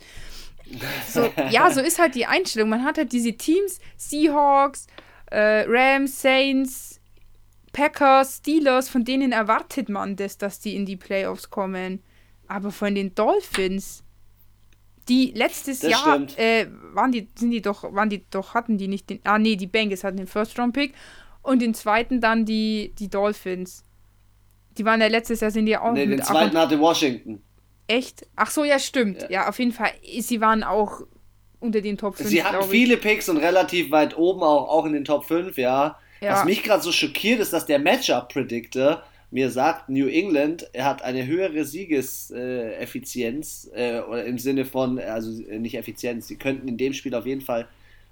So, 1.07 1.31
ja, 1.49 1.69
so 1.71 1.81
ist 1.81 1.99
halt 1.99 2.15
die 2.15 2.25
Einstellung. 2.25 2.69
Man 2.69 2.83
hat 2.83 2.97
halt 2.97 3.11
diese 3.11 3.33
Teams, 3.33 3.79
Seahawks, 3.97 4.87
äh, 5.27 5.65
Rams, 5.67 6.21
Saints, 6.21 6.99
Packers, 7.73 8.37
Steelers, 8.37 8.89
von 8.89 9.03
denen 9.03 9.31
erwartet 9.31 9.89
man 9.89 10.15
das, 10.15 10.37
dass 10.37 10.59
die 10.59 10.75
in 10.75 10.85
die 10.85 10.97
Playoffs 10.97 11.49
kommen. 11.49 12.01
Aber 12.47 12.71
von 12.71 12.95
den 12.95 13.13
Dolphins, 13.13 14.03
die 15.09 15.31
letztes 15.35 15.79
das 15.79 15.91
Jahr 15.91 16.21
äh, 16.37 16.67
waren 16.93 17.11
die, 17.11 17.27
sind 17.35 17.51
die 17.51 17.61
doch, 17.61 17.83
waren 17.93 18.09
die 18.09 18.25
doch, 18.29 18.53
hatten 18.53 18.77
die 18.77 18.87
nicht 18.87 19.09
den. 19.09 19.19
Ah 19.23 19.39
nee, 19.39 19.55
die 19.55 19.67
Bengals 19.67 20.03
hatten 20.03 20.17
den 20.17 20.27
First 20.27 20.57
Round 20.59 20.73
Pick 20.73 20.93
und 21.41 21.61
den 21.61 21.73
zweiten 21.73 22.21
dann 22.21 22.45
die, 22.45 22.93
die 22.99 23.09
Dolphins. 23.09 23.83
Die 24.77 24.85
waren 24.85 25.01
ja 25.01 25.07
letztes 25.07 25.39
Jahr 25.39 25.51
sind 25.51 25.65
die 25.65 25.77
auch. 25.77 25.93
Nee, 25.93 26.05
den 26.05 26.21
zweiten 26.21 26.57
hatte 26.57 26.79
Washington. 26.79 27.41
Echt? 27.87 28.27
Ach 28.35 28.51
so, 28.51 28.63
ja, 28.63 28.79
stimmt. 28.79 29.21
Ja. 29.23 29.29
ja, 29.29 29.49
auf 29.49 29.59
jeden 29.59 29.71
Fall. 29.71 29.91
Sie 30.19 30.41
waren 30.41 30.63
auch 30.63 31.01
unter 31.59 31.81
den 31.81 31.97
Top 31.97 32.17
5. 32.17 32.29
Sie 32.29 32.43
hatten 32.43 32.69
viele 32.69 32.97
Picks 32.97 33.29
und 33.29 33.37
relativ 33.37 33.91
weit 33.91 34.17
oben 34.17 34.43
auch, 34.43 34.67
auch 34.67 34.85
in 34.85 34.93
den 34.93 35.05
Top 35.05 35.25
5, 35.25 35.57
ja. 35.57 35.97
ja. 36.21 36.33
Was 36.33 36.45
mich 36.45 36.63
gerade 36.63 36.83
so 36.83 36.91
schockiert 36.91 37.39
ist, 37.39 37.53
dass 37.53 37.65
der 37.65 37.79
Matchup-Predictor 37.79 39.03
mir 39.29 39.51
sagt, 39.51 39.89
New 39.89 40.07
England 40.07 40.69
er 40.73 40.85
hat 40.85 41.01
eine 41.01 41.27
höhere 41.27 41.65
Siegeseffizienz 41.65 43.69
äh, 43.73 43.99
oder 43.99 44.25
im 44.25 44.37
Sinne 44.37 44.65
von, 44.65 44.99
also 44.99 45.41
äh, 45.43 45.59
nicht 45.59 45.75
Effizienz, 45.75 46.27
sie 46.27 46.37
könnten 46.37 46.67
in 46.67 46.77
dem 46.77 46.93
Spiel 46.93 47.15
auf 47.15 47.25
jeden 47.25 47.41
Fall 47.41 47.67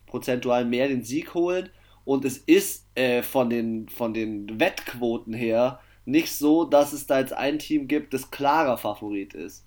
prozentual 0.08 0.66
mehr 0.66 0.88
den 0.88 1.04
Sieg 1.04 1.34
holen 1.34 1.70
und 2.04 2.26
es 2.26 2.38
ist 2.38 2.86
äh, 2.96 3.24
von, 3.24 3.50
den, 3.50 3.90
von 3.90 4.14
den 4.14 4.60
Wettquoten 4.60 5.34
her 5.34 5.80
nicht 6.06 6.32
so, 6.32 6.66
dass 6.66 6.94
es 6.94 7.08
da 7.08 7.20
jetzt 7.20 7.34
ein 7.34 7.60
Team 7.60 7.88
gibt, 7.88 8.14
das 8.14 8.30
klarer 8.30 8.78
Favorit 8.78 9.34
ist. 9.34 9.64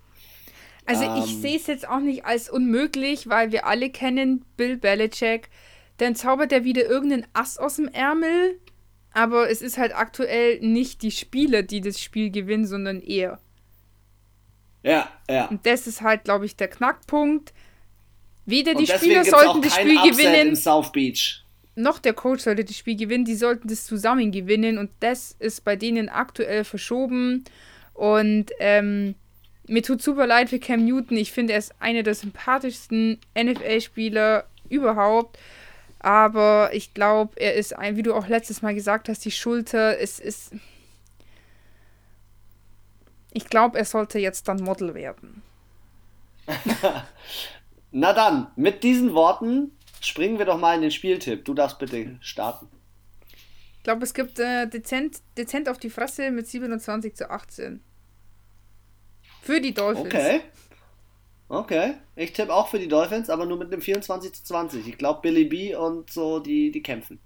Also 0.86 1.04
ähm, 1.04 1.22
ich 1.24 1.36
sehe 1.36 1.56
es 1.56 1.66
jetzt 1.66 1.88
auch 1.88 2.00
nicht 2.00 2.24
als 2.24 2.48
unmöglich, 2.48 3.28
weil 3.28 3.52
wir 3.52 3.66
alle 3.66 3.90
kennen 3.90 4.44
Bill 4.56 4.76
Belichick. 4.76 5.50
Dann 5.98 6.14
zaubert 6.14 6.52
er 6.52 6.64
wieder 6.64 6.86
irgendeinen 6.86 7.26
Ass 7.32 7.58
aus 7.58 7.76
dem 7.76 7.88
Ärmel 7.88 8.58
aber 9.18 9.50
es 9.50 9.62
ist 9.62 9.78
halt 9.78 9.96
aktuell 9.96 10.60
nicht 10.60 11.02
die 11.02 11.10
Spieler, 11.10 11.64
die 11.64 11.80
das 11.80 12.00
Spiel 12.00 12.30
gewinnen, 12.30 12.66
sondern 12.66 13.00
er. 13.00 13.40
Ja, 14.84 15.10
ja. 15.28 15.46
Und 15.46 15.66
das 15.66 15.88
ist 15.88 16.02
halt, 16.02 16.22
glaube 16.22 16.46
ich, 16.46 16.54
der 16.54 16.68
Knackpunkt. 16.68 17.52
Weder 18.46 18.76
die 18.76 18.86
Spieler 18.86 19.24
sollten 19.24 19.60
das 19.60 19.74
Spiel 19.74 20.00
gewinnen. 20.02 20.50
In 20.50 20.56
South 20.56 20.92
Beach. 20.92 21.42
noch 21.74 21.98
der 21.98 22.14
Coach 22.14 22.44
sollte 22.44 22.64
das 22.64 22.76
Spiel 22.76 22.94
gewinnen, 22.96 23.24
die 23.24 23.34
sollten 23.34 23.66
das 23.66 23.86
zusammen 23.86 24.30
gewinnen 24.30 24.78
und 24.78 24.90
das 25.00 25.34
ist 25.40 25.64
bei 25.64 25.74
denen 25.74 26.08
aktuell 26.08 26.62
verschoben. 26.62 27.44
Und 27.94 28.52
ähm, 28.60 29.16
mir 29.66 29.82
tut 29.82 30.00
super 30.00 30.28
leid 30.28 30.48
für 30.48 30.60
Cam 30.60 30.84
Newton. 30.84 31.16
Ich 31.16 31.32
finde, 31.32 31.54
er 31.54 31.58
ist 31.58 31.74
einer 31.80 32.04
der 32.04 32.14
sympathischsten 32.14 33.18
NFL-Spieler 33.36 34.44
überhaupt. 34.68 35.38
Aber 36.00 36.70
ich 36.72 36.94
glaube, 36.94 37.40
er 37.40 37.54
ist 37.54 37.76
ein, 37.76 37.96
wie 37.96 38.02
du 38.02 38.14
auch 38.14 38.28
letztes 38.28 38.62
Mal 38.62 38.74
gesagt 38.74 39.08
hast, 39.08 39.24
die 39.24 39.30
Schulter. 39.30 39.98
Es 39.98 40.18
ist. 40.18 40.52
Ich 43.32 43.46
glaube, 43.46 43.78
er 43.78 43.84
sollte 43.84 44.18
jetzt 44.18 44.48
dann 44.48 44.62
Model 44.62 44.94
werden. 44.94 45.42
Na 47.90 48.12
dann, 48.12 48.48
mit 48.56 48.82
diesen 48.82 49.14
Worten 49.14 49.72
springen 50.00 50.38
wir 50.38 50.46
doch 50.46 50.58
mal 50.58 50.74
in 50.74 50.82
den 50.82 50.90
Spieltipp. 50.90 51.44
Du 51.44 51.54
darfst 51.54 51.78
bitte 51.78 52.16
starten. 52.20 52.68
Ich 53.78 53.82
glaube, 53.82 54.04
es 54.04 54.14
gibt 54.14 54.38
äh, 54.38 54.66
dezent, 54.66 55.18
dezent 55.36 55.68
auf 55.68 55.78
die 55.78 55.90
Fresse 55.90 56.30
mit 56.30 56.46
27 56.46 57.14
zu 57.14 57.30
18. 57.30 57.80
Für 59.42 59.60
die 59.60 59.72
Dolphins. 59.72 60.06
Okay. 60.06 60.40
Okay. 61.48 61.94
Ich 62.14 62.32
tippe 62.32 62.52
auch 62.52 62.68
für 62.68 62.78
die 62.78 62.88
Dolphins, 62.88 63.30
aber 63.30 63.46
nur 63.46 63.58
mit 63.58 63.72
einem 63.72 63.80
24 63.80 64.32
zu 64.32 64.44
20. 64.44 64.86
Ich 64.86 64.98
glaube, 64.98 65.20
Billy 65.22 65.44
B 65.44 65.74
und 65.74 66.10
so, 66.10 66.40
die, 66.40 66.70
die 66.70 66.82
kämpfen. 66.82 67.18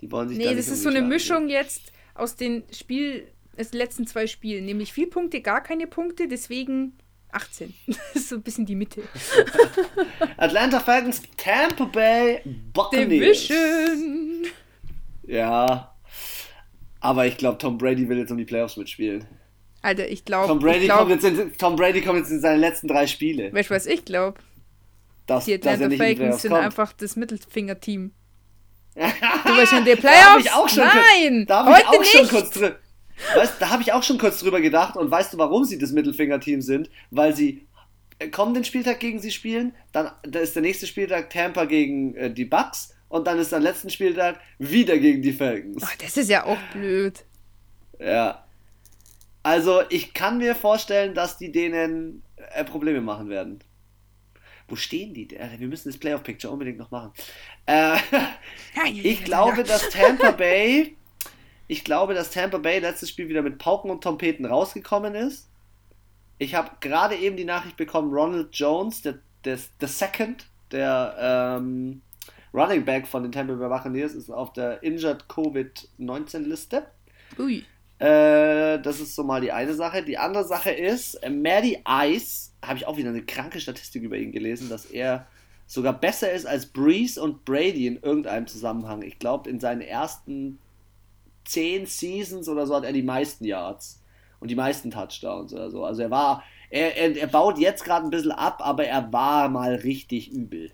Die 0.00 0.10
wollen 0.10 0.28
sich 0.28 0.38
Nee, 0.38 0.44
da 0.44 0.54
das 0.54 0.68
ist 0.68 0.82
so 0.82 0.88
eine 0.88 1.02
Mischung 1.02 1.48
jetzt 1.48 1.92
aus 2.14 2.36
den 2.36 2.64
Spiel, 2.72 3.28
aus 3.58 3.70
den 3.70 3.78
letzten 3.78 4.06
zwei 4.06 4.26
Spielen. 4.26 4.64
Nämlich 4.64 4.92
vier 4.92 5.10
Punkte, 5.10 5.42
gar 5.42 5.62
keine 5.62 5.86
Punkte, 5.86 6.28
deswegen 6.28 6.94
18. 7.32 7.74
Das 7.86 7.96
ist 8.14 8.28
so 8.30 8.36
ein 8.36 8.42
bisschen 8.42 8.64
die 8.64 8.74
Mitte. 8.74 9.02
Atlanta 10.38 10.80
Falcons, 10.80 11.22
Tampa 11.36 11.84
Bay 11.84 12.40
Buccaneers. 12.72 13.48
Division. 13.48 14.46
Ja. 15.26 15.94
Aber 17.00 17.26
ich 17.26 17.36
glaube, 17.36 17.58
Tom 17.58 17.78
Brady 17.78 18.08
will 18.08 18.18
jetzt 18.18 18.30
um 18.30 18.38
die 18.38 18.44
Playoffs 18.44 18.76
mitspielen. 18.76 19.26
Alter, 19.82 20.08
ich 20.08 20.24
glaube. 20.24 20.48
Tom, 20.48 20.58
Brady 20.58 20.84
glaub, 20.84 21.08
kommt 21.08 21.22
jetzt 21.22 21.58
Tom 21.58 21.76
Brady 21.76 22.02
kommt 22.02 22.18
jetzt 22.18 22.30
in 22.30 22.40
seine 22.40 22.58
letzten 22.58 22.88
drei 22.88 23.06
Spiele. 23.06 23.52
Weißt 23.52 23.70
du, 23.70 23.74
was 23.74 23.86
ich 23.86 24.04
glaube? 24.04 24.38
Die 25.46 25.54
Atlanta 25.54 25.90
Falcons 25.96 26.42
sind 26.42 26.50
kommt. 26.50 26.64
einfach 26.64 26.92
das 26.92 27.16
Mittelfinger-Team. 27.16 28.10
du 28.94 29.56
bist 29.56 29.72
schon 29.72 29.84
der 29.84 29.96
Playoffs? 29.96 30.44
Da 30.44 30.54
auch 30.54 30.68
schon 30.68 30.84
Nein! 30.84 31.46
Da 31.46 31.64
habe 31.64 31.78
ich 31.78 31.86
auch 31.86 31.98
nicht. 32.00 32.10
schon 32.10 32.28
kurz 32.28 32.50
drin. 32.50 32.74
Weißt, 33.36 33.54
da 33.60 33.70
habe 33.70 33.82
ich 33.82 33.92
auch 33.92 34.02
schon 34.02 34.18
kurz 34.18 34.40
drüber 34.40 34.60
gedacht 34.60 34.96
und 34.96 35.10
weißt 35.10 35.34
du, 35.34 35.38
warum 35.38 35.64
sie 35.64 35.78
das 35.78 35.92
Mittelfinger-Team 35.92 36.62
sind? 36.62 36.90
Weil 37.10 37.36
sie 37.36 37.66
äh, 38.18 38.28
kommenden 38.28 38.64
Spieltag 38.64 38.98
gegen 38.98 39.20
sie 39.20 39.30
spielen, 39.30 39.74
dann 39.92 40.10
da 40.22 40.40
ist 40.40 40.54
der 40.54 40.62
nächste 40.62 40.86
Spieltag 40.86 41.30
Tampa 41.30 41.66
gegen 41.66 42.14
äh, 42.16 42.32
die 42.32 42.44
Bucks 42.44 42.94
und 43.08 43.26
dann 43.26 43.38
ist 43.38 43.52
der 43.52 43.60
letzten 43.60 43.90
Spieltag 43.90 44.40
wieder 44.58 44.98
gegen 44.98 45.22
die 45.22 45.32
Falcons. 45.32 45.82
Oh, 45.82 45.94
das 45.98 46.16
ist 46.16 46.30
ja 46.30 46.44
auch 46.44 46.58
blöd. 46.72 47.24
Ja. 47.98 48.44
Also 49.42 49.82
ich 49.88 50.12
kann 50.12 50.38
mir 50.38 50.54
vorstellen, 50.54 51.14
dass 51.14 51.38
die 51.38 51.50
denen 51.50 52.22
äh, 52.54 52.64
Probleme 52.64 53.00
machen 53.00 53.28
werden. 53.28 53.60
Wo 54.68 54.76
stehen 54.76 55.14
die? 55.14 55.28
Wir 55.30 55.66
müssen 55.66 55.88
das 55.88 55.98
Playoff-Picture 55.98 56.52
unbedingt 56.52 56.78
noch 56.78 56.90
machen. 56.90 57.12
Äh, 57.66 57.96
ich 58.94 59.24
glaube, 59.24 59.64
dass 59.64 59.88
Tampa 59.90 60.30
Bay 60.30 60.96
ich 61.70 61.84
glaube, 61.84 62.14
dass 62.14 62.32
Tampa 62.32 62.58
Bay 62.58 62.80
letztes 62.80 63.10
Spiel 63.10 63.28
wieder 63.28 63.42
mit 63.42 63.58
Pauken 63.58 63.92
und 63.92 64.02
Trompeten 64.02 64.44
rausgekommen 64.44 65.14
ist. 65.14 65.48
Ich 66.38 66.56
habe 66.56 66.72
gerade 66.80 67.14
eben 67.14 67.36
die 67.36 67.44
Nachricht 67.44 67.76
bekommen, 67.76 68.12
Ronald 68.12 68.48
Jones, 68.56 69.02
der, 69.02 69.20
der, 69.44 69.56
der 69.80 69.86
Second, 69.86 70.46
der 70.72 71.14
ähm, 71.60 72.02
Running 72.52 72.84
Back 72.84 73.06
von 73.06 73.22
den 73.22 73.30
Tampa 73.30 73.54
Bay 73.54 73.68
Buccaneers, 73.68 74.14
ist 74.14 74.30
auf 74.30 74.52
der 74.52 74.82
Injured 74.82 75.28
Covid-19-Liste. 75.28 76.88
Ui. 77.38 77.64
Äh, 78.00 78.80
das 78.80 78.98
ist 78.98 79.14
so 79.14 79.22
mal 79.24 79.42
die 79.42 79.52
eine 79.52 79.74
Sache. 79.74 80.02
Die 80.02 80.16
andere 80.16 80.44
Sache 80.44 80.70
ist, 80.70 81.16
äh, 81.16 81.28
Maddie 81.28 81.82
Ice, 81.86 82.50
habe 82.64 82.78
ich 82.78 82.86
auch 82.86 82.96
wieder 82.96 83.10
eine 83.10 83.22
kranke 83.22 83.60
Statistik 83.60 84.02
über 84.02 84.16
ihn 84.16 84.32
gelesen, 84.32 84.70
dass 84.70 84.86
er 84.86 85.26
sogar 85.66 85.92
besser 85.92 86.32
ist 86.32 86.46
als 86.46 86.66
Breeze 86.66 87.22
und 87.22 87.44
Brady 87.44 87.86
in 87.86 88.02
irgendeinem 88.02 88.46
Zusammenhang. 88.46 89.02
Ich 89.02 89.18
glaube, 89.18 89.50
in 89.50 89.60
seinen 89.60 89.82
ersten 89.82 90.58
zehn 91.44 91.84
Seasons 91.84 92.48
oder 92.48 92.66
so 92.66 92.74
hat 92.74 92.84
er 92.84 92.92
die 92.92 93.02
meisten 93.02 93.44
Yards 93.44 94.02
und 94.40 94.50
die 94.50 94.56
meisten 94.56 94.90
Touchdowns 94.90 95.52
oder 95.52 95.70
so. 95.70 95.84
Also 95.84 96.02
er 96.02 96.10
war, 96.10 96.42
er, 96.70 96.96
er, 96.96 97.16
er 97.16 97.26
baut 97.26 97.58
jetzt 97.58 97.84
gerade 97.84 98.06
ein 98.06 98.10
bisschen 98.10 98.32
ab, 98.32 98.60
aber 98.64 98.86
er 98.86 99.12
war 99.12 99.50
mal 99.50 99.74
richtig 99.74 100.32
übel. 100.32 100.72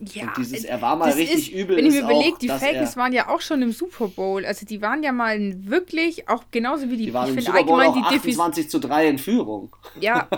Ja, 0.00 0.28
und 0.28 0.36
dieses, 0.38 0.64
er 0.64 0.80
war 0.80 0.96
mal 0.96 1.10
richtig 1.10 1.52
ist, 1.52 1.60
übel. 1.60 1.76
Wenn 1.76 1.86
ich 1.86 1.92
mir 1.92 2.02
überlege, 2.02 2.38
die 2.40 2.48
Falcons 2.48 2.96
waren 2.96 3.12
ja 3.12 3.28
auch 3.28 3.40
schon 3.40 3.60
im 3.60 3.72
Super 3.72 4.08
Bowl. 4.08 4.46
Also 4.46 4.64
die 4.64 4.80
waren 4.80 5.02
ja 5.02 5.12
mal 5.12 5.38
wirklich, 5.66 6.28
auch 6.28 6.44
genauso 6.50 6.90
wie 6.90 6.96
die. 6.96 7.06
Die 7.06 7.14
waren 7.14 7.36
ich 7.36 7.44
Bowl 7.44 7.54
allgemein 7.54 7.90
auch 7.90 8.12
28 8.12 8.70
zu 8.70 8.78
3 8.78 9.08
in 9.08 9.18
Führung. 9.18 9.76
Ja, 10.00 10.28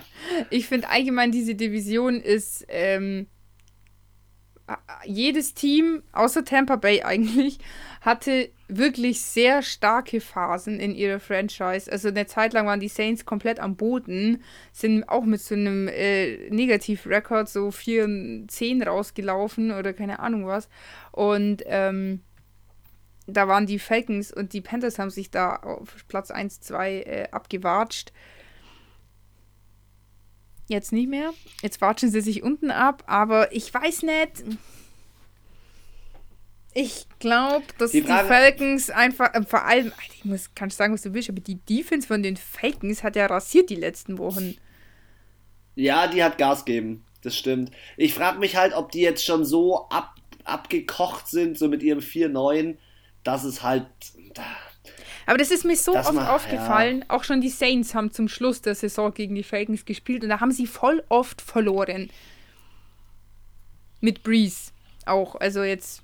ich 0.50 0.66
finde 0.66 0.88
allgemein 0.88 1.30
diese 1.30 1.54
Division 1.54 2.20
ist 2.20 2.66
ähm, 2.68 3.26
jedes 5.04 5.54
Team, 5.54 6.02
außer 6.12 6.44
Tampa 6.44 6.76
Bay 6.76 7.02
eigentlich, 7.02 7.58
hatte 8.00 8.50
wirklich 8.76 9.20
sehr 9.20 9.62
starke 9.62 10.20
Phasen 10.20 10.80
in 10.80 10.94
ihrer 10.94 11.20
Franchise. 11.20 11.90
Also 11.90 12.08
eine 12.08 12.26
Zeit 12.26 12.52
lang 12.52 12.66
waren 12.66 12.80
die 12.80 12.88
Saints 12.88 13.24
komplett 13.24 13.60
am 13.60 13.76
Boden, 13.76 14.42
sind 14.72 15.08
auch 15.08 15.24
mit 15.24 15.40
so 15.40 15.54
einem 15.54 15.88
äh, 15.88 16.50
Negativ-Rekord 16.50 17.48
so 17.48 17.70
4 17.70 18.44
10 18.48 18.82
rausgelaufen 18.82 19.72
oder 19.72 19.92
keine 19.92 20.20
Ahnung 20.20 20.46
was. 20.46 20.68
Und 21.12 21.62
ähm, 21.66 22.20
da 23.26 23.48
waren 23.48 23.66
die 23.66 23.78
Falcons 23.78 24.32
und 24.32 24.52
die 24.52 24.60
Panthers 24.60 24.98
haben 24.98 25.10
sich 25.10 25.30
da 25.30 25.56
auf 25.56 26.06
Platz 26.08 26.30
1, 26.30 26.60
2 26.60 26.92
äh, 27.02 27.28
abgewatscht. 27.30 28.12
Jetzt 30.68 30.92
nicht 30.92 31.08
mehr. 31.08 31.32
Jetzt 31.60 31.80
watschen 31.80 32.10
sie 32.10 32.20
sich 32.20 32.42
unten 32.42 32.70
ab, 32.70 33.04
aber 33.06 33.52
ich 33.52 33.72
weiß 33.72 34.02
nicht. 34.02 34.44
Ich 36.74 37.06
glaube, 37.18 37.64
dass 37.76 37.90
die, 37.90 38.00
die, 38.00 38.06
Falcons 38.06 38.88
einfach, 38.88 39.34
äh, 39.34 39.42
vor 39.42 39.64
allem, 39.64 39.92
ich 40.14 40.24
muss, 40.24 40.54
kannst 40.54 40.78
sagen, 40.78 40.94
was 40.94 41.02
du 41.02 41.12
willst, 41.12 41.28
aber 41.28 41.40
die 41.40 41.56
Defense 41.56 42.06
von 42.06 42.22
den 42.22 42.36
Falcons 42.36 43.02
hat 43.02 43.16
ja 43.16 43.26
rasiert 43.26 43.68
die 43.68 43.76
letzten 43.76 44.16
Wochen. 44.16 44.56
Ja, 45.74 46.06
die 46.06 46.22
hat 46.22 46.38
Gas 46.38 46.64
geben, 46.64 47.04
das 47.22 47.36
stimmt. 47.36 47.70
Ich 47.96 48.14
frage 48.14 48.38
mich 48.38 48.56
halt, 48.56 48.72
ob 48.74 48.90
die 48.90 49.00
jetzt 49.00 49.24
schon 49.24 49.44
so 49.44 49.88
ab, 49.88 50.14
abgekocht 50.44 51.28
sind, 51.28 51.58
so 51.58 51.68
mit 51.68 51.82
ihrem 51.82 52.00
4-9, 52.00 52.76
dass 53.22 53.44
es 53.44 53.62
halt. 53.62 53.86
Aber 55.26 55.38
das 55.38 55.50
ist 55.50 55.64
mir 55.64 55.76
so 55.76 55.94
oft 55.94 56.12
man, 56.14 56.26
aufgefallen. 56.26 57.00
Ja. 57.00 57.10
Auch 57.10 57.24
schon 57.24 57.42
die 57.42 57.50
Saints 57.50 57.94
haben 57.94 58.12
zum 58.12 58.28
Schluss 58.28 58.62
der 58.62 58.74
Saison 58.74 59.12
gegen 59.12 59.34
die 59.34 59.42
Falcons 59.42 59.84
gespielt 59.84 60.22
und 60.22 60.30
da 60.30 60.40
haben 60.40 60.52
sie 60.52 60.66
voll 60.66 61.04
oft 61.10 61.42
verloren. 61.42 62.10
Mit 64.00 64.22
Breeze 64.22 64.72
auch. 65.06 65.36
Also 65.36 65.62
jetzt 65.62 66.01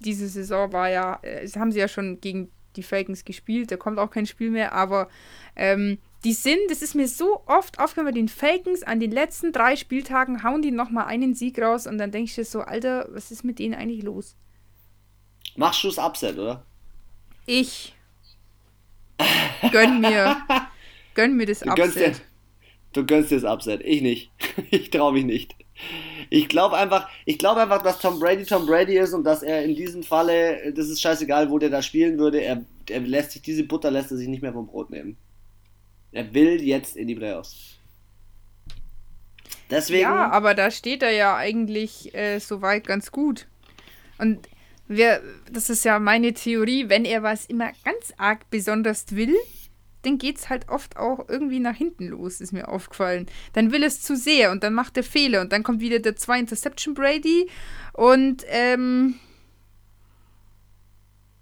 diese 0.00 0.28
Saison 0.28 0.72
war 0.72 0.88
ja, 0.88 1.20
äh, 1.22 1.48
haben 1.50 1.72
sie 1.72 1.78
ja 1.78 1.88
schon 1.88 2.20
gegen 2.20 2.50
die 2.76 2.82
Falcons 2.82 3.24
gespielt, 3.24 3.70
da 3.70 3.76
kommt 3.76 3.98
auch 3.98 4.10
kein 4.10 4.26
Spiel 4.26 4.50
mehr, 4.50 4.72
aber 4.72 5.08
ähm, 5.56 5.98
die 6.24 6.32
sind, 6.32 6.58
das 6.68 6.82
ist 6.82 6.94
mir 6.94 7.08
so 7.08 7.42
oft 7.46 7.78
aufgefallen 7.78 8.06
bei 8.06 8.12
den 8.12 8.28
Falcons, 8.28 8.82
an 8.82 9.00
den 9.00 9.10
letzten 9.10 9.52
drei 9.52 9.76
Spieltagen 9.76 10.42
hauen 10.42 10.62
die 10.62 10.70
nochmal 10.70 11.06
einen 11.06 11.34
Sieg 11.34 11.60
raus 11.60 11.86
und 11.86 11.98
dann 11.98 12.10
denkst 12.10 12.36
du 12.36 12.44
so, 12.44 12.60
Alter, 12.60 13.08
was 13.10 13.30
ist 13.30 13.44
mit 13.44 13.58
denen 13.58 13.74
eigentlich 13.74 14.02
los? 14.02 14.36
Machst 15.56 15.82
du 15.82 15.88
das 15.88 15.98
Upset, 15.98 16.38
oder? 16.38 16.64
Ich. 17.46 17.94
Gönn 19.72 20.00
mir. 20.00 20.36
Gönn 21.14 21.36
mir 21.36 21.46
das 21.46 21.60
du 21.60 21.70
Upset. 21.70 21.76
Gönnst 21.76 21.96
dir, 21.96 22.24
du 22.92 23.06
gönnst 23.06 23.30
dir 23.30 23.40
das 23.40 23.50
Upset, 23.50 23.80
ich 23.82 24.02
nicht. 24.02 24.30
ich 24.70 24.90
trau 24.90 25.12
mich 25.12 25.24
nicht. 25.24 25.54
Ich 26.28 26.48
glaube 26.48 26.76
einfach, 26.76 27.08
ich 27.24 27.38
glaube 27.38 27.60
einfach, 27.60 27.82
dass 27.82 27.98
Tom 27.98 28.20
Brady 28.20 28.44
Tom 28.44 28.66
Brady 28.66 28.98
ist 28.98 29.14
und 29.14 29.24
dass 29.24 29.42
er 29.42 29.64
in 29.64 29.74
diesem 29.74 30.02
Falle, 30.02 30.72
das 30.72 30.88
ist 30.88 31.00
scheißegal, 31.00 31.50
wo 31.50 31.58
der 31.58 31.70
da 31.70 31.82
spielen 31.82 32.18
würde, 32.18 32.40
er, 32.40 32.64
er 32.88 33.00
lässt 33.00 33.32
sich 33.32 33.42
diese 33.42 33.64
Butter 33.64 33.90
lässt 33.90 34.10
er 34.10 34.16
sich 34.16 34.28
nicht 34.28 34.42
mehr 34.42 34.52
vom 34.52 34.66
Brot 34.66 34.90
nehmen. 34.90 35.16
Er 36.12 36.32
will 36.34 36.62
jetzt 36.62 36.96
in 36.96 37.08
die 37.08 37.14
Playoffs. 37.14 37.78
Deswegen. 39.70 40.02
Ja, 40.02 40.30
aber 40.30 40.54
da 40.54 40.70
steht 40.70 41.02
er 41.02 41.12
ja 41.12 41.36
eigentlich 41.36 42.14
äh, 42.14 42.38
soweit 42.40 42.86
ganz 42.86 43.12
gut. 43.12 43.46
Und 44.18 44.48
wir, 44.88 45.22
das 45.50 45.70
ist 45.70 45.84
ja 45.84 45.98
meine 46.00 46.34
Theorie, 46.34 46.88
wenn 46.88 47.04
er 47.04 47.22
was 47.22 47.46
immer 47.46 47.70
ganz 47.84 48.12
arg 48.16 48.50
besonders 48.50 49.14
will, 49.14 49.36
dann 50.02 50.18
geht 50.18 50.38
es 50.38 50.48
halt 50.48 50.68
oft 50.68 50.96
auch 50.96 51.28
irgendwie 51.28 51.60
nach 51.60 51.76
hinten 51.76 52.08
los, 52.08 52.40
ist 52.40 52.52
mir 52.52 52.68
aufgefallen. 52.68 53.26
Dann 53.52 53.72
will 53.72 53.82
es 53.82 54.02
zu 54.02 54.16
sehr 54.16 54.50
und 54.50 54.62
dann 54.62 54.74
macht 54.74 54.96
er 54.96 55.02
Fehler 55.02 55.40
und 55.40 55.52
dann 55.52 55.62
kommt 55.62 55.80
wieder 55.80 55.98
der 55.98 56.16
zwei 56.16 56.38
Interception 56.38 56.94
Brady 56.94 57.48
und 57.92 58.44
ähm. 58.48 59.16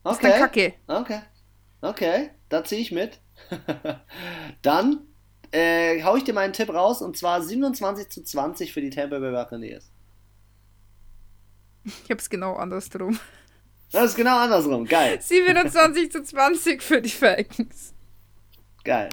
Okay. 0.04 0.28
Ist 0.28 0.38
Kacke. 0.38 0.74
Okay. 0.86 1.20
Okay, 1.80 2.30
da 2.48 2.64
ziehe 2.64 2.80
ich 2.80 2.92
mit. 2.92 3.20
dann 4.62 5.06
äh, 5.52 6.02
hau 6.02 6.16
ich 6.16 6.24
dir 6.24 6.34
meinen 6.34 6.52
Tipp 6.52 6.70
raus 6.70 7.02
und 7.02 7.16
zwar 7.16 7.42
27 7.42 8.08
zu 8.08 8.24
20 8.24 8.72
für 8.72 8.80
die 8.80 8.90
Tampa 8.90 9.18
Bay 9.18 9.32
Buccaneers. 9.32 9.90
Ich 12.04 12.10
habe 12.10 12.20
es 12.20 12.28
genau 12.28 12.54
andersrum. 12.54 13.18
Das 13.92 14.10
ist 14.10 14.16
genau 14.16 14.36
andersrum. 14.38 14.84
Geil. 14.84 15.18
27 15.22 16.12
zu 16.12 16.22
20 16.22 16.82
für 16.82 17.00
die 17.00 17.08
Falcons. 17.08 17.94
Geil. 18.88 19.10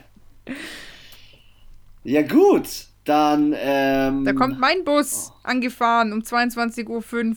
Ja, 2.06 2.22
gut. 2.22 2.88
Dann. 3.03 3.53
Ähm, 3.57 4.23
da 4.23 4.31
kommt 4.31 4.57
mein 4.57 4.85
Bus 4.85 5.34
oh. 5.34 5.39
angefahren 5.43 6.14
um 6.14 6.19
22.05 6.19 6.88
Uhr. 6.88 7.35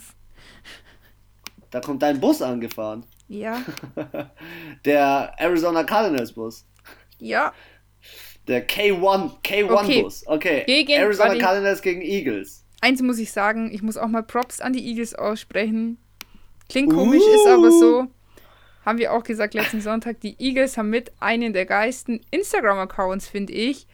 Da 1.73 1.81
kommt 1.81 2.01
dein 2.01 2.20
Bus 2.20 2.40
angefahren. 2.40 3.05
Ja. 3.27 3.60
Der 4.85 5.35
Arizona 5.36 5.82
Cardinals 5.82 6.31
Bus. 6.31 6.65
Ja. 7.19 7.52
Der 8.47 8.69
K1, 8.69 9.43
K1 9.43 9.70
okay. 9.73 10.02
Bus. 10.02 10.24
Okay. 10.24 10.62
Gegen, 10.65 10.93
Arizona 10.93 11.36
Cardinals 11.39 11.82
gegen 11.82 12.02
Eagles. 12.02 12.65
Eins 12.81 13.02
muss 13.02 13.19
ich 13.19 13.32
sagen, 13.32 13.74
ich 13.74 13.82
muss 13.82 13.97
auch 13.97 14.06
mal 14.06 14.23
Props 14.23 14.60
an 14.60 14.73
die 14.73 14.86
Eagles 14.86 15.12
aussprechen. 15.16 15.98
Klingt 16.69 16.94
komisch, 16.94 17.20
uh. 17.20 17.35
ist 17.35 17.47
aber 17.48 17.73
so. 17.73 18.06
Haben 18.89 18.97
wir 18.97 19.12
auch 19.12 19.23
gesagt 19.23 19.52
letzten 19.52 19.82
Sonntag. 19.82 20.20
Die 20.20 20.35
Eagles 20.39 20.78
haben 20.78 20.89
mit 20.89 21.12
einen 21.20 21.52
der 21.52 21.66
geilsten 21.66 22.23
Instagram-Accounts, 22.31 23.28
finde 23.28 23.52
ich. 23.52 23.86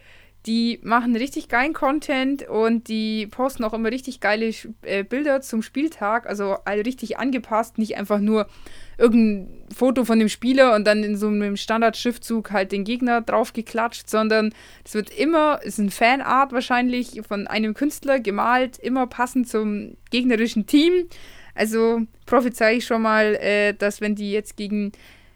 Die 0.45 0.79
machen 0.83 1.17
richtig 1.17 1.49
geilen 1.49 1.73
Content 1.73 2.47
und 2.47 2.87
die 2.87 3.27
posten 3.27 3.65
auch 3.65 3.73
immer 3.73 3.91
richtig 3.91 4.21
geile 4.21 4.53
äh, 4.83 5.03
Bilder 5.03 5.41
zum 5.41 5.63
Spieltag. 5.63 6.27
Also 6.27 6.59
all 6.63 6.79
richtig 6.79 7.17
angepasst, 7.17 7.77
nicht 7.77 7.97
einfach 7.97 8.19
nur 8.19 8.47
irgendein 8.97 9.65
Foto 9.75 10.05
von 10.05 10.17
dem 10.17 10.29
Spieler 10.29 10.73
und 10.73 10.87
dann 10.87 11.03
in 11.03 11.17
so 11.17 11.27
einem 11.27 11.57
Standard-Schriftzug 11.57 12.51
halt 12.51 12.71
den 12.71 12.85
Gegner 12.85 13.19
drauf 13.19 13.51
geklatscht, 13.51 14.09
sondern 14.09 14.53
es 14.85 14.93
wird 14.93 15.09
immer, 15.09 15.59
ist 15.61 15.77
ein 15.77 15.89
Fanart 15.89 16.53
wahrscheinlich 16.53 17.21
von 17.27 17.47
einem 17.47 17.73
Künstler 17.73 18.21
gemalt, 18.21 18.77
immer 18.77 19.07
passend 19.07 19.49
zum 19.49 19.97
gegnerischen 20.09 20.67
Team. 20.67 21.09
Also 21.55 22.01
prophezei 22.25 22.75
ich 22.75 22.85
schon 22.85 23.01
mal, 23.01 23.35
äh, 23.35 23.73
dass 23.73 24.01
wenn 24.01 24.15
die 24.15 24.31
jetzt 24.31 24.57
gegen 24.57 24.91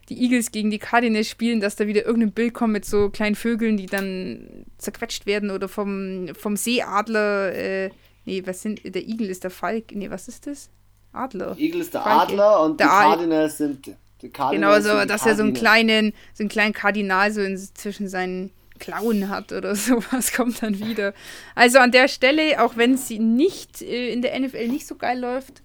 die 0.09 0.23
Eagles 0.23 0.51
gegen 0.51 0.71
die 0.71 0.79
Cardinals 0.79 1.27
spielen, 1.27 1.59
dass 1.59 1.75
da 1.75 1.87
wieder 1.87 2.05
irgendein 2.05 2.31
Bild 2.31 2.53
kommt 2.53 2.73
mit 2.73 2.85
so 2.85 3.09
kleinen 3.09 3.35
Vögeln, 3.35 3.77
die 3.77 3.85
dann 3.85 4.65
zerquetscht 4.77 5.25
werden 5.25 5.51
oder 5.51 5.67
vom, 5.67 6.29
vom 6.33 6.57
Seeadler, 6.57 7.53
äh, 7.53 7.89
nee, 8.25 8.41
was 8.45 8.61
sind, 8.61 8.81
der 8.83 9.07
Igel 9.07 9.29
ist 9.29 9.43
der 9.43 9.51
Falk, 9.51 9.91
nee, 9.93 10.09
was 10.09 10.27
ist 10.27 10.47
das? 10.47 10.69
Adler. 11.11 11.55
Igel 11.57 11.81
ist 11.81 11.93
der 11.93 12.01
Falke. 12.01 12.33
Adler 12.33 12.61
und 12.61 12.79
der 12.79 12.87
die 12.87 12.91
Cardinals 12.91 13.57
sind 13.57 13.95
die 14.21 14.29
Cardinals 14.29 14.83
Genau, 14.83 14.99
so, 14.99 15.05
dass 15.07 15.25
er 15.25 15.35
so 15.35 15.43
einen 15.43 15.53
kleinen, 15.53 16.13
so 16.33 16.43
einen 16.43 16.49
kleinen 16.49 16.73
Kardinal 16.73 17.31
so 17.31 17.41
in, 17.41 17.57
zwischen 17.57 18.07
seinen 18.07 18.51
Klauen 18.79 19.29
hat 19.29 19.51
oder 19.51 19.75
sowas, 19.75 20.33
kommt 20.33 20.61
dann 20.61 20.79
wieder. 20.79 21.13
Also 21.55 21.79
an 21.79 21.91
der 21.91 22.07
Stelle, 22.07 22.63
auch 22.63 22.77
wenn 22.77 22.97
sie 22.97 23.19
nicht 23.19 23.81
äh, 23.81 24.11
in 24.11 24.21
der 24.21 24.39
NFL 24.39 24.67
nicht 24.67 24.87
so 24.87 24.95
geil 24.95 25.19
läuft, 25.19 25.61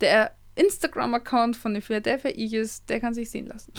der 0.00 0.32
Instagram-Account 0.54 1.56
von 1.56 1.74
den 1.74 1.82
Philadelphia 1.82 2.32
Eagles, 2.32 2.84
der 2.86 3.00
kann 3.00 3.14
sich 3.14 3.30
sehen 3.30 3.46
lassen. 3.46 3.72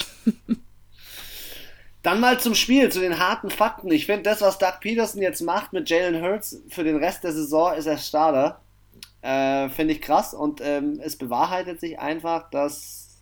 Dann 2.01 2.21
mal 2.21 2.39
zum 2.39 2.55
Spiel, 2.55 2.89
zu 2.89 3.01
den 3.01 3.19
harten 3.19 3.49
Fakten. 3.49 3.91
Ich 3.91 4.05
finde, 4.05 4.23
das, 4.23 4.41
was 4.41 4.57
Doug 4.57 4.79
Peterson 4.79 5.21
jetzt 5.21 5.41
macht 5.41 5.73
mit 5.73 5.89
Jalen 5.89 6.23
Hurts 6.23 6.61
für 6.69 6.85
den 6.85 6.95
Rest 6.95 7.25
der 7.25 7.33
Saison, 7.33 7.73
ist 7.73 7.87
er 7.87 7.97
Starter. 7.97 8.61
Äh, 9.21 9.67
finde 9.69 9.95
ich 9.95 10.01
krass 10.01 10.33
und 10.33 10.61
ähm, 10.63 11.01
es 11.03 11.17
bewahrheitet 11.17 11.81
sich 11.81 11.99
einfach, 11.99 12.49
dass 12.51 13.21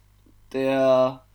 der 0.53 1.25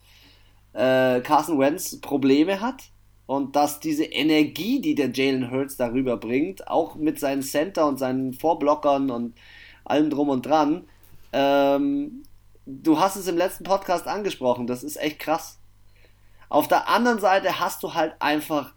äh, 0.73 1.21
Carson 1.21 1.59
Wentz 1.59 2.01
Probleme 2.01 2.61
hat 2.61 2.93
und 3.27 3.57
dass 3.57 3.81
diese 3.81 4.05
Energie, 4.05 4.81
die 4.81 4.95
der 4.95 5.11
Jalen 5.11 5.51
Hurts 5.51 5.77
darüber 5.77 6.17
bringt, 6.17 6.69
auch 6.69 6.95
mit 6.95 7.19
seinen 7.19 7.43
Center 7.43 7.89
und 7.89 7.99
seinen 7.99 8.35
Vorblockern 8.35 9.11
und 9.11 9.35
allem 9.85 10.11
drum 10.11 10.29
und 10.29 10.47
dran, 10.47 10.85
ähm, 11.33 12.23
du 12.67 12.99
hast 12.99 13.17
es 13.17 13.27
im 13.29 13.37
letzten 13.37 13.65
Podcast 13.65 14.07
angesprochen, 14.07 14.67
das 14.67 14.83
ist 14.85 14.97
echt 14.97 15.19
krass. 15.19 15.59
Auf 16.49 16.69
der 16.69 16.89
anderen 16.89 17.19
Seite 17.19 17.61
hast 17.61 17.83
du 17.83 17.95
halt 17.95 18.15
einfach 18.21 18.75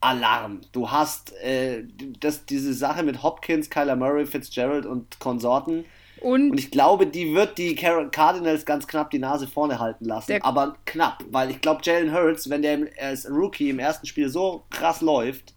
Alarm. 0.00 0.60
Du 0.72 0.90
hast 0.90 1.32
äh, 1.42 1.84
das, 2.20 2.46
diese 2.46 2.72
Sache 2.74 3.02
mit 3.02 3.22
Hopkins, 3.22 3.70
Kyler 3.70 3.96
Murray, 3.96 4.26
Fitzgerald 4.26 4.86
und 4.86 5.18
Konsorten. 5.18 5.84
Und, 6.20 6.50
und 6.50 6.58
ich 6.58 6.70
glaube, 6.70 7.06
die 7.06 7.34
wird 7.34 7.58
die 7.58 7.74
Cardinals 7.76 8.64
ganz 8.64 8.86
knapp 8.86 9.10
die 9.10 9.20
Nase 9.20 9.46
vorne 9.46 9.78
halten 9.78 10.04
lassen. 10.04 10.42
Aber 10.42 10.76
knapp, 10.84 11.24
weil 11.30 11.50
ich 11.50 11.60
glaube, 11.60 11.80
Jalen 11.84 12.12
Hurts, 12.12 12.50
wenn 12.50 12.62
der 12.62 12.88
als 13.00 13.28
Rookie 13.30 13.70
im 13.70 13.78
ersten 13.78 14.06
Spiel 14.06 14.28
so 14.28 14.64
krass 14.70 15.00
läuft. 15.00 15.54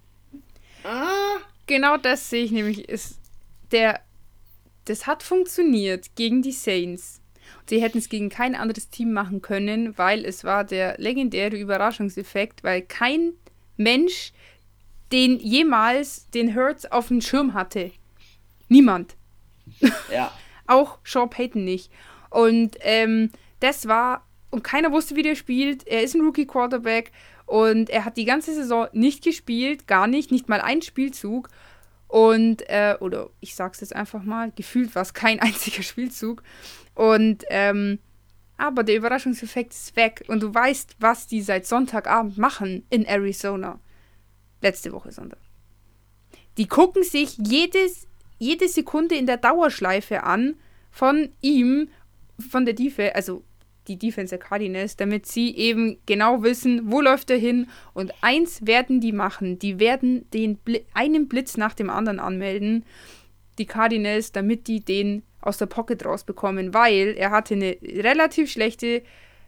Ah. 0.84 1.38
Genau 1.68 1.98
das 1.98 2.30
sehe 2.30 2.44
ich 2.44 2.52
nämlich. 2.52 2.90
Ist 2.90 3.18
der 3.72 4.02
das 4.86 5.08
hat 5.08 5.24
funktioniert 5.24 6.16
gegen 6.16 6.42
die 6.42 6.52
Saints. 6.52 7.22
Sie 7.70 7.82
hätten 7.82 7.98
es 7.98 8.10
gegen 8.10 8.30
kein 8.30 8.56
anderes 8.56 8.90
Team 8.90 9.14
machen 9.14 9.42
können, 9.42 9.98
weil 9.98 10.26
es 10.26 10.44
war 10.44 10.64
der 10.64 10.98
legendäre 10.98 11.58
Überraschungseffekt, 11.58 12.64
weil 12.64 12.82
kein 12.82 13.34
Mensch 13.78 14.34
den 15.12 15.40
jemals 15.40 16.30
den 16.30 16.56
Hurts 16.56 16.86
auf 16.92 17.10
dem 17.10 17.22
Schirm 17.22 17.54
hatte. 17.54 17.92
Niemand. 18.70 19.16
Ja. 20.12 20.32
Auch 20.68 21.00
Sean 21.04 21.30
Payton 21.30 21.64
nicht. 21.64 21.92
Und 22.30 22.78
ähm, 22.82 23.32
das 23.60 23.88
war, 23.88 24.26
und 24.50 24.64
keiner 24.64 24.92
wusste, 24.92 25.16
wie 25.16 25.24
der 25.24 25.36
spielt. 25.36 25.86
Er 25.88 26.04
ist 26.04 26.16
ein 26.16 26.22
Rookie-Quarterback 26.22 27.12
und 27.46 27.90
er 27.90 28.06
hat 28.06 28.16
die 28.16 28.26
ganze 28.26 28.54
Saison 28.54 28.88
nicht 28.94 29.24
gespielt, 29.24 29.88
gar 29.88 30.08
nicht, 30.08 30.32
nicht 30.32 30.48
mal 30.48 30.62
einen 30.62 30.82
Spielzug. 30.82 31.50
Und, 32.12 32.68
äh, 32.68 32.98
oder 33.00 33.30
ich 33.40 33.56
sag's 33.56 33.80
jetzt 33.80 33.96
einfach 33.96 34.24
mal, 34.24 34.52
gefühlt 34.52 34.94
war 34.96 35.02
es 35.02 35.14
kein 35.14 35.40
einziger 35.40 35.82
Spielzug. 35.82 36.44
Und, 36.94 37.46
ähm, 37.50 38.00
aber 38.58 38.84
der 38.84 38.98
Überraschungseffekt 38.98 39.72
ist 39.72 39.96
weg 39.96 40.26
und 40.28 40.44
du 40.44 40.54
weißt, 40.54 40.98
was 41.00 41.28
die 41.28 41.42
seit 41.42 41.66
Sonntagabend 41.66 42.38
machen 42.38 42.86
in 42.90 43.06
Arizona. 43.06 43.80
Letzte 44.62 44.92
Woche 44.92 45.14
Sonntag. 45.14 45.40
Die 46.58 46.68
gucken 46.68 47.04
sich 47.04 47.38
jedes, 47.38 48.08
jede 48.40 48.68
Sekunde 48.68 49.16
in 49.16 49.26
der 49.26 49.38
Dauerschleife 49.38 50.24
an 50.24 50.56
von 50.92 51.30
ihm, 51.40 51.88
von 52.50 52.66
der 52.66 52.74
Defense, 52.74 53.16
also 53.16 53.42
die 53.88 53.98
Defense 53.98 54.38
der 54.38 54.46
Cardinals, 54.46 54.96
damit 54.96 55.26
sie 55.26 55.56
eben 55.56 55.98
genau 56.06 56.44
wissen, 56.44 56.92
wo 56.92 57.02
läuft 57.02 57.30
er 57.30 57.38
hin. 57.38 57.68
Und 57.94 58.14
eins 58.22 58.66
werden 58.66 59.02
die 59.02 59.12
machen. 59.12 59.60
Die 59.60 59.80
werden 59.80 60.30
den 60.32 60.58
Bl 60.58 60.82
einen 60.94 61.28
Blitz 61.28 61.58
nach 61.58 61.74
dem 61.74 61.90
anderen 61.90 62.20
anmelden, 62.20 62.86
die 63.58 63.66
Cardinals, 63.66 64.32
damit 64.32 64.68
die 64.68 64.84
den 64.84 65.24
aus 65.42 65.58
der 65.58 65.66
Pocket 65.66 66.06
rausbekommen, 66.06 66.74
weil 66.74 67.16
er 67.18 67.32
hatte 67.32 67.56
eine 67.56 67.78
relativ 67.82 68.52
schlechte, 68.52 69.02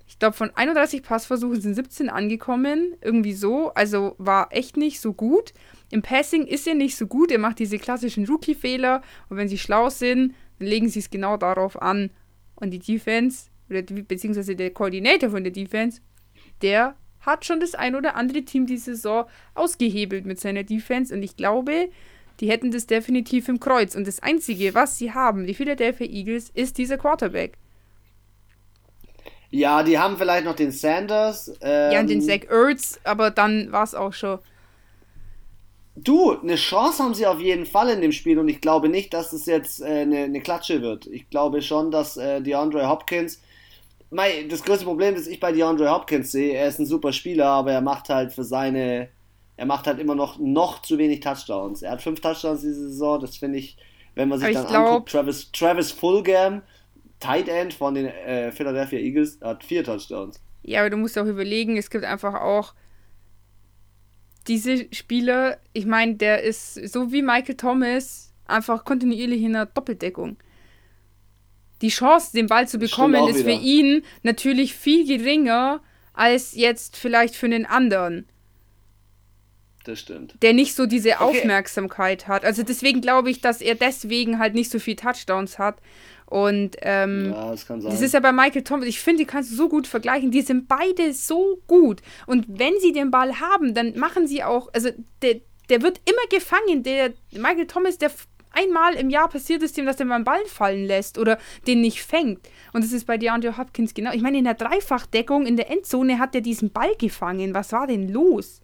ich 0.08 0.20
glaube 0.20 0.36
von 0.36 0.50
31 0.56 1.04
Passversuchen 1.04 1.62
sind 1.62 1.76
17 1.76 2.10
angekommen, 2.10 2.96
irgendwie 3.02 3.34
so, 3.34 3.72
also 3.74 4.16
war 4.18 4.48
echt 4.52 4.76
nicht 4.76 5.00
so 5.00 5.14
gut. 5.14 5.54
Im 5.92 6.02
Passing 6.02 6.48
ist 6.48 6.68
er 6.68 6.74
nicht 6.74 6.98
so 6.98 7.06
gut, 7.06 7.32
er 7.32 7.38
macht 7.38 7.60
diese 7.60 7.78
klassischen 7.78 8.26
Rookie-Fehler 8.26 9.02
und 9.30 9.38
wenn 9.38 9.48
sie 9.48 9.60
schlau 9.60 9.90
sind, 9.90 10.34
dann 10.58 10.68
legen 10.68 10.90
sie 10.90 11.00
es 11.00 11.10
genau 11.10 11.38
darauf 11.38 11.80
an. 11.82 12.10
Und 12.56 12.72
die 12.72 12.80
Defense 12.80 13.48
oder 13.74 14.04
beziehungsweise 14.04 14.56
der 14.56 14.72
Koordinator 14.72 15.30
von 15.30 15.44
der 15.44 15.54
Defense, 15.54 16.02
der 16.62 16.96
hat 17.22 17.46
schon 17.46 17.60
das 17.60 17.76
ein 17.76 17.96
oder 17.96 18.16
andere 18.16 18.44
Team 18.44 18.66
diese 18.66 18.96
Saison 18.96 19.26
ausgehebelt 19.56 20.26
mit 20.26 20.40
seiner 20.40 20.64
Defense 20.64 21.14
und 21.14 21.24
ich 21.24 21.38
glaube, 21.38 21.90
die 22.40 22.50
hätten 22.50 22.72
das 22.72 22.88
definitiv 22.88 23.48
im 23.48 23.60
Kreuz. 23.60 23.96
Und 23.96 24.08
das 24.08 24.22
Einzige, 24.22 24.74
was 24.74 24.98
sie 24.98 25.14
haben, 25.14 25.46
die 25.46 25.54
Philadelphia 25.54 26.08
Eagles, 26.08 26.50
ist 26.54 26.78
dieser 26.78 26.98
Quarterback. 26.98 27.58
Ja, 29.52 29.84
die 29.84 30.00
haben 30.00 30.18
vielleicht 30.18 30.46
noch 30.46 30.56
den 30.56 30.72
Sanders. 30.72 31.54
Ähm, 31.62 31.92
ja, 31.92 32.00
und 32.00 32.10
den 32.10 32.22
Zach 32.22 32.50
Ertz, 32.50 33.00
aber 33.04 33.30
dann 33.30 33.72
war 33.72 33.84
es 33.84 33.94
auch 33.94 34.12
schon. 34.12 34.40
Du, 35.96 36.32
eine 36.32 36.56
Chance 36.56 37.04
haben 37.04 37.14
sie 37.14 37.28
auf 37.28 37.40
jeden 37.40 37.68
Fall 37.68 37.90
in 37.90 38.02
dem 38.02 38.12
Spiel 38.12 38.40
und 38.40 38.50
ich 38.50 38.62
glaube 38.62 38.90
nicht, 38.90 39.14
dass 39.14 39.32
es 39.32 39.46
jetzt 39.46 39.80
äh, 39.80 39.86
eine, 39.86 40.24
eine 40.24 40.42
Klatsche 40.42 40.82
wird. 40.82 41.06
Ich 41.06 41.30
glaube 41.30 41.62
schon, 41.62 41.92
dass 41.92 42.18
äh, 42.18 42.42
DeAndre 42.42 42.90
Hopkins 42.90 43.43
Mei, 44.14 44.46
das 44.50 44.64
größte 44.64 44.86
Problem, 44.86 45.16
das 45.16 45.28
ich 45.28 45.40
bei 45.40 45.52
DeAndre 45.52 45.92
Hopkins 45.92 46.32
sehe, 46.32 46.54
er 46.54 46.68
ist 46.68 46.80
ein 46.80 46.86
super 46.86 47.12
Spieler, 47.12 47.48
aber 47.48 47.72
er 47.72 47.82
macht 47.82 48.10
halt 48.10 48.32
für 48.32 48.44
seine, 48.44 49.10
er 49.58 49.66
macht 49.66 49.88
halt 49.88 50.00
immer 50.00 50.16
noch, 50.16 50.40
noch 50.40 50.82
zu 50.82 50.98
wenig 50.98 51.20
Touchdowns. 51.20 51.82
Er 51.82 51.92
hat 51.92 52.02
fünf 52.02 52.20
Touchdowns 52.22 52.62
diese 52.62 52.90
Saison, 52.90 53.20
das 53.20 53.38
finde 53.38 53.60
ich, 53.60 53.78
wenn 54.16 54.30
man 54.30 54.40
sich 54.40 54.54
dann 54.54 54.68
glaub, 54.68 54.88
anguckt, 54.88 55.12
Travis, 55.12 55.52
Travis 55.52 55.92
Fulgham, 55.92 56.62
Tight 57.20 57.48
End 57.48 57.74
von 57.74 57.96
den 57.96 58.06
äh, 58.06 58.52
Philadelphia 58.52 59.00
Eagles, 59.00 59.40
hat 59.42 59.64
vier 59.64 59.84
Touchdowns. 59.84 60.40
Ja, 60.62 60.82
aber 60.82 60.90
du 60.90 60.98
musst 60.98 61.18
auch 61.18 61.26
überlegen, 61.26 61.78
es 61.78 61.90
gibt 61.90 62.06
einfach 62.06 62.36
auch 62.36 62.74
diese 64.48 64.88
Spieler, 64.94 65.58
ich 65.74 65.86
meine, 65.86 66.16
der 66.16 66.44
ist 66.44 66.76
so 66.92 67.12
wie 67.12 67.22
Michael 67.22 67.56
Thomas 67.56 68.34
einfach 68.46 68.84
kontinuierlich 68.86 69.42
in 69.42 69.54
der 69.54 69.66
Doppeldeckung 69.66 70.38
die 71.84 71.90
Chance, 71.90 72.32
den 72.34 72.48
Ball 72.48 72.68
zu 72.68 72.80
bekommen, 72.80 73.28
ist 73.28 73.46
wieder. 73.46 73.58
für 73.58 73.62
ihn 73.62 74.04
natürlich 74.24 74.74
viel 74.74 75.06
geringer 75.06 75.82
als 76.14 76.56
jetzt 76.56 76.96
vielleicht 76.96 77.36
für 77.36 77.46
einen 77.46 77.66
anderen. 77.66 78.26
Das 79.84 80.00
stimmt. 80.00 80.36
Der 80.42 80.54
nicht 80.54 80.76
so 80.76 80.86
diese 80.86 81.16
okay. 81.16 81.24
Aufmerksamkeit 81.24 82.30
hat. 82.30 82.46
Also 82.46 82.64
deswegen 82.64 83.02
glaube 83.02 83.30
ich, 83.30 83.42
dass 83.42 83.60
er 83.60 83.76
deswegen 83.76 84.40
halt 84.40 84.54
nicht 84.54 84.72
so 84.72 84.80
viel 84.80 84.96
Touchdowns 84.96 85.60
hat. 85.60 85.82
Und 86.26 86.78
ähm, 86.84 87.32
ja, 87.32 87.52
das 87.52 87.68
kann 87.68 87.82
sein. 87.82 87.92
Das 87.92 88.02
ist 88.02 88.14
ja 88.14 88.22
bei 88.22 88.32
Michael 88.32 88.64
Thomas, 88.64 88.88
ich 88.88 89.02
finde, 89.02 89.24
die 89.24 89.28
kannst 89.28 89.52
du 89.52 89.56
so 89.56 89.68
gut 89.68 89.86
vergleichen. 89.86 90.32
Die 90.32 90.42
sind 90.42 90.70
beide 90.70 91.12
so 91.12 91.60
gut. 91.68 92.02
Und 92.28 92.46
wenn 92.48 92.80
sie 92.80 92.94
den 92.94 93.12
Ball 93.12 93.42
haben, 93.42 93.74
dann 93.74 94.00
machen 94.00 94.26
sie 94.26 94.42
auch, 94.42 94.70
also 94.74 94.90
der, 95.22 95.42
der 95.70 95.82
wird 95.82 96.00
immer 96.06 96.26
gefangen. 96.30 96.84
Der 96.84 97.12
Michael 97.32 97.68
Thomas, 97.68 97.98
der 97.98 98.10
einmal 98.54 98.94
im 98.96 99.10
Jahr 99.10 99.28
passiert 99.28 99.64
es 99.64 99.74
dem, 99.74 99.86
dass 99.86 99.98
der 99.98 100.06
mal 100.06 100.16
einen 100.16 100.24
Ball 100.24 100.46
fallen 100.46 100.86
lässt 100.86 101.18
oder 101.18 101.38
den 101.68 101.82
nicht 101.82 102.04
fängt. 102.04 102.48
Und 102.72 102.84
das 102.84 102.92
ist 102.92 103.06
bei 103.06 103.18
DeAndre 103.18 103.58
Hopkins 103.58 103.94
genau. 103.94 104.12
Ich 104.14 104.22
meine, 104.22 104.38
in 104.38 104.46
der 104.46 104.54
Dreifachdeckung 104.54 105.46
in 105.46 105.58
der 105.58 105.70
Endzone 105.70 106.20
hat 106.20 106.36
er 106.36 106.42
diesen 106.42 106.72
Ball 106.72 106.96
gefangen. 106.98 107.54
Was 107.54 107.72
war 107.72 107.88
denn 107.88 108.10
los? 108.10 108.62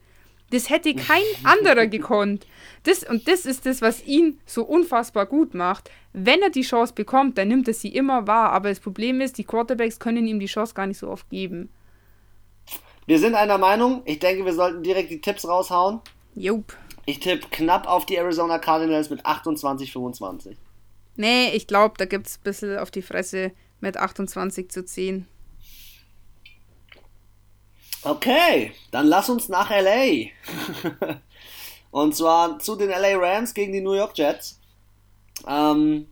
Das 0.52 0.70
hätte 0.70 0.96
kein 0.96 1.22
anderer 1.44 1.88
gekonnt. 1.88 2.48
Das, 2.84 3.04
und 3.04 3.28
das 3.28 3.46
ist 3.46 3.66
das, 3.66 3.82
was 3.82 4.06
ihn 4.06 4.40
so 4.46 4.64
unfassbar 4.64 5.26
gut 5.26 5.54
macht. 5.54 5.92
Wenn 6.14 6.42
er 6.42 6.50
die 6.50 6.62
Chance 6.62 6.94
bekommt, 6.94 7.38
dann 7.38 7.50
nimmt 7.50 7.68
er 7.68 7.74
sie 7.74 7.90
immer 7.90 8.26
wahr. 8.26 8.52
Aber 8.52 8.70
das 8.70 8.80
Problem 8.80 9.22
ist, 9.22 9.38
die 9.38 9.44
Quarterbacks 9.44 10.00
können 10.00 10.26
ihm 10.26 10.40
die 10.40 10.48
Chance 10.48 10.74
gar 10.74 10.88
nicht 10.88 10.98
so 10.98 11.08
oft 11.08 11.30
geben. 11.30 11.70
Wir 13.06 13.20
sind 13.20 13.36
einer 13.36 13.58
Meinung. 13.58 14.02
Ich 14.06 14.20
denke, 14.20 14.46
wir 14.46 14.54
sollten 14.54 14.82
direkt 14.84 15.12
die 15.12 15.22
Tipps 15.22 15.48
raushauen. 15.48 16.02
Jupp. 16.36 16.76
Ich 17.10 17.20
tippe 17.20 17.48
knapp 17.50 17.88
auf 17.88 18.06
die 18.06 18.18
Arizona 18.18 18.60
Cardinals 18.60 19.10
mit 19.10 19.26
28-25. 19.26 20.56
Nee, 21.16 21.50
ich 21.56 21.66
glaube, 21.66 21.96
da 21.98 22.06
gibt 22.06 22.28
es 22.28 22.38
ein 22.38 22.44
bisschen 22.44 22.78
auf 22.78 22.92
die 22.92 23.02
Fresse 23.02 23.52
mit 23.80 23.98
28 23.98 24.70
zu 24.70 24.86
10. 24.86 25.26
Okay, 28.04 28.74
dann 28.92 29.08
lass 29.08 29.28
uns 29.28 29.50
nach 29.50 29.72
LA. 29.72 30.28
Und 31.92 32.16
zwar 32.16 32.60
zu 32.60 32.76
den 32.76 32.90
LA 32.90 33.18
Rams 33.18 33.56
gegen 33.56 33.74
die 33.74 33.82
New 33.82 33.94
York 33.94 34.16
Jets. 34.16 34.60
Ähm, 35.48 36.06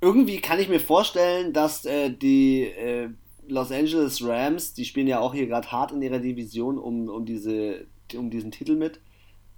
irgendwie 0.00 0.40
kann 0.40 0.58
ich 0.58 0.68
mir 0.68 0.80
vorstellen, 0.80 1.52
dass 1.52 1.84
äh, 1.84 2.10
die 2.10 2.64
äh, 2.64 3.08
Los 3.46 3.70
Angeles 3.70 4.20
Rams, 4.26 4.74
die 4.74 4.84
spielen 4.84 5.06
ja 5.06 5.20
auch 5.20 5.32
hier 5.32 5.46
gerade 5.46 5.70
hart 5.70 5.92
in 5.92 6.02
ihrer 6.02 6.18
Division 6.18 6.76
um, 6.76 7.08
um, 7.08 7.24
diese, 7.24 7.86
um 8.16 8.30
diesen 8.30 8.50
Titel 8.50 8.74
mit, 8.74 8.98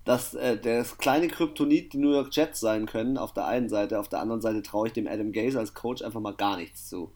dass 0.04 0.34
äh, 0.34 0.58
das 0.58 0.98
kleine 0.98 1.28
Kryptonit 1.28 1.92
die 1.92 1.98
New 1.98 2.12
York 2.12 2.34
Jets 2.34 2.60
sein 2.60 2.86
können, 2.86 3.16
auf 3.16 3.32
der 3.32 3.46
einen 3.46 3.68
Seite. 3.68 3.98
Auf 3.98 4.08
der 4.08 4.20
anderen 4.20 4.40
Seite 4.40 4.62
traue 4.62 4.88
ich 4.88 4.92
dem 4.92 5.06
Adam 5.06 5.32
Gaze 5.32 5.58
als 5.58 5.74
Coach 5.74 6.02
einfach 6.02 6.20
mal 6.20 6.34
gar 6.34 6.56
nichts 6.56 6.88
zu. 6.88 7.10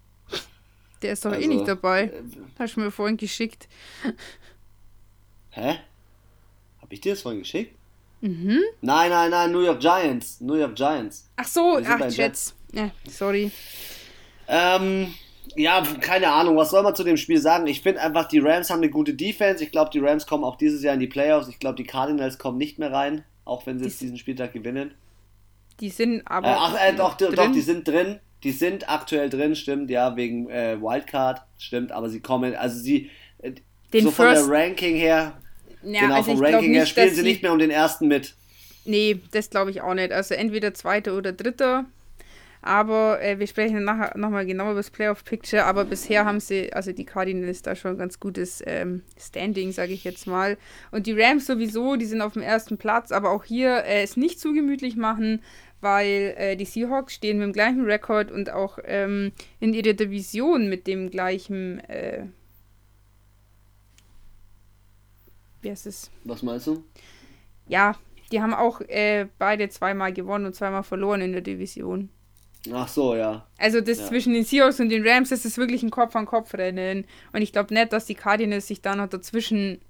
Der 1.03 1.13
ist 1.13 1.25
doch 1.25 1.33
also, 1.33 1.43
eh 1.43 1.47
nicht 1.47 1.69
dabei. 1.69 2.05
Äh, 2.05 2.23
Hast 2.59 2.77
du 2.77 2.81
mir 2.81 2.91
vorhin 2.91 3.17
geschickt. 3.17 3.69
Hä? 5.51 5.79
Hab 6.81 6.93
ich 6.93 7.01
dir 7.01 7.13
das 7.13 7.23
vorhin 7.23 7.41
geschickt? 7.41 7.75
Mhm. 8.21 8.63
Nein, 8.81 9.11
nein, 9.11 9.31
nein, 9.31 9.53
New 9.53 9.61
York 9.61 9.81
Giants. 9.81 10.41
New 10.41 10.55
York 10.55 10.75
Giants. 10.75 11.31
Ach 11.37 11.47
so, 11.47 11.81
ach, 11.85 12.01
Jets. 12.01 12.17
Jets. 12.17 12.55
Ja, 12.73 12.91
sorry. 13.09 13.53
Ähm, 14.49 15.15
ja, 15.57 15.83
keine 16.01 16.31
Ahnung, 16.31 16.57
was 16.57 16.71
soll 16.71 16.83
man 16.83 16.95
zu 16.95 17.05
dem 17.05 17.17
Spiel 17.17 17.41
sagen? 17.41 17.67
Ich 17.67 17.83
finde 17.83 18.01
einfach, 18.01 18.27
die 18.29 18.39
Rams 18.39 18.71
haben 18.71 18.79
eine 18.79 18.91
gute 18.91 19.15
Defense. 19.15 19.63
Ich 19.63 19.71
glaube, 19.71 19.91
die 19.91 19.99
Rams 19.99 20.27
kommen 20.27 20.45
auch 20.45 20.57
dieses 20.57 20.83
Jahr 20.83 20.95
in 20.95 21.01
die 21.01 21.07
Playoffs. 21.07 21.49
Ich 21.49 21.59
glaube, 21.59 21.77
die 21.77 21.85
Cardinals 21.85 22.39
kommen 22.39 22.59
nicht 22.59 22.79
mehr 22.79 22.93
rein, 22.93 23.25
auch 23.45 23.67
wenn 23.67 23.79
sie 23.79 23.85
die, 23.85 23.91
jetzt 23.91 24.01
diesen 24.01 24.19
Spieltag 24.19 24.53
gewinnen. 24.53 24.95
Die 25.81 25.91
sind 25.91 26.23
aber. 26.27 26.49
Äh, 26.49 26.57
ach, 26.57 26.77
äh, 26.81 26.93
doch, 26.95 27.17
doch, 27.17 27.53
die 27.53 27.61
sind 27.61 27.87
drin. 27.87 28.21
Die 28.45 28.53
sind 28.53 28.89
aktuell 28.89 29.31
drin, 29.31 29.57
stimmt, 29.57 29.91
ja, 29.91 30.15
wegen 30.15 30.49
äh, 30.49 30.81
Wildcard, 30.81 31.43
stimmt, 31.59 31.91
aber 31.91 32.09
sie 32.09 32.21
kommen, 32.21 32.55
also 32.55 32.79
sie, 32.79 33.11
äh, 33.39 33.53
Den 33.93 34.05
so 34.05 34.11
von 34.13 34.27
der 34.27 34.49
Ranking 34.49 34.95
her, 34.95 35.37
ja, 35.83 36.01
genau, 36.03 36.15
also 36.15 36.33
vom 36.33 36.45
Ranking 36.45 36.71
nicht, 36.71 36.79
her 36.79 36.87
spielen 36.87 37.15
sie 37.15 37.23
nicht 37.23 37.43
mehr 37.43 37.53
um 37.53 37.59
den 37.59 37.71
ersten 37.71 38.07
mit. 38.07 38.35
Nee, 38.85 39.21
das 39.33 39.51
glaube 39.51 39.71
ich 39.71 39.83
auch 39.83 39.95
nicht. 39.95 40.13
Also 40.13 40.35
entweder 40.35 40.73
zweiter 40.73 41.17
oder 41.17 41.33
dritter. 41.33 41.85
Aber 42.61 43.23
äh, 43.23 43.39
wir 43.39 43.47
sprechen 43.47 43.85
nachher 43.85 44.17
nochmal 44.19 44.47
genauer 44.47 44.73
über 44.73 44.81
das 44.81 44.91
Playoff-Picture. 44.91 45.65
Aber 45.65 45.85
bisher 45.85 46.25
haben 46.25 46.41
sie, 46.41 46.73
also 46.73 46.93
die 46.93 47.05
Cardinals, 47.05 47.63
da 47.63 47.77
schon 47.77 47.93
ein 47.93 47.99
ganz 47.99 48.19
gutes 48.21 48.63
ähm, 48.67 49.03
Standing, 49.19 49.73
sage 49.73 49.93
ich 49.93 50.05
jetzt 50.05 50.27
mal. 50.27 50.59
Und 50.91 51.07
die 51.07 51.19
Rams 51.19 51.47
sowieso, 51.47 51.97
die 51.97 52.07
sind 52.07 52.21
auf 52.21 52.33
dem 52.33 52.43
ersten 52.43 52.79
Platz. 52.79 53.13
Aber 53.13 53.31
auch 53.31 53.45
hier 53.45 53.85
äh, 53.85 54.03
es 54.03 54.17
nicht 54.17 54.41
zu 54.41 54.53
gemütlich 54.53 54.97
machen 54.97 55.41
weil 55.81 56.35
äh, 56.37 56.57
die 56.57 56.65
Seahawks 56.65 57.15
stehen 57.15 57.39
mit 57.39 57.47
dem 57.47 57.53
gleichen 57.53 57.85
Rekord 57.85 58.31
und 58.31 58.51
auch 58.51 58.79
ähm, 58.85 59.33
in 59.61 59.75
ihrer 59.75 59.93
Division 59.93 60.69
mit 60.69 60.87
dem 60.87 61.11
gleichen. 61.11 61.81
Äh, 61.89 62.27
wie 65.63 65.71
heißt 65.71 65.87
es? 65.87 66.11
Was 66.25 66.43
meinst 66.43 66.67
du? 66.67 66.85
Ja, 67.67 67.97
die 68.33 68.41
haben 68.41 68.55
auch 68.55 68.81
äh, 68.81 69.27
beide 69.39 69.69
zweimal 69.69 70.13
gewonnen 70.13 70.47
und 70.47 70.55
zweimal 70.55 70.83
verloren 70.83 71.21
in 71.21 71.33
der 71.33 71.41
Division. 71.41 72.11
Ach 72.73 72.89
so, 72.89 73.15
ja. 73.15 73.47
Also 73.57 73.81
das 73.81 73.99
ja. 73.99 74.07
zwischen 74.07 74.35
den 74.35 74.45
Seahawks 74.45 74.81
und 74.81 74.89
den 74.89 75.07
Rams, 75.07 75.31
das 75.31 75.45
ist 75.45 75.59
wirklich 75.59 75.83
ein 75.83 75.91
Kopf-an-Kopf-Rennen. 75.91 77.05
Und 77.33 77.43
ich 77.43 77.53
glaube 77.53 77.73
nicht, 77.73 77.93
dass 77.93 78.07
die 78.07 78.15
Cardinals 78.15 78.67
sich 78.67 78.81
da 78.83 78.97
noch 78.97 79.09
dazwischen 79.09 79.81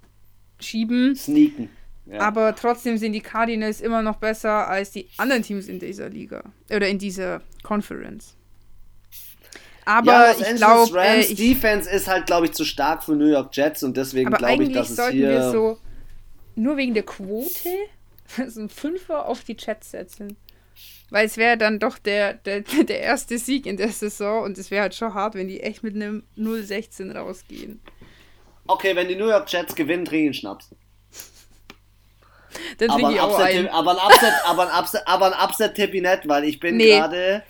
schieben. 0.59 1.15
Sneaken. 1.15 1.69
Aber 2.17 2.55
trotzdem 2.55 2.97
sind 2.97 3.13
die 3.13 3.21
Cardinals 3.21 3.81
immer 3.81 4.01
noch 4.01 4.15
besser 4.15 4.67
als 4.67 4.91
die 4.91 5.07
anderen 5.17 5.43
Teams 5.43 5.67
in 5.67 5.79
dieser 5.79 6.09
Liga. 6.09 6.43
Oder 6.71 6.87
in 6.87 6.97
dieser 6.97 7.41
Conference. 7.61 8.35
Aber 9.85 10.11
ja, 10.11 10.31
ich 10.31 10.55
glaube, 10.55 10.93
Rams 10.93 11.31
äh, 11.31 11.35
Defense 11.35 11.89
ist 11.89 12.07
halt, 12.07 12.25
glaube 12.25 12.47
ich, 12.47 12.53
zu 12.53 12.63
stark 12.63 13.03
für 13.03 13.15
New 13.15 13.25
York 13.25 13.55
Jets 13.55 13.83
und 13.83 13.97
deswegen 13.97 14.31
glaube 14.31 14.63
ich, 14.63 14.71
dass 14.71 14.91
es 14.91 14.95
sollten 14.97 15.17
hier 15.17 15.29
wir 15.29 15.51
so 15.51 15.77
nur 16.55 16.77
wegen 16.77 16.93
der 16.93 17.03
Quote 17.03 17.69
so 18.47 18.61
ein 18.61 18.69
Fünfer 18.69 19.25
auf 19.27 19.43
die 19.43 19.55
Jets 19.57 19.91
setzen. 19.91 20.37
Weil 21.09 21.25
es 21.25 21.37
wäre 21.37 21.57
dann 21.57 21.79
doch 21.79 21.97
der, 21.97 22.35
der, 22.35 22.61
der 22.87 22.99
erste 22.99 23.37
Sieg 23.37 23.65
in 23.65 23.77
der 23.77 23.89
Saison 23.89 24.43
und 24.43 24.57
es 24.57 24.71
wäre 24.71 24.83
halt 24.83 24.95
schon 24.95 25.13
hart, 25.13 25.35
wenn 25.35 25.47
die 25.47 25.61
echt 25.61 25.83
mit 25.83 25.95
einem 25.95 26.23
0-16 26.37 27.15
rausgehen. 27.15 27.81
Okay, 28.67 28.95
wenn 28.95 29.07
die 29.07 29.15
New 29.15 29.27
York 29.27 29.51
Jets 29.51 29.73
gewinnen, 29.73 30.05
trinken 30.05 30.33
Schnaps. 30.33 30.69
Dann 32.77 32.89
aber, 32.89 33.07
ein 33.09 33.19
Upset, 33.19 33.69
aber 33.71 33.91
ein 33.91 33.97
Upset, 33.97 34.33
aber 34.45 34.67
ein 34.67 34.79
Upset, 34.79 35.01
aber 35.05 35.25
ein 35.27 35.49
Upset 35.49 35.75
tippi 35.75 36.01
nicht, 36.01 36.27
weil 36.27 36.43
ich 36.43 36.59
bin 36.59 36.77
nee. 36.77 36.97
gerade, 36.97 37.43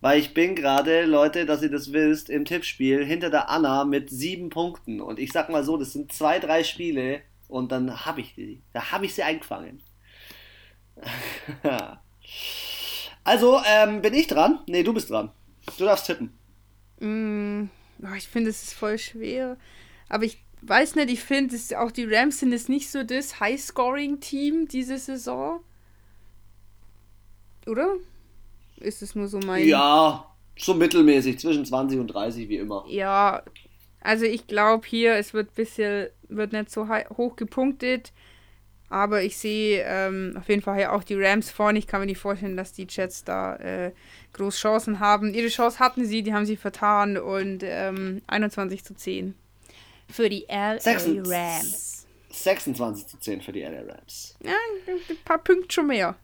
weil 0.00 0.18
ich 0.18 0.34
bin 0.34 0.54
gerade, 0.56 1.04
Leute, 1.04 1.46
dass 1.46 1.62
ihr 1.62 1.70
das 1.70 1.92
wisst, 1.92 2.30
im 2.30 2.44
Tippspiel 2.44 3.04
hinter 3.04 3.30
der 3.30 3.50
Anna 3.50 3.84
mit 3.84 4.10
sieben 4.10 4.48
Punkten. 4.48 5.00
Und 5.00 5.18
ich 5.18 5.32
sag 5.32 5.48
mal 5.48 5.64
so, 5.64 5.76
das 5.76 5.92
sind 5.92 6.12
zwei, 6.12 6.38
drei 6.38 6.64
Spiele 6.64 7.20
und 7.48 7.72
dann 7.72 8.04
habe 8.04 8.20
ich 8.20 8.34
die, 8.34 8.62
da 8.72 8.90
habe 8.92 9.06
ich 9.06 9.14
sie 9.14 9.22
eingefangen. 9.22 9.82
also, 13.24 13.60
ähm, 13.66 14.02
bin 14.02 14.14
ich 14.14 14.26
dran? 14.26 14.60
Nee, 14.66 14.82
du 14.82 14.92
bist 14.92 15.10
dran. 15.10 15.30
Du 15.78 15.84
darfst 15.84 16.06
tippen. 16.06 16.32
Mm, 17.00 17.68
oh, 18.02 18.14
ich 18.16 18.28
finde, 18.28 18.50
es 18.50 18.62
ist 18.62 18.74
voll 18.74 18.98
schwer. 18.98 19.56
Aber 20.08 20.24
ich 20.24 20.38
weiß 20.62 20.96
nicht, 20.96 21.10
ich 21.10 21.20
finde, 21.20 21.56
auch 21.78 21.90
die 21.90 22.04
Rams 22.04 22.40
sind 22.40 22.52
jetzt 22.52 22.68
nicht 22.68 22.90
so 22.90 23.02
das 23.02 23.40
High-Scoring-Team 23.40 24.68
diese 24.68 24.98
Saison. 24.98 25.60
Oder? 27.66 27.94
Ist 28.78 29.02
es 29.02 29.14
nur 29.14 29.28
so 29.28 29.38
mein. 29.38 29.66
Ja, 29.66 30.26
so 30.58 30.74
mittelmäßig, 30.74 31.38
zwischen 31.38 31.64
20 31.64 32.00
und 32.00 32.08
30 32.08 32.48
wie 32.48 32.56
immer. 32.56 32.84
Ja, 32.88 33.42
also 34.00 34.24
ich 34.24 34.46
glaube 34.46 34.86
hier, 34.86 35.14
es 35.14 35.32
wird 35.32 35.54
bisschen, 35.54 36.08
wird 36.28 36.52
nicht 36.52 36.70
so 36.70 36.88
hoch 36.88 37.36
gepunktet. 37.36 38.12
Aber 38.92 39.22
ich 39.22 39.38
sehe 39.38 39.82
ähm, 39.86 40.36
auf 40.38 40.50
jeden 40.50 40.60
Fall 40.60 40.78
ja 40.78 40.92
auch 40.92 41.02
die 41.02 41.14
Rams 41.14 41.50
vorne. 41.50 41.78
Ich 41.78 41.86
kann 41.86 42.00
mir 42.00 42.06
nicht 42.06 42.18
vorstellen, 42.18 42.58
dass 42.58 42.74
die 42.74 42.86
Jets 42.86 43.24
da 43.24 43.56
äh, 43.56 43.92
groß 44.34 44.58
Chancen 44.58 45.00
haben. 45.00 45.32
Ihre 45.32 45.48
Chance 45.48 45.78
hatten 45.78 46.04
sie, 46.04 46.22
die 46.22 46.34
haben 46.34 46.44
sie 46.44 46.58
vertan 46.58 47.16
und 47.16 47.62
ähm, 47.64 48.20
21 48.26 48.84
zu 48.84 48.94
10 48.94 49.34
für 50.10 50.28
die 50.28 50.44
LA 50.46 50.78
26, 50.78 51.32
Rams. 51.32 52.06
26 52.32 53.06
zu 53.06 53.18
10 53.18 53.40
für 53.40 53.52
die 53.52 53.62
LA 53.62 53.80
Rams. 53.80 54.36
Ja, 54.44 54.52
ein 54.86 55.16
paar 55.24 55.38
Punkte 55.38 55.72
schon 55.72 55.86
mehr. 55.86 56.14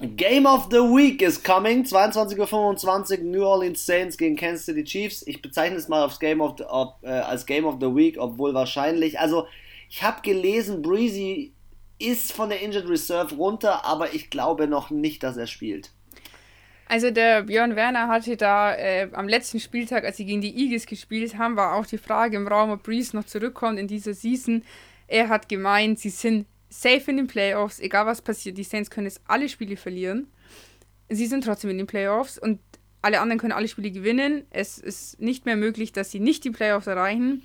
Game 0.00 0.46
of 0.46 0.68
the 0.70 0.78
Week 0.78 1.22
is 1.22 1.42
coming. 1.42 1.82
22.25 1.82 3.18
Uhr 3.18 3.24
New 3.24 3.44
Orleans 3.44 3.84
Saints 3.84 4.16
gegen 4.16 4.36
Kansas 4.36 4.66
City 4.66 4.84
Chiefs. 4.84 5.26
Ich 5.26 5.42
bezeichne 5.42 5.76
es 5.76 5.88
mal 5.88 6.04
aufs 6.04 6.20
Game 6.20 6.40
of 6.40 6.54
the, 6.58 6.64
ob, 6.68 6.98
äh, 7.02 7.08
als 7.08 7.44
Game 7.46 7.64
of 7.64 7.78
the 7.80 7.92
Week, 7.92 8.16
obwohl 8.16 8.54
wahrscheinlich. 8.54 9.18
Also, 9.18 9.48
ich 9.90 10.04
habe 10.04 10.22
gelesen, 10.22 10.80
Breezy 10.80 11.52
ist 12.06 12.32
von 12.32 12.48
der 12.48 12.60
Injured 12.60 12.88
Reserve 12.88 13.34
runter, 13.34 13.84
aber 13.84 14.14
ich 14.14 14.30
glaube 14.30 14.66
noch 14.66 14.90
nicht, 14.90 15.22
dass 15.22 15.36
er 15.36 15.46
spielt. 15.46 15.90
Also 16.86 17.10
der 17.10 17.44
Björn 17.44 17.76
Werner 17.76 18.08
hatte 18.08 18.36
da 18.36 18.74
äh, 18.74 19.08
am 19.12 19.26
letzten 19.26 19.58
Spieltag, 19.58 20.04
als 20.04 20.18
sie 20.18 20.26
gegen 20.26 20.42
die 20.42 20.54
Eagles 20.54 20.86
gespielt 20.86 21.38
haben, 21.38 21.56
war 21.56 21.76
auch 21.76 21.86
die 21.86 21.98
Frage 21.98 22.36
im 22.36 22.46
Raum, 22.46 22.70
ob 22.70 22.82
Breeze 22.82 23.16
noch 23.16 23.24
zurückkommt 23.24 23.78
in 23.78 23.88
dieser 23.88 24.14
Season. 24.14 24.62
Er 25.06 25.28
hat 25.28 25.48
gemeint, 25.48 25.98
sie 25.98 26.10
sind 26.10 26.46
safe 26.68 27.10
in 27.10 27.16
den 27.16 27.26
Playoffs, 27.26 27.80
egal 27.80 28.06
was 28.06 28.20
passiert. 28.20 28.58
Die 28.58 28.64
Saints 28.64 28.90
können 28.90 29.06
jetzt 29.06 29.22
alle 29.26 29.48
Spiele 29.48 29.76
verlieren. 29.76 30.28
Sie 31.08 31.26
sind 31.26 31.44
trotzdem 31.44 31.70
in 31.70 31.78
den 31.78 31.86
Playoffs 31.86 32.38
und 32.38 32.60
alle 33.00 33.20
anderen 33.20 33.38
können 33.38 33.52
alle 33.52 33.68
Spiele 33.68 33.90
gewinnen. 33.90 34.46
Es 34.50 34.78
ist 34.78 35.20
nicht 35.20 35.46
mehr 35.46 35.56
möglich, 35.56 35.92
dass 35.92 36.10
sie 36.10 36.20
nicht 36.20 36.44
die 36.44 36.50
Playoffs 36.50 36.86
erreichen. 36.86 37.42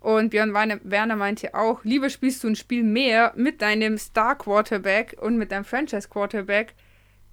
Und 0.00 0.30
Björn 0.30 0.54
Werner 0.54 1.16
meinte 1.16 1.54
auch, 1.54 1.84
lieber 1.84 2.08
spielst 2.08 2.44
du 2.44 2.48
ein 2.48 2.56
Spiel 2.56 2.84
mehr 2.84 3.32
mit 3.36 3.60
deinem 3.62 3.98
Star 3.98 4.36
Quarterback 4.36 5.16
und 5.20 5.36
mit 5.36 5.50
deinem 5.50 5.64
Franchise 5.64 6.08
Quarterback 6.08 6.74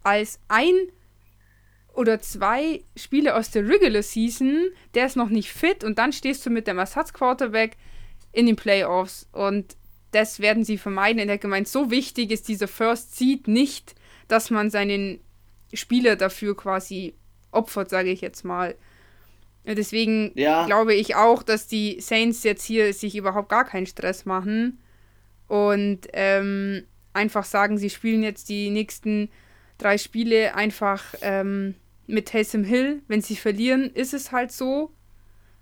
als 0.03 0.39
ein 0.47 0.73
oder 1.93 2.19
zwei 2.19 2.83
Spiele 2.95 3.35
aus 3.35 3.51
der 3.51 3.67
Regular 3.67 4.01
Season, 4.01 4.69
der 4.93 5.05
ist 5.05 5.15
noch 5.15 5.29
nicht 5.29 5.51
fit 5.51 5.83
und 5.83 5.97
dann 5.97 6.11
stehst 6.11 6.45
du 6.45 6.49
mit 6.49 6.67
dem 6.67 6.77
Ersatzquarterback 6.77 7.77
in 8.31 8.47
den 8.47 8.55
Playoffs 8.55 9.27
und 9.31 9.77
das 10.11 10.39
werden 10.39 10.63
sie 10.63 10.77
vermeiden. 10.77 11.19
In 11.19 11.27
der 11.27 11.37
Gemeinde 11.37 11.69
so 11.69 11.91
wichtig 11.91 12.31
ist 12.31 12.47
dieser 12.47 12.67
First 12.67 13.15
Seed 13.15 13.47
nicht, 13.47 13.95
dass 14.27 14.49
man 14.49 14.69
seinen 14.69 15.19
Spieler 15.73 16.15
dafür 16.15 16.55
quasi 16.55 17.15
opfert, 17.51 17.89
sage 17.89 18.09
ich 18.09 18.21
jetzt 18.21 18.43
mal. 18.43 18.75
Deswegen 19.67 20.31
ja. 20.35 20.65
glaube 20.65 20.93
ich 20.93 21.15
auch, 21.15 21.41
dass 21.41 21.67
die 21.67 21.99
Saints 21.99 22.43
jetzt 22.43 22.63
hier 22.63 22.93
sich 22.93 23.15
überhaupt 23.15 23.49
gar 23.49 23.65
keinen 23.65 23.87
Stress 23.87 24.25
machen 24.25 24.79
und 25.47 26.01
ähm, 26.13 26.83
einfach 27.13 27.45
sagen, 27.45 27.77
sie 27.77 27.89
spielen 27.89 28.23
jetzt 28.23 28.49
die 28.49 28.69
nächsten 28.69 29.29
drei 29.77 29.97
Spiele 29.97 30.55
einfach 30.55 31.03
ähm, 31.21 31.75
mit 32.07 32.27
Taysom 32.27 32.63
Hill. 32.63 33.01
Wenn 33.07 33.21
sie 33.21 33.35
verlieren, 33.35 33.89
ist 33.91 34.13
es 34.13 34.31
halt 34.31 34.51
so. 34.51 34.91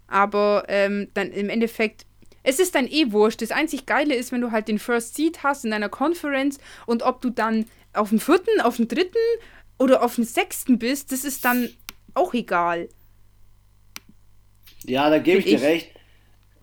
Aber 0.08 0.66
ähm, 0.68 1.08
dann 1.14 1.32
im 1.32 1.50
Endeffekt, 1.50 2.06
es 2.44 2.60
ist 2.60 2.76
dann 2.76 2.88
eh 2.88 3.12
wurscht. 3.12 3.42
Das 3.42 3.52
einzig 3.52 3.86
Geile 3.86 4.16
ist, 4.16 4.32
wenn 4.32 4.42
du 4.42 4.52
halt 4.52 4.68
den 4.68 4.80
First 4.80 5.16
Seed 5.16 5.44
hast 5.44 5.66
in 5.66 5.74
einer 5.74 5.90
Conference 5.90 6.60
und 6.86 7.04
ob 7.04 7.22
du 7.22 7.30
dann 7.30 7.66
auf 7.94 8.10
dem 8.10 8.20
vierten, 8.20 8.62
auf 8.62 8.76
dem 8.76 8.88
dritten 8.88 9.18
oder 9.78 10.04
auf 10.04 10.16
dem 10.16 10.24
sechsten 10.24 10.78
bist, 10.78 11.12
das 11.12 11.24
ist 11.24 11.46
dann 11.46 11.70
auch 12.14 12.34
egal. 12.34 12.90
Ja, 14.86 15.10
da 15.10 15.20
gebe 15.20 15.40
ich 15.40 15.46
dir 15.46 15.62
recht. 15.62 15.90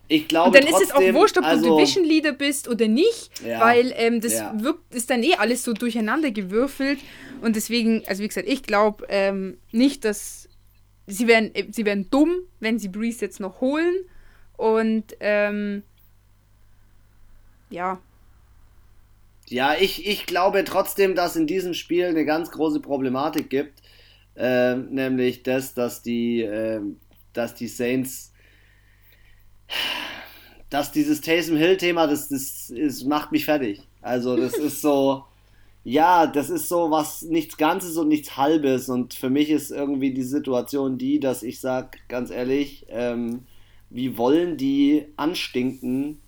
Ich 0.07 0.27
glaube 0.27 0.47
Und 0.47 0.55
dann 0.55 0.65
trotzdem, 0.65 0.81
ist 0.83 0.89
es 0.89 0.95
auch 0.95 1.13
wurscht, 1.13 1.37
ob 1.37 1.45
also, 1.45 1.69
du 1.69 1.77
Division 1.77 2.03
Leader 2.03 2.33
bist 2.33 2.67
oder 2.67 2.89
nicht, 2.89 3.31
ja, 3.45 3.61
weil 3.61 3.93
ähm, 3.95 4.19
das 4.19 4.33
ja. 4.33 4.53
wirkt, 4.57 4.93
ist 4.93 5.09
dann 5.09 5.23
eh 5.23 5.35
alles 5.35 5.63
so 5.63 5.71
durcheinander 5.71 6.31
gewürfelt. 6.31 6.99
Und 7.41 7.55
deswegen, 7.55 8.03
also 8.07 8.21
wie 8.21 8.27
gesagt, 8.27 8.49
ich 8.49 8.63
glaube 8.63 9.05
ähm, 9.07 9.57
nicht, 9.71 10.03
dass 10.03 10.49
sie 11.07 11.27
werden, 11.27 11.55
äh, 11.55 11.65
sie 11.71 11.85
werden 11.85 12.09
dumm, 12.09 12.35
wenn 12.59 12.77
sie 12.77 12.89
Breeze 12.89 13.23
jetzt 13.23 13.39
noch 13.39 13.61
holen. 13.61 13.95
Und 14.57 15.15
ähm, 15.21 15.83
ja. 17.69 17.99
Ja, 19.47 19.75
ich, 19.79 20.05
ich 20.05 20.25
glaube 20.25 20.63
trotzdem, 20.63 21.15
dass 21.15 21.35
in 21.35 21.47
diesem 21.47 21.73
Spiel 21.73 22.05
eine 22.05 22.25
ganz 22.25 22.51
große 22.51 22.79
Problematik 22.79 23.49
gibt. 23.49 23.81
Äh, 24.35 24.75
nämlich 24.75 25.43
das, 25.43 25.73
dass 25.73 26.01
die, 26.01 26.41
äh, 26.41 26.81
dass 27.33 27.55
die 27.55 27.67
Saints, 27.67 28.33
dass 30.69 30.91
dieses 30.91 31.21
Taysom 31.21 31.57
Hill-Thema, 31.57 32.07
das, 32.07 32.29
das, 32.29 32.73
das 32.75 33.03
macht 33.03 33.31
mich 33.31 33.45
fertig. 33.45 33.81
Also, 34.01 34.35
das 34.35 34.53
ist 34.53 34.81
so, 34.81 35.25
ja, 35.83 36.27
das 36.27 36.49
ist 36.49 36.69
so 36.69 36.91
was, 36.91 37.23
nichts 37.23 37.57
Ganzes 37.57 37.97
und 37.97 38.07
nichts 38.07 38.37
Halbes. 38.37 38.89
Und 38.89 39.13
für 39.13 39.29
mich 39.29 39.49
ist 39.49 39.71
irgendwie 39.71 40.13
die 40.13 40.23
Situation 40.23 40.97
die, 40.97 41.19
dass 41.19 41.43
ich 41.43 41.59
sage, 41.59 41.97
ganz 42.07 42.31
ehrlich, 42.31 42.85
ähm, 42.89 43.45
wie 43.89 44.17
wollen 44.17 44.57
die 44.57 45.07
anstinken 45.17 46.21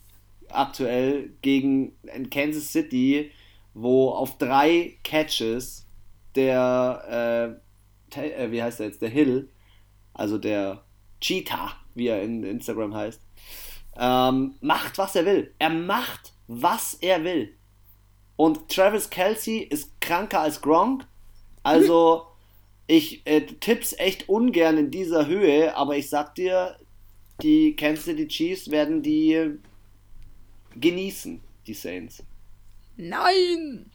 aktuell 0.50 1.32
gegen 1.42 1.94
Kansas 2.30 2.72
City, 2.72 3.32
wo 3.74 4.10
auf 4.10 4.38
drei 4.38 4.98
Catches 5.04 5.88
der, 6.36 7.60
äh, 8.16 8.44
äh, 8.44 8.52
wie 8.52 8.62
heißt 8.62 8.80
er 8.80 8.88
jetzt, 8.88 9.02
der 9.02 9.10
Hill, 9.10 9.50
also 10.14 10.38
der 10.38 10.84
Cheetah, 11.24 11.72
wie 11.95 12.08
er 12.08 12.22
in 12.22 12.44
Instagram 12.44 12.94
heißt, 12.94 13.22
ähm, 13.98 14.56
macht, 14.60 14.98
was 14.98 15.16
er 15.16 15.26
will. 15.26 15.54
Er 15.58 15.70
macht, 15.70 16.34
was 16.48 16.95
er 16.95 17.24
will. 17.24 17.56
Und 18.36 18.68
Travis 18.70 19.10
Kelsey 19.10 19.60
ist 19.60 20.02
kranker 20.02 20.41
als 20.41 20.62
Gronk. 20.62 21.08
Also, 21.64 22.28
ich 22.88 23.26
äh, 23.26 23.41
tipp's 23.41 23.94
echt 23.94 24.28
ungern 24.28 24.78
in 24.78 24.91
dieser 24.91 25.28
Höhe, 25.28 25.76
aber 25.78 25.95
ich 25.95 26.10
sag 26.10 26.36
dir, 26.36 26.78
die 27.41 27.76
Kansas 27.76 28.06
City 28.06 28.28
Chiefs 28.28 28.70
werden 28.70 29.02
die 29.02 29.60
genießen, 30.76 31.40
die 31.66 31.74
Saints. 31.74 32.22
Nein! 32.98 33.90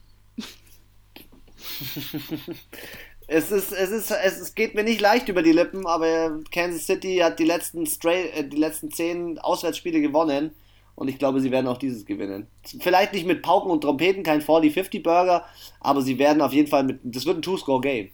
Es 3.31 3.53
ist, 3.53 3.73
es 3.73 3.91
ist, 3.91 4.11
es 4.11 4.55
geht 4.55 4.75
mir 4.75 4.85
nicht 4.85 5.03
leicht 5.03 5.29
über 5.29 5.43
die 5.43 5.53
Lippen, 5.53 5.87
aber 5.87 6.41
Kansas 6.51 6.87
City 6.87 7.19
hat 7.19 7.39
die 7.39 7.45
letzten 7.45 7.87
Stray, 7.87 8.31
äh, 8.31 8.43
die 8.43 8.57
letzten 8.57 8.91
zehn 8.91 9.39
Auswärtsspiele 9.39 10.01
gewonnen 10.01 10.53
und 10.95 11.09
ich 11.09 11.19
glaube, 11.19 11.41
sie 11.41 11.51
werden 11.51 11.67
auch 11.69 11.77
dieses 11.77 12.07
gewinnen. 12.07 12.47
Vielleicht 12.81 13.13
nicht 13.13 13.27
mit 13.27 13.43
Pauken 13.43 13.71
und 13.71 13.83
Trompeten, 13.83 14.23
kein 14.23 14.41
40-50 14.41 15.03
Burger, 15.03 15.45
aber 15.79 16.01
sie 16.01 16.19
werden 16.19 16.41
auf 16.41 16.55
jeden 16.55 16.69
Fall 16.69 16.85
mit, 16.85 17.01
das 17.05 17.27
wird 17.27 17.37
ein 17.37 17.43
Two-Score-Game. 17.43 18.09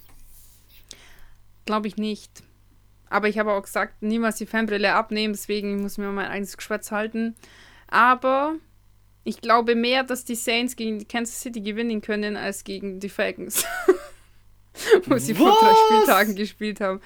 Glaube 1.64 1.86
ich 1.86 1.96
nicht. 1.96 2.42
Aber 3.08 3.28
ich 3.28 3.38
habe 3.38 3.52
auch 3.52 3.62
gesagt, 3.62 4.02
niemals 4.02 4.36
die 4.36 4.46
Fanbrille 4.46 4.94
abnehmen, 4.94 5.32
deswegen 5.32 5.80
muss 5.80 5.92
ich 5.92 5.98
mir 5.98 6.08
mein 6.08 6.26
eigenes 6.26 6.56
Geschwätz 6.56 6.90
halten. 6.90 7.36
Aber 7.86 8.56
ich 9.22 9.40
glaube 9.40 9.76
mehr, 9.76 10.02
dass 10.02 10.24
die 10.24 10.34
Saints 10.34 10.74
gegen 10.74 10.98
die 10.98 11.06
Kansas 11.06 11.40
City 11.40 11.60
gewinnen 11.60 12.00
können, 12.00 12.36
als 12.36 12.64
gegen 12.64 12.98
die 12.98 13.08
Falcons. 13.08 13.64
wo 15.06 15.18
sie 15.18 15.38
Was? 15.38 15.42
vor 15.42 15.58
drei 15.60 15.74
Spieltagen 15.74 16.34
gespielt 16.34 16.80
haben. 16.80 17.00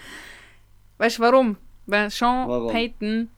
Weißt 0.98 1.18
du 1.18 1.22
warum? 1.22 1.56
Weil 1.86 2.10
Sean 2.10 2.48
warum? 2.48 2.72
Payton 2.72 3.30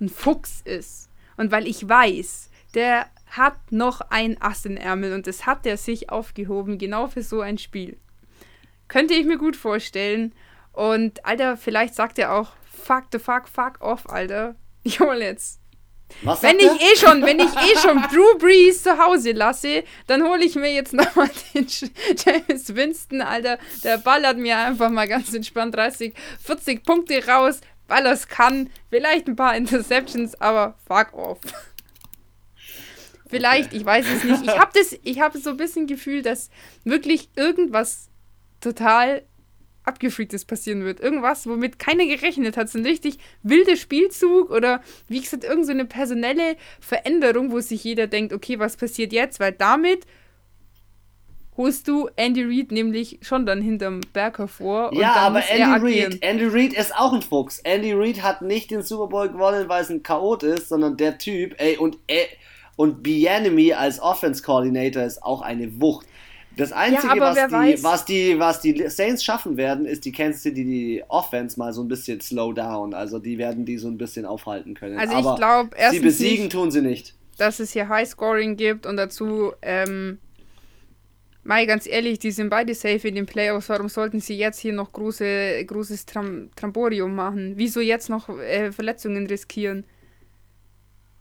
ein 0.00 0.08
Fuchs 0.08 0.60
ist. 0.64 1.08
Und 1.36 1.50
weil 1.50 1.66
ich 1.66 1.88
weiß, 1.88 2.50
der 2.74 3.06
hat 3.26 3.72
noch 3.72 4.00
ein 4.10 4.40
Ass 4.40 4.64
in 4.64 4.76
Ärmel 4.76 5.12
und 5.12 5.26
das 5.26 5.46
hat 5.46 5.66
er 5.66 5.76
sich 5.76 6.10
aufgehoben, 6.10 6.78
genau 6.78 7.08
für 7.08 7.22
so 7.22 7.40
ein 7.40 7.58
Spiel. 7.58 7.96
Könnte 8.88 9.14
ich 9.14 9.26
mir 9.26 9.38
gut 9.38 9.56
vorstellen. 9.56 10.34
Und 10.72 11.24
Alter, 11.24 11.56
vielleicht 11.56 11.94
sagt 11.94 12.18
er 12.18 12.32
auch, 12.32 12.52
fuck 12.64 13.04
the 13.12 13.18
fuck, 13.18 13.48
fuck 13.48 13.80
off, 13.80 14.08
Alter. 14.08 14.56
Ich 14.86 15.00
hol 15.00 15.16
jetzt 15.16 15.62
was 16.22 16.42
wenn 16.42 16.58
ich 16.58 16.66
eh 16.66 16.96
schon, 16.96 17.22
wenn 17.22 17.40
ich 17.40 17.54
eh 17.54 17.78
schon 17.78 18.00
Drew 18.12 18.38
Brees 18.38 18.82
zu 18.82 18.98
Hause 18.98 19.32
lasse, 19.32 19.84
dann 20.06 20.22
hole 20.22 20.44
ich 20.44 20.54
mir 20.54 20.72
jetzt 20.72 20.92
nochmal 20.92 21.30
den 21.54 21.66
James 21.68 22.74
Winston, 22.74 23.20
Alter. 23.20 23.58
Der 23.82 23.98
ballert 23.98 24.38
mir 24.38 24.56
einfach 24.56 24.90
mal 24.90 25.08
ganz 25.08 25.34
entspannt 25.34 25.74
30, 25.74 26.14
40 26.42 26.84
Punkte 26.84 27.26
raus, 27.26 27.60
weil 27.88 28.06
er 28.06 28.12
es 28.12 28.28
kann. 28.28 28.70
Vielleicht 28.90 29.28
ein 29.28 29.36
paar 29.36 29.56
Interceptions, 29.56 30.40
aber 30.40 30.76
fuck 30.86 31.12
off. 31.14 31.40
Vielleicht, 33.26 33.72
ich 33.72 33.84
weiß 33.84 34.06
es 34.06 34.24
nicht. 34.24 34.44
Ich 34.44 34.58
habe 34.58 34.70
das, 34.74 34.96
ich 35.02 35.20
habe 35.20 35.38
so 35.38 35.50
ein 35.50 35.56
bisschen 35.56 35.86
Gefühl, 35.86 36.22
dass 36.22 36.50
wirklich 36.84 37.28
irgendwas 37.34 38.08
total 38.60 39.22
abgefreaktes 39.84 40.44
passieren 40.44 40.84
wird. 40.84 41.00
Irgendwas, 41.00 41.46
womit 41.46 41.78
keiner 41.78 42.06
gerechnet 42.06 42.56
hat. 42.56 42.68
So 42.68 42.78
ein 42.78 42.86
richtig 42.86 43.18
wilder 43.42 43.76
Spielzug 43.76 44.50
oder 44.50 44.80
wie 45.08 45.20
gesagt, 45.20 45.44
irgendeine 45.44 45.82
so 45.82 45.88
personelle 45.88 46.56
Veränderung, 46.80 47.52
wo 47.52 47.60
sich 47.60 47.84
jeder 47.84 48.06
denkt, 48.06 48.32
okay, 48.32 48.58
was 48.58 48.76
passiert 48.76 49.12
jetzt? 49.12 49.40
Weil 49.40 49.52
damit 49.52 50.06
holst 51.56 51.86
du 51.86 52.08
Andy 52.16 52.42
Reid 52.42 52.72
nämlich 52.72 53.18
schon 53.22 53.46
dann 53.46 53.62
hinterm 53.62 54.00
Berg 54.12 54.38
hervor. 54.38 54.92
ja, 54.94 55.12
aber 55.14 55.42
Andy 55.48 56.00
Reid, 56.00 56.18
Andy 56.20 56.46
Reid 56.46 56.72
ist 56.72 56.94
auch 56.96 57.12
ein 57.12 57.22
Fuchs. 57.22 57.60
Andy 57.60 57.92
Reid 57.92 58.22
hat 58.22 58.42
nicht 58.42 58.70
den 58.70 58.82
Super 58.82 59.06
Bowl 59.06 59.28
gewonnen, 59.28 59.68
weil 59.68 59.82
es 59.82 59.90
ein 59.90 60.02
Chaot 60.02 60.42
ist, 60.42 60.68
sondern 60.68 60.96
der 60.96 61.18
Typ, 61.18 61.54
ey, 61.58 61.76
und, 61.76 61.98
ey, 62.06 62.26
und 62.76 63.02
Bienemy 63.02 63.72
als 63.72 64.00
Offense 64.00 64.42
Coordinator 64.42 65.04
ist 65.04 65.22
auch 65.22 65.42
eine 65.42 65.80
Wucht. 65.80 66.06
Das 66.56 66.72
Einzige, 66.72 67.16
ja, 67.16 67.20
was, 67.20 67.34
die, 67.48 67.82
was, 67.82 68.04
die, 68.04 68.38
was 68.38 68.60
die 68.60 68.88
Saints 68.88 69.24
schaffen 69.24 69.56
werden, 69.56 69.86
ist 69.86 70.04
die 70.04 70.12
Kansas 70.12 70.42
City 70.42 70.64
die 70.64 71.02
Offense 71.08 71.58
mal 71.58 71.72
so 71.72 71.82
ein 71.82 71.88
bisschen 71.88 72.20
slow 72.20 72.52
down. 72.52 72.94
Also 72.94 73.18
die 73.18 73.38
werden 73.38 73.64
die 73.64 73.78
so 73.78 73.88
ein 73.88 73.98
bisschen 73.98 74.24
aufhalten 74.24 74.74
können. 74.74 74.98
Also 74.98 75.14
aber 75.14 75.30
ich 75.30 75.36
glaube, 75.36 75.70
erstens 75.76 76.00
sie 76.00 76.04
besiegen 76.04 76.44
nicht, 76.44 76.52
tun 76.52 76.70
sie 76.70 76.82
nicht. 76.82 77.14
Dass 77.38 77.58
es 77.58 77.72
hier 77.72 77.88
High 77.88 78.08
Scoring 78.08 78.56
gibt 78.56 78.86
und 78.86 78.96
dazu, 78.96 79.52
ähm, 79.62 80.18
mal 81.42 81.66
ganz 81.66 81.86
ehrlich, 81.86 82.20
die 82.20 82.30
sind 82.30 82.50
beide 82.50 82.74
safe 82.74 83.08
in 83.08 83.16
den 83.16 83.26
Playoffs. 83.26 83.68
Warum 83.68 83.88
sollten 83.88 84.20
sie 84.20 84.36
jetzt 84.36 84.60
hier 84.60 84.72
noch 84.72 84.92
große, 84.92 85.64
großes 85.66 86.06
Tram 86.06 86.50
Tramborium 86.54 87.14
machen? 87.14 87.54
Wieso 87.56 87.80
jetzt 87.80 88.08
noch 88.08 88.28
äh, 88.28 88.70
Verletzungen 88.70 89.26
riskieren? 89.26 89.84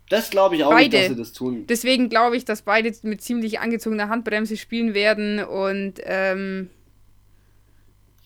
Das 0.10 0.30
glaube 0.30 0.56
ich 0.56 0.64
auch 0.64 0.72
beide. 0.72 0.90
nicht, 0.90 1.10
dass 1.10 1.10
sie 1.10 1.16
das 1.16 1.34
tun. 1.34 1.66
Deswegen 1.68 2.10
glaube 2.10 2.38
ich, 2.38 2.46
dass 2.46 2.62
beide 2.62 2.94
mit 3.04 3.22
ziemlich 3.22 3.60
angezogener 3.60 4.10
Handbremse 4.10 4.58
spielen 4.58 4.94
werden 4.94 5.44
und 5.44 5.96
ähm, 6.04 6.70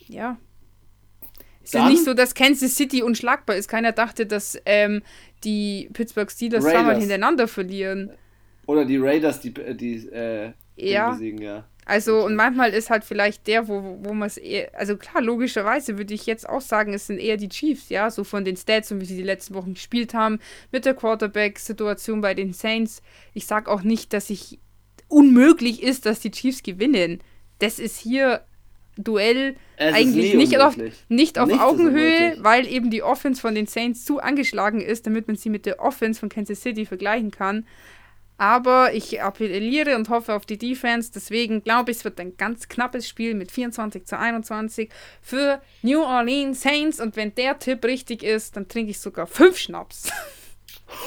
ja. 0.08 0.38
Es 1.64 1.74
ist 1.74 1.84
nicht 1.84 2.06
so, 2.06 2.14
dass 2.14 2.34
Kansas 2.34 2.78
City 2.78 3.04
unschlagbar 3.04 3.58
ist. 3.58 3.68
Keiner 3.68 3.91
dachte, 3.91 4.26
dass 4.26 4.58
ähm, 4.66 5.02
die 5.44 5.90
Pittsburgh 5.91 6.32
Steelers 6.32 6.64
zweimal 6.64 6.98
hintereinander 6.98 7.49
verlieren. 7.49 8.12
Oder 8.68 8.86
die 8.86 8.95
Raiders, 8.98 9.41
die, 9.41 9.54
die 9.54 10.08
äh, 10.08 10.54
ja. 10.78 11.12
besiegen, 11.12 11.41
ja. 11.41 11.66
Also, 11.89 12.26
und 12.26 12.35
manchmal 12.35 12.72
ist 12.72 12.89
halt 12.89 13.05
vielleicht 13.05 13.47
der, 13.47 13.69
wo, 13.69 13.99
wo 14.01 14.14
man 14.14 14.27
es 14.27 14.35
eher, 14.35 14.77
also 14.77 14.97
klar, 14.97 15.23
logischerweise 15.23 15.97
würde 15.97 16.14
ich 16.14 16.26
jetzt 16.26 16.47
auch 16.47 16.59
sagen, 16.59 16.93
es 16.93 17.07
sind 17.07 17.18
eher 17.18 17.38
die 17.38 17.47
Chiefs, 17.47 17.88
ja, 17.88 18.11
so 18.11 18.26
von 18.26 18.43
den 18.43 18.57
Stats 18.57 18.91
und 18.91 18.99
wie 18.99 19.05
sie 19.05 19.15
die 19.15 19.23
letzten 19.23 19.53
Wochen 19.53 19.73
gespielt 19.73 20.14
haben, 20.14 20.39
mit 20.73 20.84
der 20.84 20.95
Quarterback-Situation 20.95 22.19
bei 22.19 22.34
den 22.34 22.51
Saints. 22.51 23.01
Ich 23.34 23.45
sage 23.45 23.72
auch 23.72 23.84
nicht, 23.84 24.11
dass 24.11 24.30
ich 24.30 24.59
unmöglich 25.07 25.81
ist, 25.81 26.05
dass 26.05 26.19
die 26.19 26.31
Chiefs 26.31 26.61
gewinnen. 26.61 27.23
Das 27.59 27.80
ist 27.80 27.97
hier 27.97 28.41
Duell 28.97 29.55
eigentlich 29.77 30.34
nicht 30.34 30.59
auf, 30.59 30.76
nicht 31.07 31.39
auf 31.39 31.49
Augenhöhe, 31.57 32.35
weil 32.39 32.68
eben 32.68 32.89
die 32.89 33.03
Offense 33.03 33.39
von 33.39 33.55
den 33.55 33.68
Saints 33.68 34.03
zu 34.03 34.19
angeschlagen 34.19 34.81
ist, 34.81 35.05
damit 35.05 35.27
man 35.27 35.38
sie 35.38 35.49
mit 35.49 35.65
der 35.65 35.80
Offense 35.80 36.19
von 36.19 36.30
Kansas 36.30 36.61
City 36.61 36.85
vergleichen 36.85 37.31
kann. 37.31 37.65
Aber 38.38 38.93
ich 38.93 39.22
appelliere 39.22 39.95
und 39.95 40.09
hoffe 40.09 40.34
auf 40.35 40.45
die 40.45 40.57
Defense. 40.57 41.11
Deswegen 41.14 41.64
glaube 41.64 41.91
ich, 41.91 41.97
es 41.97 42.03
wird 42.03 42.19
ein 42.19 42.38
ganz 42.38 42.68
knappes 42.68 43.07
Spiel 43.07 43.34
mit 43.34 43.51
24 43.51 44.05
zu 44.05 44.18
21 44.18 44.89
für 45.22 45.61
New 45.81 46.01
Orleans 46.01 46.61
Saints. 46.61 46.99
Und 46.99 47.15
wenn 47.15 47.34
der 47.34 47.57
Tipp 47.57 47.84
richtig 47.84 48.23
ist, 48.23 48.55
dann 48.55 48.68
trinke 48.68 48.91
ich 48.91 48.99
sogar 48.99 49.26
fünf 49.26 49.57
Schnaps. 49.57 50.11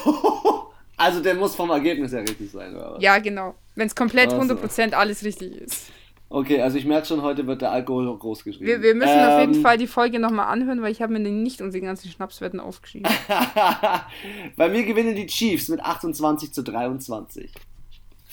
also 0.97 1.21
der 1.21 1.35
muss 1.35 1.55
vom 1.55 1.69
Ergebnis 1.69 2.11
her 2.11 2.21
richtig 2.21 2.51
sein, 2.51 2.75
oder? 2.75 2.97
Ja, 2.99 3.17
genau. 3.19 3.55
Wenn 3.75 3.87
es 3.87 3.95
komplett 3.95 4.33
also. 4.33 4.53
100% 4.53 4.93
alles 4.93 5.23
richtig 5.23 5.55
ist. 5.55 5.85
Okay, 6.33 6.61
also 6.61 6.77
ich 6.77 6.85
merke 6.85 7.05
schon, 7.05 7.21
heute 7.23 7.45
wird 7.45 7.61
der 7.61 7.73
Alkohol 7.73 8.17
groß 8.17 8.45
geschrieben. 8.45 8.65
Wir, 8.65 8.81
wir 8.81 8.95
müssen 8.95 9.17
ähm, 9.17 9.29
auf 9.29 9.39
jeden 9.41 9.55
ähm, 9.55 9.61
Fall 9.61 9.77
die 9.77 9.85
Folge 9.85 10.17
nochmal 10.17 10.47
anhören, 10.47 10.81
weil 10.81 10.93
ich 10.93 11.01
habe 11.01 11.11
mir 11.11 11.19
nicht 11.19 11.61
unsere 11.61 11.83
ganzen 11.83 12.09
Schnapswetten 12.09 12.61
aufgeschrieben. 12.61 13.11
Bei 14.55 14.69
mir 14.69 14.85
gewinnen 14.85 15.13
die 15.13 15.27
Chiefs 15.27 15.67
mit 15.67 15.81
28 15.81 16.53
zu 16.53 16.63
23. 16.63 17.51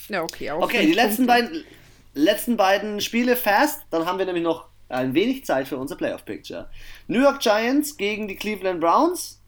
Ja, 0.07 0.23
okay. 0.23 0.49
Auch 0.51 0.61
okay, 0.61 0.85
die 0.85 0.93
letzten 0.93 1.27
beiden, 1.27 1.65
letzten 2.13 2.55
beiden 2.55 3.01
Spiele 3.01 3.35
fast, 3.35 3.81
dann 3.89 4.05
haben 4.05 4.17
wir 4.17 4.25
nämlich 4.25 4.45
noch 4.45 4.69
ein 4.87 5.13
wenig 5.13 5.43
Zeit 5.43 5.67
für 5.67 5.75
unser 5.75 5.97
Playoff-Picture. 5.97 6.69
New 7.07 7.21
York 7.21 7.41
Giants 7.41 7.97
gegen 7.97 8.29
die 8.29 8.37
Cleveland 8.37 8.79
Browns. 8.79 9.41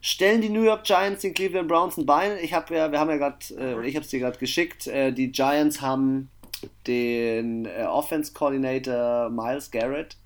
Stellen 0.00 0.40
die 0.40 0.48
New 0.48 0.62
York 0.62 0.84
Giants 0.84 1.22
den 1.22 1.34
Cleveland 1.34 1.66
Browns 1.66 1.96
ein 1.96 2.06
Bein? 2.06 2.38
Ich 2.40 2.54
habe 2.54 2.72
ja, 2.72 2.92
wir 2.92 3.00
haben 3.00 3.10
ja 3.10 3.16
gerade, 3.16 3.38
äh, 3.58 3.88
ich 3.88 3.96
habe 3.96 4.04
es 4.04 4.10
dir 4.10 4.20
gerade 4.20 4.38
geschickt. 4.38 4.86
Äh, 4.86 5.10
die 5.10 5.32
Giants 5.32 5.80
haben 5.80 6.30
den 6.86 7.66
äh, 7.66 7.84
Offense 7.84 8.32
Coordinator 8.32 9.30
Miles 9.30 9.70
Garrett 9.70 10.16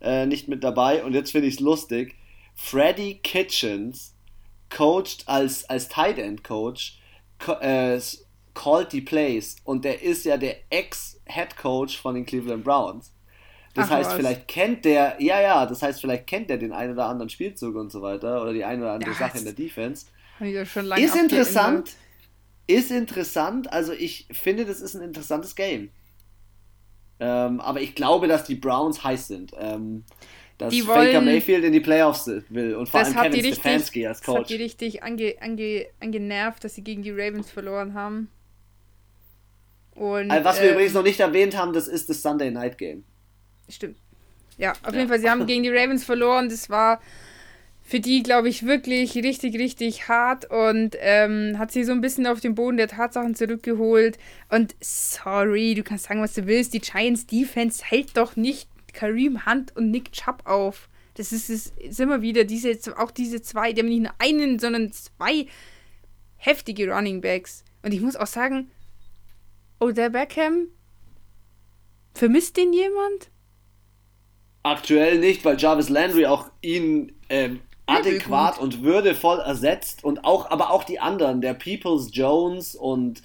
äh, 0.00 0.26
nicht 0.26 0.48
mit 0.48 0.62
dabei. 0.62 1.04
Und 1.04 1.14
jetzt 1.14 1.32
finde 1.32 1.48
ich 1.48 1.54
es 1.54 1.60
lustig. 1.60 2.16
Freddy 2.54 3.20
Kitchens 3.22 4.14
coacht 4.70 5.24
als, 5.26 5.68
als 5.68 5.88
Tight 5.88 6.18
End 6.18 6.44
Coach, 6.44 6.98
äh, 7.60 7.98
called 8.54 8.92
die 8.92 9.00
Plays. 9.00 9.56
Und 9.64 9.84
der 9.84 10.02
ist 10.02 10.24
ja 10.24 10.36
der 10.36 10.56
Ex-Head 10.70 11.56
Coach 11.56 11.98
von 11.98 12.14
den 12.14 12.26
Cleveland 12.26 12.64
Browns. 12.64 13.12
Das 13.74 13.88
Ach, 13.88 13.96
heißt, 13.96 14.10
was? 14.10 14.16
vielleicht 14.16 14.46
kennt 14.46 14.84
der, 14.84 15.16
ja, 15.18 15.40
ja, 15.40 15.66
das 15.66 15.82
heißt, 15.82 16.00
vielleicht 16.00 16.28
kennt 16.28 16.48
der 16.48 16.58
den 16.58 16.72
einen 16.72 16.92
oder 16.92 17.06
anderen 17.06 17.28
Spielzug 17.28 17.74
und 17.74 17.90
so 17.90 18.02
weiter 18.02 18.40
oder 18.40 18.52
die 18.52 18.64
eine 18.64 18.82
oder 18.82 18.92
andere 18.92 19.10
ja, 19.10 19.18
Sache 19.18 19.38
in 19.38 19.44
der 19.44 19.52
Defense. 19.52 20.06
Ist 20.38 21.16
interessant, 21.16 21.92
ist 22.66 22.90
interessant. 22.90 23.72
Also 23.72 23.92
ich 23.92 24.26
finde, 24.32 24.64
das 24.64 24.80
ist 24.80 24.94
ein 24.94 25.02
interessantes 25.02 25.54
Game. 25.54 25.90
Ähm, 27.20 27.60
aber 27.60 27.80
ich 27.80 27.94
glaube, 27.94 28.26
dass 28.26 28.44
die 28.44 28.56
Browns 28.56 29.04
heiß 29.04 29.28
sind. 29.28 29.52
Ähm, 29.58 30.04
dass 30.58 30.72
die 30.72 30.86
wollen, 30.86 31.06
Faker 31.06 31.20
Mayfield 31.20 31.64
in 31.64 31.72
die 31.72 31.80
Playoffs 31.80 32.30
will 32.48 32.76
und 32.76 32.88
vor 32.88 33.00
allem 33.00 33.12
Kevin 33.12 33.32
richtig, 33.32 33.54
Stefanski 33.54 34.06
als 34.06 34.22
Coach. 34.22 34.34
Das 34.34 34.42
hat 34.44 34.50
die 34.50 34.62
richtig 34.62 35.02
ange, 35.02 35.34
ange, 35.40 35.86
angenervt, 36.00 36.62
dass 36.62 36.76
sie 36.76 36.82
gegen 36.82 37.02
die 37.02 37.10
Ravens 37.10 37.50
verloren 37.50 37.94
haben. 37.94 38.30
Und, 39.96 40.30
also 40.30 40.44
was 40.44 40.60
wir 40.60 40.68
ähm, 40.68 40.74
übrigens 40.74 40.94
noch 40.94 41.02
nicht 41.02 41.20
erwähnt 41.20 41.56
haben, 41.56 41.72
das 41.72 41.88
ist 41.88 42.08
das 42.08 42.22
Sunday 42.22 42.50
Night 42.50 42.78
Game. 42.78 43.04
Stimmt. 43.68 43.96
Ja, 44.56 44.72
auf 44.72 44.92
ja. 44.92 44.98
jeden 44.98 45.08
Fall, 45.08 45.18
sie 45.18 45.28
haben 45.28 45.46
gegen 45.46 45.64
die 45.64 45.70
Ravens 45.70 46.04
verloren. 46.04 46.48
Das 46.48 46.70
war 46.70 47.00
für 47.86 48.00
die, 48.00 48.22
glaube 48.22 48.48
ich, 48.48 48.64
wirklich 48.64 49.14
richtig, 49.14 49.58
richtig 49.58 50.08
hart 50.08 50.50
und 50.50 50.96
ähm, 51.00 51.58
hat 51.58 51.70
sie 51.70 51.84
so 51.84 51.92
ein 51.92 52.00
bisschen 52.00 52.26
auf 52.26 52.40
den 52.40 52.54
Boden 52.54 52.78
der 52.78 52.88
Tatsachen 52.88 53.34
zurückgeholt. 53.34 54.16
Und 54.48 54.74
sorry, 54.80 55.74
du 55.74 55.82
kannst 55.82 56.06
sagen, 56.06 56.22
was 56.22 56.32
du 56.32 56.46
willst, 56.46 56.72
die 56.72 56.80
Giants 56.80 57.26
Defense 57.26 57.84
hält 57.84 58.16
doch 58.16 58.36
nicht 58.36 58.70
Kareem 58.94 59.44
Hunt 59.44 59.76
und 59.76 59.90
Nick 59.90 60.12
Chubb 60.12 60.42
auf. 60.46 60.88
Das 61.14 61.30
ist, 61.30 61.50
ist, 61.50 62.00
immer 62.00 62.22
wieder 62.22 62.44
diese, 62.44 62.72
auch 62.96 63.10
diese 63.10 63.42
zwei, 63.42 63.74
die 63.74 63.82
haben 63.82 63.88
nicht 63.88 64.02
nur 64.02 64.14
einen, 64.18 64.58
sondern 64.58 64.90
zwei 64.90 65.46
heftige 66.36 66.90
Running 66.90 67.20
Backs. 67.20 67.64
Und 67.82 67.92
ich 67.92 68.00
muss 68.00 68.16
auch 68.16 68.26
sagen, 68.26 68.70
Odell 69.78 70.10
Beckham, 70.10 70.68
vermisst 72.14 72.56
den 72.56 72.72
jemand? 72.72 73.30
Aktuell 74.62 75.18
nicht, 75.18 75.44
weil 75.44 75.58
Jarvis 75.58 75.90
Landry 75.90 76.24
auch 76.24 76.50
ihn 76.62 77.12
ähm, 77.28 77.60
adäquat 77.86 78.58
und 78.58 78.82
würdevoll 78.82 79.40
ersetzt 79.40 80.04
und 80.04 80.24
auch, 80.24 80.50
aber 80.50 80.70
auch 80.70 80.84
die 80.84 81.00
anderen, 81.00 81.40
der 81.40 81.54
Peoples 81.54 82.10
Jones 82.12 82.74
und 82.74 83.22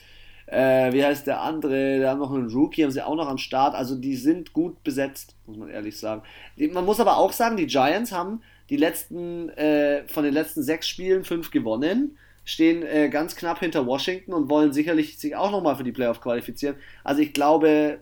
äh, 0.47 0.91
wie 0.91 1.03
heißt 1.03 1.27
der 1.27 1.41
andere, 1.41 1.99
da 1.99 2.11
haben 2.11 2.19
noch 2.19 2.33
einen 2.33 2.49
Rookie, 2.49 2.83
haben 2.83 2.91
sie 2.91 3.05
auch 3.05 3.15
noch 3.15 3.27
am 3.27 3.37
Start, 3.37 3.75
also 3.75 3.95
die 3.95 4.15
sind 4.15 4.51
gut 4.53 4.83
besetzt, 4.83 5.35
muss 5.45 5.57
man 5.57 5.69
ehrlich 5.69 5.97
sagen. 5.97 6.23
Man 6.57 6.85
muss 6.85 6.99
aber 6.99 7.17
auch 7.17 7.31
sagen, 7.31 7.55
die 7.55 7.67
Giants 7.67 8.11
haben 8.11 8.41
die 8.69 8.77
letzten, 8.77 9.49
äh, 9.49 10.07
von 10.07 10.23
den 10.23 10.33
letzten 10.33 10.63
sechs 10.63 10.87
Spielen 10.87 11.23
fünf 11.23 11.51
gewonnen, 11.51 12.17
stehen 12.45 12.83
äh, 12.83 13.09
ganz 13.09 13.35
knapp 13.35 13.59
hinter 13.59 13.85
Washington 13.85 14.33
und 14.33 14.49
wollen 14.49 14.73
sicherlich 14.73 15.19
sich 15.19 15.35
auch 15.35 15.51
nochmal 15.51 15.75
für 15.75 15.83
die 15.83 15.91
Playoff 15.91 16.19
qualifizieren. 16.19 16.75
Also 17.03 17.21
ich 17.21 17.33
glaube, 17.33 17.99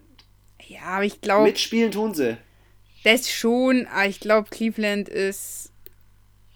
ja, 0.65 0.81
aber 0.83 1.03
ich 1.03 1.21
glaube, 1.21 1.43
mitspielen 1.43 1.91
tun 1.91 2.13
sie. 2.13 2.37
Das 3.03 3.29
schon, 3.29 3.87
aber 3.87 4.07
ich 4.07 4.19
glaube, 4.19 4.49
Cleveland 4.49 5.07
ist 5.07 5.71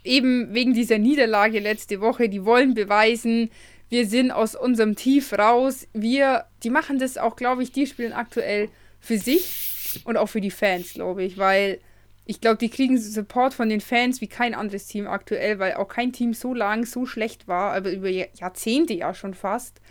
eben 0.03 0.53
wegen 0.53 0.73
dieser 0.73 0.98
Niederlage 0.98 1.60
letzte 1.60 2.02
Woche, 2.02 2.30
die 2.30 2.45
wollen 2.45 2.73
beweisen, 2.73 3.49
wir 3.90 4.07
sind 4.07 4.32
aus 4.32 4.56
unserem 4.56 4.95
Tief 4.95 5.34
raus. 5.34 5.88
Wir, 5.94 6.45
die 6.64 6.69
machen 6.69 6.98
das 6.98 7.18
auch, 7.18 7.36
glaube 7.36 7.61
ich, 7.61 7.73
die 7.73 7.86
spielen 7.86 8.14
aktuell 8.14 8.69
für 9.02 9.18
sich 9.18 10.02
und 10.06 10.15
auch 10.15 10.28
für 10.28 10.40
die 10.40 10.49
Fans, 10.49 10.94
glaube 10.94 11.23
ich, 11.23 11.38
weil 11.38 11.80
ich 12.26 12.40
glaube, 12.40 12.57
die 12.57 12.69
kriegen 12.69 12.98
Support 12.98 13.53
von 13.53 13.68
den 13.68 13.82
Fans 13.82 14.22
wie 14.22 14.28
kein 14.28 14.53
anderes 14.53 14.88
Team 14.88 15.07
aktuell, 15.07 15.60
weil 15.60 15.73
auch 15.73 15.90
kein 15.90 16.14
Team 16.14 16.34
so 16.34 16.53
lang 16.53 16.86
so 16.86 17.06
schlecht 17.06 17.49
war, 17.49 17.73
aber 17.73 17.91
über 17.91 18.07
Jahrzehnte 18.07 18.94
ja 18.94 19.14
schon 19.14 19.34
fast. 19.34 19.82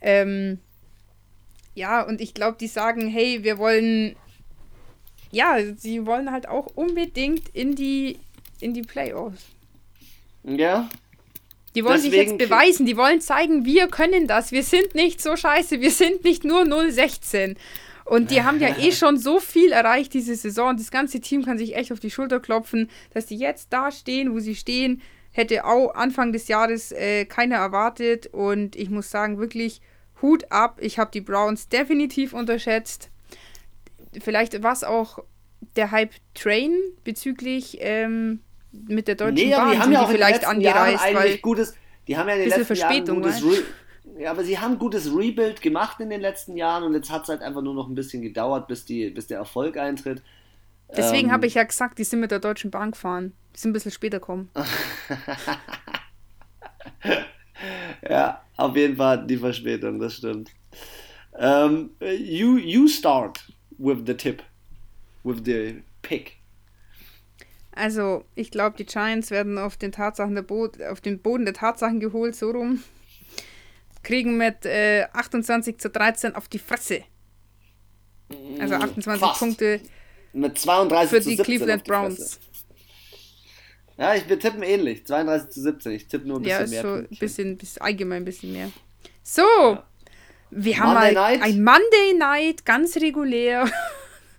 Ähm, 0.00 0.60
ja, 1.74 2.02
und 2.02 2.20
ich 2.20 2.34
glaube, 2.34 2.56
die 2.60 2.68
sagen, 2.68 3.08
hey, 3.08 3.42
wir 3.42 3.58
wollen, 3.58 4.14
ja, 5.32 5.56
sie 5.76 6.06
wollen 6.06 6.30
halt 6.30 6.46
auch 6.46 6.66
unbedingt 6.76 7.48
in 7.48 7.74
die 7.74 8.20
in 8.64 8.74
die 8.74 8.82
Playoffs. 8.82 9.44
Ja. 10.42 10.88
Die 11.74 11.84
wollen 11.84 11.94
Deswegen 11.96 12.12
sich 12.12 12.30
jetzt 12.30 12.38
beweisen, 12.38 12.86
die 12.86 12.96
wollen 12.96 13.20
zeigen, 13.20 13.64
wir 13.64 13.88
können 13.88 14.26
das, 14.26 14.52
wir 14.52 14.62
sind 14.62 14.94
nicht 14.94 15.20
so 15.20 15.36
scheiße, 15.36 15.80
wir 15.80 15.90
sind 15.90 16.24
nicht 16.24 16.44
nur 16.44 16.64
016. 16.64 17.56
Und 18.04 18.30
die 18.30 18.42
haben 18.42 18.60
ja 18.60 18.76
eh 18.78 18.92
schon 19.00 19.18
so 19.18 19.40
viel 19.40 19.72
erreicht 19.72 20.14
diese 20.14 20.34
Saison. 20.34 20.76
Das 20.76 20.90
ganze 20.90 21.20
Team 21.20 21.44
kann 21.44 21.58
sich 21.58 21.74
echt 21.74 21.92
auf 21.92 22.00
die 22.00 22.10
Schulter 22.10 22.40
klopfen, 22.40 22.90
dass 23.12 23.26
die 23.26 23.36
jetzt 23.36 23.72
da 23.72 23.90
stehen, 23.90 24.32
wo 24.32 24.40
sie 24.40 24.54
stehen. 24.54 25.02
Hätte 25.32 25.64
auch 25.64 25.94
Anfang 25.94 26.32
des 26.32 26.48
Jahres 26.48 26.92
äh, 26.92 27.24
keiner 27.24 27.56
erwartet. 27.56 28.28
Und 28.28 28.76
ich 28.76 28.90
muss 28.90 29.10
sagen, 29.10 29.38
wirklich 29.38 29.80
Hut 30.22 30.52
ab. 30.52 30.78
Ich 30.80 30.98
habe 30.98 31.10
die 31.12 31.22
Browns 31.22 31.68
definitiv 31.68 32.34
unterschätzt. 32.34 33.10
Vielleicht 34.20 34.62
war 34.62 34.74
es 34.74 34.84
auch 34.84 35.18
der 35.76 35.90
Hype 35.90 36.12
Train 36.34 36.76
bezüglich 37.04 37.78
ähm, 37.80 38.40
mit 38.88 39.08
der 39.08 39.14
Deutschen 39.14 39.34
nee, 39.34 39.54
Bahn 39.54 39.72
die 39.72 39.78
haben 39.78 39.92
ja 39.92 40.02
auch 40.02 40.08
die 40.08 40.14
vielleicht 40.14 40.46
angereist. 40.46 41.04
Jahren 41.04 41.14
weil 41.14 41.38
gutes, 41.38 41.74
die 42.06 42.16
haben 42.16 42.28
ja 42.28 42.34
in 42.34 42.48
den 42.48 42.50
letzten 42.50 42.74
Jahren 42.74 43.06
gutes 43.06 43.44
Re 43.44 43.62
ja, 44.18 44.30
aber 44.30 44.44
sie 44.44 44.58
haben 44.58 44.78
gutes 44.78 45.14
Rebuild 45.14 45.60
gemacht 45.60 45.98
in 45.98 46.10
den 46.10 46.20
letzten 46.20 46.56
Jahren 46.56 46.84
und 46.84 46.94
jetzt 46.94 47.10
hat 47.10 47.24
es 47.24 47.28
halt 47.28 47.42
einfach 47.42 47.62
nur 47.62 47.74
noch 47.74 47.88
ein 47.88 47.94
bisschen 47.94 48.22
gedauert, 48.22 48.68
bis, 48.68 48.84
die, 48.84 49.10
bis 49.10 49.26
der 49.26 49.38
Erfolg 49.38 49.76
eintritt. 49.76 50.22
Deswegen 50.96 51.28
ähm, 51.28 51.32
habe 51.32 51.46
ich 51.46 51.54
ja 51.54 51.64
gesagt, 51.64 51.98
die 51.98 52.04
sind 52.04 52.20
mit 52.20 52.30
der 52.30 52.38
Deutschen 52.38 52.70
Bahn 52.70 52.92
gefahren. 52.92 53.32
Die 53.54 53.60
sind 53.60 53.70
ein 53.70 53.72
bisschen 53.72 53.90
später 53.90 54.20
gekommen. 54.20 54.50
ja, 58.08 58.42
auf 58.56 58.76
jeden 58.76 58.96
Fall 58.96 59.26
die 59.26 59.36
Verspätung, 59.36 59.98
das 59.98 60.14
stimmt. 60.14 60.50
Um, 61.32 61.40
ähm, 61.40 61.90
you, 62.00 62.58
you 62.58 62.86
start 62.86 63.40
with 63.78 63.98
the 64.06 64.14
tip, 64.14 64.42
with 65.24 65.42
the 65.44 65.82
pick. 66.02 66.36
Also, 67.74 68.24
ich 68.34 68.50
glaube, 68.50 68.76
die 68.76 68.86
Giants 68.86 69.30
werden 69.30 69.58
auf 69.58 69.76
den, 69.76 69.92
Tatsachen 69.92 70.34
der 70.34 70.42
Bo 70.42 70.68
auf 70.90 71.00
den 71.00 71.20
Boden 71.20 71.44
der 71.44 71.54
Tatsachen 71.54 72.00
geholt, 72.00 72.36
so 72.36 72.50
rum. 72.50 72.82
Kriegen 74.02 74.36
mit 74.36 74.66
äh, 74.66 75.06
28 75.12 75.78
zu 75.78 75.90
13 75.90 76.36
auf 76.36 76.46
die 76.46 76.58
Fresse. 76.58 77.02
Also 78.58 78.74
28 78.74 79.06
mm, 79.06 79.16
Fast. 79.16 79.38
Punkte 79.38 79.80
mit 80.32 80.58
32 80.58 81.10
für 81.10 81.30
die 81.30 81.36
Cleveland 81.36 81.84
Browns. 81.84 82.40
Ja, 83.96 84.14
ich, 84.14 84.28
wir 84.28 84.38
tippen 84.38 84.62
ähnlich. 84.62 85.06
32 85.06 85.50
zu 85.50 85.62
17. 85.62 85.92
Ich 85.92 86.08
tippe 86.08 86.26
nur 86.26 86.38
ein 86.38 86.42
bisschen 86.42 86.60
ja, 86.60 86.66
mehr. 86.66 86.82
Ja, 86.82 86.82
so 86.82 86.94
ein 86.94 87.18
bisschen, 87.18 87.56
bisschen, 87.56 87.82
allgemein 87.82 88.22
ein 88.22 88.24
bisschen 88.24 88.52
mehr. 88.52 88.70
So, 89.22 89.42
ja. 89.42 89.86
wir 90.50 90.76
Monday 90.76 90.76
haben 90.76 90.94
mal 90.94 91.12
Night. 91.12 91.42
ein 91.42 91.62
Monday 91.62 92.14
Night, 92.18 92.64
ganz 92.64 92.96
regulär. 92.96 93.70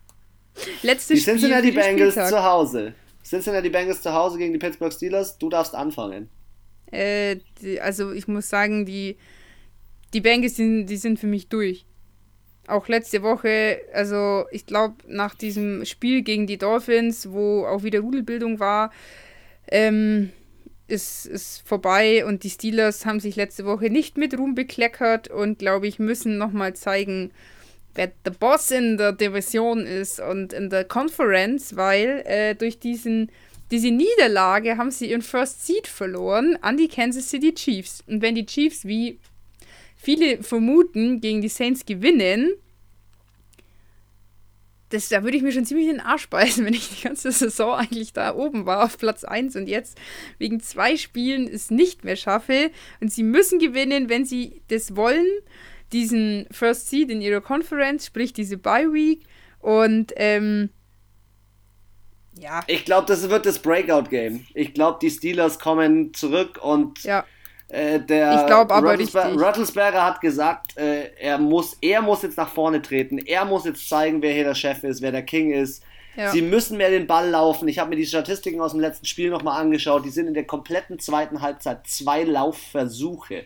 Letztes 0.82 1.22
Spiel. 1.22 1.36
Die 1.36 1.40
Cincinnati 1.40 1.72
Bengals 1.72 2.16
zu 2.16 2.44
Hause. 2.44 2.94
Cincinnati 3.26 3.70
Bengals 3.70 4.02
zu 4.02 4.14
Hause 4.14 4.38
gegen 4.38 4.54
die 4.54 4.60
Pittsburgh 4.60 4.94
Steelers. 4.94 5.38
Du 5.38 5.50
darfst 5.50 5.74
anfangen. 5.74 6.30
Äh, 6.92 7.38
die, 7.62 7.82
also 7.82 8.12
ich 8.12 8.28
muss 8.28 8.50
sagen, 8.50 8.86
die, 8.86 9.18
die 10.14 10.22
Bengals, 10.22 10.54
die, 10.54 10.86
die 10.86 10.98
sind 10.98 11.20
für 11.20 11.28
mich 11.28 11.50
durch. 11.50 11.86
auch 12.68 12.88
letzte 12.88 13.22
Woche, 13.24 13.82
also 13.94 14.46
ich 14.52 14.66
glaube, 14.66 14.96
nach 15.08 15.36
diesem 15.36 15.86
Spiel 15.86 16.22
gegen 16.22 16.48
die 16.48 16.58
Dolphins, 16.58 17.32
wo 17.32 17.66
auch 17.66 17.84
wieder 17.84 18.00
Rudelbildung 18.00 18.60
war, 18.60 18.92
ähm, 19.68 20.32
ist, 20.88 21.26
ist 21.26 21.68
vorbei 21.68 22.26
und 22.26 22.44
die 22.44 22.50
Steelers 22.50 23.06
haben 23.06 23.20
sich 23.20 23.36
letzte 23.36 23.66
Woche 23.66 23.90
nicht 23.90 24.18
mit 24.18 24.38
Ruhm 24.38 24.54
bekleckert 24.54 25.28
und 25.30 25.60
glaube 25.60 25.88
ich, 25.88 25.98
müssen 26.00 26.38
nochmal 26.38 26.76
zeigen, 26.76 27.32
wer 27.96 28.12
der 28.26 28.32
Boss 28.32 28.72
in 28.72 28.98
der 28.98 29.14
Division 29.14 29.86
ist 29.86 30.20
und 30.20 30.54
in 30.54 30.70
der 30.70 30.84
Conference, 30.84 31.76
weil 31.76 32.24
äh, 32.26 32.56
durch 32.56 32.80
diesen, 32.80 33.32
diese 33.72 33.90
Niederlage 33.90 34.78
haben 34.78 34.92
sie 34.92 35.10
ihren 35.10 35.22
First 35.22 35.66
Seed 35.66 35.88
verloren 35.88 36.58
an 36.62 36.78
die 36.78 36.90
Kansas 36.90 37.30
City 37.30 37.54
Chiefs. 37.54 38.04
Und 38.06 38.22
wenn 38.22 38.36
die 38.36 38.46
Chiefs, 38.46 38.86
wie 38.86 39.20
viele 39.96 40.44
vermuten, 40.44 41.22
gegen 41.22 41.42
die 41.42 41.50
Saints 41.50 41.86
gewinnen, 41.86 42.54
das, 44.90 45.10
da 45.10 45.24
würde 45.24 45.38
ich 45.38 45.44
mir 45.44 45.52
schon 45.52 45.66
ziemlich 45.66 45.88
in 45.88 45.96
den 45.96 46.06
Arsch 46.06 46.30
beißen, 46.30 46.66
wenn 46.66 46.74
ich 46.74 46.90
die 46.90 47.04
ganze 47.04 47.32
Saison 47.32 47.76
eigentlich 47.76 48.14
da 48.14 48.36
oben 48.36 48.66
war 48.66 48.84
auf 48.84 48.98
Platz 48.98 49.24
1 49.24 49.56
und 49.56 49.68
jetzt 49.68 49.98
wegen 50.38 50.60
zwei 50.60 50.98
Spielen 50.98 51.48
es 51.48 51.72
nicht 51.72 52.04
mehr 52.04 52.18
schaffe. 52.18 52.72
Und 53.00 53.12
sie 53.12 53.24
müssen 53.24 53.58
gewinnen, 53.58 54.10
wenn 54.10 54.26
sie 54.26 54.62
das 54.68 54.96
wollen 54.96 55.26
diesen 55.94 56.48
First 56.52 56.90
Seed 56.90 57.10
in 57.10 57.22
ihrer 57.22 57.42
Conference, 57.42 58.06
sprich 58.06 58.34
diese 58.34 58.58
Bye 58.58 58.92
Week. 58.92 59.26
Und 59.60 60.14
ähm, 60.18 60.70
ja. 62.40 62.64
Ich 62.68 62.86
glaube, 62.86 63.08
das 63.08 63.30
wird 63.30 63.46
das 63.46 63.60
Breakout-Game. 63.60 64.46
Ich 64.54 64.74
glaube, 64.74 65.00
die 65.02 65.10
Steelers 65.10 65.58
kommen 65.58 66.14
zurück 66.14 66.60
und 66.62 67.04
ja. 67.04 67.24
äh, 67.70 68.00
der 68.00 68.46
ich 68.46 68.54
aber 68.54 68.90
Rattlesberger, 68.90 69.42
Rattlesberger 69.42 70.04
hat 70.04 70.22
gesagt, 70.22 70.78
äh, 70.78 71.12
er, 71.18 71.38
muss, 71.38 71.78
er 71.82 72.02
muss 72.02 72.24
jetzt 72.24 72.38
nach 72.38 72.50
vorne 72.50 72.82
treten. 72.82 73.20
Er 73.20 73.46
muss 73.46 73.66
jetzt 73.66 73.88
zeigen, 73.88 74.22
wer 74.22 74.34
hier 74.34 74.44
der 74.44 74.56
Chef 74.56 74.84
ist, 74.84 75.02
wer 75.02 75.12
der 75.12 75.24
King 75.24 75.52
ist. 75.52 75.82
Ja. 76.18 76.32
Sie 76.32 76.42
müssen 76.42 76.78
mehr 76.78 76.90
den 76.90 77.08
Ball 77.08 77.30
laufen. 77.30 77.68
Ich 77.68 77.80
habe 77.80 77.90
mir 77.90 77.96
die 77.98 78.06
Statistiken 78.06 78.62
aus 78.62 78.72
dem 78.72 78.80
letzten 78.80 79.06
Spiel 79.06 79.30
nochmal 79.30 79.62
angeschaut. 79.62 80.06
Die 80.06 80.10
sind 80.10 80.28
in 80.28 80.34
der 80.34 80.46
kompletten 80.46 81.00
zweiten 81.00 81.42
Halbzeit 81.42 81.88
zwei 81.88 82.24
Laufversuche. 82.24 83.46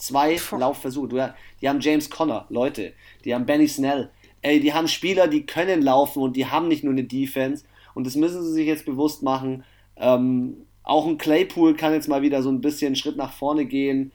Zwei 0.00 0.36
Puh. 0.36 0.56
Laufversuche. 0.56 1.34
Die 1.60 1.68
haben 1.68 1.80
James 1.80 2.08
Conner, 2.08 2.46
Leute. 2.48 2.94
Die 3.24 3.34
haben 3.34 3.44
Benny 3.44 3.68
Snell. 3.68 4.10
Ey, 4.42 4.58
die 4.58 4.72
haben 4.72 4.88
Spieler, 4.88 5.28
die 5.28 5.44
können 5.44 5.82
laufen 5.82 6.22
und 6.22 6.36
die 6.36 6.46
haben 6.46 6.68
nicht 6.68 6.82
nur 6.82 6.94
eine 6.94 7.04
Defense. 7.04 7.64
Und 7.94 8.06
das 8.06 8.16
müssen 8.16 8.42
sie 8.42 8.52
sich 8.52 8.66
jetzt 8.66 8.86
bewusst 8.86 9.22
machen. 9.22 9.64
Ähm, 9.96 10.66
auch 10.82 11.06
ein 11.06 11.18
Claypool 11.18 11.76
kann 11.76 11.92
jetzt 11.92 12.08
mal 12.08 12.22
wieder 12.22 12.42
so 12.42 12.50
ein 12.50 12.62
bisschen 12.62 12.86
einen 12.86 12.96
Schritt 12.96 13.16
nach 13.16 13.34
vorne 13.34 13.66
gehen. 13.66 14.12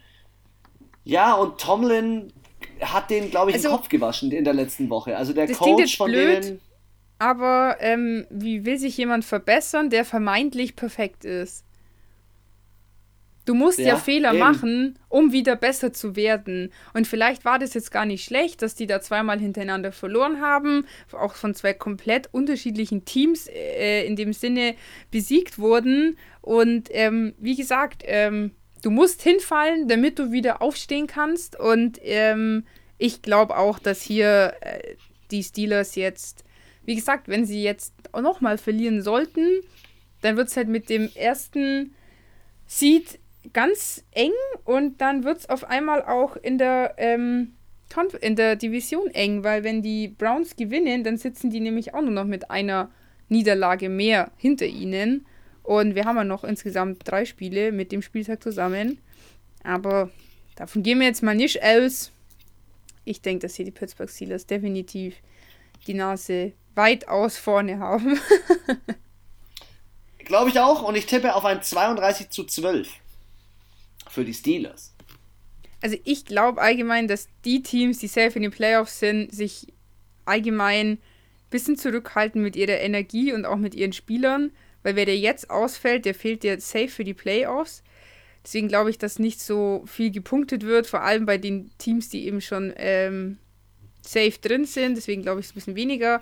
Ja, 1.04 1.36
und 1.36 1.62
Tomlin 1.62 2.34
hat 2.82 3.12
den, 3.12 3.30
glaube 3.30 3.52
ich, 3.52 3.58
also, 3.58 3.70
den 3.70 3.78
Kopf 3.78 3.90
gewaschen 3.90 4.32
in 4.32 4.44
der 4.44 4.56
letzten 4.56 4.90
Woche. 4.90 5.16
Also 5.16 5.34
der 5.34 5.48
Coach 5.54 5.98
von 5.98 6.10
blöd, 6.10 6.44
denen. 6.44 6.62
Aber 7.20 7.78
ähm, 7.80 8.26
wie 8.32 8.66
will 8.66 8.80
sich 8.80 8.98
jemand 8.98 9.24
verbessern, 9.24 9.92
der 9.92 10.04
vermeintlich 10.04 10.76
perfekt 10.76 11.26
ist? 11.26 11.64
Du 13.46 13.54
musst 13.54 13.78
ja, 13.78 13.90
ja 13.90 13.96
Fehler 13.98 14.32
eben. 14.32 14.40
machen, 14.40 15.00
um 15.08 15.32
wieder 15.32 15.56
besser 15.56 15.94
zu 15.94 16.16
werden. 16.16 16.72
Und 16.94 17.08
vielleicht 17.08 17.46
war 17.46 17.60
das 17.60 17.76
jetzt 17.76 17.92
gar 17.92 18.06
nicht 18.06 18.26
schlecht, 18.26 18.64
dass 18.64 18.74
die 18.74 18.88
da 18.88 19.02
zweimal 19.02 19.40
hintereinander 19.40 19.92
verloren 19.92 20.42
haben, 20.42 20.86
auch 21.12 21.36
von 21.36 21.54
zwei 21.54 21.74
komplett 21.74 22.28
unterschiedlichen 22.34 23.06
Teams 23.06 23.48
äh, 23.48 24.06
in 24.06 24.16
dem 24.16 24.34
Sinne 24.34 24.76
besiegt 25.12 25.60
wurden. 25.60 26.18
Und 26.42 26.90
ähm, 26.92 27.36
wie 27.38 27.56
gesagt, 27.56 28.04
ähm, 28.06 28.52
du 28.82 28.90
musst 28.90 29.22
hinfallen, 29.22 29.88
damit 29.88 30.18
du 30.18 30.32
wieder 30.32 30.64
aufstehen 30.64 31.06
kannst. 31.06 31.60
Und 31.60 32.00
ähm, 32.02 32.66
ich 32.98 33.22
glaube 33.22 33.58
auch, 33.58 33.78
dass 33.78 34.02
hier 34.02 34.56
äh, 34.62 34.96
die 35.30 35.44
Steelers 35.44 35.96
jetzt, 35.96 36.44
wie 36.84 36.96
gesagt, 36.96 37.28
wenn 37.28 37.46
sie 37.46 37.62
jetzt 37.62 37.94
nochmal 38.20 38.58
verlieren 38.58 39.04
sollten, 39.04 39.62
dann 40.22 40.36
wird 40.36 40.48
es 40.48 40.58
halt 40.58 40.68
mit 40.68 40.90
dem 40.90 41.12
ersten 41.14 41.94
Seed 42.66 43.20
ganz 43.54 44.04
eng 44.12 44.32
und 44.64 45.02
dann 45.02 45.24
wird 45.24 45.40
es 45.40 45.50
auf 45.50 45.64
einmal 45.64 46.04
auch 46.04 46.36
in 46.36 46.58
der, 46.58 46.96
ähm, 46.98 47.54
in 48.22 48.36
der 48.36 48.56
Division 48.56 49.08
eng, 49.08 49.44
weil 49.44 49.64
wenn 49.64 49.82
die 49.82 50.08
Browns 50.08 50.56
gewinnen, 50.56 51.04
dann 51.04 51.18
sitzen 51.18 51.50
die 51.50 51.60
nämlich 51.60 51.94
auch 51.94 52.02
nur 52.02 52.12
noch 52.12 52.26
mit 52.26 52.52
einer 52.52 52.92
Niederlage 53.30 53.90
mehr 53.90 54.32
hinter 54.38 54.66
ihnen. 54.66 55.26
Und 55.64 55.96
wir 55.96 56.06
haben 56.06 56.18
ja 56.18 56.24
noch 56.24 56.44
insgesamt 56.44 57.02
drei 57.06 57.26
Spiele 57.26 57.72
mit 57.72 57.92
dem 57.92 58.02
Spieltag 58.02 58.44
zusammen. 58.44 59.00
Aber 59.64 60.10
davon 60.56 60.84
gehen 60.84 61.00
wir 61.00 61.08
jetzt 61.08 61.24
mal 61.24 61.36
nicht 61.36 61.64
aus. 61.64 62.12
Ich 63.04 63.22
denke, 63.22 63.44
dass 63.44 63.56
hier 63.56 63.66
die 63.66 63.72
Pittsburgh 63.72 64.10
Steelers 64.10 64.46
definitiv 64.46 65.16
die 65.88 65.94
Nase 65.94 66.54
weitaus 66.76 67.38
vorne 67.38 67.80
haben. 67.80 68.20
Glaube 70.20 70.50
ich 70.50 70.60
auch. 70.60 70.84
Und 70.84 70.96
ich 70.96 71.06
tippe 71.06 71.34
auf 71.34 71.46
ein 71.46 71.62
32 71.62 72.30
zu 72.30 72.44
12 72.44 72.90
für 74.16 74.26
die 74.26 74.34
Steelers? 74.34 74.94
Also 75.82 75.98
ich 76.04 76.26
glaube 76.26 76.62
allgemein, 76.62 77.08
dass 77.08 77.28
die 77.44 77.62
Teams, 77.62 78.00
die 78.00 78.08
safe 78.08 78.38
in 78.38 78.42
den 78.42 78.52
Playoffs 78.52 79.00
sind, 79.00 79.32
sich 79.32 79.68
allgemein 80.26 80.94
ein 80.94 81.00
bisschen 81.52 81.78
zurückhalten 81.78 82.42
mit 82.42 82.56
ihrer 82.56 82.80
Energie 82.80 83.32
und 83.32 83.46
auch 83.46 83.58
mit 83.58 83.76
ihren 83.76 83.94
Spielern, 83.94 84.52
weil 84.82 84.96
wer 84.96 85.06
der 85.06 85.18
jetzt 85.18 85.50
ausfällt, 85.52 86.06
der 86.06 86.16
fehlt 86.16 86.42
dir 86.42 86.60
safe 86.60 86.88
für 86.88 87.04
die 87.04 87.14
Playoffs. 87.14 87.84
Deswegen 88.44 88.68
glaube 88.68 88.90
ich, 88.90 88.98
dass 88.98 89.20
nicht 89.20 89.40
so 89.40 89.84
viel 89.86 90.12
gepunktet 90.12 90.64
wird, 90.64 90.88
vor 90.88 91.02
allem 91.02 91.26
bei 91.26 91.38
den 91.38 91.72
Teams, 91.78 92.10
die 92.10 92.26
eben 92.26 92.42
schon 92.42 92.74
ähm, 92.78 93.38
safe 94.02 94.40
drin 94.42 94.66
sind. 94.66 94.96
Deswegen 94.98 95.24
glaube 95.24 95.40
ich 95.40 95.48
es 95.48 95.52
ein 95.52 95.56
bisschen 95.56 95.76
weniger. 95.76 96.22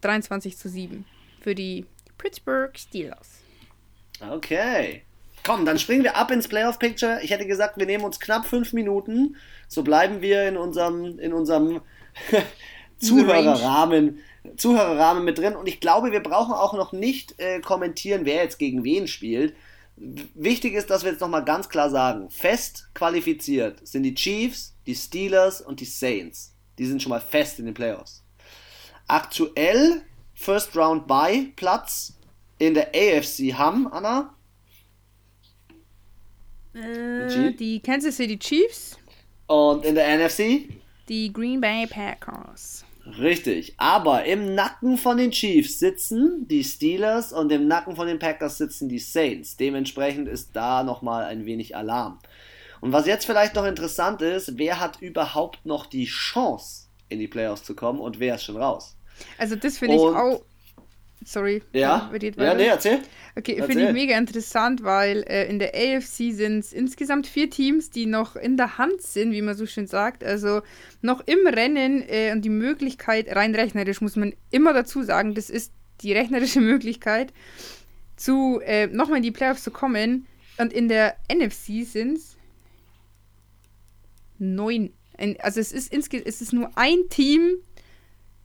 23 0.00 0.56
zu 0.56 0.68
7 0.68 1.04
für 1.40 1.54
die 1.54 1.86
Pittsburgh 2.18 2.76
Steelers. 2.76 3.40
Okay. 4.20 5.02
Komm, 5.44 5.64
dann 5.64 5.78
springen 5.78 6.04
wir 6.04 6.16
ab 6.16 6.30
ins 6.30 6.46
Playoff 6.46 6.78
Picture. 6.78 7.20
Ich 7.22 7.30
hätte 7.30 7.46
gesagt, 7.46 7.76
wir 7.76 7.86
nehmen 7.86 8.04
uns 8.04 8.20
knapp 8.20 8.46
fünf 8.46 8.72
Minuten. 8.72 9.36
So 9.66 9.82
bleiben 9.82 10.20
wir 10.20 10.46
in 10.46 10.56
unserem, 10.56 11.18
in 11.18 11.32
unserem 11.32 11.80
Zuhörerrahmen, 12.98 14.18
Zuhörerrahmen 14.56 15.24
mit 15.24 15.38
drin. 15.38 15.56
Und 15.56 15.68
ich 15.68 15.80
glaube, 15.80 16.12
wir 16.12 16.22
brauchen 16.22 16.52
auch 16.52 16.74
noch 16.74 16.92
nicht 16.92 17.40
äh, 17.40 17.60
kommentieren, 17.60 18.24
wer 18.24 18.36
jetzt 18.36 18.58
gegen 18.58 18.84
wen 18.84 19.08
spielt. 19.08 19.54
Wichtig 19.96 20.74
ist, 20.74 20.90
dass 20.90 21.04
wir 21.04 21.10
jetzt 21.10 21.20
nochmal 21.20 21.44
ganz 21.44 21.68
klar 21.68 21.90
sagen: 21.90 22.30
Fest 22.30 22.88
qualifiziert 22.94 23.86
sind 23.86 24.04
die 24.04 24.14
Chiefs, 24.14 24.74
die 24.86 24.94
Steelers 24.94 25.60
und 25.60 25.80
die 25.80 25.84
Saints. 25.84 26.54
Die 26.78 26.86
sind 26.86 27.02
schon 27.02 27.10
mal 27.10 27.20
fest 27.20 27.58
in 27.58 27.66
den 27.66 27.74
Playoffs. 27.74 28.24
Aktuell 29.08 30.02
First 30.34 30.76
Round 30.76 31.06
Bye 31.06 31.52
Platz 31.56 32.14
in 32.58 32.74
der 32.74 32.88
AFC 32.94 33.54
haben, 33.54 33.92
Anna? 33.92 34.34
Äh, 36.74 37.52
die 37.52 37.80
Kansas 37.80 38.16
City 38.16 38.38
Chiefs. 38.38 38.98
Und 39.46 39.84
in 39.84 39.94
der 39.94 40.16
NFC? 40.18 40.68
Die 41.08 41.32
Green 41.32 41.60
Bay 41.60 41.86
Packers. 41.86 42.84
Richtig, 43.18 43.74
aber 43.78 44.24
im 44.24 44.54
Nacken 44.54 44.96
von 44.96 45.16
den 45.16 45.32
Chiefs 45.32 45.80
sitzen 45.80 46.46
die 46.46 46.62
Steelers 46.62 47.32
und 47.32 47.50
im 47.50 47.66
Nacken 47.66 47.96
von 47.96 48.06
den 48.06 48.20
Packers 48.20 48.58
sitzen 48.58 48.88
die 48.88 49.00
Saints. 49.00 49.56
Dementsprechend 49.56 50.28
ist 50.28 50.54
da 50.54 50.84
nochmal 50.84 51.24
ein 51.24 51.44
wenig 51.44 51.76
Alarm. 51.76 52.20
Und 52.80 52.92
was 52.92 53.06
jetzt 53.06 53.26
vielleicht 53.26 53.54
noch 53.56 53.64
interessant 53.64 54.22
ist, 54.22 54.56
wer 54.56 54.78
hat 54.78 55.00
überhaupt 55.00 55.66
noch 55.66 55.86
die 55.86 56.04
Chance, 56.04 56.86
in 57.08 57.18
die 57.18 57.28
Playoffs 57.28 57.64
zu 57.64 57.74
kommen 57.74 58.00
und 58.00 58.20
wer 58.20 58.36
ist 58.36 58.44
schon 58.44 58.56
raus? 58.56 58.96
Also 59.36 59.56
das 59.56 59.78
finde 59.78 59.96
ich 59.96 60.00
auch 60.00 60.42
Sorry. 61.24 61.62
Ja, 61.72 62.10
ja 62.36 62.54
nee, 62.54 62.66
erzähl. 62.66 63.00
Okay, 63.36 63.62
finde 63.62 63.86
ich 63.86 63.92
mega 63.92 64.16
interessant, 64.16 64.82
weil 64.82 65.22
äh, 65.22 65.48
in 65.48 65.58
der 65.58 65.72
AFC 65.74 66.32
sind 66.32 66.58
es 66.58 66.72
insgesamt 66.72 67.26
vier 67.26 67.48
Teams, 67.48 67.90
die 67.90 68.06
noch 68.06 68.36
in 68.36 68.56
der 68.56 68.78
Hand 68.78 69.00
sind, 69.00 69.32
wie 69.32 69.42
man 69.42 69.56
so 69.56 69.66
schön 69.66 69.86
sagt. 69.86 70.22
Also 70.24 70.62
noch 71.00 71.22
im 71.26 71.46
Rennen 71.46 72.02
äh, 72.08 72.32
und 72.32 72.42
die 72.42 72.50
Möglichkeit, 72.50 73.34
rein 73.34 73.54
rechnerisch 73.54 74.00
muss 74.00 74.16
man 74.16 74.34
immer 74.50 74.72
dazu 74.72 75.02
sagen, 75.02 75.34
das 75.34 75.50
ist 75.50 75.72
die 76.02 76.12
rechnerische 76.12 76.60
Möglichkeit, 76.72 77.32
zu 78.16 78.60
äh, 78.64 78.86
nochmal 78.88 79.18
in 79.18 79.22
die 79.22 79.30
Playoffs 79.30 79.62
zu 79.62 79.70
kommen. 79.70 80.26
Und 80.58 80.72
in 80.72 80.88
der 80.88 81.16
NFC 81.32 81.86
sind 81.86 82.18
es 82.18 82.36
neun. 84.38 84.92
Also 85.38 85.60
es 85.60 85.72
ist, 85.72 85.92
es 85.92 86.42
ist 86.42 86.52
nur 86.52 86.70
ein 86.74 87.08
Team, 87.08 87.56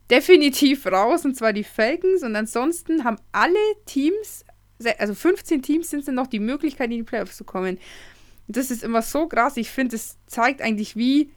definitiv 0.09 0.85
raus, 0.85 1.25
und 1.25 1.35
zwar 1.35 1.53
die 1.53 1.63
Falcons. 1.63 2.23
Und 2.23 2.35
ansonsten 2.35 3.03
haben 3.03 3.17
alle 3.31 3.59
Teams, 3.85 4.45
also 4.97 5.13
15 5.13 5.61
Teams 5.61 5.89
sind 5.89 6.01
es 6.01 6.07
noch 6.07 6.27
die 6.27 6.39
Möglichkeit, 6.39 6.91
in 6.91 6.97
die 6.97 7.03
Playoffs 7.03 7.37
zu 7.37 7.43
kommen. 7.43 7.77
Das 8.47 8.71
ist 8.71 8.83
immer 8.83 9.01
so 9.01 9.27
krass. 9.27 9.57
Ich 9.57 9.69
finde, 9.69 9.95
es 9.95 10.17
zeigt 10.25 10.61
eigentlich, 10.61 10.95
wie 10.95 11.31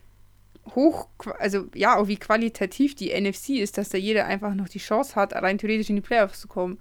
hoch, 0.74 1.08
also 1.38 1.66
ja, 1.74 1.96
auch 1.96 2.06
wie 2.08 2.16
qualitativ 2.16 2.94
die 2.94 3.18
NFC 3.18 3.50
ist, 3.50 3.78
dass 3.78 3.88
da 3.88 3.98
jeder 3.98 4.26
einfach 4.26 4.54
noch 4.54 4.68
die 4.68 4.78
Chance 4.78 5.16
hat, 5.16 5.32
rein 5.32 5.58
theoretisch 5.58 5.90
in 5.90 5.96
die 5.96 6.02
Playoffs 6.02 6.40
zu 6.40 6.48
kommen. 6.48 6.78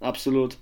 Absolut. 0.00 0.58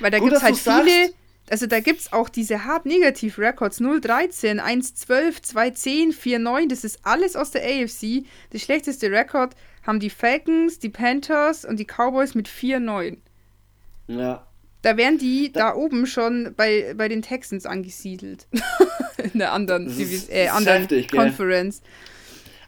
Weil 0.00 0.10
da 0.10 0.18
gibt 0.18 0.32
es 0.32 0.42
halt 0.42 0.56
viele, 0.56 1.12
also 1.48 1.66
da 1.66 1.80
gibt 1.80 2.00
es 2.00 2.12
auch 2.12 2.28
diese 2.28 2.64
hart 2.64 2.86
negativ 2.86 3.38
Records 3.38 3.78
013, 3.78 4.60
112, 4.60 5.42
210, 5.42 6.42
49, 6.42 6.68
das 6.68 6.84
ist 6.84 7.00
alles 7.04 7.36
aus 7.36 7.50
der 7.52 7.62
AFC. 7.62 8.26
Das 8.50 8.62
schlechteste 8.62 9.10
Rekord 9.10 9.54
haben 9.86 10.00
die 10.00 10.10
Falcons, 10.10 10.78
die 10.78 10.88
Panthers 10.88 11.64
und 11.64 11.78
die 11.78 11.86
Cowboys 11.86 12.34
mit 12.34 12.48
4-9. 12.48 13.18
Ja. 14.08 14.46
Da 14.82 14.96
wären 14.96 15.18
die 15.18 15.52
da, 15.52 15.70
da, 15.70 15.74
oben 15.74 16.06
schon 16.06 16.54
bei, 16.56 16.94
bei 16.96 17.08
den 17.08 17.22
Texans 17.22 17.66
angesiedelt. 17.66 18.46
In 19.32 19.38
der 19.38 19.52
anderen, 19.52 19.86
Divis 19.86 20.28
äh, 20.28 20.48
anderen 20.48 20.82
heftig, 20.82 21.10
Conference. 21.10 21.80
Gell? 21.80 21.90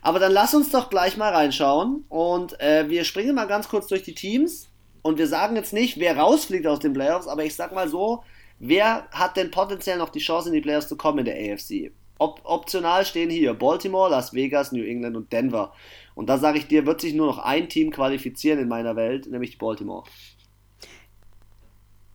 Aber 0.02 0.18
dann 0.18 0.32
lass 0.32 0.54
uns 0.54 0.70
doch 0.70 0.90
gleich 0.90 1.16
mal 1.16 1.32
reinschauen. 1.32 2.04
Und 2.08 2.58
äh, 2.60 2.88
wir 2.88 3.04
springen 3.04 3.34
mal 3.34 3.46
ganz 3.46 3.68
kurz 3.68 3.86
durch 3.88 4.02
die 4.02 4.14
Teams. 4.14 4.68
Und 5.02 5.18
wir 5.18 5.26
sagen 5.26 5.56
jetzt 5.56 5.72
nicht, 5.72 5.98
wer 5.98 6.16
rausfliegt 6.16 6.66
aus 6.66 6.80
den 6.80 6.92
Playoffs, 6.92 7.28
aber 7.28 7.44
ich 7.44 7.54
sag 7.54 7.72
mal 7.72 7.88
so, 7.88 8.24
wer 8.58 9.08
hat 9.10 9.36
denn 9.36 9.50
potenziell 9.50 9.96
noch 9.96 10.08
die 10.08 10.18
Chance, 10.18 10.48
in 10.48 10.54
die 10.54 10.60
Playoffs 10.60 10.88
zu 10.88 10.96
kommen 10.96 11.20
in 11.20 11.24
der 11.24 11.54
AFC? 11.54 11.92
Op 12.18 12.40
optional 12.42 13.04
stehen 13.04 13.30
hier 13.30 13.54
Baltimore, 13.54 14.10
Las 14.10 14.34
Vegas, 14.34 14.72
New 14.72 14.82
England 14.82 15.16
und 15.16 15.32
Denver. 15.32 15.72
Und 16.18 16.26
da 16.26 16.36
sage 16.36 16.58
ich 16.58 16.66
dir, 16.66 16.84
wird 16.84 17.00
sich 17.00 17.14
nur 17.14 17.28
noch 17.28 17.38
ein 17.38 17.68
Team 17.68 17.92
qualifizieren 17.92 18.58
in 18.58 18.66
meiner 18.66 18.96
Welt, 18.96 19.30
nämlich 19.30 19.56
Baltimore. 19.56 20.02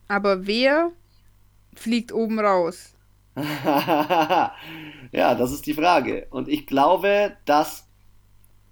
Aber 0.08 0.46
wer 0.46 0.92
fliegt 1.74 2.12
oben 2.12 2.38
raus? 2.38 2.92
ja, 3.34 4.54
das 5.10 5.52
ist 5.52 5.64
die 5.64 5.72
Frage. 5.72 6.26
Und 6.28 6.50
ich 6.50 6.66
glaube, 6.66 7.38
dass. 7.46 7.88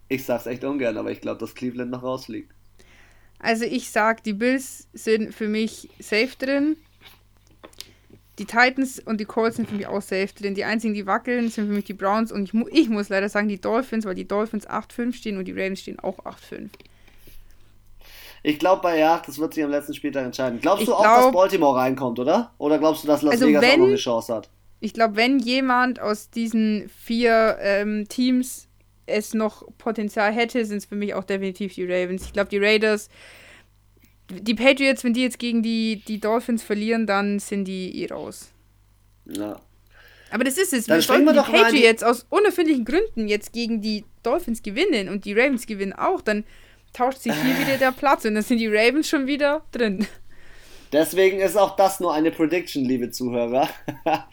Ich 0.08 0.26
sag's 0.26 0.44
echt 0.44 0.64
ungern, 0.64 0.98
aber 0.98 1.10
ich 1.10 1.22
glaube, 1.22 1.38
dass 1.38 1.54
Cleveland 1.54 1.90
noch 1.90 2.02
rausfliegt. 2.02 2.52
Also 3.38 3.64
ich 3.64 3.88
sag, 3.88 4.22
die 4.24 4.34
Bills 4.34 4.86
sind 4.92 5.34
für 5.34 5.48
mich 5.48 5.88
safe 5.98 6.36
drin. 6.38 6.76
Die 8.38 8.46
Titans 8.46 8.98
und 8.98 9.20
die 9.20 9.24
Colts 9.24 9.56
sind 9.56 9.68
für 9.68 9.74
mich 9.74 9.86
auch 9.86 10.00
safe 10.00 10.28
drin. 10.34 10.54
Die 10.54 10.64
einzigen, 10.64 10.94
die 10.94 11.06
wackeln, 11.06 11.50
sind 11.50 11.66
für 11.66 11.74
mich 11.74 11.84
die 11.84 11.92
Browns 11.92 12.32
und 12.32 12.44
ich, 12.44 12.54
mu 12.54 12.66
ich 12.70 12.88
muss 12.88 13.08
leider 13.08 13.28
sagen, 13.28 13.48
die 13.48 13.60
Dolphins, 13.60 14.04
weil 14.04 14.14
die 14.14 14.26
Dolphins 14.26 14.66
8-5 14.68 15.12
stehen 15.14 15.36
und 15.36 15.44
die 15.44 15.52
Ravens 15.52 15.80
stehen 15.80 15.98
auch 15.98 16.18
8-5. 16.20 16.70
Ich 18.42 18.58
glaube 18.58 18.82
bei 18.82 18.98
ja, 18.98 19.22
das 19.24 19.38
wird 19.38 19.54
sich 19.54 19.62
am 19.62 19.70
letzten 19.70 19.94
Spieltag 19.94 20.24
entscheiden. 20.24 20.60
Glaubst 20.60 20.82
ich 20.82 20.88
du 20.88 20.94
auch, 20.94 21.02
glaub, 21.02 21.24
dass 21.24 21.32
Baltimore 21.32 21.78
reinkommt, 21.78 22.18
oder? 22.18 22.52
Oder 22.58 22.78
glaubst 22.78 23.04
du, 23.04 23.06
dass 23.06 23.22
Las 23.22 23.32
also 23.32 23.46
Vegas 23.46 23.62
wenn, 23.62 23.70
auch 23.72 23.78
noch 23.78 23.86
eine 23.86 23.96
Chance 23.96 24.34
hat? 24.34 24.50
Ich 24.80 24.94
glaube, 24.94 25.14
wenn 25.16 25.38
jemand 25.38 26.00
aus 26.00 26.30
diesen 26.30 26.88
vier 26.88 27.58
ähm, 27.60 28.08
Teams 28.08 28.66
es 29.06 29.34
noch 29.34 29.64
Potenzial 29.78 30.32
hätte, 30.32 30.64
sind 30.64 30.78
es 30.78 30.86
für 30.86 30.96
mich 30.96 31.14
auch 31.14 31.24
definitiv 31.24 31.74
die 31.74 31.84
Ravens. 31.84 32.24
Ich 32.24 32.32
glaube, 32.32 32.50
die 32.50 32.58
Raiders, 32.58 33.08
die 34.40 34.54
Patriots, 34.54 35.04
wenn 35.04 35.14
die 35.14 35.22
jetzt 35.22 35.38
gegen 35.38 35.62
die, 35.62 36.02
die 36.06 36.20
Dolphins 36.20 36.62
verlieren, 36.62 37.06
dann 37.06 37.38
sind 37.38 37.64
die 37.64 38.02
eh 38.02 38.06
raus. 38.06 38.50
Ja. 39.26 39.60
Aber 40.30 40.44
das 40.44 40.56
ist 40.56 40.72
es. 40.72 40.86
Dann 40.86 40.98
wir 40.98 41.02
sollten 41.02 41.24
wir 41.24 41.32
die 41.32 41.50
Patriots 41.50 42.00
die... 42.00 42.06
aus 42.06 42.26
unerfindlichen 42.30 42.84
Gründen 42.84 43.28
jetzt 43.28 43.52
gegen 43.52 43.80
die 43.82 44.04
Dolphins 44.22 44.62
gewinnen 44.62 45.08
und 45.08 45.24
die 45.24 45.34
Ravens 45.34 45.66
gewinnen 45.66 45.92
auch, 45.92 46.22
dann 46.22 46.44
tauscht 46.92 47.18
sich 47.18 47.34
hier 47.34 47.58
wieder 47.58 47.78
der 47.78 47.92
Platz 47.92 48.24
und 48.24 48.34
dann 48.34 48.42
sind 48.42 48.58
die 48.58 48.68
Ravens 48.68 49.08
schon 49.08 49.26
wieder 49.26 49.62
drin. 49.72 50.06
Deswegen 50.92 51.40
ist 51.40 51.56
auch 51.56 51.76
das 51.76 52.00
nur 52.00 52.12
eine 52.12 52.30
Prediction, 52.30 52.84
liebe 52.84 53.10
Zuhörer. 53.10 53.68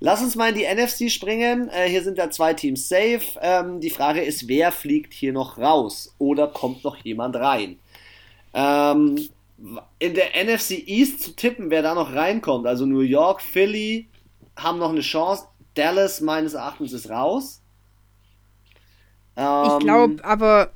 Lass 0.00 0.22
uns 0.22 0.36
mal 0.36 0.50
in 0.50 0.54
die 0.54 0.64
NFC 0.64 1.10
springen. 1.10 1.68
Äh, 1.70 1.88
hier 1.88 2.04
sind 2.04 2.18
ja 2.18 2.30
zwei 2.30 2.54
Teams 2.54 2.88
safe. 2.88 3.20
Ähm, 3.42 3.80
die 3.80 3.90
Frage 3.90 4.22
ist, 4.22 4.46
wer 4.46 4.70
fliegt 4.70 5.12
hier 5.12 5.32
noch 5.32 5.58
raus? 5.58 6.14
Oder 6.18 6.46
kommt 6.46 6.84
noch 6.84 6.96
jemand 6.98 7.34
rein? 7.34 7.80
Ähm, 8.54 9.28
in 9.98 10.14
der 10.14 10.44
NFC 10.44 10.86
East 10.86 11.22
zu 11.22 11.34
tippen, 11.34 11.70
wer 11.70 11.82
da 11.82 11.94
noch 11.94 12.14
reinkommt. 12.14 12.66
Also 12.66 12.86
New 12.86 13.00
York, 13.00 13.40
Philly 13.42 14.08
haben 14.56 14.78
noch 14.78 14.90
eine 14.90 15.00
Chance. 15.00 15.46
Dallas 15.74 16.20
meines 16.20 16.54
Erachtens 16.54 16.92
ist 16.92 17.10
raus. 17.10 17.62
Ähm, 19.36 19.64
ich 19.66 19.78
glaube, 19.84 20.24
aber 20.24 20.72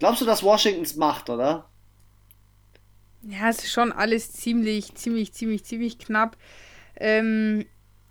Glaubst 0.00 0.22
du, 0.22 0.24
dass 0.24 0.42
Washington 0.42 0.82
es 0.82 0.96
macht, 0.96 1.28
oder? 1.28 1.68
Ja, 3.22 3.50
es 3.50 3.58
ist 3.58 3.70
schon 3.70 3.92
alles 3.92 4.32
ziemlich, 4.32 4.94
ziemlich, 4.94 5.34
ziemlich, 5.34 5.62
ziemlich 5.62 5.98
knapp. 5.98 6.38
Ähm, 6.96 7.66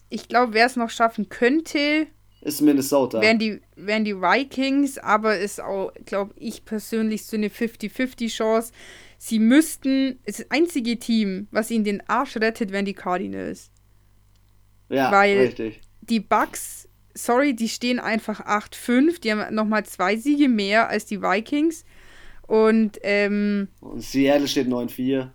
ich 0.10 0.28
glaube, 0.30 0.54
wer 0.54 0.68
es 0.68 0.76
noch 0.76 0.92
schaffen 0.92 1.30
könnte, 1.30 2.06
ist 2.42 2.62
Minnesota. 2.62 3.22
Wären 3.22 3.40
die, 3.40 3.62
wären 3.76 4.06
die 4.06 4.16
Vikings, 4.16 4.98
aber 4.98 5.38
ist 5.38 5.62
auch, 5.62 5.92
glaube 6.06 6.34
ich 6.38 6.66
persönlich, 6.66 7.26
so 7.26 7.38
eine 7.38 7.50
50-50 7.50 8.30
Chance. 8.30 8.72
Sie 9.18 9.40
müssten, 9.40 10.20
das 10.26 10.50
einzige 10.50 10.98
Team, 10.98 11.48
was 11.52 11.72
ihnen 11.72 11.84
den 11.84 12.08
Arsch 12.08 12.38
rettet, 12.38 12.72
wären 12.72 12.86
die 12.86 12.94
Cardinals. 12.94 13.72
Ja, 14.90 15.12
Weil 15.12 15.38
richtig. 15.40 15.82
Die 16.02 16.20
Bucks 16.20 16.90
sorry, 17.14 17.54
die 17.54 17.70
stehen 17.70 18.00
einfach 18.00 18.42
8-5. 18.46 19.22
Die 19.22 19.32
haben 19.32 19.54
nochmal 19.54 19.86
zwei 19.86 20.16
Siege 20.16 20.50
mehr 20.50 20.90
als 20.90 21.06
die 21.06 21.22
Vikings. 21.22 21.86
Und, 22.48 22.98
ähm, 23.04 23.68
Und 23.82 24.02
Seattle 24.02 24.48
steht 24.48 24.68
9-4. 24.68 25.30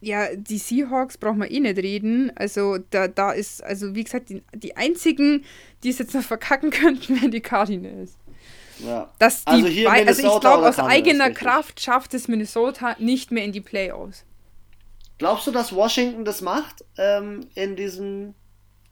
Ja, 0.00 0.34
die 0.34 0.58
Seahawks 0.58 1.18
braucht 1.18 1.36
man 1.36 1.48
eh 1.48 1.60
nicht 1.60 1.76
reden. 1.76 2.32
Also 2.34 2.78
da, 2.90 3.06
da 3.08 3.32
ist, 3.32 3.62
also 3.62 3.94
wie 3.94 4.04
gesagt, 4.04 4.30
die, 4.30 4.42
die 4.54 4.76
einzigen, 4.76 5.44
die 5.82 5.90
es 5.90 5.98
jetzt 5.98 6.14
noch 6.14 6.22
verkacken 6.22 6.70
könnten, 6.70 7.20
wären 7.20 7.30
die 7.30 7.40
Cardinals. 7.40 8.16
Ja. 8.78 9.12
Dass 9.18 9.44
die 9.44 9.50
also, 9.50 9.66
hier 9.66 9.90
also 9.90 10.26
ich 10.26 10.40
glaube, 10.40 10.66
aus 10.66 10.78
eigener 10.78 11.30
Kraft 11.30 11.80
schafft 11.80 12.14
es 12.14 12.28
Minnesota 12.28 12.96
nicht 12.98 13.30
mehr 13.30 13.44
in 13.44 13.52
die 13.52 13.60
Playoffs. 13.60 14.24
Glaubst 15.18 15.46
du, 15.46 15.50
dass 15.50 15.74
Washington 15.74 16.24
das 16.24 16.40
macht 16.40 16.82
ähm, 16.96 17.46
in 17.54 17.76
diesem 17.76 18.34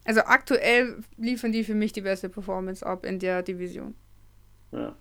also 0.08 0.22
aktuell 0.22 1.04
liefern 1.18 1.52
die 1.52 1.64
für 1.64 1.74
mich 1.74 1.92
die 1.92 2.00
beste 2.00 2.30
Performance 2.30 2.84
ab 2.84 3.04
in 3.04 3.18
der 3.18 3.42
Division. 3.42 3.94
Ja. 4.72 4.96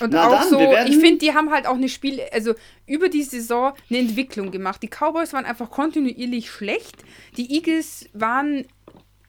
Und 0.00 0.12
Na 0.12 0.26
auch 0.26 0.40
dann, 0.40 0.48
so, 0.48 0.60
ich 0.86 0.96
finde, 0.98 1.18
die 1.18 1.32
haben 1.34 1.50
halt 1.50 1.66
auch 1.66 1.74
eine 1.74 1.88
Spiel, 1.88 2.20
also 2.32 2.54
über 2.86 3.08
die 3.08 3.22
Saison 3.22 3.72
eine 3.88 3.98
Entwicklung 3.98 4.50
gemacht. 4.50 4.82
Die 4.82 4.88
Cowboys 4.88 5.32
waren 5.32 5.44
einfach 5.44 5.70
kontinuierlich 5.70 6.50
schlecht. 6.50 6.96
Die 7.36 7.54
Eagles 7.54 8.08
waren 8.12 8.66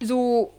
so 0.02 0.54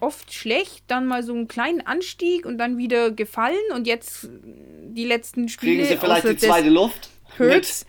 oft 0.00 0.32
schlecht, 0.32 0.84
dann 0.86 1.06
mal 1.06 1.22
so 1.22 1.34
einen 1.34 1.48
kleinen 1.48 1.86
Anstieg 1.86 2.46
und 2.46 2.58
dann 2.58 2.78
wieder 2.78 3.10
gefallen 3.10 3.56
und 3.74 3.86
jetzt 3.86 4.28
die 4.30 5.04
letzten 5.04 5.48
Spiele. 5.48 5.82
Kriegen 5.82 5.88
sie 5.88 5.96
vielleicht 5.96 6.28
die 6.28 6.36
zweite 6.36 6.70
Luft? 6.70 7.10
Hurts. 7.38 7.86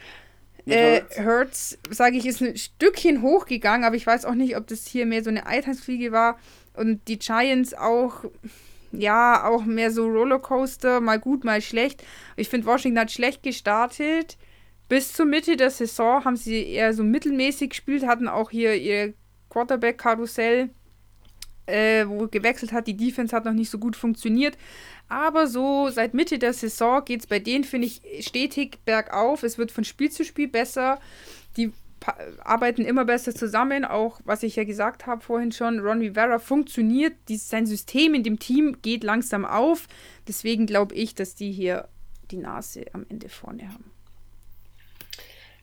Äh, 0.66 1.02
Hertz, 1.16 1.78
sage 1.90 2.18
ich, 2.18 2.26
ist 2.26 2.42
ein 2.42 2.56
Stückchen 2.56 3.22
hochgegangen, 3.22 3.84
aber 3.84 3.96
ich 3.96 4.06
weiß 4.06 4.26
auch 4.26 4.36
nicht, 4.36 4.56
ob 4.56 4.68
das 4.68 4.86
hier 4.86 5.06
mehr 5.06 5.24
so 5.24 5.30
eine 5.30 5.48
Alltagsfliege 5.48 6.12
war. 6.12 6.40
Und 6.74 7.08
die 7.08 7.18
Giants 7.18 7.74
auch, 7.74 8.26
ja, 8.92 9.46
auch 9.46 9.64
mehr 9.64 9.92
so 9.92 10.08
Rollercoaster, 10.08 11.02
mal 11.02 11.20
gut, 11.20 11.44
mal 11.44 11.62
schlecht. 11.62 12.04
Ich 12.36 12.50
finde, 12.50 12.68
Washington 12.68 13.00
hat 13.00 13.12
schlecht 13.12 13.44
gestartet. 13.44 14.38
Bis 14.90 15.14
zur 15.14 15.26
Mitte 15.26 15.56
der 15.56 15.70
Saison 15.70 16.26
haben 16.26 16.36
sie 16.36 16.66
eher 16.66 16.94
so 16.94 17.04
mittelmäßig 17.04 17.70
gespielt, 17.70 18.06
hatten 18.06 18.28
auch 18.28 18.50
hier 18.50 18.76
ihr 18.76 19.14
Quarterback-Karussell, 19.50 20.70
äh, 21.66 22.06
wo 22.08 22.28
gewechselt 22.28 22.74
hat. 22.74 22.88
Die 22.88 22.98
Defense 22.98 23.36
hat 23.36 23.46
noch 23.46 23.54
nicht 23.54 23.70
so 23.70 23.78
gut 23.78 23.96
funktioniert. 23.96 24.58
Aber 25.08 25.48
so 25.48 25.90
seit 25.90 26.14
Mitte 26.14 26.40
der 26.40 26.54
Saison 26.54 27.04
geht 27.06 27.22
es 27.22 27.28
bei 27.28 27.40
denen, 27.40 27.64
finde 27.64 27.88
ich, 27.88 28.02
stetig 28.26 28.80
bergauf. 28.86 29.44
Es 29.44 29.58
wird 29.58 29.72
von 29.72 29.84
Spiel 29.84 30.10
zu 30.10 30.26
Spiel 30.26 30.48
besser. 30.48 31.00
Die 31.58 31.72
arbeiten 32.44 32.84
immer 32.84 33.06
besser 33.06 33.34
zusammen. 33.34 33.86
Auch 33.86 34.20
was 34.26 34.44
ich 34.44 34.56
ja 34.56 34.64
gesagt 34.64 35.06
habe 35.06 35.22
vorhin 35.22 35.52
schon, 35.52 35.80
Ron 35.80 36.00
Rivera 36.00 36.40
funktioniert. 36.40 37.14
Dies, 37.28 37.50
sein 37.50 37.66
System 37.66 38.14
in 38.14 38.24
dem 38.24 38.40
Team 38.40 38.78
geht 38.82 39.04
langsam 39.04 39.46
auf. 39.46 39.88
Deswegen 40.28 40.66
glaube 40.66 40.96
ich, 40.96 41.16
dass 41.16 41.36
die 41.36 41.52
hier 41.52 41.88
die 42.32 42.38
Nase 42.38 42.86
am 42.94 43.06
Ende 43.10 43.30
vorne 43.30 43.70
haben. 43.70 43.92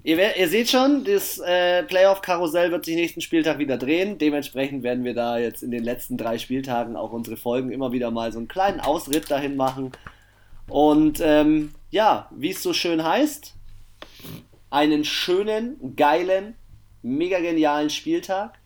Ihr, 0.04 0.36
ihr, 0.36 0.48
seht 0.48 0.70
schon, 0.70 1.04
das 1.04 1.38
äh, 1.38 1.82
Playoff-Karussell 1.82 2.70
wird 2.70 2.84
sich 2.84 2.94
nächsten 2.94 3.20
Spieltag 3.20 3.58
wieder 3.58 3.76
drehen. 3.76 4.16
Dementsprechend 4.16 4.82
werden 4.84 5.04
wir 5.04 5.12
da 5.12 5.38
jetzt 5.38 5.62
in 5.62 5.72
den 5.72 5.82
letzten 5.82 6.16
drei 6.16 6.38
Spieltagen 6.38 6.96
auch 6.96 7.12
unsere 7.12 7.36
Folgen 7.36 7.72
immer 7.72 7.92
wieder 7.92 8.10
mal 8.10 8.30
so 8.30 8.38
einen 8.38 8.48
kleinen 8.48 8.80
Ausritt 8.80 9.30
dahin 9.30 9.56
machen. 9.56 9.92
Und 10.68 11.20
ähm, 11.20 11.74
ja, 11.90 12.30
wie 12.30 12.50
es 12.50 12.62
so 12.62 12.72
schön 12.72 13.02
heißt, 13.02 13.54
einen 14.70 15.04
schönen, 15.04 15.96
geilen, 15.96 16.56
mega 17.02 17.40
genialen 17.40 17.90
Spieltag. 17.90 18.58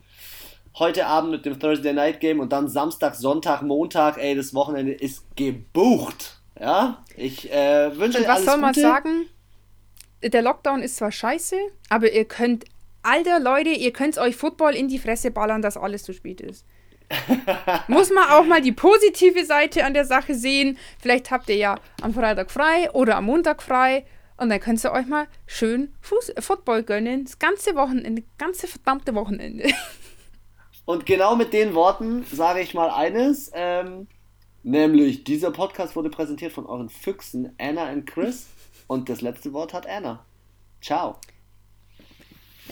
Heute 0.78 1.06
Abend 1.06 1.32
mit 1.32 1.44
dem 1.44 1.60
Thursday 1.60 1.92
Night 1.92 2.20
Game 2.20 2.40
und 2.40 2.52
dann 2.52 2.68
Samstag, 2.68 3.14
Sonntag, 3.14 3.62
Montag. 3.62 4.16
Ey, 4.18 4.34
das 4.34 4.54
Wochenende 4.54 4.92
ist 4.92 5.36
gebucht. 5.36 6.40
Ja, 6.58 7.04
ich 7.16 7.52
äh, 7.52 7.96
wünsche 7.98 8.18
euch 8.18 8.28
alles 8.28 8.46
Was 8.46 8.52
soll 8.52 8.60
man 8.60 8.74
sagen? 8.74 9.26
der 10.22 10.42
Lockdown 10.42 10.82
ist 10.82 10.96
zwar 10.96 11.12
scheiße, 11.12 11.56
aber 11.88 12.12
ihr 12.12 12.24
könnt, 12.24 12.64
alter 13.02 13.40
Leute, 13.40 13.70
ihr 13.70 13.92
könnt 13.92 14.18
euch 14.18 14.36
Football 14.36 14.74
in 14.74 14.88
die 14.88 14.98
Fresse 14.98 15.30
ballern, 15.30 15.62
dass 15.62 15.76
alles 15.76 16.04
zu 16.04 16.12
spät 16.12 16.40
ist. 16.40 16.64
Muss 17.88 18.10
man 18.10 18.30
auch 18.30 18.44
mal 18.44 18.62
die 18.62 18.72
positive 18.72 19.44
Seite 19.44 19.84
an 19.84 19.92
der 19.92 20.04
Sache 20.04 20.34
sehen. 20.34 20.78
Vielleicht 20.98 21.30
habt 21.30 21.48
ihr 21.50 21.56
ja 21.56 21.74
am 22.00 22.14
Freitag 22.14 22.50
frei 22.50 22.90
oder 22.92 23.16
am 23.16 23.26
Montag 23.26 23.62
frei. 23.62 24.06
Und 24.42 24.48
dann 24.48 24.58
könnt 24.58 24.84
ihr 24.84 24.90
euch 24.90 25.06
mal 25.06 25.28
schön 25.46 25.94
Fuß 26.00 26.32
Football 26.40 26.82
gönnen. 26.82 27.24
Das 27.24 27.38
ganze 27.38 27.76
Wochenende, 27.76 28.24
ganze 28.38 28.66
verdammte 28.66 29.14
Wochenende. 29.14 29.70
Und 30.84 31.06
genau 31.06 31.36
mit 31.36 31.52
den 31.52 31.74
Worten 31.74 32.24
sage 32.24 32.58
ich 32.60 32.74
mal 32.74 32.90
eines. 32.90 33.52
Ähm, 33.54 34.08
nämlich, 34.64 35.22
dieser 35.22 35.52
Podcast 35.52 35.94
wurde 35.94 36.10
präsentiert 36.10 36.50
von 36.50 36.66
euren 36.66 36.88
Füchsen 36.88 37.54
Anna 37.56 37.92
und 37.92 38.04
Chris. 38.04 38.48
Und 38.88 39.08
das 39.08 39.20
letzte 39.20 39.52
Wort 39.52 39.72
hat 39.72 39.86
Anna. 39.86 40.26
Ciao. 40.80 41.20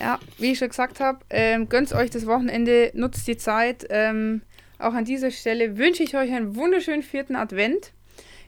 Ja, 0.00 0.18
wie 0.38 0.50
ich 0.50 0.58
schon 0.58 0.70
gesagt 0.70 0.98
habe, 0.98 1.20
ähm, 1.30 1.68
gönnt 1.68 1.92
euch 1.92 2.10
das 2.10 2.26
Wochenende, 2.26 2.90
nutzt 2.94 3.28
die 3.28 3.36
Zeit. 3.36 3.86
Ähm, 3.90 4.42
auch 4.80 4.94
an 4.94 5.04
dieser 5.04 5.30
Stelle 5.30 5.78
wünsche 5.78 6.02
ich 6.02 6.16
euch 6.16 6.32
einen 6.32 6.56
wunderschönen 6.56 7.04
vierten 7.04 7.36
Advent. 7.36 7.92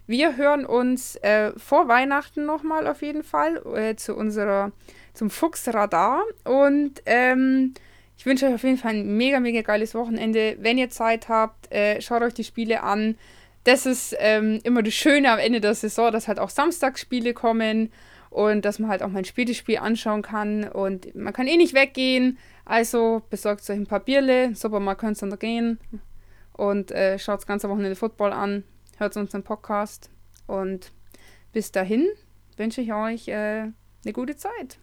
Wir 0.07 0.37
hören 0.37 0.67
uns 0.67 1.17
äh, 1.17 1.53
vor 1.57 1.89
Weihnachten 1.89 2.45
nochmal 2.45 2.87
auf 2.87 3.03
jeden 3.03 3.23
Fall 3.23 3.63
äh, 3.77 3.95
zu 3.95 4.17
unserer, 4.17 4.73
zum 5.15 5.31
Fuchsradar. 5.31 6.23
Und 6.45 7.03
ähm, 7.07 7.75
ich 8.17 8.27
wünsche 8.27 8.47
euch 8.47 8.55
auf 8.55 8.65
jeden 8.65 8.79
Fall 8.79 8.95
ein 8.95 9.17
mega, 9.17 9.39
mega 9.39 9.63
geiles 9.63 9.95
Wochenende. 9.95 10.57
Wenn 10.61 10.77
ihr 10.77 10.91
Zeit 10.91 11.29
habt, 11.29 11.73
äh, 11.73 12.01
schaut 12.01 12.23
euch 12.23 12.35
die 12.35 12.45
Spiele 12.45 12.83
an. 12.83 13.17
Das 13.65 13.87
ist 13.87 14.17
ähm, 14.19 14.59
immer 14.65 14.83
das 14.83 14.95
Schöne 14.95 15.31
am 15.31 15.39
Ende 15.39 15.61
der 15.61 15.75
Saison, 15.75 16.11
dass 16.11 16.27
halt 16.27 16.41
auch 16.41 16.51
Samstagsspiele 16.51 17.33
kommen 17.33 17.93
und 18.29 18.65
dass 18.65 18.81
man 18.81 18.91
halt 18.91 19.03
auch 19.05 19.09
mal 19.09 19.19
ein 19.19 19.25
spätes 19.25 19.57
Spiel 19.57 19.79
anschauen 19.79 20.23
kann. 20.23 20.65
Und 20.65 21.15
man 21.15 21.33
kann 21.33 21.47
eh 21.47 21.57
nicht 21.57 21.75
weggehen. 21.75 22.39
Also 22.65 23.23
besorgt 23.31 23.69
euch 23.71 23.77
ein 23.77 23.87
paar 23.87 24.01
Bierle, 24.01 24.55
Supermarkt 24.57 25.01
könnt 25.01 25.23
ihr 25.23 25.29
da 25.29 25.37
gehen 25.37 25.79
und 26.53 26.91
äh, 26.91 27.19
schaut 27.19 27.39
das 27.39 27.47
ganze 27.47 27.69
Wochenende 27.69 27.97
Football 27.97 28.33
an 28.33 28.65
hört 28.99 29.17
unseren 29.17 29.43
Podcast 29.43 30.11
und 30.47 30.93
bis 31.53 31.73
dahin 31.73 32.09
wünsche 32.57 32.81
ich 32.81 32.93
euch 32.93 33.29
äh, 33.29 33.71
eine 34.05 34.13
gute 34.13 34.37
Zeit. 34.37 34.79